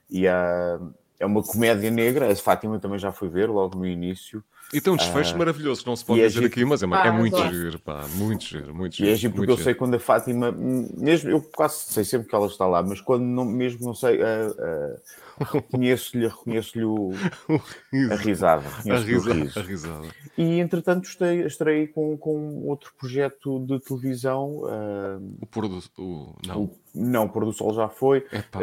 E 0.08 0.28
há, 0.28 0.78
é 1.18 1.26
uma 1.26 1.42
comédia 1.42 1.90
negra, 1.90 2.30
a 2.30 2.36
Fátima 2.36 2.78
também 2.78 2.98
já 2.98 3.10
foi 3.10 3.28
ver 3.28 3.50
logo 3.50 3.76
no 3.76 3.86
início. 3.86 4.42
E 4.72 4.80
tem 4.80 4.90
um 4.90 4.96
desfecho 4.96 5.34
ah, 5.34 5.38
maravilhoso, 5.38 5.82
não 5.86 5.94
se 5.94 6.02
pode 6.04 6.22
é 6.22 6.26
dizer 6.26 6.46
aqui, 6.46 6.64
mas 6.64 6.82
é, 6.82 6.86
é 6.86 7.10
muito 7.10 7.36
giro, 7.48 7.78
pá, 7.78 8.06
muito 8.14 8.44
giro, 8.44 8.74
muito 8.74 8.96
giro. 8.96 9.10
E 9.10 9.12
é 9.12 9.16
giro 9.16 9.34
porque 9.34 9.50
eu 9.50 9.56
giro. 9.56 9.64
sei 9.64 9.74
quando 9.74 9.94
a 9.94 9.98
Fátima, 9.98 10.50
mesmo 10.50 11.30
eu 11.30 11.42
quase 11.54 11.84
sei 11.92 12.04
sempre 12.04 12.26
que 12.26 12.34
ela 12.34 12.46
está 12.46 12.66
lá, 12.66 12.82
mas 12.82 12.98
quando 13.00 13.22
não, 13.22 13.44
mesmo 13.44 13.84
não 13.84 13.94
sei, 13.94 14.16
uh, 14.16 14.50
uh, 14.50 15.44
reconheço-lhe 15.44 16.26
reconheço 16.26 16.78
a 18.10 18.14
risada. 18.14 18.64
A, 18.90 18.98
risa, 18.98 19.60
a 19.60 19.62
risada. 19.62 20.08
E 20.38 20.58
entretanto 20.58 21.04
estarei, 21.04 21.44
estarei 21.44 21.86
com, 21.86 22.16
com 22.16 22.66
outro 22.66 22.94
projeto 22.98 23.60
de 23.66 23.78
televisão. 23.80 24.62
Uh, 24.62 25.36
o 25.42 25.46
Pôr 25.46 25.68
do 25.68 25.82
o, 25.98 26.34
Não. 26.46 26.62
O, 26.62 26.78
não, 26.94 27.24
o 27.24 27.28
Pôr 27.28 27.44
do 27.44 27.52
Sol 27.52 27.74
já 27.74 27.88
foi. 27.88 28.18
Epá, 28.32 28.60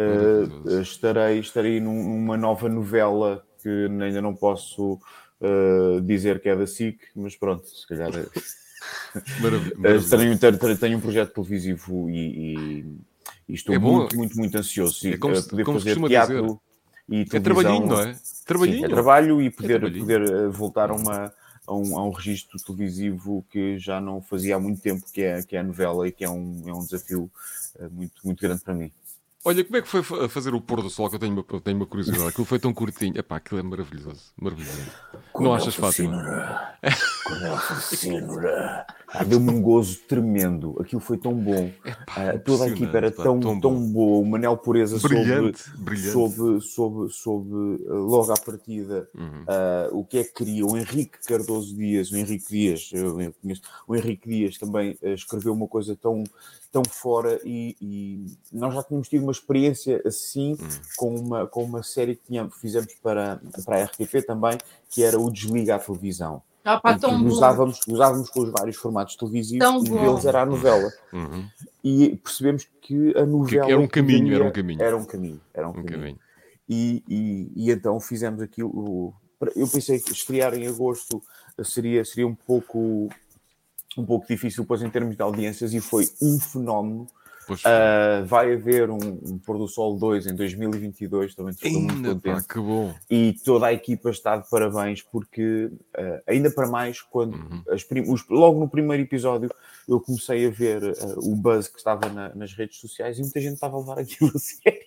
estarei, 0.82 1.39
estarei 1.39 1.80
numa 1.80 2.36
nova 2.36 2.68
novela 2.68 3.43
que 3.62 3.70
ainda 3.70 4.22
não 4.22 4.34
posso 4.34 4.99
uh, 5.41 6.01
dizer 6.01 6.39
que 6.39 6.49
é 6.49 6.55
da 6.55 6.67
SIC, 6.67 6.99
mas 7.15 7.35
pronto, 7.35 7.67
se 7.67 7.87
calhar. 7.87 8.09
É- 8.15 8.59
maravilha, 9.41 10.37
tenho, 10.37 10.77
tenho, 10.77 10.97
um 10.97 11.01
projeto 11.01 11.33
televisivo 11.33 12.09
e, 12.09 12.15
e, 12.15 12.85
e 13.49 13.53
estou 13.53 13.75
é 13.75 13.77
muito, 13.79 14.15
muito, 14.15 14.37
muito 14.37 14.57
ansioso. 14.57 15.07
É 15.07 15.17
como, 15.17 15.43
poder 15.43 15.63
como 15.63 15.79
fazer 15.79 15.99
teatro 16.07 16.61
dizer. 17.07 17.21
e 17.21 17.25
televisão. 17.25 17.37
É 17.37 17.39
trabalhinho, 17.39 17.87
não 17.87 18.01
é? 18.01 18.15
Trabalhinho. 18.45 18.77
Sim, 18.77 18.85
é 18.85 18.89
trabalho 18.89 19.41
e 19.41 19.49
poder, 19.49 19.83
é 19.83 19.89
poder 19.91 20.21
eh, 20.21 20.47
voltar 20.47 20.91
a, 20.91 20.95
uma, 20.95 21.33
a, 21.67 21.73
um, 21.73 21.97
a 21.97 22.07
um 22.07 22.11
registro 22.11 22.57
televisivo 22.63 23.45
que 23.51 23.77
já 23.77 23.99
não 23.99 24.21
fazia 24.21 24.55
há 24.55 24.59
muito 24.59 24.81
tempo, 24.81 25.05
que 25.11 25.21
é, 25.21 25.43
que 25.43 25.55
é 25.55 25.59
a 25.59 25.63
novela 25.63 26.07
e 26.07 26.11
que 26.11 26.23
é 26.23 26.29
um, 26.29 26.63
é 26.67 26.73
um 26.73 26.83
desafio 26.83 27.29
eh, 27.77 27.87
muito, 27.89 28.21
muito 28.23 28.41
grande 28.41 28.61
para 28.61 28.73
mim. 28.73 28.91
Olha, 29.43 29.63
como 29.63 29.77
é 29.77 29.81
que 29.81 29.87
foi 29.87 30.03
fazer 30.27 30.53
o 30.53 30.59
pôr 30.59 30.81
do 30.81 30.89
sol? 30.89 31.09
Que 31.09 31.15
eu 31.15 31.19
tenho 31.19 31.33
uma, 31.33 31.61
tenho 31.61 31.77
uma 31.77 31.85
curiosidade. 31.85 32.27
Aquilo 32.27 32.45
foi 32.45 32.59
tão 32.59 32.73
curtinho. 32.73 33.17
Epá, 33.17 33.37
aquilo 33.37 33.59
é 33.59 33.63
maravilhoso. 33.63 34.33
Maravilhoso. 34.37 34.91
Não 35.39 35.53
achas 35.53 35.75
fácil? 35.75 36.11
Quando 37.25 37.45
ela 37.45 37.57
fascina. 37.59 38.85
Ah, 39.11 39.23
Deu-me 39.23 39.49
um 39.49 39.61
gozo 39.61 39.99
tremendo. 40.07 40.77
Aquilo 40.79 41.01
foi 41.01 41.17
tão 41.17 41.33
bom. 41.33 41.71
Epá, 41.83 42.35
uh, 42.35 42.39
toda 42.39 42.65
a 42.65 42.67
equipa 42.69 42.97
era 42.97 43.11
tão, 43.11 43.39
tão, 43.39 43.59
tão 43.59 43.91
boa. 43.91 44.21
O 44.21 44.25
Manel 44.25 44.55
Pureza 44.57 44.99
brilhante, 44.99 45.59
soube, 45.59 45.83
brilhante. 45.83 46.11
soube, 46.11 46.61
soube, 46.61 47.13
soube 47.13 47.53
uh, 47.53 47.93
logo 47.93 48.31
à 48.31 48.37
partida 48.37 49.09
uhum. 49.15 49.43
uh, 49.43 49.99
o 49.99 50.05
que 50.05 50.19
é 50.19 50.23
que 50.23 50.33
queria. 50.33 50.65
O 50.65 50.77
Henrique 50.77 51.17
Cardoso 51.27 51.75
Dias, 51.75 52.11
o 52.11 52.17
Henrique 52.17 52.49
Dias, 52.49 52.89
eu, 52.93 53.19
eu 53.19 53.33
conheço, 53.41 53.61
o 53.87 53.95
Henrique 53.95 54.29
Dias 54.29 54.57
também 54.57 54.97
escreveu 55.01 55.53
uma 55.53 55.67
coisa 55.67 55.95
tão 55.95 56.23
tão 56.72 56.84
fora 56.84 57.39
e, 57.43 57.76
e, 57.82 58.26
nós 58.51 58.74
já 58.74 58.84
tínhamos 58.84 59.09
tido 59.09 59.24
uma 59.24 59.32
experiência 59.32 60.01
assim 60.05 60.53
hum. 60.53 60.67
com, 60.95 61.15
uma, 61.15 61.47
com 61.47 61.63
uma 61.63 61.82
série 61.84 62.15
que 62.15 62.28
tínhamos, 62.28 62.55
fizemos 62.57 62.93
para, 63.01 63.41
para 63.65 63.78
a 63.78 63.84
RTP 63.86 64.26
também, 64.26 64.57
que 64.89 65.03
era 65.03 65.20
o 65.20 65.32
Desliga 65.32 65.76
à 65.76 65.80
Televisão. 65.80 66.41
Ah, 66.63 66.80
pá, 66.80 66.97
tão 66.97 67.26
usávamos, 67.26 67.80
usávamos 67.88 68.30
com 68.30 68.41
os 68.41 68.51
vários 68.51 68.76
formatos 68.76 69.15
televisivos 69.15 69.65
tão 69.65 69.84
e 69.84 69.91
um 69.91 70.03
deles 70.03 70.26
era 70.26 70.41
a 70.41 70.45
novela. 70.45 70.91
Uhum. 71.11 71.47
E 71.84 72.15
percebemos 72.17 72.67
que 72.82 73.17
a 73.17 73.26
novela. 73.26 73.65
Que 73.65 73.72
era 73.72 73.82
um 73.82 73.88
caminho, 73.88 74.36
era 74.36 74.43
um 74.43 74.51
caminho. 74.51 74.84
Era 74.84 74.97
um 74.97 75.05
caminho, 75.05 75.41
era 75.53 75.67
um, 75.67 75.72
um 75.72 75.74
caminho. 75.74 75.91
caminho. 75.91 76.20
E, 76.67 77.03
e, 77.09 77.51
e, 77.55 77.72
então 77.72 77.99
fizemos 77.99 78.41
aquilo. 78.41 79.13
Eu 79.55 79.67
pensei 79.67 79.99
que 79.99 80.11
estrear 80.11 80.53
em 80.53 80.67
agosto 80.67 81.24
seria, 81.63 82.03
seria 82.03 82.28
um 82.28 82.36
pouco 82.36 83.09
um 83.97 84.05
pouco 84.05 84.27
difícil 84.27 84.63
depois 84.63 84.81
em 84.81 84.89
termos 84.89 85.15
de 85.15 85.21
audiências 85.21 85.73
e 85.73 85.81
foi 85.81 86.07
um 86.21 86.39
fenómeno. 86.39 87.07
Uh, 87.51 88.23
vai 88.27 88.53
haver 88.53 88.91
um, 88.91 88.97
um 88.97 89.39
Pôr 89.39 89.57
do 89.57 89.67
Sol 89.67 89.97
2 89.97 90.27
em 90.27 90.35
2022, 90.35 91.33
também 91.33 91.51
estou 91.51 91.71
muito 91.71 91.95
contente. 91.95 92.21
Pá, 92.21 92.53
que 92.53 92.59
bom. 92.59 92.93
E 93.09 93.33
toda 93.43 93.65
a 93.65 93.73
equipa 93.73 94.11
está 94.11 94.37
de 94.37 94.47
parabéns, 94.47 95.01
porque 95.01 95.65
uh, 95.65 96.21
ainda 96.27 96.51
para 96.51 96.67
mais, 96.67 97.01
quando 97.01 97.33
uhum. 97.33 98.13
os, 98.13 98.27
logo 98.29 98.59
no 98.59 98.69
primeiro 98.69 99.01
episódio 99.01 99.49
eu 99.89 99.99
comecei 99.99 100.45
a 100.45 100.49
ver 100.49 100.83
uh, 100.83 101.31
o 101.31 101.35
buzz 101.35 101.67
que 101.67 101.77
estava 101.77 102.07
na, 102.09 102.33
nas 102.35 102.53
redes 102.53 102.79
sociais 102.79 103.17
e 103.17 103.21
muita 103.21 103.41
gente 103.41 103.53
estava 103.53 103.75
a 103.75 103.79
levar 103.79 103.97
aquilo 103.99 104.31
a 104.33 104.39
sério, 104.39 104.79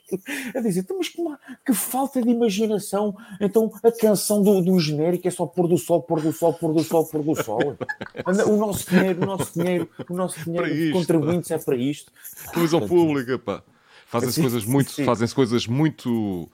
a 0.54 0.60
dizer, 0.60 0.80
então, 0.80 0.96
mas 0.98 1.08
que, 1.08 1.22
que 1.66 1.74
falta 1.74 2.22
de 2.22 2.28
imaginação, 2.28 3.16
então 3.40 3.70
a 3.82 3.90
canção 3.90 4.42
do, 4.42 4.60
do 4.62 4.78
genérico 4.78 5.26
é 5.26 5.30
só 5.30 5.44
pôr 5.46 5.66
do 5.66 5.76
sol, 5.76 6.02
pôr 6.02 6.20
do 6.20 6.32
sol, 6.32 6.54
pôr 6.54 6.72
do 6.72 6.84
sol, 6.84 7.06
pôr 7.06 7.22
do 7.22 7.34
sol. 7.34 7.76
o 8.46 8.56
nosso 8.56 8.88
dinheiro, 8.88 9.22
o 9.22 9.26
nosso 9.26 9.52
dinheiro, 9.52 9.88
o 10.08 10.14
nosso 10.14 10.44
dinheiro 10.44 10.92
contribuintes 10.92 11.50
é 11.50 11.58
para 11.58 11.76
isto. 11.76 12.12
Televisão 12.52 12.86
pública, 12.86 13.38
pá. 13.38 13.62
Fazem-se 14.06 14.42
coisas 14.42 14.64
muito, 14.66 15.04
fazem-se 15.04 15.34
coisas 15.34 15.66
muito 15.66 16.50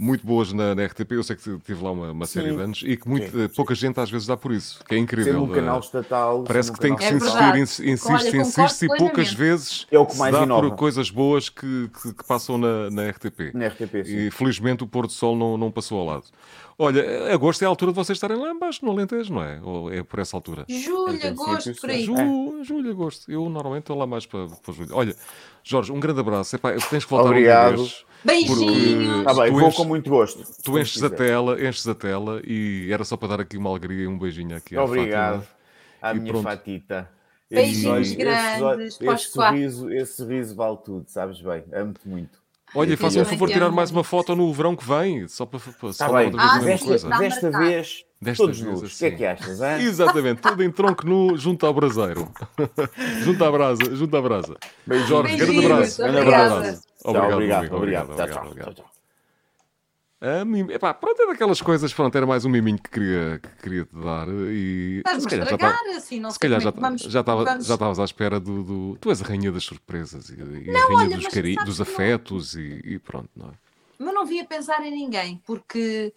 muito 0.00 0.26
boas 0.26 0.52
na, 0.52 0.74
na, 0.74 0.86
RTP. 0.86 1.12
Eu 1.12 1.22
sei 1.22 1.36
que 1.36 1.58
tive 1.58 1.84
lá 1.84 1.92
uma, 1.92 2.10
uma 2.12 2.26
série 2.26 2.50
de 2.50 2.60
anos 2.60 2.82
e 2.84 2.96
que 2.96 3.08
muito, 3.08 3.30
sim, 3.30 3.48
pouca 3.54 3.74
sim. 3.74 3.82
gente 3.82 4.00
às 4.00 4.10
vezes 4.10 4.26
dá 4.26 4.36
por 4.36 4.50
isso, 4.50 4.82
que 4.84 4.94
é 4.94 4.98
incrível. 4.98 5.34
Sendo 5.34 5.44
um 5.44 5.48
canal 5.48 5.80
estatal. 5.80 6.44
Parece 6.44 6.72
que 6.72 6.80
tem 6.80 6.96
que 6.96 7.04
se 7.04 7.14
insistir, 7.14 7.56
insiste, 7.84 8.36
insiste 8.36 8.82
e 8.84 8.96
poucas 8.96 9.32
vezes 9.32 9.86
é 9.90 9.98
o 9.98 10.06
que 10.06 10.16
mais 10.16 10.34
se 10.34 10.46
dá 10.46 10.46
por 10.46 10.70
coisas 10.74 11.10
boas 11.10 11.48
que, 11.48 11.90
que, 12.02 12.14
que 12.14 12.24
passam 12.24 12.56
na, 12.56 12.90
na, 12.90 13.08
RTP. 13.10 13.52
Na 13.54 13.66
RTP 13.68 14.04
sim. 14.04 14.16
E 14.16 14.30
felizmente 14.30 14.82
o 14.82 14.86
pôr 14.86 15.06
do 15.06 15.12
sol 15.12 15.36
não, 15.36 15.58
não 15.58 15.70
passou 15.70 16.00
ao 16.00 16.06
lado. 16.06 16.24
Olha, 16.82 17.34
agosto 17.34 17.60
é 17.60 17.66
a 17.66 17.68
altura 17.68 17.92
de 17.92 17.96
vocês 17.96 18.16
estarem 18.16 18.38
lá 18.38 18.48
embaixo 18.50 18.82
no 18.82 18.90
Alentejo, 18.90 19.34
não 19.34 19.42
é? 19.42 19.60
Ou 19.62 19.92
é 19.92 20.02
por 20.02 20.18
essa 20.18 20.34
altura? 20.34 20.64
Julho, 20.66 21.26
agosto, 21.26 21.74
por 21.78 21.90
aí. 21.90 22.04
Julho, 22.04 22.64
julho, 22.64 22.90
agosto. 22.90 23.30
Eu 23.30 23.50
normalmente 23.50 23.82
estou 23.82 23.98
lá 23.98 24.06
mais 24.06 24.24
para, 24.24 24.46
para 24.46 24.72
julho. 24.72 24.88
Olha, 24.92 25.14
Jorge, 25.62 25.92
um 25.92 26.00
grande 26.00 26.20
abraço. 26.20 26.56
Epá, 26.56 26.72
tens 26.72 27.04
que 27.04 27.10
voltar 27.10 27.28
Obrigado. 27.28 27.76
vez. 27.76 28.06
Beijinhos. 28.24 29.24
Tá 29.24 29.34
bem, 29.34 29.50
vou 29.50 29.62
enches, 29.62 29.76
com 29.76 29.84
muito 29.84 30.10
gosto. 30.10 30.44
Tu 30.62 30.78
enches 30.78 31.02
a 31.02 31.10
tela, 31.10 31.60
enches 31.60 31.86
a 31.88 31.94
tela 31.94 32.40
e 32.44 32.88
era 32.92 33.04
só 33.04 33.16
para 33.16 33.28
dar 33.28 33.40
aqui 33.40 33.56
uma 33.56 33.70
alegria 33.70 34.04
e 34.04 34.06
um 34.06 34.18
beijinho 34.18 34.56
aqui 34.56 34.76
Obrigado. 34.76 35.46
À, 36.00 36.10
à 36.10 36.14
minha 36.14 36.32
pronto. 36.32 36.44
fatita. 36.44 37.08
Beijinhos 37.50 38.08
esse, 38.08 38.16
grandes. 38.16 38.94
Esse, 38.94 39.08
esse, 39.08 39.32
sorriso, 39.32 39.92
esse 39.92 40.16
sorriso 40.16 40.54
vale 40.54 40.76
tudo, 40.84 41.04
sabes 41.08 41.40
bem. 41.40 41.64
Amo-te 41.72 42.06
muito. 42.06 42.38
Olha, 42.74 42.96
faça 42.96 43.20
um 43.20 43.24
favor 43.24 43.48
de 43.48 43.54
tirar 43.54 43.70
mais 43.70 43.90
uma 43.90 44.04
foto 44.04 44.36
no 44.36 44.52
verão 44.52 44.76
que 44.76 44.86
vem, 44.86 45.26
só 45.26 45.44
para, 45.44 45.58
para 45.58 45.92
tá 45.92 46.12
bem. 46.12 46.32
Ah, 46.38 46.58
desta, 46.58 46.86
coisa. 46.86 47.08
desta 47.08 47.50
vez, 47.50 48.04
Desta 48.22 48.44
todos 48.44 48.60
vez, 48.60 48.80
nus. 48.80 48.94
O 48.94 48.98
que 48.98 49.04
é 49.06 49.10
que 49.10 49.24
achas? 49.24 49.60
Hein? 49.60 49.80
Exatamente, 49.80 50.42
tudo 50.42 50.62
em 50.62 50.70
tronco 50.70 51.06
nu 51.06 51.36
junto 51.36 51.66
ao 51.66 51.72
braseiro. 51.72 52.30
junto 53.24 53.44
à 53.44 53.50
brasa, 53.50 53.96
junto 53.96 54.16
à 54.16 54.22
brasa. 54.22 54.56
Bem, 54.86 55.04
Jorge, 55.06 55.36
grande 55.36 55.64
abraço. 55.64 56.02
Grande 56.02 56.18
abraço. 56.18 56.82
Obrigado, 57.04 57.32
obrigado, 57.34 57.74
obrigado. 57.74 58.16
Tchau, 58.16 58.54
tchau, 58.54 58.74
tchau. 58.74 58.90
A 60.20 60.44
mim, 60.44 60.66
epá, 60.70 60.92
pronto, 60.92 61.22
é 61.22 61.26
daquelas 61.28 61.62
coisas, 61.62 61.94
pronto, 61.94 62.14
era 62.14 62.26
mais 62.26 62.44
um 62.44 62.50
miminho 62.50 62.76
que 62.76 62.90
queria, 62.90 63.40
que 63.42 63.62
queria 63.62 63.84
te 63.86 63.96
dar. 63.96 64.28
E, 64.28 64.98
Estás-me 64.98 65.32
a 65.32 65.44
estragar, 65.44 65.84
já 65.86 65.96
assim, 65.96 66.20
não 66.20 66.30
se 66.30 66.38
calhar 66.38 66.60
já, 66.60 66.70
vamos, 66.70 67.00
já, 67.00 67.20
estava, 67.20 67.42
vamos... 67.42 67.66
já 67.66 67.72
estavas 67.72 67.98
à 67.98 68.04
espera 68.04 68.38
do, 68.38 68.62
do, 68.62 68.98
Tu 69.00 69.08
és 69.08 69.22
a 69.22 69.24
rainha 69.24 69.50
das 69.50 69.64
surpresas 69.64 70.28
e, 70.28 70.34
e 70.34 70.70
não, 70.70 70.78
a 70.78 70.98
rainha 70.98 71.16
olha, 71.16 71.16
dos, 71.16 71.26
cari... 71.28 71.54
dos 71.64 71.80
afetos 71.80 72.54
não... 72.54 72.62
e, 72.62 72.82
e, 72.84 72.98
pronto, 72.98 73.30
não 73.34 73.46
é? 73.46 73.52
Mas 73.98 74.14
não 74.14 74.26
via 74.26 74.44
pensar 74.44 74.84
em 74.84 74.90
ninguém, 74.90 75.40
porque 75.46 76.12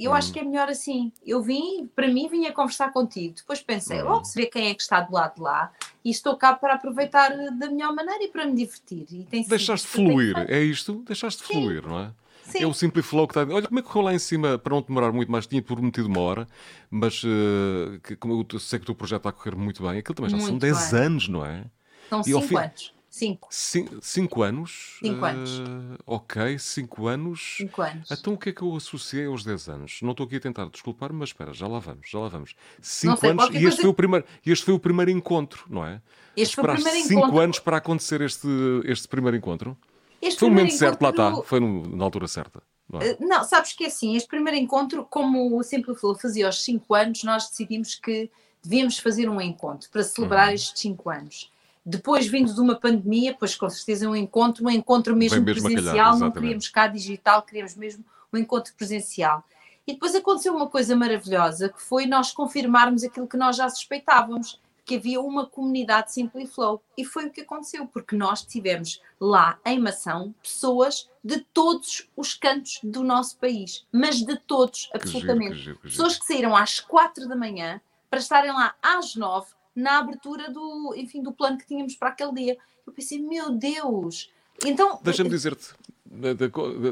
eu 0.00 0.10
hum. 0.10 0.14
acho 0.14 0.32
que 0.32 0.40
é 0.40 0.42
melhor 0.42 0.68
assim. 0.68 1.12
Eu 1.24 1.42
vim, 1.42 1.88
para 1.94 2.08
mim, 2.08 2.28
vinha 2.28 2.52
conversar 2.52 2.92
contigo. 2.92 3.34
Depois 3.36 3.60
pensei, 3.60 4.02
hum. 4.02 4.06
logo 4.06 4.24
se 4.24 4.34
vê 4.34 4.46
quem 4.46 4.68
é 4.68 4.74
que 4.74 4.82
está 4.82 5.00
do 5.00 5.12
lado 5.12 5.36
de 5.36 5.40
lá 5.40 5.72
e 6.04 6.10
estou 6.10 6.36
cá 6.36 6.54
para 6.54 6.74
aproveitar 6.74 7.30
da 7.52 7.70
melhor 7.70 7.94
maneira 7.94 8.24
e 8.24 8.28
para 8.28 8.46
me 8.46 8.54
divertir. 8.54 9.06
E 9.10 9.24
tem 9.24 9.42
Deixaste 9.44 9.86
fluir, 9.86 10.34
é 10.48 10.60
isto? 10.60 11.02
Deixaste 11.06 11.46
Sim. 11.46 11.54
fluir, 11.54 11.86
não 11.86 12.00
é? 12.00 12.10
Sim. 12.48 12.62
É 12.62 12.66
o 12.66 12.72
Simply 12.72 13.02
Flow 13.02 13.28
que 13.28 13.38
está. 13.38 13.54
Olha 13.54 13.66
como 13.66 13.78
é 13.78 13.82
que 13.82 13.88
correu 13.88 14.06
lá 14.06 14.14
em 14.14 14.18
cima, 14.18 14.58
para 14.58 14.74
não 14.74 14.82
demorar 14.82 15.12
muito 15.12 15.30
mais, 15.30 15.46
tinha 15.46 15.60
prometido 15.60 16.08
uma 16.08 16.20
hora, 16.20 16.48
mas 16.90 17.22
uh, 17.22 18.00
que, 18.02 18.16
como 18.16 18.46
eu 18.50 18.58
sei 18.58 18.78
que 18.78 18.84
o 18.84 18.86
teu 18.86 18.94
projeto 18.94 19.20
está 19.20 19.28
a 19.28 19.32
correr 19.32 19.54
muito 19.54 19.82
bem, 19.82 19.98
aquilo 19.98 20.14
também 20.14 20.30
já 20.30 20.36
muito 20.38 20.48
são 20.48 20.58
10 20.58 20.94
anos, 20.94 21.28
não 21.28 21.44
é? 21.44 21.64
São 22.08 22.22
5 22.22 22.40
fim... 22.42 22.56
anos. 22.56 22.97
Cinco. 23.18 24.00
cinco 24.00 24.42
anos? 24.42 24.98
Cinco 25.02 25.24
anos. 25.24 25.58
Uh, 25.58 25.98
ok, 26.06 26.58
cinco 26.58 27.06
anos. 27.08 27.56
Cinco 27.56 27.82
anos. 27.82 28.10
Então 28.10 28.34
o 28.34 28.38
que 28.38 28.50
é 28.50 28.52
que 28.52 28.62
eu 28.62 28.76
associei 28.76 29.26
aos 29.26 29.44
10 29.44 29.68
anos? 29.68 29.98
Não 30.02 30.12
estou 30.12 30.26
aqui 30.26 30.36
a 30.36 30.40
tentar 30.40 30.66
desculpar, 30.66 31.12
mas 31.12 31.30
espera, 31.30 31.52
já 31.52 31.66
lá 31.66 31.78
vamos, 31.78 32.08
já 32.08 32.18
lá 32.18 32.28
vamos. 32.28 32.54
Cinco 32.80 33.16
sei, 33.16 33.30
anos 33.30 33.48
e 33.52 33.64
este, 33.64 33.80
foi 33.80 33.90
o 33.90 33.94
primeiro, 33.94 34.24
este 34.46 34.64
foi 34.64 34.74
o 34.74 34.78
primeiro 34.78 35.10
encontro, 35.10 35.64
não 35.68 35.84
é? 35.84 36.00
Este 36.36 36.54
foi 36.54 36.64
o 36.64 36.74
primeiro 36.74 36.98
cinco 37.00 37.20
encontro. 37.20 37.38
anos 37.40 37.58
para 37.58 37.76
acontecer 37.78 38.20
este, 38.20 38.48
este 38.84 39.08
primeiro 39.08 39.36
encontro? 39.36 39.76
Este 40.22 40.38
foi 40.38 40.48
o 40.48 40.52
momento 40.52 40.74
certo, 40.74 41.02
lá 41.02 41.10
está, 41.10 41.42
foi 41.42 41.60
no, 41.60 41.96
na 41.96 42.04
altura 42.04 42.28
certa. 42.28 42.62
Não, 42.88 43.00
é? 43.00 43.12
uh, 43.12 43.16
não, 43.20 43.44
sabes 43.44 43.72
que 43.72 43.84
é 43.84 43.88
assim, 43.88 44.16
este 44.16 44.28
primeiro 44.28 44.58
encontro, 44.58 45.04
como 45.04 45.58
o 45.58 45.62
Simply 45.62 45.94
Flow 45.94 46.14
fazia 46.14 46.46
aos 46.46 46.62
5 46.62 46.94
anos, 46.94 47.24
nós 47.24 47.48
decidimos 47.48 47.94
que 47.94 48.30
devíamos 48.62 48.98
fazer 48.98 49.28
um 49.28 49.40
encontro 49.40 49.88
para 49.90 50.02
celebrar 50.02 50.48
uhum. 50.48 50.54
estes 50.54 50.80
5 50.80 51.10
anos. 51.10 51.52
Depois, 51.90 52.26
vindo 52.26 52.52
de 52.52 52.60
uma 52.60 52.74
pandemia, 52.74 53.34
pois 53.38 53.56
com 53.56 53.70
certeza 53.70 54.06
um 54.10 54.14
encontro, 54.14 54.62
um 54.62 54.68
encontro 54.68 55.16
mesmo, 55.16 55.40
mesmo 55.42 55.62
presencial, 55.62 56.18
não 56.18 56.30
queríamos 56.30 56.68
cá 56.68 56.86
digital, 56.86 57.40
queríamos 57.40 57.74
mesmo 57.76 58.04
um 58.30 58.36
encontro 58.36 58.74
presencial. 58.74 59.42
E 59.86 59.94
depois 59.94 60.14
aconteceu 60.14 60.54
uma 60.54 60.68
coisa 60.68 60.94
maravilhosa, 60.94 61.70
que 61.70 61.80
foi 61.80 62.04
nós 62.04 62.30
confirmarmos 62.30 63.04
aquilo 63.04 63.26
que 63.26 63.38
nós 63.38 63.56
já 63.56 63.70
suspeitávamos, 63.70 64.60
que 64.84 64.96
havia 64.96 65.18
uma 65.18 65.46
comunidade 65.46 66.12
Simply 66.12 66.46
Flow. 66.46 66.82
E 66.94 67.06
foi 67.06 67.24
o 67.24 67.30
que 67.30 67.40
aconteceu, 67.40 67.86
porque 67.86 68.14
nós 68.14 68.42
tivemos 68.42 69.00
lá 69.18 69.58
em 69.64 69.78
Mação 69.78 70.34
pessoas 70.42 71.08
de 71.24 71.40
todos 71.54 72.06
os 72.14 72.34
cantos 72.34 72.80
do 72.82 73.02
nosso 73.02 73.38
país, 73.38 73.86
mas 73.90 74.16
de 74.16 74.36
todos, 74.40 74.90
absolutamente. 74.92 75.56
Que 75.56 75.58
giro, 75.58 75.58
que 75.58 75.64
giro, 75.64 75.78
que 75.78 75.88
giro. 75.88 75.96
Pessoas 75.96 76.18
que 76.18 76.26
saíram 76.26 76.54
às 76.54 76.80
quatro 76.80 77.26
da 77.26 77.34
manhã 77.34 77.80
para 78.10 78.18
estarem 78.18 78.52
lá 78.52 78.74
às 78.82 79.16
nove 79.16 79.57
na 79.78 79.98
abertura 79.98 80.50
do, 80.50 80.94
enfim, 80.96 81.22
do 81.22 81.32
plano 81.32 81.56
que 81.56 81.66
tínhamos 81.66 81.94
para 81.94 82.08
aquele 82.08 82.32
dia. 82.32 82.58
Eu 82.86 82.92
pensei, 82.92 83.20
meu 83.20 83.50
Deus! 83.50 84.30
Então, 84.64 84.98
Deixa-me 85.04 85.30
dizer-te, 85.30 85.72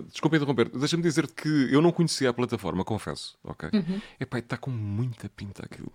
desculpa 0.09 0.37
interromper, 0.37 0.69
deixa-me 0.69 1.03
dizer-te 1.03 1.33
que 1.33 1.49
eu 1.73 1.83
não 1.83 1.91
conhecia 1.91 2.31
a 2.31 2.33
plataforma, 2.33 2.85
confesso, 2.85 3.37
ok? 3.43 3.71
Uhum. 3.73 4.01
Epá, 4.21 4.39
está 4.39 4.57
com 4.57 4.71
muita 4.71 5.29
pinta 5.29 5.65
aquilo. 5.65 5.93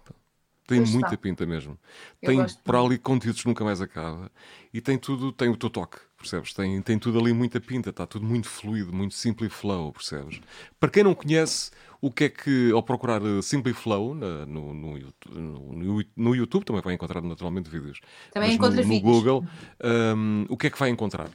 Tem 0.67 0.79
pois 0.79 0.91
muita 0.91 1.07
está. 1.07 1.17
pinta 1.17 1.45
mesmo. 1.45 1.79
Eu 2.21 2.29
tem 2.29 2.45
por 2.63 2.75
ali 2.75 2.97
conteúdos 2.97 3.41
que 3.41 3.47
nunca 3.47 3.63
mais 3.63 3.81
acaba. 3.81 4.29
E 4.73 4.81
tem 4.81 4.97
tudo, 4.97 5.31
tem 5.31 5.47
o 5.47 5.55
teu 5.55 5.69
toque, 5.69 5.97
percebes? 6.21 6.53
Tem, 6.53 6.81
tem 6.81 6.97
tudo 6.97 7.19
ali 7.19 7.33
muita 7.33 7.59
pinta, 7.59 7.89
está 7.89 8.05
tudo 8.05 8.25
muito 8.25 8.47
fluido, 8.47 8.93
muito 8.93 9.13
simply 9.13 9.49
flow, 9.49 9.91
percebes? 9.91 10.39
Para 10.79 10.89
quem 10.89 11.03
não 11.03 11.13
conhece, 11.13 11.71
o 12.01 12.09
que 12.11 12.23
é 12.25 12.29
que, 12.29 12.71
ao 12.71 12.81
procurar 12.81 13.21
eh, 13.21 13.41
Simply 13.43 13.73
Flow 13.73 14.15
no, 14.15 14.45
no, 14.45 14.73
no, 14.73 16.05
no, 16.15 16.35
YouTube, 16.35 16.65
também 16.65 16.81
vai 16.81 16.95
encontrar 16.95 17.21
naturalmente 17.21 17.69
vídeos. 17.69 17.99
Também 18.33 18.53
encontra 18.53 18.81
no, 18.81 18.87
vídeos. 18.87 19.03
No 19.03 19.11
Google, 19.11 19.45
um, 19.83 20.45
o 20.49 20.57
que 20.57 20.67
é 20.67 20.69
que 20.71 20.79
vai 20.79 20.89
encontrar? 20.89 21.29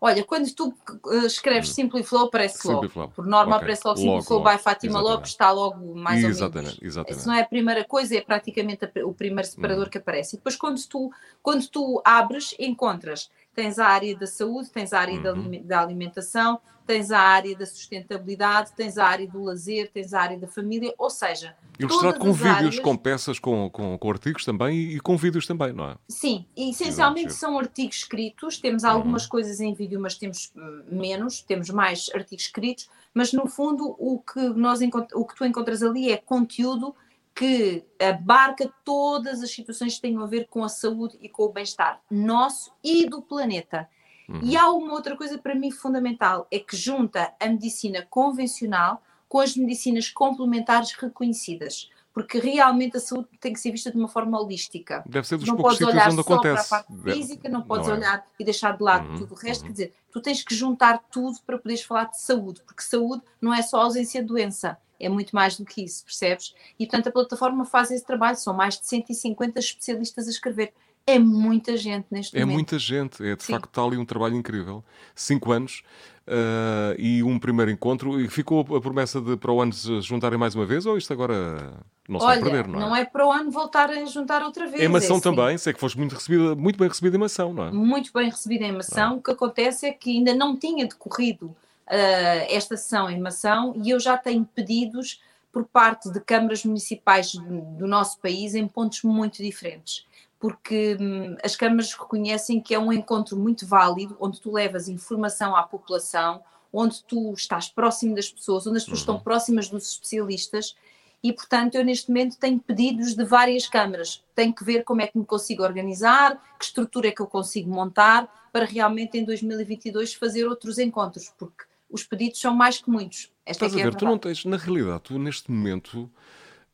Olha, 0.00 0.24
quando 0.24 0.50
tu 0.54 0.68
uh, 1.04 1.26
escreves. 1.26 1.70
Simply 1.70 2.02
Flow, 2.02 2.26
aparece 2.26 2.58
Simply 2.58 2.74
logo. 2.74 2.88
Flow. 2.88 3.08
Por 3.08 3.26
norma, 3.26 3.56
okay. 3.56 3.64
aparece 3.64 3.82
logo 3.84 3.96
Simply 3.96 4.12
logo, 4.12 4.24
Flow 4.24 4.38
logo. 4.38 4.50
by 4.50 4.62
Fátima 4.62 5.00
logo, 5.00 5.22
está 5.24 5.50
logo 5.50 5.94
mais 5.94 6.24
exatamente, 6.24 6.56
ou 6.56 6.62
menos. 6.62 6.78
Exatamente. 6.82 7.20
Se 7.20 7.26
não 7.26 7.34
é 7.34 7.40
a 7.42 7.46
primeira 7.46 7.84
coisa, 7.84 8.16
é 8.16 8.20
praticamente 8.20 8.88
o 9.04 9.12
primeiro 9.12 9.48
separador 9.48 9.86
hum. 9.86 9.90
que 9.90 9.98
aparece. 9.98 10.36
E 10.36 10.38
depois, 10.38 10.56
quando 10.56 10.80
tu, 10.86 11.10
quando 11.42 11.66
tu 11.68 12.00
abres, 12.04 12.54
encontras. 12.58 13.30
Tens 13.58 13.76
a 13.80 13.88
área 13.88 14.16
da 14.16 14.24
saúde, 14.24 14.70
tens 14.70 14.92
a 14.92 15.00
área 15.00 15.34
uhum. 15.34 15.60
da 15.64 15.80
alimentação, 15.80 16.60
tens 16.86 17.10
a 17.10 17.18
área 17.18 17.56
da 17.56 17.66
sustentabilidade, 17.66 18.70
tens 18.76 18.96
a 18.96 19.04
área 19.04 19.26
do 19.26 19.42
lazer, 19.42 19.90
tens 19.92 20.14
a 20.14 20.20
área 20.20 20.38
da 20.38 20.46
família, 20.46 20.94
ou 20.96 21.10
seja. 21.10 21.56
Ilustrado 21.76 22.20
com 22.20 22.32
vídeos, 22.32 22.54
áreas... 22.54 22.78
com 22.78 22.96
peças, 22.96 23.40
com, 23.40 23.68
com, 23.68 23.98
com, 23.98 24.10
artigos 24.12 24.44
também 24.44 24.92
e 24.92 25.00
com 25.00 25.16
vídeos 25.16 25.44
também, 25.44 25.72
não 25.72 25.90
é? 25.90 25.96
Sim, 26.08 26.46
e 26.56 26.70
essencialmente 26.70 27.32
são 27.32 27.58
artigos 27.58 27.96
escritos, 27.96 28.58
temos 28.58 28.84
algumas 28.84 29.24
uhum. 29.24 29.28
coisas 29.28 29.58
em 29.58 29.74
vídeo, 29.74 29.98
mas 29.98 30.14
temos 30.14 30.52
hum, 30.56 30.84
menos, 30.92 31.42
temos 31.42 31.68
mais 31.68 32.08
artigos 32.14 32.44
escritos, 32.44 32.88
mas 33.12 33.32
no 33.32 33.48
fundo 33.48 33.96
o 33.98 34.20
que, 34.20 34.40
nós, 34.50 34.78
o 35.14 35.24
que 35.24 35.34
tu 35.34 35.44
encontras 35.44 35.82
ali 35.82 36.12
é 36.12 36.16
conteúdo 36.16 36.94
que 37.38 37.84
abarca 38.00 38.68
todas 38.84 39.40
as 39.44 39.52
situações 39.52 39.94
que 39.94 40.02
têm 40.02 40.20
a 40.20 40.26
ver 40.26 40.48
com 40.48 40.64
a 40.64 40.68
saúde 40.68 41.16
e 41.22 41.28
com 41.28 41.44
o 41.44 41.52
bem-estar 41.52 42.00
nosso 42.10 42.72
e 42.82 43.08
do 43.08 43.22
planeta. 43.22 43.88
Uhum. 44.28 44.40
E 44.42 44.56
há 44.56 44.68
uma 44.72 44.92
outra 44.92 45.16
coisa 45.16 45.38
para 45.38 45.54
mim 45.54 45.70
fundamental, 45.70 46.48
é 46.50 46.58
que 46.58 46.76
junta 46.76 47.32
a 47.38 47.46
medicina 47.46 48.04
convencional 48.10 49.00
com 49.28 49.38
as 49.38 49.56
medicinas 49.56 50.10
complementares 50.10 50.90
reconhecidas, 50.94 51.88
porque 52.12 52.40
realmente 52.40 52.96
a 52.96 53.00
saúde 53.00 53.28
tem 53.40 53.52
que 53.52 53.60
ser 53.60 53.70
vista 53.70 53.92
de 53.92 53.96
uma 53.96 54.08
forma 54.08 54.36
holística. 54.40 55.04
Deve 55.06 55.28
ser 55.28 55.36
dos 55.36 55.46
não 55.46 55.54
poucos 55.54 55.78
podes 55.78 55.94
olhar 55.94 56.06
onde 56.08 56.16
só 56.16 56.20
acontece. 56.22 56.68
para 56.68 56.78
a 56.78 56.82
parte 56.82 57.02
física, 57.04 57.48
não 57.48 57.62
podes 57.62 57.86
não 57.86 57.94
é. 57.94 57.98
olhar 57.98 58.26
e 58.36 58.44
deixar 58.44 58.76
de 58.76 58.82
lado 58.82 59.10
uhum. 59.10 59.18
tudo 59.18 59.34
o 59.34 59.38
resto, 59.38 59.60
uhum. 59.60 59.68
quer 59.68 59.72
dizer, 59.72 59.94
tu 60.10 60.20
tens 60.20 60.42
que 60.42 60.56
juntar 60.56 60.98
tudo 61.08 61.38
para 61.46 61.56
poderes 61.56 61.84
falar 61.84 62.06
de 62.06 62.20
saúde, 62.20 62.62
porque 62.66 62.82
saúde 62.82 63.22
não 63.40 63.54
é 63.54 63.62
só 63.62 63.82
ausência 63.82 64.22
de 64.22 64.26
doença, 64.26 64.76
é 64.98 65.08
muito 65.08 65.34
mais 65.34 65.56
do 65.56 65.64
que 65.64 65.82
isso, 65.82 66.04
percebes? 66.04 66.54
E 66.78 66.86
portanto 66.86 67.08
a 67.08 67.12
plataforma 67.12 67.64
faz 67.64 67.90
esse 67.90 68.04
trabalho, 68.04 68.36
são 68.36 68.54
mais 68.54 68.78
de 68.78 68.86
150 68.86 69.58
especialistas 69.58 70.26
a 70.26 70.30
escrever. 70.30 70.72
É 71.06 71.18
muita 71.18 71.74
gente 71.76 72.06
neste 72.10 72.36
é 72.36 72.40
momento. 72.40 72.52
É 72.52 72.54
muita 72.54 72.78
gente, 72.78 73.24
é 73.24 73.34
de 73.34 73.42
Sim. 73.42 73.54
facto 73.54 73.70
tal 73.72 73.94
e 73.94 73.96
um 73.96 74.04
trabalho 74.04 74.34
incrível. 74.34 74.84
Cinco 75.14 75.52
anos 75.52 75.82
uh, 76.26 76.94
e 76.98 77.22
um 77.22 77.38
primeiro 77.38 77.70
encontro. 77.70 78.20
E 78.20 78.28
ficou 78.28 78.60
a 78.76 78.80
promessa 78.80 79.18
de 79.20 79.36
para 79.36 79.50
o 79.50 79.60
ano 79.60 79.72
se 79.72 80.02
juntarem 80.02 80.38
mais 80.38 80.54
uma 80.54 80.66
vez 80.66 80.84
ou 80.84 80.98
isto 80.98 81.10
agora 81.10 81.72
não 82.08 82.20
se 82.20 82.26
Olha, 82.26 82.40
vai 82.40 82.50
perder, 82.50 82.68
não 82.68 82.78
é? 82.78 82.82
Não 82.82 82.96
é 82.96 83.04
para 83.04 83.26
o 83.26 83.32
ano 83.32 83.50
voltar 83.50 83.90
a 83.90 84.04
juntar 84.04 84.42
outra 84.42 84.66
vez. 84.66 84.82
Em 84.82 84.88
mação 84.88 85.16
é 85.16 85.18
assim. 85.18 85.34
também, 85.34 85.58
sei 85.58 85.72
que 85.72 85.80
foste 85.80 85.98
muito, 85.98 86.14
recebida, 86.14 86.54
muito 86.54 86.78
bem 86.78 86.88
recebida 86.88 87.16
em 87.16 87.20
mação, 87.20 87.52
não 87.52 87.66
é? 87.66 87.70
Muito 87.70 88.12
bem 88.12 88.28
recebida 88.28 88.64
em 88.64 88.72
mação. 88.72 89.12
Ah. 89.12 89.14
O 89.14 89.22
que 89.22 89.30
acontece 89.30 89.86
é 89.86 89.92
que 89.92 90.10
ainda 90.10 90.34
não 90.34 90.56
tinha 90.56 90.86
decorrido 90.86 91.56
esta 91.90 92.76
sessão 92.76 93.10
em 93.10 93.20
mação 93.20 93.74
e 93.82 93.90
eu 93.90 94.00
já 94.00 94.16
tenho 94.16 94.44
pedidos 94.44 95.20
por 95.52 95.64
parte 95.64 96.10
de 96.10 96.20
câmaras 96.20 96.64
municipais 96.64 97.32
do 97.32 97.86
nosso 97.86 98.18
país 98.20 98.54
em 98.54 98.68
pontos 98.68 99.02
muito 99.02 99.42
diferentes 99.42 100.06
porque 100.38 100.96
hum, 101.00 101.36
as 101.42 101.56
câmaras 101.56 101.92
reconhecem 101.92 102.60
que 102.60 102.74
é 102.74 102.78
um 102.78 102.92
encontro 102.92 103.36
muito 103.36 103.66
válido, 103.66 104.16
onde 104.20 104.40
tu 104.40 104.52
levas 104.52 104.88
informação 104.88 105.56
à 105.56 105.62
população, 105.62 106.42
onde 106.72 107.02
tu 107.04 107.32
estás 107.32 107.68
próximo 107.68 108.14
das 108.14 108.30
pessoas, 108.30 108.66
onde 108.66 108.76
as 108.76 108.84
pessoas 108.84 109.00
uhum. 109.00 109.14
estão 109.14 109.20
próximas 109.20 109.68
dos 109.68 109.90
especialistas, 109.90 110.76
e 111.22 111.32
portanto 111.32 111.74
eu 111.74 111.84
neste 111.84 112.08
momento 112.08 112.38
tenho 112.38 112.60
pedidos 112.60 113.14
de 113.14 113.24
várias 113.24 113.66
câmaras. 113.66 114.22
Tenho 114.34 114.54
que 114.54 114.62
ver 114.62 114.84
como 114.84 115.02
é 115.02 115.08
que 115.08 115.18
me 115.18 115.24
consigo 115.24 115.64
organizar, 115.64 116.40
que 116.56 116.64
estrutura 116.64 117.08
é 117.08 117.10
que 117.10 117.20
eu 117.20 117.26
consigo 117.26 117.68
montar, 117.70 118.48
para 118.52 118.64
realmente 118.64 119.18
em 119.18 119.24
2022 119.24 120.14
fazer 120.14 120.46
outros 120.46 120.78
encontros, 120.78 121.32
porque 121.36 121.64
os 121.90 122.04
pedidos 122.04 122.40
são 122.40 122.54
mais 122.54 122.78
que 122.78 122.90
muitos. 122.90 123.32
Esta 123.44 123.66
Estás 123.66 123.72
é 123.72 123.80
a 123.82 123.84
ver, 123.84 123.92
é 123.92 123.96
a 123.96 123.98
tu 123.98 124.04
não 124.04 124.18
tens, 124.18 124.44
na 124.44 124.56
realidade, 124.56 125.02
tu 125.04 125.18
neste 125.18 125.50
momento 125.50 126.10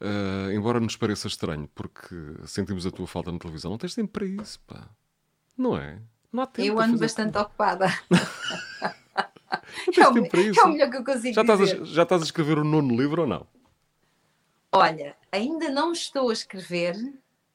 Uh, 0.00 0.50
embora 0.52 0.80
nos 0.80 0.96
pareça 0.96 1.28
estranho, 1.28 1.68
porque 1.74 2.14
sentimos 2.46 2.84
a 2.84 2.90
tua 2.90 3.06
falta 3.06 3.30
na 3.32 3.38
televisão, 3.38 3.70
não 3.70 3.78
tens 3.78 3.94
tempo 3.94 4.12
para 4.12 4.26
isso, 4.26 4.60
pá. 4.66 4.88
Não 5.56 5.78
é? 5.78 5.98
Não 6.32 6.42
há 6.42 6.46
tempo 6.46 6.68
Eu 6.68 6.80
ando 6.80 6.98
bastante 6.98 7.32
tempo. 7.32 7.44
ocupada. 7.46 7.86
não 8.10 9.92
tens 9.94 9.98
é 9.98 10.12
tempo 10.12 10.28
para 10.28 10.40
isso. 10.40 10.60
É 10.60 10.64
o 10.64 10.68
melhor 10.68 10.90
que 10.90 10.96
eu 10.96 11.04
consigo 11.04 11.34
já 11.34 11.40
estás, 11.40 11.60
a, 11.60 11.84
já 11.84 12.02
estás 12.02 12.22
a 12.22 12.24
escrever 12.24 12.58
o 12.58 12.64
nono 12.64 12.94
livro 12.94 13.22
ou 13.22 13.28
não? 13.28 13.46
Olha, 14.72 15.16
ainda 15.30 15.70
não 15.70 15.92
estou 15.92 16.28
a 16.28 16.32
escrever, 16.32 16.96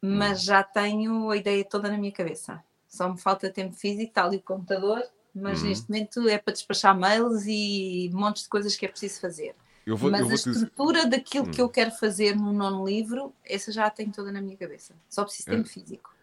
mas 0.02 0.42
hum. 0.42 0.46
já 0.46 0.64
tenho 0.64 1.30
a 1.30 1.38
ideia 1.38 1.64
toda 1.66 1.92
na 1.92 1.98
minha 1.98 2.12
cabeça. 2.12 2.64
Só 2.88 3.10
me 3.10 3.20
falta 3.20 3.52
tempo 3.52 3.76
físico, 3.76 4.10
está 4.10 4.24
ali 4.24 4.38
o 4.38 4.42
computador 4.42 5.04
mas 5.34 5.62
uhum. 5.62 5.70
neste 5.70 5.90
momento 5.90 6.28
é 6.28 6.38
para 6.38 6.54
despachar 6.54 6.98
mails 6.98 7.44
e 7.46 8.10
montes 8.14 8.44
de 8.44 8.50
coisas 8.50 8.76
que 8.76 8.86
é 8.86 8.90
preciso 8.90 9.20
fazer. 9.20 9.56
Vou, 9.96 10.12
mas 10.12 10.30
a 10.30 10.34
estrutura 10.34 11.00
dizer... 11.00 11.10
daquilo 11.10 11.48
hum. 11.48 11.52
que 11.52 11.62
eu 11.62 11.70
quero 11.70 11.92
fazer 11.92 12.36
no 12.36 12.54
nono 12.54 12.86
livro, 12.86 13.34
essa 13.46 13.72
já 13.72 13.86
a 13.86 13.90
tenho 13.90 14.12
toda 14.12 14.32
na 14.32 14.42
minha 14.42 14.56
cabeça. 14.56 14.94
Só 15.10 15.24
preciso 15.24 15.50
de 15.50 15.56
tempo 15.56 15.68
é. 15.68 15.72
físico. 15.72 16.16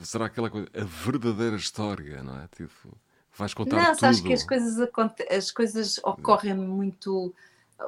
Será 0.00 0.26
aquela 0.26 0.50
coisa, 0.50 0.68
a 0.74 0.84
verdadeira 0.84 1.54
história, 1.56 2.22
não 2.22 2.40
é? 2.40 2.48
Tipo, 2.48 2.96
vais 3.36 3.54
contar 3.54 3.76
não, 3.76 3.94
tudo. 3.94 4.12
Não, 4.12 4.22
que 4.22 4.32
as 4.32 4.42
coisas, 4.42 4.88
as 5.30 5.50
coisas 5.52 5.98
ocorrem 5.98 6.54
muito, 6.54 7.32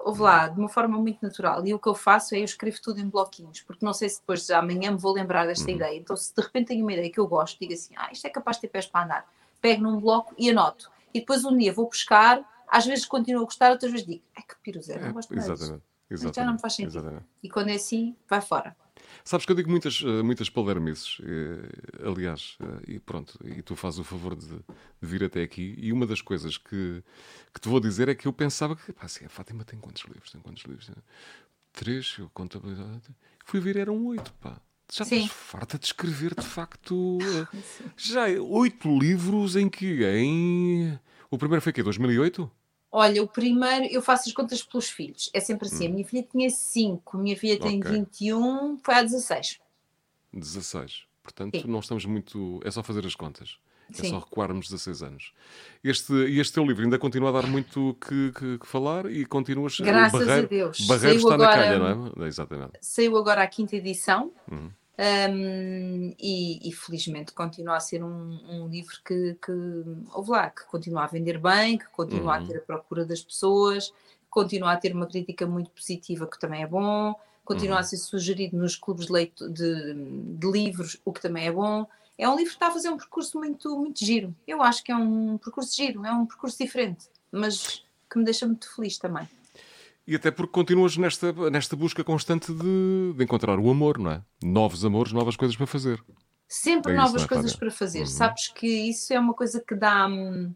ouve 0.05 0.21
lá, 0.21 0.47
de 0.47 0.61
uma 0.61 0.69
forma 0.69 0.97
muito 0.99 1.19
natural. 1.21 1.67
E 1.67 1.75
o 1.75 1.79
que 1.81 1.89
eu 1.89 1.95
faço 1.95 2.37
é 2.37 2.39
eu 2.39 2.45
escrevo 2.45 2.81
tudo 2.81 3.01
em 3.01 3.09
bloquinhos, 3.09 3.61
porque 3.63 3.85
não 3.85 3.93
sei 3.93 4.09
se 4.09 4.21
depois 4.21 4.47
de 4.47 4.53
amanhã 4.53 4.93
me 4.93 4.99
vou 4.99 5.13
lembrar 5.13 5.47
desta 5.47 5.69
uhum. 5.69 5.77
ideia. 5.77 5.99
Então, 5.99 6.17
se 6.17 6.33
de 6.33 6.41
repente 6.41 6.69
tenho 6.69 6.85
uma 6.85 6.93
ideia 6.93 7.11
que 7.11 7.19
eu 7.19 7.27
gosto, 7.27 7.59
digo 7.59 7.73
assim, 7.73 7.95
ah, 7.97 8.11
isto 8.13 8.25
é 8.27 8.31
capaz 8.31 8.59
de 8.59 8.63
ter 8.63 8.69
pés 8.69 8.87
para 8.87 9.05
andar. 9.05 9.36
Pego 9.67 9.83
num 9.83 9.99
bloco 9.99 10.33
e 10.39 10.49
anoto. 10.49 10.89
E 11.13 11.19
depois 11.19 11.45
um 11.45 11.57
dia 11.59 11.73
vou 11.73 11.89
buscar, 11.89 12.41
às 12.69 12.87
vezes 12.87 13.05
continuo 13.05 13.43
a 13.43 13.45
gostar, 13.45 13.73
outras 13.73 13.91
vezes 13.91 14.07
digo, 14.07 14.23
ai 14.37 14.45
que 14.45 14.55
piruzeira, 14.63 15.03
não 15.03 15.09
é, 15.09 15.13
gosto 15.13 15.35
é, 15.35 15.39
exatamente, 15.39 15.83
exatamente, 16.09 16.37
já 16.37 16.45
não 16.45 16.53
me 16.53 16.61
faz 16.61 16.75
sentido. 16.75 16.99
Exatamente. 16.99 17.27
E 17.43 17.49
quando 17.51 17.71
é 17.71 17.75
assim, 17.75 18.15
vai 18.31 18.41
fora. 18.41 18.77
Sabes 19.25 19.45
que 19.45 19.51
eu 19.51 19.57
digo 19.57 19.69
muitas, 19.69 20.01
eh, 20.07 20.23
muitas 20.23 20.49
palermices, 20.49 21.19
eh, 21.21 22.07
aliás, 22.09 22.57
eh, 22.61 22.93
e 22.93 22.99
pronto, 23.01 23.37
e 23.45 23.61
tu 23.61 23.75
fazes 23.75 23.99
o 23.99 24.05
favor 24.05 24.37
de, 24.37 24.47
de, 24.47 24.63
vir 25.01 25.25
até 25.25 25.43
aqui, 25.43 25.75
e 25.77 25.93
uma 25.93 26.07
das 26.07 26.21
coisas 26.21 26.57
que, 26.57 27.03
que 27.53 27.61
te 27.61 27.69
vou 27.69 27.81
dizer 27.81 28.09
é 28.09 28.15
que 28.15 28.29
eu 28.29 28.33
pensava 28.33 28.77
que, 28.77 28.93
pá, 28.93 29.07
assim, 29.07 29.25
a 29.25 29.29
Fátima 29.29 29.65
tem 29.65 29.81
quantos 29.81 30.05
livros? 30.05 30.31
Tem 30.31 30.41
quantos 30.41 30.63
livros? 30.63 30.89
Três, 31.73 32.15
eu 32.21 32.31
contabilidade. 32.31 33.09
Fui 33.45 33.59
ver, 33.59 33.77
eram 33.77 34.07
oito, 34.07 34.33
pá. 34.35 34.61
Já 34.93 35.05
Sim. 35.05 35.17
estás 35.17 35.33
farta 35.33 35.79
de 35.79 35.87
escrever, 35.87 36.35
de 36.35 36.47
facto. 36.47 37.19
já 37.97 38.27
oito 38.27 38.89
livros 38.99 39.57
em 39.57 39.69
que? 39.69 40.05
Em. 40.05 40.99
O 41.31 41.37
primeiro 41.37 41.61
foi 41.61 41.71
o 41.71 41.75
quê? 41.75 41.83
2008? 41.83 42.51
Olha, 42.93 43.23
o 43.23 43.29
primeiro, 43.29 43.85
eu 43.87 44.01
faço 44.01 44.29
as 44.29 44.35
contas 44.35 44.63
pelos 44.63 44.89
filhos. 44.89 45.29
É 45.35 45.41
sempre 45.41 45.67
assim. 45.67 45.87
Hum. 45.87 45.91
A 45.91 45.95
minha 45.95 46.07
filha 46.07 46.23
tinha 46.23 46.51
5, 46.51 47.17
a 47.17 47.21
minha 47.21 47.37
filha 47.37 47.59
tem 47.59 47.81
okay. 47.81 47.93
21, 47.93 48.79
foi 48.79 48.95
a 48.95 49.03
16. 49.03 49.59
16. 50.33 51.05
Portanto, 51.23 51.61
Sim. 51.61 51.67
não 51.67 51.81
estamos 51.81 52.05
muito. 52.05 52.61
É 52.65 52.71
só 52.71 52.83
fazer 52.83 53.05
as 53.05 53.15
contas. 53.15 53.59
É 53.91 53.95
Sim. 53.95 54.11
só 54.11 54.19
recuarmos 54.19 54.69
16 54.69 55.03
anos. 55.03 55.33
Este, 55.83 56.13
este 56.13 56.55
teu 56.55 56.65
livro 56.65 56.85
ainda 56.85 56.99
continua 56.99 57.29
a 57.29 57.33
dar 57.33 57.47
muito 57.47 57.97
que, 58.01 58.33
que, 58.33 58.59
que 58.59 58.67
falar 58.67 59.07
e 59.07 59.25
continuas. 59.25 59.79
Graças 59.79 60.27
barreiro, 60.27 60.47
a 60.47 60.49
Deus. 60.49 60.87
Barreiro 60.87 61.21
saiu 61.21 61.33
está 61.33 61.35
agora, 61.35 61.57
na 61.57 61.63
calha, 61.63 61.79
não 61.79 62.25
é? 62.25 62.29
Exatamente. 62.29 62.73
Saiu 62.81 63.17
agora 63.17 63.43
a 63.43 63.47
quinta 63.47 63.77
edição. 63.77 64.33
Uhum. 64.51 64.71
Um, 64.99 66.15
e, 66.19 66.67
e, 66.67 66.73
felizmente 66.73 67.31
continua 67.33 67.77
a 67.77 67.81
ser 67.81 68.03
um, 68.03 68.41
um 68.49 68.67
livro 68.67 68.97
que, 69.05 69.37
que, 69.45 69.53
houve 70.15 70.31
lá, 70.31 70.49
que 70.49 70.65
continua 70.65 71.05
a 71.05 71.07
vender 71.07 71.39
bem, 71.39 71.77
que 71.77 71.87
continua 71.91 72.39
uhum. 72.39 72.45
a 72.45 72.47
ter 72.47 72.57
a 72.57 72.61
procura 72.63 73.05
das 73.05 73.21
pessoas, 73.21 73.93
continua 74.31 74.73
a 74.73 74.77
ter 74.79 74.95
uma 74.95 75.07
crítica 75.07 75.47
muito 75.47 75.71
positiva, 75.71 76.27
que 76.27 76.39
também 76.39 76.63
é 76.63 76.67
bom, 76.67 77.15
continua 77.45 77.77
uhum. 77.77 77.81
a 77.81 77.85
ser 77.85 77.99
sugerido 77.99 78.57
nos 78.57 78.75
clubes 78.75 79.07
de, 79.07 79.13
leito, 79.13 79.51
de, 79.51 79.95
de, 79.95 80.51
livros, 80.51 80.99
o 81.05 81.13
que 81.13 81.21
também 81.21 81.47
é 81.47 81.53
bom. 81.53 81.87
É 82.19 82.29
um 82.29 82.37
livro 82.37 82.51
que 82.51 82.57
está 82.57 82.69
a 82.69 82.71
fazer 82.71 82.89
um 82.89 82.97
percurso 82.97 83.39
muito, 83.39 83.79
muito 83.79 84.05
giro. 84.05 84.35
Eu 84.47 84.63
acho 84.63 84.83
que 84.83 84.91
é 84.91 84.97
um 84.97 85.37
percurso 85.39 85.75
giro, 85.77 86.05
é 86.05 86.13
um 86.13 86.25
percurso 86.25 86.57
diferente, 86.59 87.07
mas 87.31 87.85
que 88.11 88.19
me 88.19 88.25
deixa 88.25 88.47
muito 88.47 88.75
feliz 88.75 88.99
também. 88.99 89.29
E 90.07 90.15
até 90.15 90.31
porque 90.31 90.53
continuas 90.53 90.97
nesta, 90.97 91.33
nesta 91.51 91.75
busca 91.75 92.05
constante 92.05 92.53
de, 92.53 93.13
de 93.17 93.25
encontrar 93.25 93.59
o 93.59 93.71
amor, 93.71 93.99
não 93.99 94.13
é? 94.13 94.23
Novos 94.43 94.85
amores, 94.85 95.13
novas 95.13 95.37
coisas 95.37 95.57
para 95.57 95.67
fazer. 95.67 96.03
Sempre 96.49 96.93
é 96.93 96.97
novas 96.97 97.23
isso, 97.23 97.25
é, 97.25 97.29
coisas 97.29 97.57
para 97.57 97.71
fazer. 97.73 98.01
Uhum. 98.01 98.07
Sabes 98.07 98.49
que 98.49 98.67
isso 98.67 99.13
é 99.13 99.19
uma 99.19 99.35
coisa 99.35 99.61
que 99.61 99.75
dá. 99.75 100.07
Hum, 100.07 100.55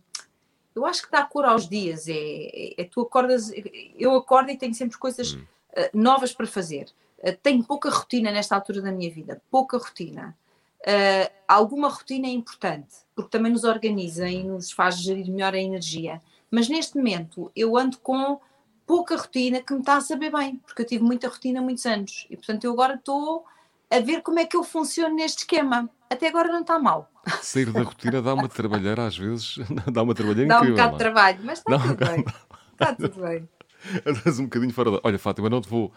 eu 0.74 0.86
acho 0.86 1.02
que 1.02 1.10
dá 1.10 1.24
cor 1.24 1.44
aos 1.44 1.68
dias. 1.68 2.06
É, 2.06 2.14
é, 2.14 2.82
é 2.82 2.84
tu 2.84 3.00
acordas. 3.00 3.50
Eu 3.98 4.14
acordo 4.14 4.50
e 4.50 4.56
tenho 4.56 4.72
sempre 4.72 4.96
coisas 4.98 5.32
uhum. 5.32 5.42
uh, 5.42 5.90
novas 5.92 6.32
para 6.32 6.46
fazer. 6.46 6.86
Uh, 7.18 7.36
tenho 7.42 7.64
pouca 7.64 7.90
rotina 7.90 8.30
nesta 8.30 8.54
altura 8.54 8.80
da 8.80 8.92
minha 8.92 9.10
vida. 9.10 9.42
Pouca 9.50 9.76
rotina. 9.78 10.36
Uh, 10.80 11.30
alguma 11.46 11.88
rotina 11.88 12.26
é 12.26 12.30
importante, 12.30 12.96
porque 13.14 13.30
também 13.30 13.52
nos 13.52 13.64
organiza 13.64 14.28
e 14.28 14.42
nos 14.42 14.72
faz 14.72 14.98
gerir 14.98 15.30
melhor 15.30 15.54
a 15.54 15.58
energia. 15.58 16.20
Mas 16.50 16.68
neste 16.68 16.96
momento 16.96 17.50
eu 17.54 17.76
ando 17.76 17.98
com 17.98 18.40
pouca 18.86 19.16
rotina 19.16 19.60
que 19.60 19.72
me 19.72 19.80
está 19.80 19.96
a 19.96 20.00
saber 20.00 20.32
bem, 20.32 20.56
porque 20.66 20.82
eu 20.82 20.86
tive 20.86 21.04
muita 21.04 21.28
rotina 21.28 21.60
há 21.60 21.62
muitos 21.62 21.84
anos. 21.86 22.26
E 22.30 22.36
portanto 22.36 22.64
eu 22.64 22.72
agora 22.72 22.94
estou 22.94 23.44
a 23.90 24.00
ver 24.00 24.22
como 24.22 24.38
é 24.38 24.46
que 24.46 24.56
eu 24.56 24.64
funciono 24.64 25.14
neste 25.14 25.40
esquema. 25.40 25.88
Até 26.08 26.28
agora 26.28 26.48
não 26.48 26.62
está 26.62 26.78
mal. 26.78 27.10
Sair 27.42 27.70
da 27.70 27.82
rotina 27.82 28.22
dá 28.22 28.34
uma 28.34 28.48
trabalhar 28.50 28.98
às 28.98 29.16
vezes, 29.16 29.58
dá 29.92 30.02
uma 30.02 30.14
trabalhar 30.14 30.46
dá 30.46 30.56
incrível. 30.56 30.76
Dá 30.76 30.82
um 30.86 30.90
bocado 30.90 30.92
de 30.92 30.98
trabalho, 30.98 31.40
mas 31.44 31.58
está 31.58 31.78
tudo 31.78 31.96
bem. 31.96 32.24
Está 32.72 32.94
tudo 32.94 33.20
bem. 33.20 33.48
Andas 34.06 34.38
um 34.38 34.44
bocadinho 34.44 34.72
fora 34.72 34.90
da... 34.90 35.00
Olha, 35.02 35.18
Fátima, 35.18 35.48
não 35.48 35.60
te 35.60 35.68
vou 35.68 35.92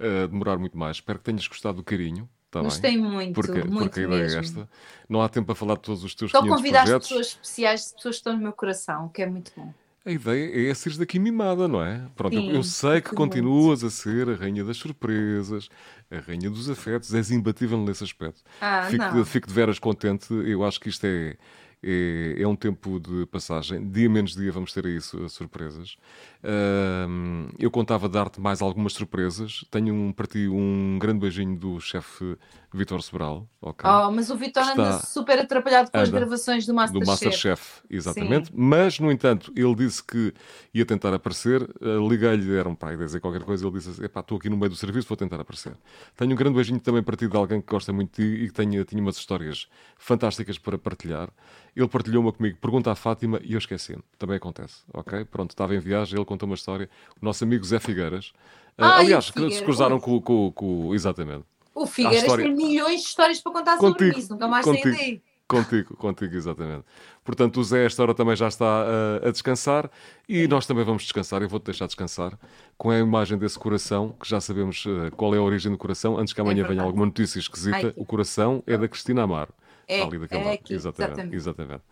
uh, 0.00 0.28
demorar 0.28 0.58
muito 0.58 0.76
mais. 0.76 0.96
Espero 0.96 1.18
que 1.18 1.24
tenhas 1.24 1.46
gostado 1.46 1.76
do 1.76 1.84
carinho. 1.84 2.28
Tá 2.50 2.62
Gostei 2.62 2.92
bem? 2.92 3.02
muito, 3.02 3.34
porque, 3.34 3.64
muito 3.64 3.78
porque 3.90 4.00
a 4.00 4.02
ideia 4.04 4.22
mesmo. 4.22 4.36
é 4.36 4.40
esta. 4.40 4.68
Não 5.08 5.20
há 5.20 5.28
tempo 5.28 5.46
para 5.46 5.54
falar 5.54 5.74
de 5.74 5.82
todos 5.82 6.02
os 6.02 6.14
teus 6.14 6.30
Estou 6.30 6.44
a 6.50 6.56
convidar 6.56 6.82
projetos. 6.82 7.08
pessoas 7.08 7.26
especiais, 7.26 7.92
pessoas 7.92 8.14
que 8.16 8.20
estão 8.20 8.32
no 8.34 8.42
meu 8.42 8.52
coração, 8.52 9.08
que 9.10 9.22
é 9.22 9.26
muito 9.26 9.52
bom. 9.56 9.72
A 10.06 10.10
ideia 10.10 10.70
é 10.70 10.74
seres 10.74 10.96
daqui 10.96 11.18
mimada, 11.18 11.68
não 11.68 11.84
é? 11.84 12.08
Pronto, 12.16 12.34
Sim, 12.34 12.50
eu, 12.50 12.62
sei 12.62 13.02
que 13.02 13.14
continuas 13.14 13.84
a 13.84 13.90
ser 13.90 14.30
a 14.30 14.34
rainha 14.36 14.64
das 14.64 14.78
surpresas, 14.78 15.68
a 16.10 16.18
rainha 16.20 16.48
dos 16.48 16.70
afetos, 16.70 17.12
és 17.12 17.30
imbatível 17.30 17.76
nesse 17.84 18.04
aspecto. 18.04 18.40
Ah, 18.58 18.86
fico, 18.88 19.24
fico 19.26 19.46
de 19.48 19.52
veras 19.52 19.78
contente, 19.78 20.32
eu 20.32 20.64
acho 20.64 20.80
que 20.80 20.88
isto 20.88 21.04
é, 21.04 21.36
é, 21.82 22.36
é, 22.38 22.46
um 22.46 22.56
tempo 22.56 22.98
de 22.98 23.26
passagem. 23.26 23.88
Dia 23.90 24.08
menos 24.08 24.34
dia 24.34 24.50
vamos 24.50 24.72
ter 24.72 24.84
aí 24.86 25.00
surpresas. 25.00 25.96
Uh, 26.42 27.50
eu 27.58 27.70
contava 27.70 28.08
dar-te 28.08 28.40
mais 28.40 28.60
algumas 28.60 28.92
surpresas. 28.94 29.64
Tenho 29.70 29.94
um, 29.94 30.12
para 30.12 30.26
ti 30.26 30.48
um 30.48 30.98
grande 31.00 31.20
beijinho 31.20 31.56
do 31.56 31.80
chefe 31.80 32.36
Vitor 32.72 33.02
Sobral. 33.02 33.48
Okay? 33.60 33.88
Oh, 33.88 34.10
mas 34.10 34.30
o 34.30 34.36
Vitor 34.36 34.62
anda 34.62 34.98
super 35.00 35.38
atrapalhado 35.38 35.90
com 35.90 35.98
as 35.98 36.10
gravações 36.10 36.66
do 36.66 36.74
Masterchef. 36.74 37.04
Do 37.04 37.06
Masterchef, 37.06 37.82
exatamente. 37.88 38.48
Sim. 38.48 38.54
Mas, 38.54 39.00
no 39.00 39.10
entanto, 39.10 39.52
ele 39.56 39.74
disse 39.74 40.02
que 40.02 40.34
ia 40.74 40.84
tentar 40.84 41.14
aparecer. 41.14 41.62
Uh, 41.80 42.08
Liguei-lhe, 42.08 42.56
era 42.56 42.68
um 42.68 42.74
pai 42.74 42.96
dizer 42.96 43.20
qualquer 43.20 43.42
coisa. 43.42 43.66
Ele 43.66 43.78
disse: 43.78 44.04
Epá, 44.04 44.20
estou 44.20 44.38
aqui 44.38 44.50
no 44.50 44.56
meio 44.56 44.70
do 44.70 44.76
serviço, 44.76 45.08
vou 45.08 45.16
tentar 45.16 45.40
aparecer. 45.40 45.76
Tenho 46.16 46.32
um 46.32 46.36
grande 46.36 46.54
beijinho 46.54 46.80
também 46.80 47.02
para 47.02 47.16
ti 47.16 47.26
de 47.26 47.36
alguém 47.36 47.60
que 47.60 47.68
gosta 47.68 47.92
muito 47.92 48.20
de 48.20 48.36
ti 48.36 48.44
e 48.44 48.46
que 48.48 48.52
tenha, 48.52 48.84
tinha 48.84 49.00
umas 49.00 49.16
histórias 49.16 49.66
fantásticas 49.96 50.58
para 50.58 50.76
partilhar. 50.78 51.30
Ele 51.74 51.88
partilhou 51.88 52.22
uma 52.22 52.32
comigo, 52.32 52.58
pergunta 52.60 52.90
à 52.90 52.94
Fátima 52.94 53.40
e 53.42 53.52
eu 53.52 53.58
esqueci-me. 53.58 54.02
Também 54.18 54.36
acontece, 54.36 54.82
ok? 54.92 55.24
Pronto, 55.24 55.50
estava 55.50 55.74
em 55.74 55.78
viagem, 55.78 56.16
ele 56.16 56.24
contou 56.24 56.46
uma 56.46 56.54
história. 56.54 56.88
O 57.20 57.24
nosso 57.24 57.44
amigo 57.44 57.64
Zé 57.64 57.78
Figueiras. 57.78 58.32
Ah, 58.76 58.98
aliás, 58.98 59.30
que 59.30 59.50
se 59.50 59.62
cruzaram 59.64 59.98
com, 59.98 60.20
com, 60.20 60.52
com, 60.52 60.94
Exatamente. 60.94 61.44
O 61.78 61.86
Figueiras 61.86 62.22
história... 62.22 62.44
tem 62.44 62.54
milhões 62.54 63.02
de 63.02 63.06
histórias 63.06 63.40
para 63.40 63.52
contar 63.52 63.78
contigo, 63.78 63.98
sobre 63.98 64.18
isso, 64.18 64.32
nunca 64.32 64.48
mais 64.48 64.64
contigo, 64.64 64.96
tem 64.96 65.08
ideia. 65.08 65.22
Contigo, 65.46 65.96
contigo, 65.96 66.34
exatamente. 66.34 66.84
Portanto, 67.24 67.58
o 67.58 67.64
Zé, 67.64 67.86
esta 67.86 68.02
hora 68.02 68.14
também 68.14 68.36
já 68.36 68.48
está 68.48 68.84
uh, 68.84 69.28
a 69.28 69.30
descansar 69.30 69.90
e 70.28 70.46
nós 70.46 70.66
também 70.66 70.84
vamos 70.84 71.04
descansar. 71.04 71.40
Eu 71.40 71.48
vou-te 71.48 71.64
deixar 71.64 71.86
descansar 71.86 72.38
com 72.76 72.90
a 72.90 72.98
imagem 72.98 73.38
desse 73.38 73.58
coração, 73.58 74.14
que 74.20 74.28
já 74.28 74.42
sabemos 74.42 74.84
uh, 74.84 75.10
qual 75.16 75.34
é 75.34 75.38
a 75.38 75.42
origem 75.42 75.72
do 75.72 75.78
coração. 75.78 76.18
Antes 76.18 76.34
que 76.34 76.40
amanhã 76.40 76.64
é 76.64 76.68
venha 76.68 76.82
alguma 76.82 77.06
notícia 77.06 77.38
esquisita, 77.38 77.76
Ai, 77.76 77.92
o 77.96 78.04
coração 78.04 78.62
é 78.66 78.76
da 78.76 78.86
Cristina 78.86 79.22
Amaro. 79.22 79.54
É, 79.86 80.02
ali 80.02 80.18
daquele 80.18 80.42
é. 80.42 80.52
Aqui, 80.52 80.74
exatamente, 80.74 81.12
exatamente. 81.12 81.36
exatamente. 81.36 81.82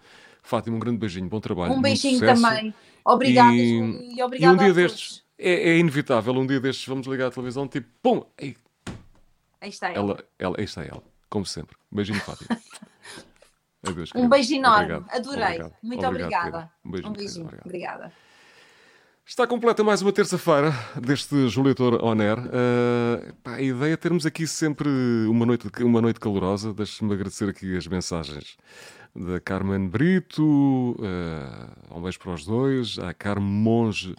Fátima, 0.43 0.77
um 0.77 0.81
grande 0.81 0.99
beijinho, 0.99 1.29
bom 1.29 1.41
trabalho. 1.41 1.73
Um 1.73 1.81
beijinho 1.81 2.21
também. 2.21 2.75
Obrigada, 3.03 3.55
e, 3.55 4.17
e 4.19 4.23
obrigada. 4.23 4.53
E 4.53 4.55
um 4.55 4.65
dia 4.65 4.75
destes, 4.75 5.25
é, 5.39 5.71
é, 5.71 5.79
inevitável, 5.79 6.35
um 6.35 6.47
dia 6.47 6.61
destes 6.61 6.87
vamos 6.87 7.07
ligar 7.07 7.29
à 7.29 7.31
televisão, 7.31 7.67
tipo, 7.67 7.89
pum! 8.03 8.23
Aí 9.61 9.69
está 9.69 9.89
ela. 9.89 9.99
ela. 9.99 10.25
ela. 10.39 10.55
Aí 10.59 10.65
está 10.65 10.83
ela, 10.83 11.03
como 11.29 11.47
sempre. 11.47 11.77
Beijinho, 11.91 12.21
Fátima. 12.21 12.59
Adeus, 13.87 14.11
um 14.17 14.29
beijinho 14.29 14.59
enorme, 14.61 14.95
obrigado. 14.95 15.15
adorei. 15.15 15.45
Obrigado. 15.45 15.75
Muito 15.83 16.07
obrigado, 16.07 16.41
obrigada. 16.41 16.73
Um 16.85 16.91
beijinho. 16.91 17.11
Um 17.11 17.13
beijinho. 17.13 17.61
Obrigada. 17.65 18.13
Está 19.29 19.45
completa 19.45 19.83
mais 19.83 20.03
uma 20.03 20.13
terça-feira 20.13 20.73
deste 21.01 21.49
Juliator 21.49 22.03
On 22.05 22.21
Air. 22.21 22.39
Uh, 22.39 23.35
pá, 23.43 23.57
a 23.57 23.61
ideia 23.61 23.95
é 23.95 23.97
termos 23.97 24.25
aqui 24.25 24.47
sempre 24.47 24.89
uma 25.29 25.45
noite, 25.45 25.69
uma 25.83 26.01
noite 26.01 26.21
calorosa. 26.21 26.73
Deixe-me 26.73 27.13
agradecer 27.13 27.49
aqui 27.49 27.77
as 27.77 27.89
mensagens 27.89 28.57
da 29.17 29.41
Carmen 29.41 29.89
Brito, 29.89 30.97
uh, 31.01 31.97
um 31.97 32.03
beijo 32.03 32.21
para 32.21 32.35
os 32.35 32.45
dois, 32.45 33.01
a 33.01 33.13
Carmen 33.13 33.49
Monge, 33.49 34.15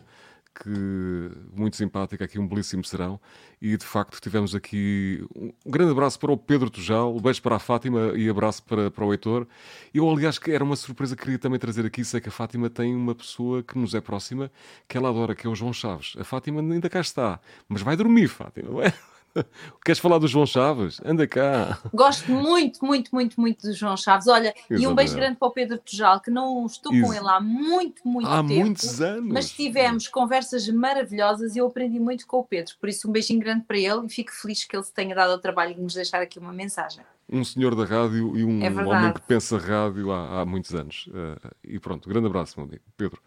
que 0.63 1.31
muito 1.55 1.75
simpática, 1.75 2.25
aqui 2.25 2.39
um 2.39 2.47
belíssimo 2.47 2.83
serão. 2.83 3.19
E 3.61 3.75
de 3.75 3.85
facto 3.85 4.19
tivemos 4.19 4.53
aqui 4.55 5.25
um 5.35 5.71
grande 5.71 5.91
abraço 5.91 6.19
para 6.19 6.31
o 6.31 6.37
Pedro 6.37 6.69
Tujal, 6.69 7.15
um 7.15 7.21
beijo 7.21 7.41
para 7.41 7.55
a 7.55 7.59
Fátima 7.59 8.13
e 8.15 8.29
abraço 8.29 8.63
para, 8.63 8.91
para 8.91 9.05
o 9.05 9.11
Heitor. 9.11 9.47
Eu, 9.93 10.09
aliás, 10.09 10.37
que 10.37 10.51
era 10.51 10.63
uma 10.63 10.75
surpresa 10.75 11.15
que 11.15 11.23
queria 11.23 11.39
também 11.39 11.59
trazer 11.59 11.85
aqui. 11.85 12.03
Sei 12.03 12.21
que 12.21 12.29
a 12.29 12.31
Fátima 12.31 12.69
tem 12.69 12.95
uma 12.95 13.15
pessoa 13.15 13.63
que 13.63 13.77
nos 13.77 13.93
é 13.93 14.01
próxima, 14.01 14.51
que 14.87 14.97
ela 14.97 15.09
adora, 15.09 15.35
que 15.35 15.47
é 15.47 15.49
o 15.49 15.55
João 15.55 15.73
Chaves. 15.73 16.15
A 16.19 16.23
Fátima 16.23 16.61
ainda 16.61 16.89
cá 16.89 17.01
está, 17.01 17.39
mas 17.67 17.81
vai 17.81 17.95
dormir, 17.95 18.27
Fátima, 18.27 18.69
não 18.69 18.81
é? 18.81 18.93
Queres 19.83 19.99
falar 19.99 20.17
do 20.17 20.27
João 20.27 20.45
Chaves? 20.45 20.99
Anda 21.03 21.27
cá. 21.27 21.79
Gosto 21.93 22.31
muito, 22.31 22.83
muito, 22.83 23.13
muito, 23.13 23.39
muito 23.39 23.67
do 23.67 23.73
João 23.73 23.95
Chaves. 23.95 24.27
Olha, 24.27 24.49
Exatamente. 24.49 24.83
e 24.83 24.87
um 24.87 24.95
beijo 24.95 25.15
grande 25.15 25.37
para 25.37 25.47
o 25.47 25.51
Pedro 25.51 25.77
Tujal, 25.77 26.19
que 26.19 26.31
não 26.31 26.65
estou 26.65 26.91
com 26.91 27.13
ele 27.13 27.27
há 27.27 27.39
muito, 27.39 28.07
muito 28.07 28.27
há 28.27 28.41
tempo. 28.43 28.53
Há 28.53 28.65
muitos 28.65 29.01
anos. 29.01 29.33
Mas 29.33 29.49
tivemos 29.51 30.07
conversas 30.07 30.67
maravilhosas 30.67 31.55
e 31.55 31.59
eu 31.59 31.67
aprendi 31.67 31.99
muito 31.99 32.25
com 32.27 32.39
o 32.39 32.43
Pedro. 32.43 32.73
Por 32.79 32.89
isso, 32.89 33.07
um 33.07 33.11
beijinho 33.11 33.39
grande 33.39 33.63
para 33.65 33.77
ele 33.77 34.05
e 34.05 34.09
fico 34.09 34.31
feliz 34.33 34.63
que 34.63 34.75
ele 34.75 34.83
se 34.83 34.93
tenha 34.93 35.15
dado 35.15 35.31
ao 35.31 35.39
trabalho 35.39 35.75
de 35.75 35.81
nos 35.81 35.93
deixar 35.93 36.21
aqui 36.21 36.39
uma 36.39 36.53
mensagem. 36.53 37.03
Um 37.29 37.43
senhor 37.43 37.75
da 37.75 37.83
rádio 37.83 38.37
e 38.37 38.43
um 38.43 38.63
é 38.63 38.69
homem 38.69 39.13
que 39.13 39.21
pensa 39.21 39.57
rádio 39.57 40.11
há, 40.11 40.41
há 40.41 40.45
muitos 40.45 40.73
anos. 40.73 41.07
Uh, 41.07 41.55
e 41.63 41.77
pronto, 41.79 42.07
grande 42.07 42.27
abraço, 42.27 42.53
meu 42.57 42.67
amigo. 42.67 42.83
Pedro. 42.95 43.21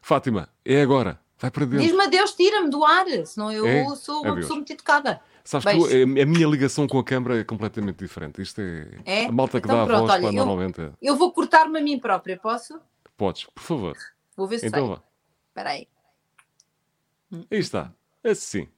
Fátima, 0.00 0.48
é 0.64 0.80
agora. 0.80 1.20
Vai 1.38 1.50
para 1.50 1.64
dentro. 1.66 1.84
Diz-me 1.84 2.04
adeus, 2.04 2.34
tira-me 2.34 2.70
do 2.70 2.84
ar, 2.84 3.04
senão 3.26 3.50
eu 3.50 3.66
é? 3.66 3.84
sou 3.96 4.22
uma 4.22 4.30
adeus. 4.30 4.44
pessoa 4.46 4.56
muito 4.56 4.72
educada. 4.72 5.20
Sabes 5.44 5.64
Beijo. 5.64 5.88
que 5.88 6.20
a 6.20 6.26
minha 6.26 6.46
ligação 6.46 6.86
com 6.86 6.98
a 6.98 7.04
câmara 7.04 7.40
é 7.40 7.44
completamente 7.44 7.96
diferente. 7.96 8.40
Isto 8.40 8.60
é, 8.60 8.86
é? 9.04 9.24
a 9.26 9.32
malta 9.32 9.60
que 9.60 9.66
então, 9.66 9.78
dá 9.78 9.86
pronto, 9.86 9.98
a 9.98 10.00
voz 10.00 10.12
olha, 10.12 10.26
eu, 10.26 10.32
normalmente. 10.32 10.80
É. 10.80 10.90
Eu 11.02 11.16
vou 11.16 11.32
cortar-me 11.32 11.78
a 11.78 11.82
mim 11.82 11.98
própria, 11.98 12.36
posso? 12.36 12.80
Podes, 13.16 13.44
por 13.44 13.62
favor. 13.62 13.96
Vou 14.36 14.46
ver 14.46 14.58
se 14.58 14.66
então 14.66 14.86
sai. 14.88 15.02
Espera 15.48 15.70
aí. 15.70 15.88
Aí 17.50 17.58
está. 17.58 17.92
Assim. 18.24 18.68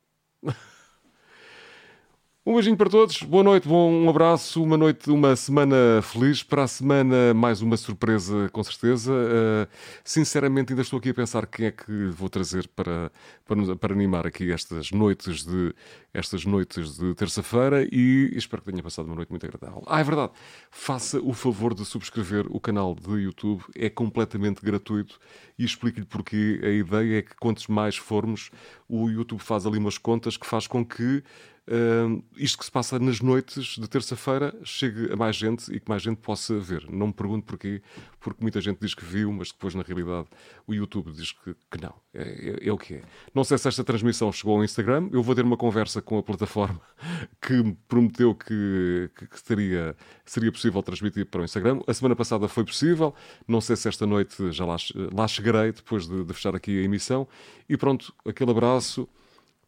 Um 2.47 2.53
beijinho 2.53 2.77
para 2.77 2.91
todos, 2.91 3.23
boa 3.23 3.43
noite, 3.43 3.67
bom 3.67 3.91
um 3.91 4.07
abraço, 4.07 4.63
uma 4.63 4.77
noite, 4.77 5.11
uma 5.11 5.35
semana 5.35 6.03
feliz. 6.03 6.43
Para 6.43 6.65
a 6.65 6.69
semana, 6.69 7.33
mais 7.33 7.63
uma 7.63 7.75
surpresa, 7.75 8.51
com 8.53 8.63
certeza. 8.63 9.15
Uh, 9.15 9.67
sinceramente, 10.05 10.71
ainda 10.71 10.83
estou 10.83 10.99
aqui 10.99 11.09
a 11.09 11.15
pensar 11.15 11.47
quem 11.47 11.65
é 11.65 11.71
que 11.71 12.05
vou 12.09 12.29
trazer 12.29 12.69
para, 12.69 13.11
para, 13.47 13.77
para 13.77 13.95
animar 13.95 14.27
aqui 14.27 14.53
estas 14.53 14.91
noites 14.91 15.43
de, 15.43 15.75
estas 16.13 16.45
noites 16.45 16.99
de 16.99 17.15
terça-feira 17.15 17.89
e 17.91 18.31
espero 18.37 18.61
que 18.61 18.71
tenha 18.71 18.83
passado 18.83 19.07
uma 19.07 19.17
noite 19.17 19.31
muito 19.31 19.47
agradável. 19.47 19.83
Ah, 19.87 20.01
é 20.01 20.05
verdade, 20.05 20.33
faça 20.71 21.19
o 21.23 21.33
favor 21.33 21.73
de 21.73 21.83
subscrever 21.87 22.45
o 22.51 22.61
canal 22.61 22.95
de 22.95 23.23
YouTube, 23.23 23.65
é 23.75 23.89
completamente 23.89 24.61
gratuito 24.63 25.19
e 25.59 25.65
explico-lhe 25.65 26.05
porque 26.05 26.61
a 26.63 26.69
ideia 26.69 27.21
é 27.21 27.23
que 27.23 27.35
quantos 27.37 27.69
mais 27.69 27.97
formos, 27.97 28.51
o 28.87 29.09
YouTube 29.09 29.41
faz 29.41 29.65
ali 29.65 29.79
umas 29.79 29.97
contas 29.97 30.37
que 30.37 30.47
faz 30.47 30.67
com 30.67 30.85
que 30.85 31.23
uh, 31.69 32.25
isto 32.37 32.59
que 32.59 32.65
se 32.65 32.71
passa 32.71 32.99
nas 32.99 33.21
noites 33.21 33.77
de 33.77 33.89
terça-feira 33.89 34.55
chegue 34.65 35.13
a 35.13 35.17
mais 35.17 35.37
gente 35.37 35.73
e 35.75 35.81
que 35.81 35.89
mais 35.89 36.03
gente 36.03 36.19
possa 36.19 36.59
ver. 36.59 36.87
Não 36.91 37.09
me 37.09 37.13
pergunto 37.13 37.47
porquê, 37.47 37.83
porque 38.21 38.43
muita 38.43 38.61
gente 38.61 38.79
diz 38.81 38.95
que 38.95 39.05
viu, 39.05 39.33
mas 39.33 39.53
depois, 39.53 39.75
na 39.75 39.83
realidade, 39.83 40.29
o 40.67 40.75
YouTube 40.75 41.13
diz 41.13 41.33
que, 41.33 41.55
que 41.71 41.81
não. 41.81 41.95
É, 42.13 42.23
é, 42.23 42.69
é, 42.69 42.73
o 42.73 42.79
que 42.79 42.95
é. 42.95 43.03
Não 43.35 43.45
sei 43.45 43.59
se 43.59 43.69
esta 43.69 43.85
transmissão 43.85 44.33
chegou 44.33 44.57
ao 44.57 44.65
Instagram. 44.65 45.09
Eu 45.13 45.23
vou 45.23 45.35
ter 45.35 45.45
uma 45.45 45.57
conversa 45.57 46.01
com 46.01 46.19
a 46.19 46.23
plataforma 46.23 46.81
que 47.41 47.53
me 47.53 47.77
prometeu 47.89 48.35
que, 48.35 49.11
que, 49.17 49.27
que 49.27 49.41
seria, 49.41 50.51
possível 50.51 50.83
transmitir 50.83 51.27
para 51.27 51.43
o 51.43 51.45
Instagram. 51.45 51.81
A 51.87 51.93
semana 51.95 52.17
passada 52.17 52.49
foi 52.49 52.65
possível. 52.65 53.15
Não 53.47 53.61
sei 53.61 53.77
se 53.77 53.89
esta 53.89 54.07
noite 54.07 54.53
já 54.53 54.65
lá, 54.65 54.77
lá 55.13 55.29
chegarei 55.29 55.73
depois 55.73 56.09
de, 56.09 56.25
de 56.25 56.33
fechar 56.33 56.55
aqui 56.55 56.81
a 56.81 56.83
emissão. 56.83 57.29
E 57.69 57.77
pronto, 57.77 58.15
aquele 58.27 58.51
abraço 58.51 59.09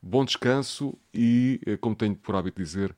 bom 0.07 0.25
descanso 0.25 0.99
e, 1.13 1.61
eh, 1.67 1.77
como 1.77 1.97
tenho 1.97 2.17
por 2.17 2.37
hábito 2.37 2.63
dizer, 2.63 2.97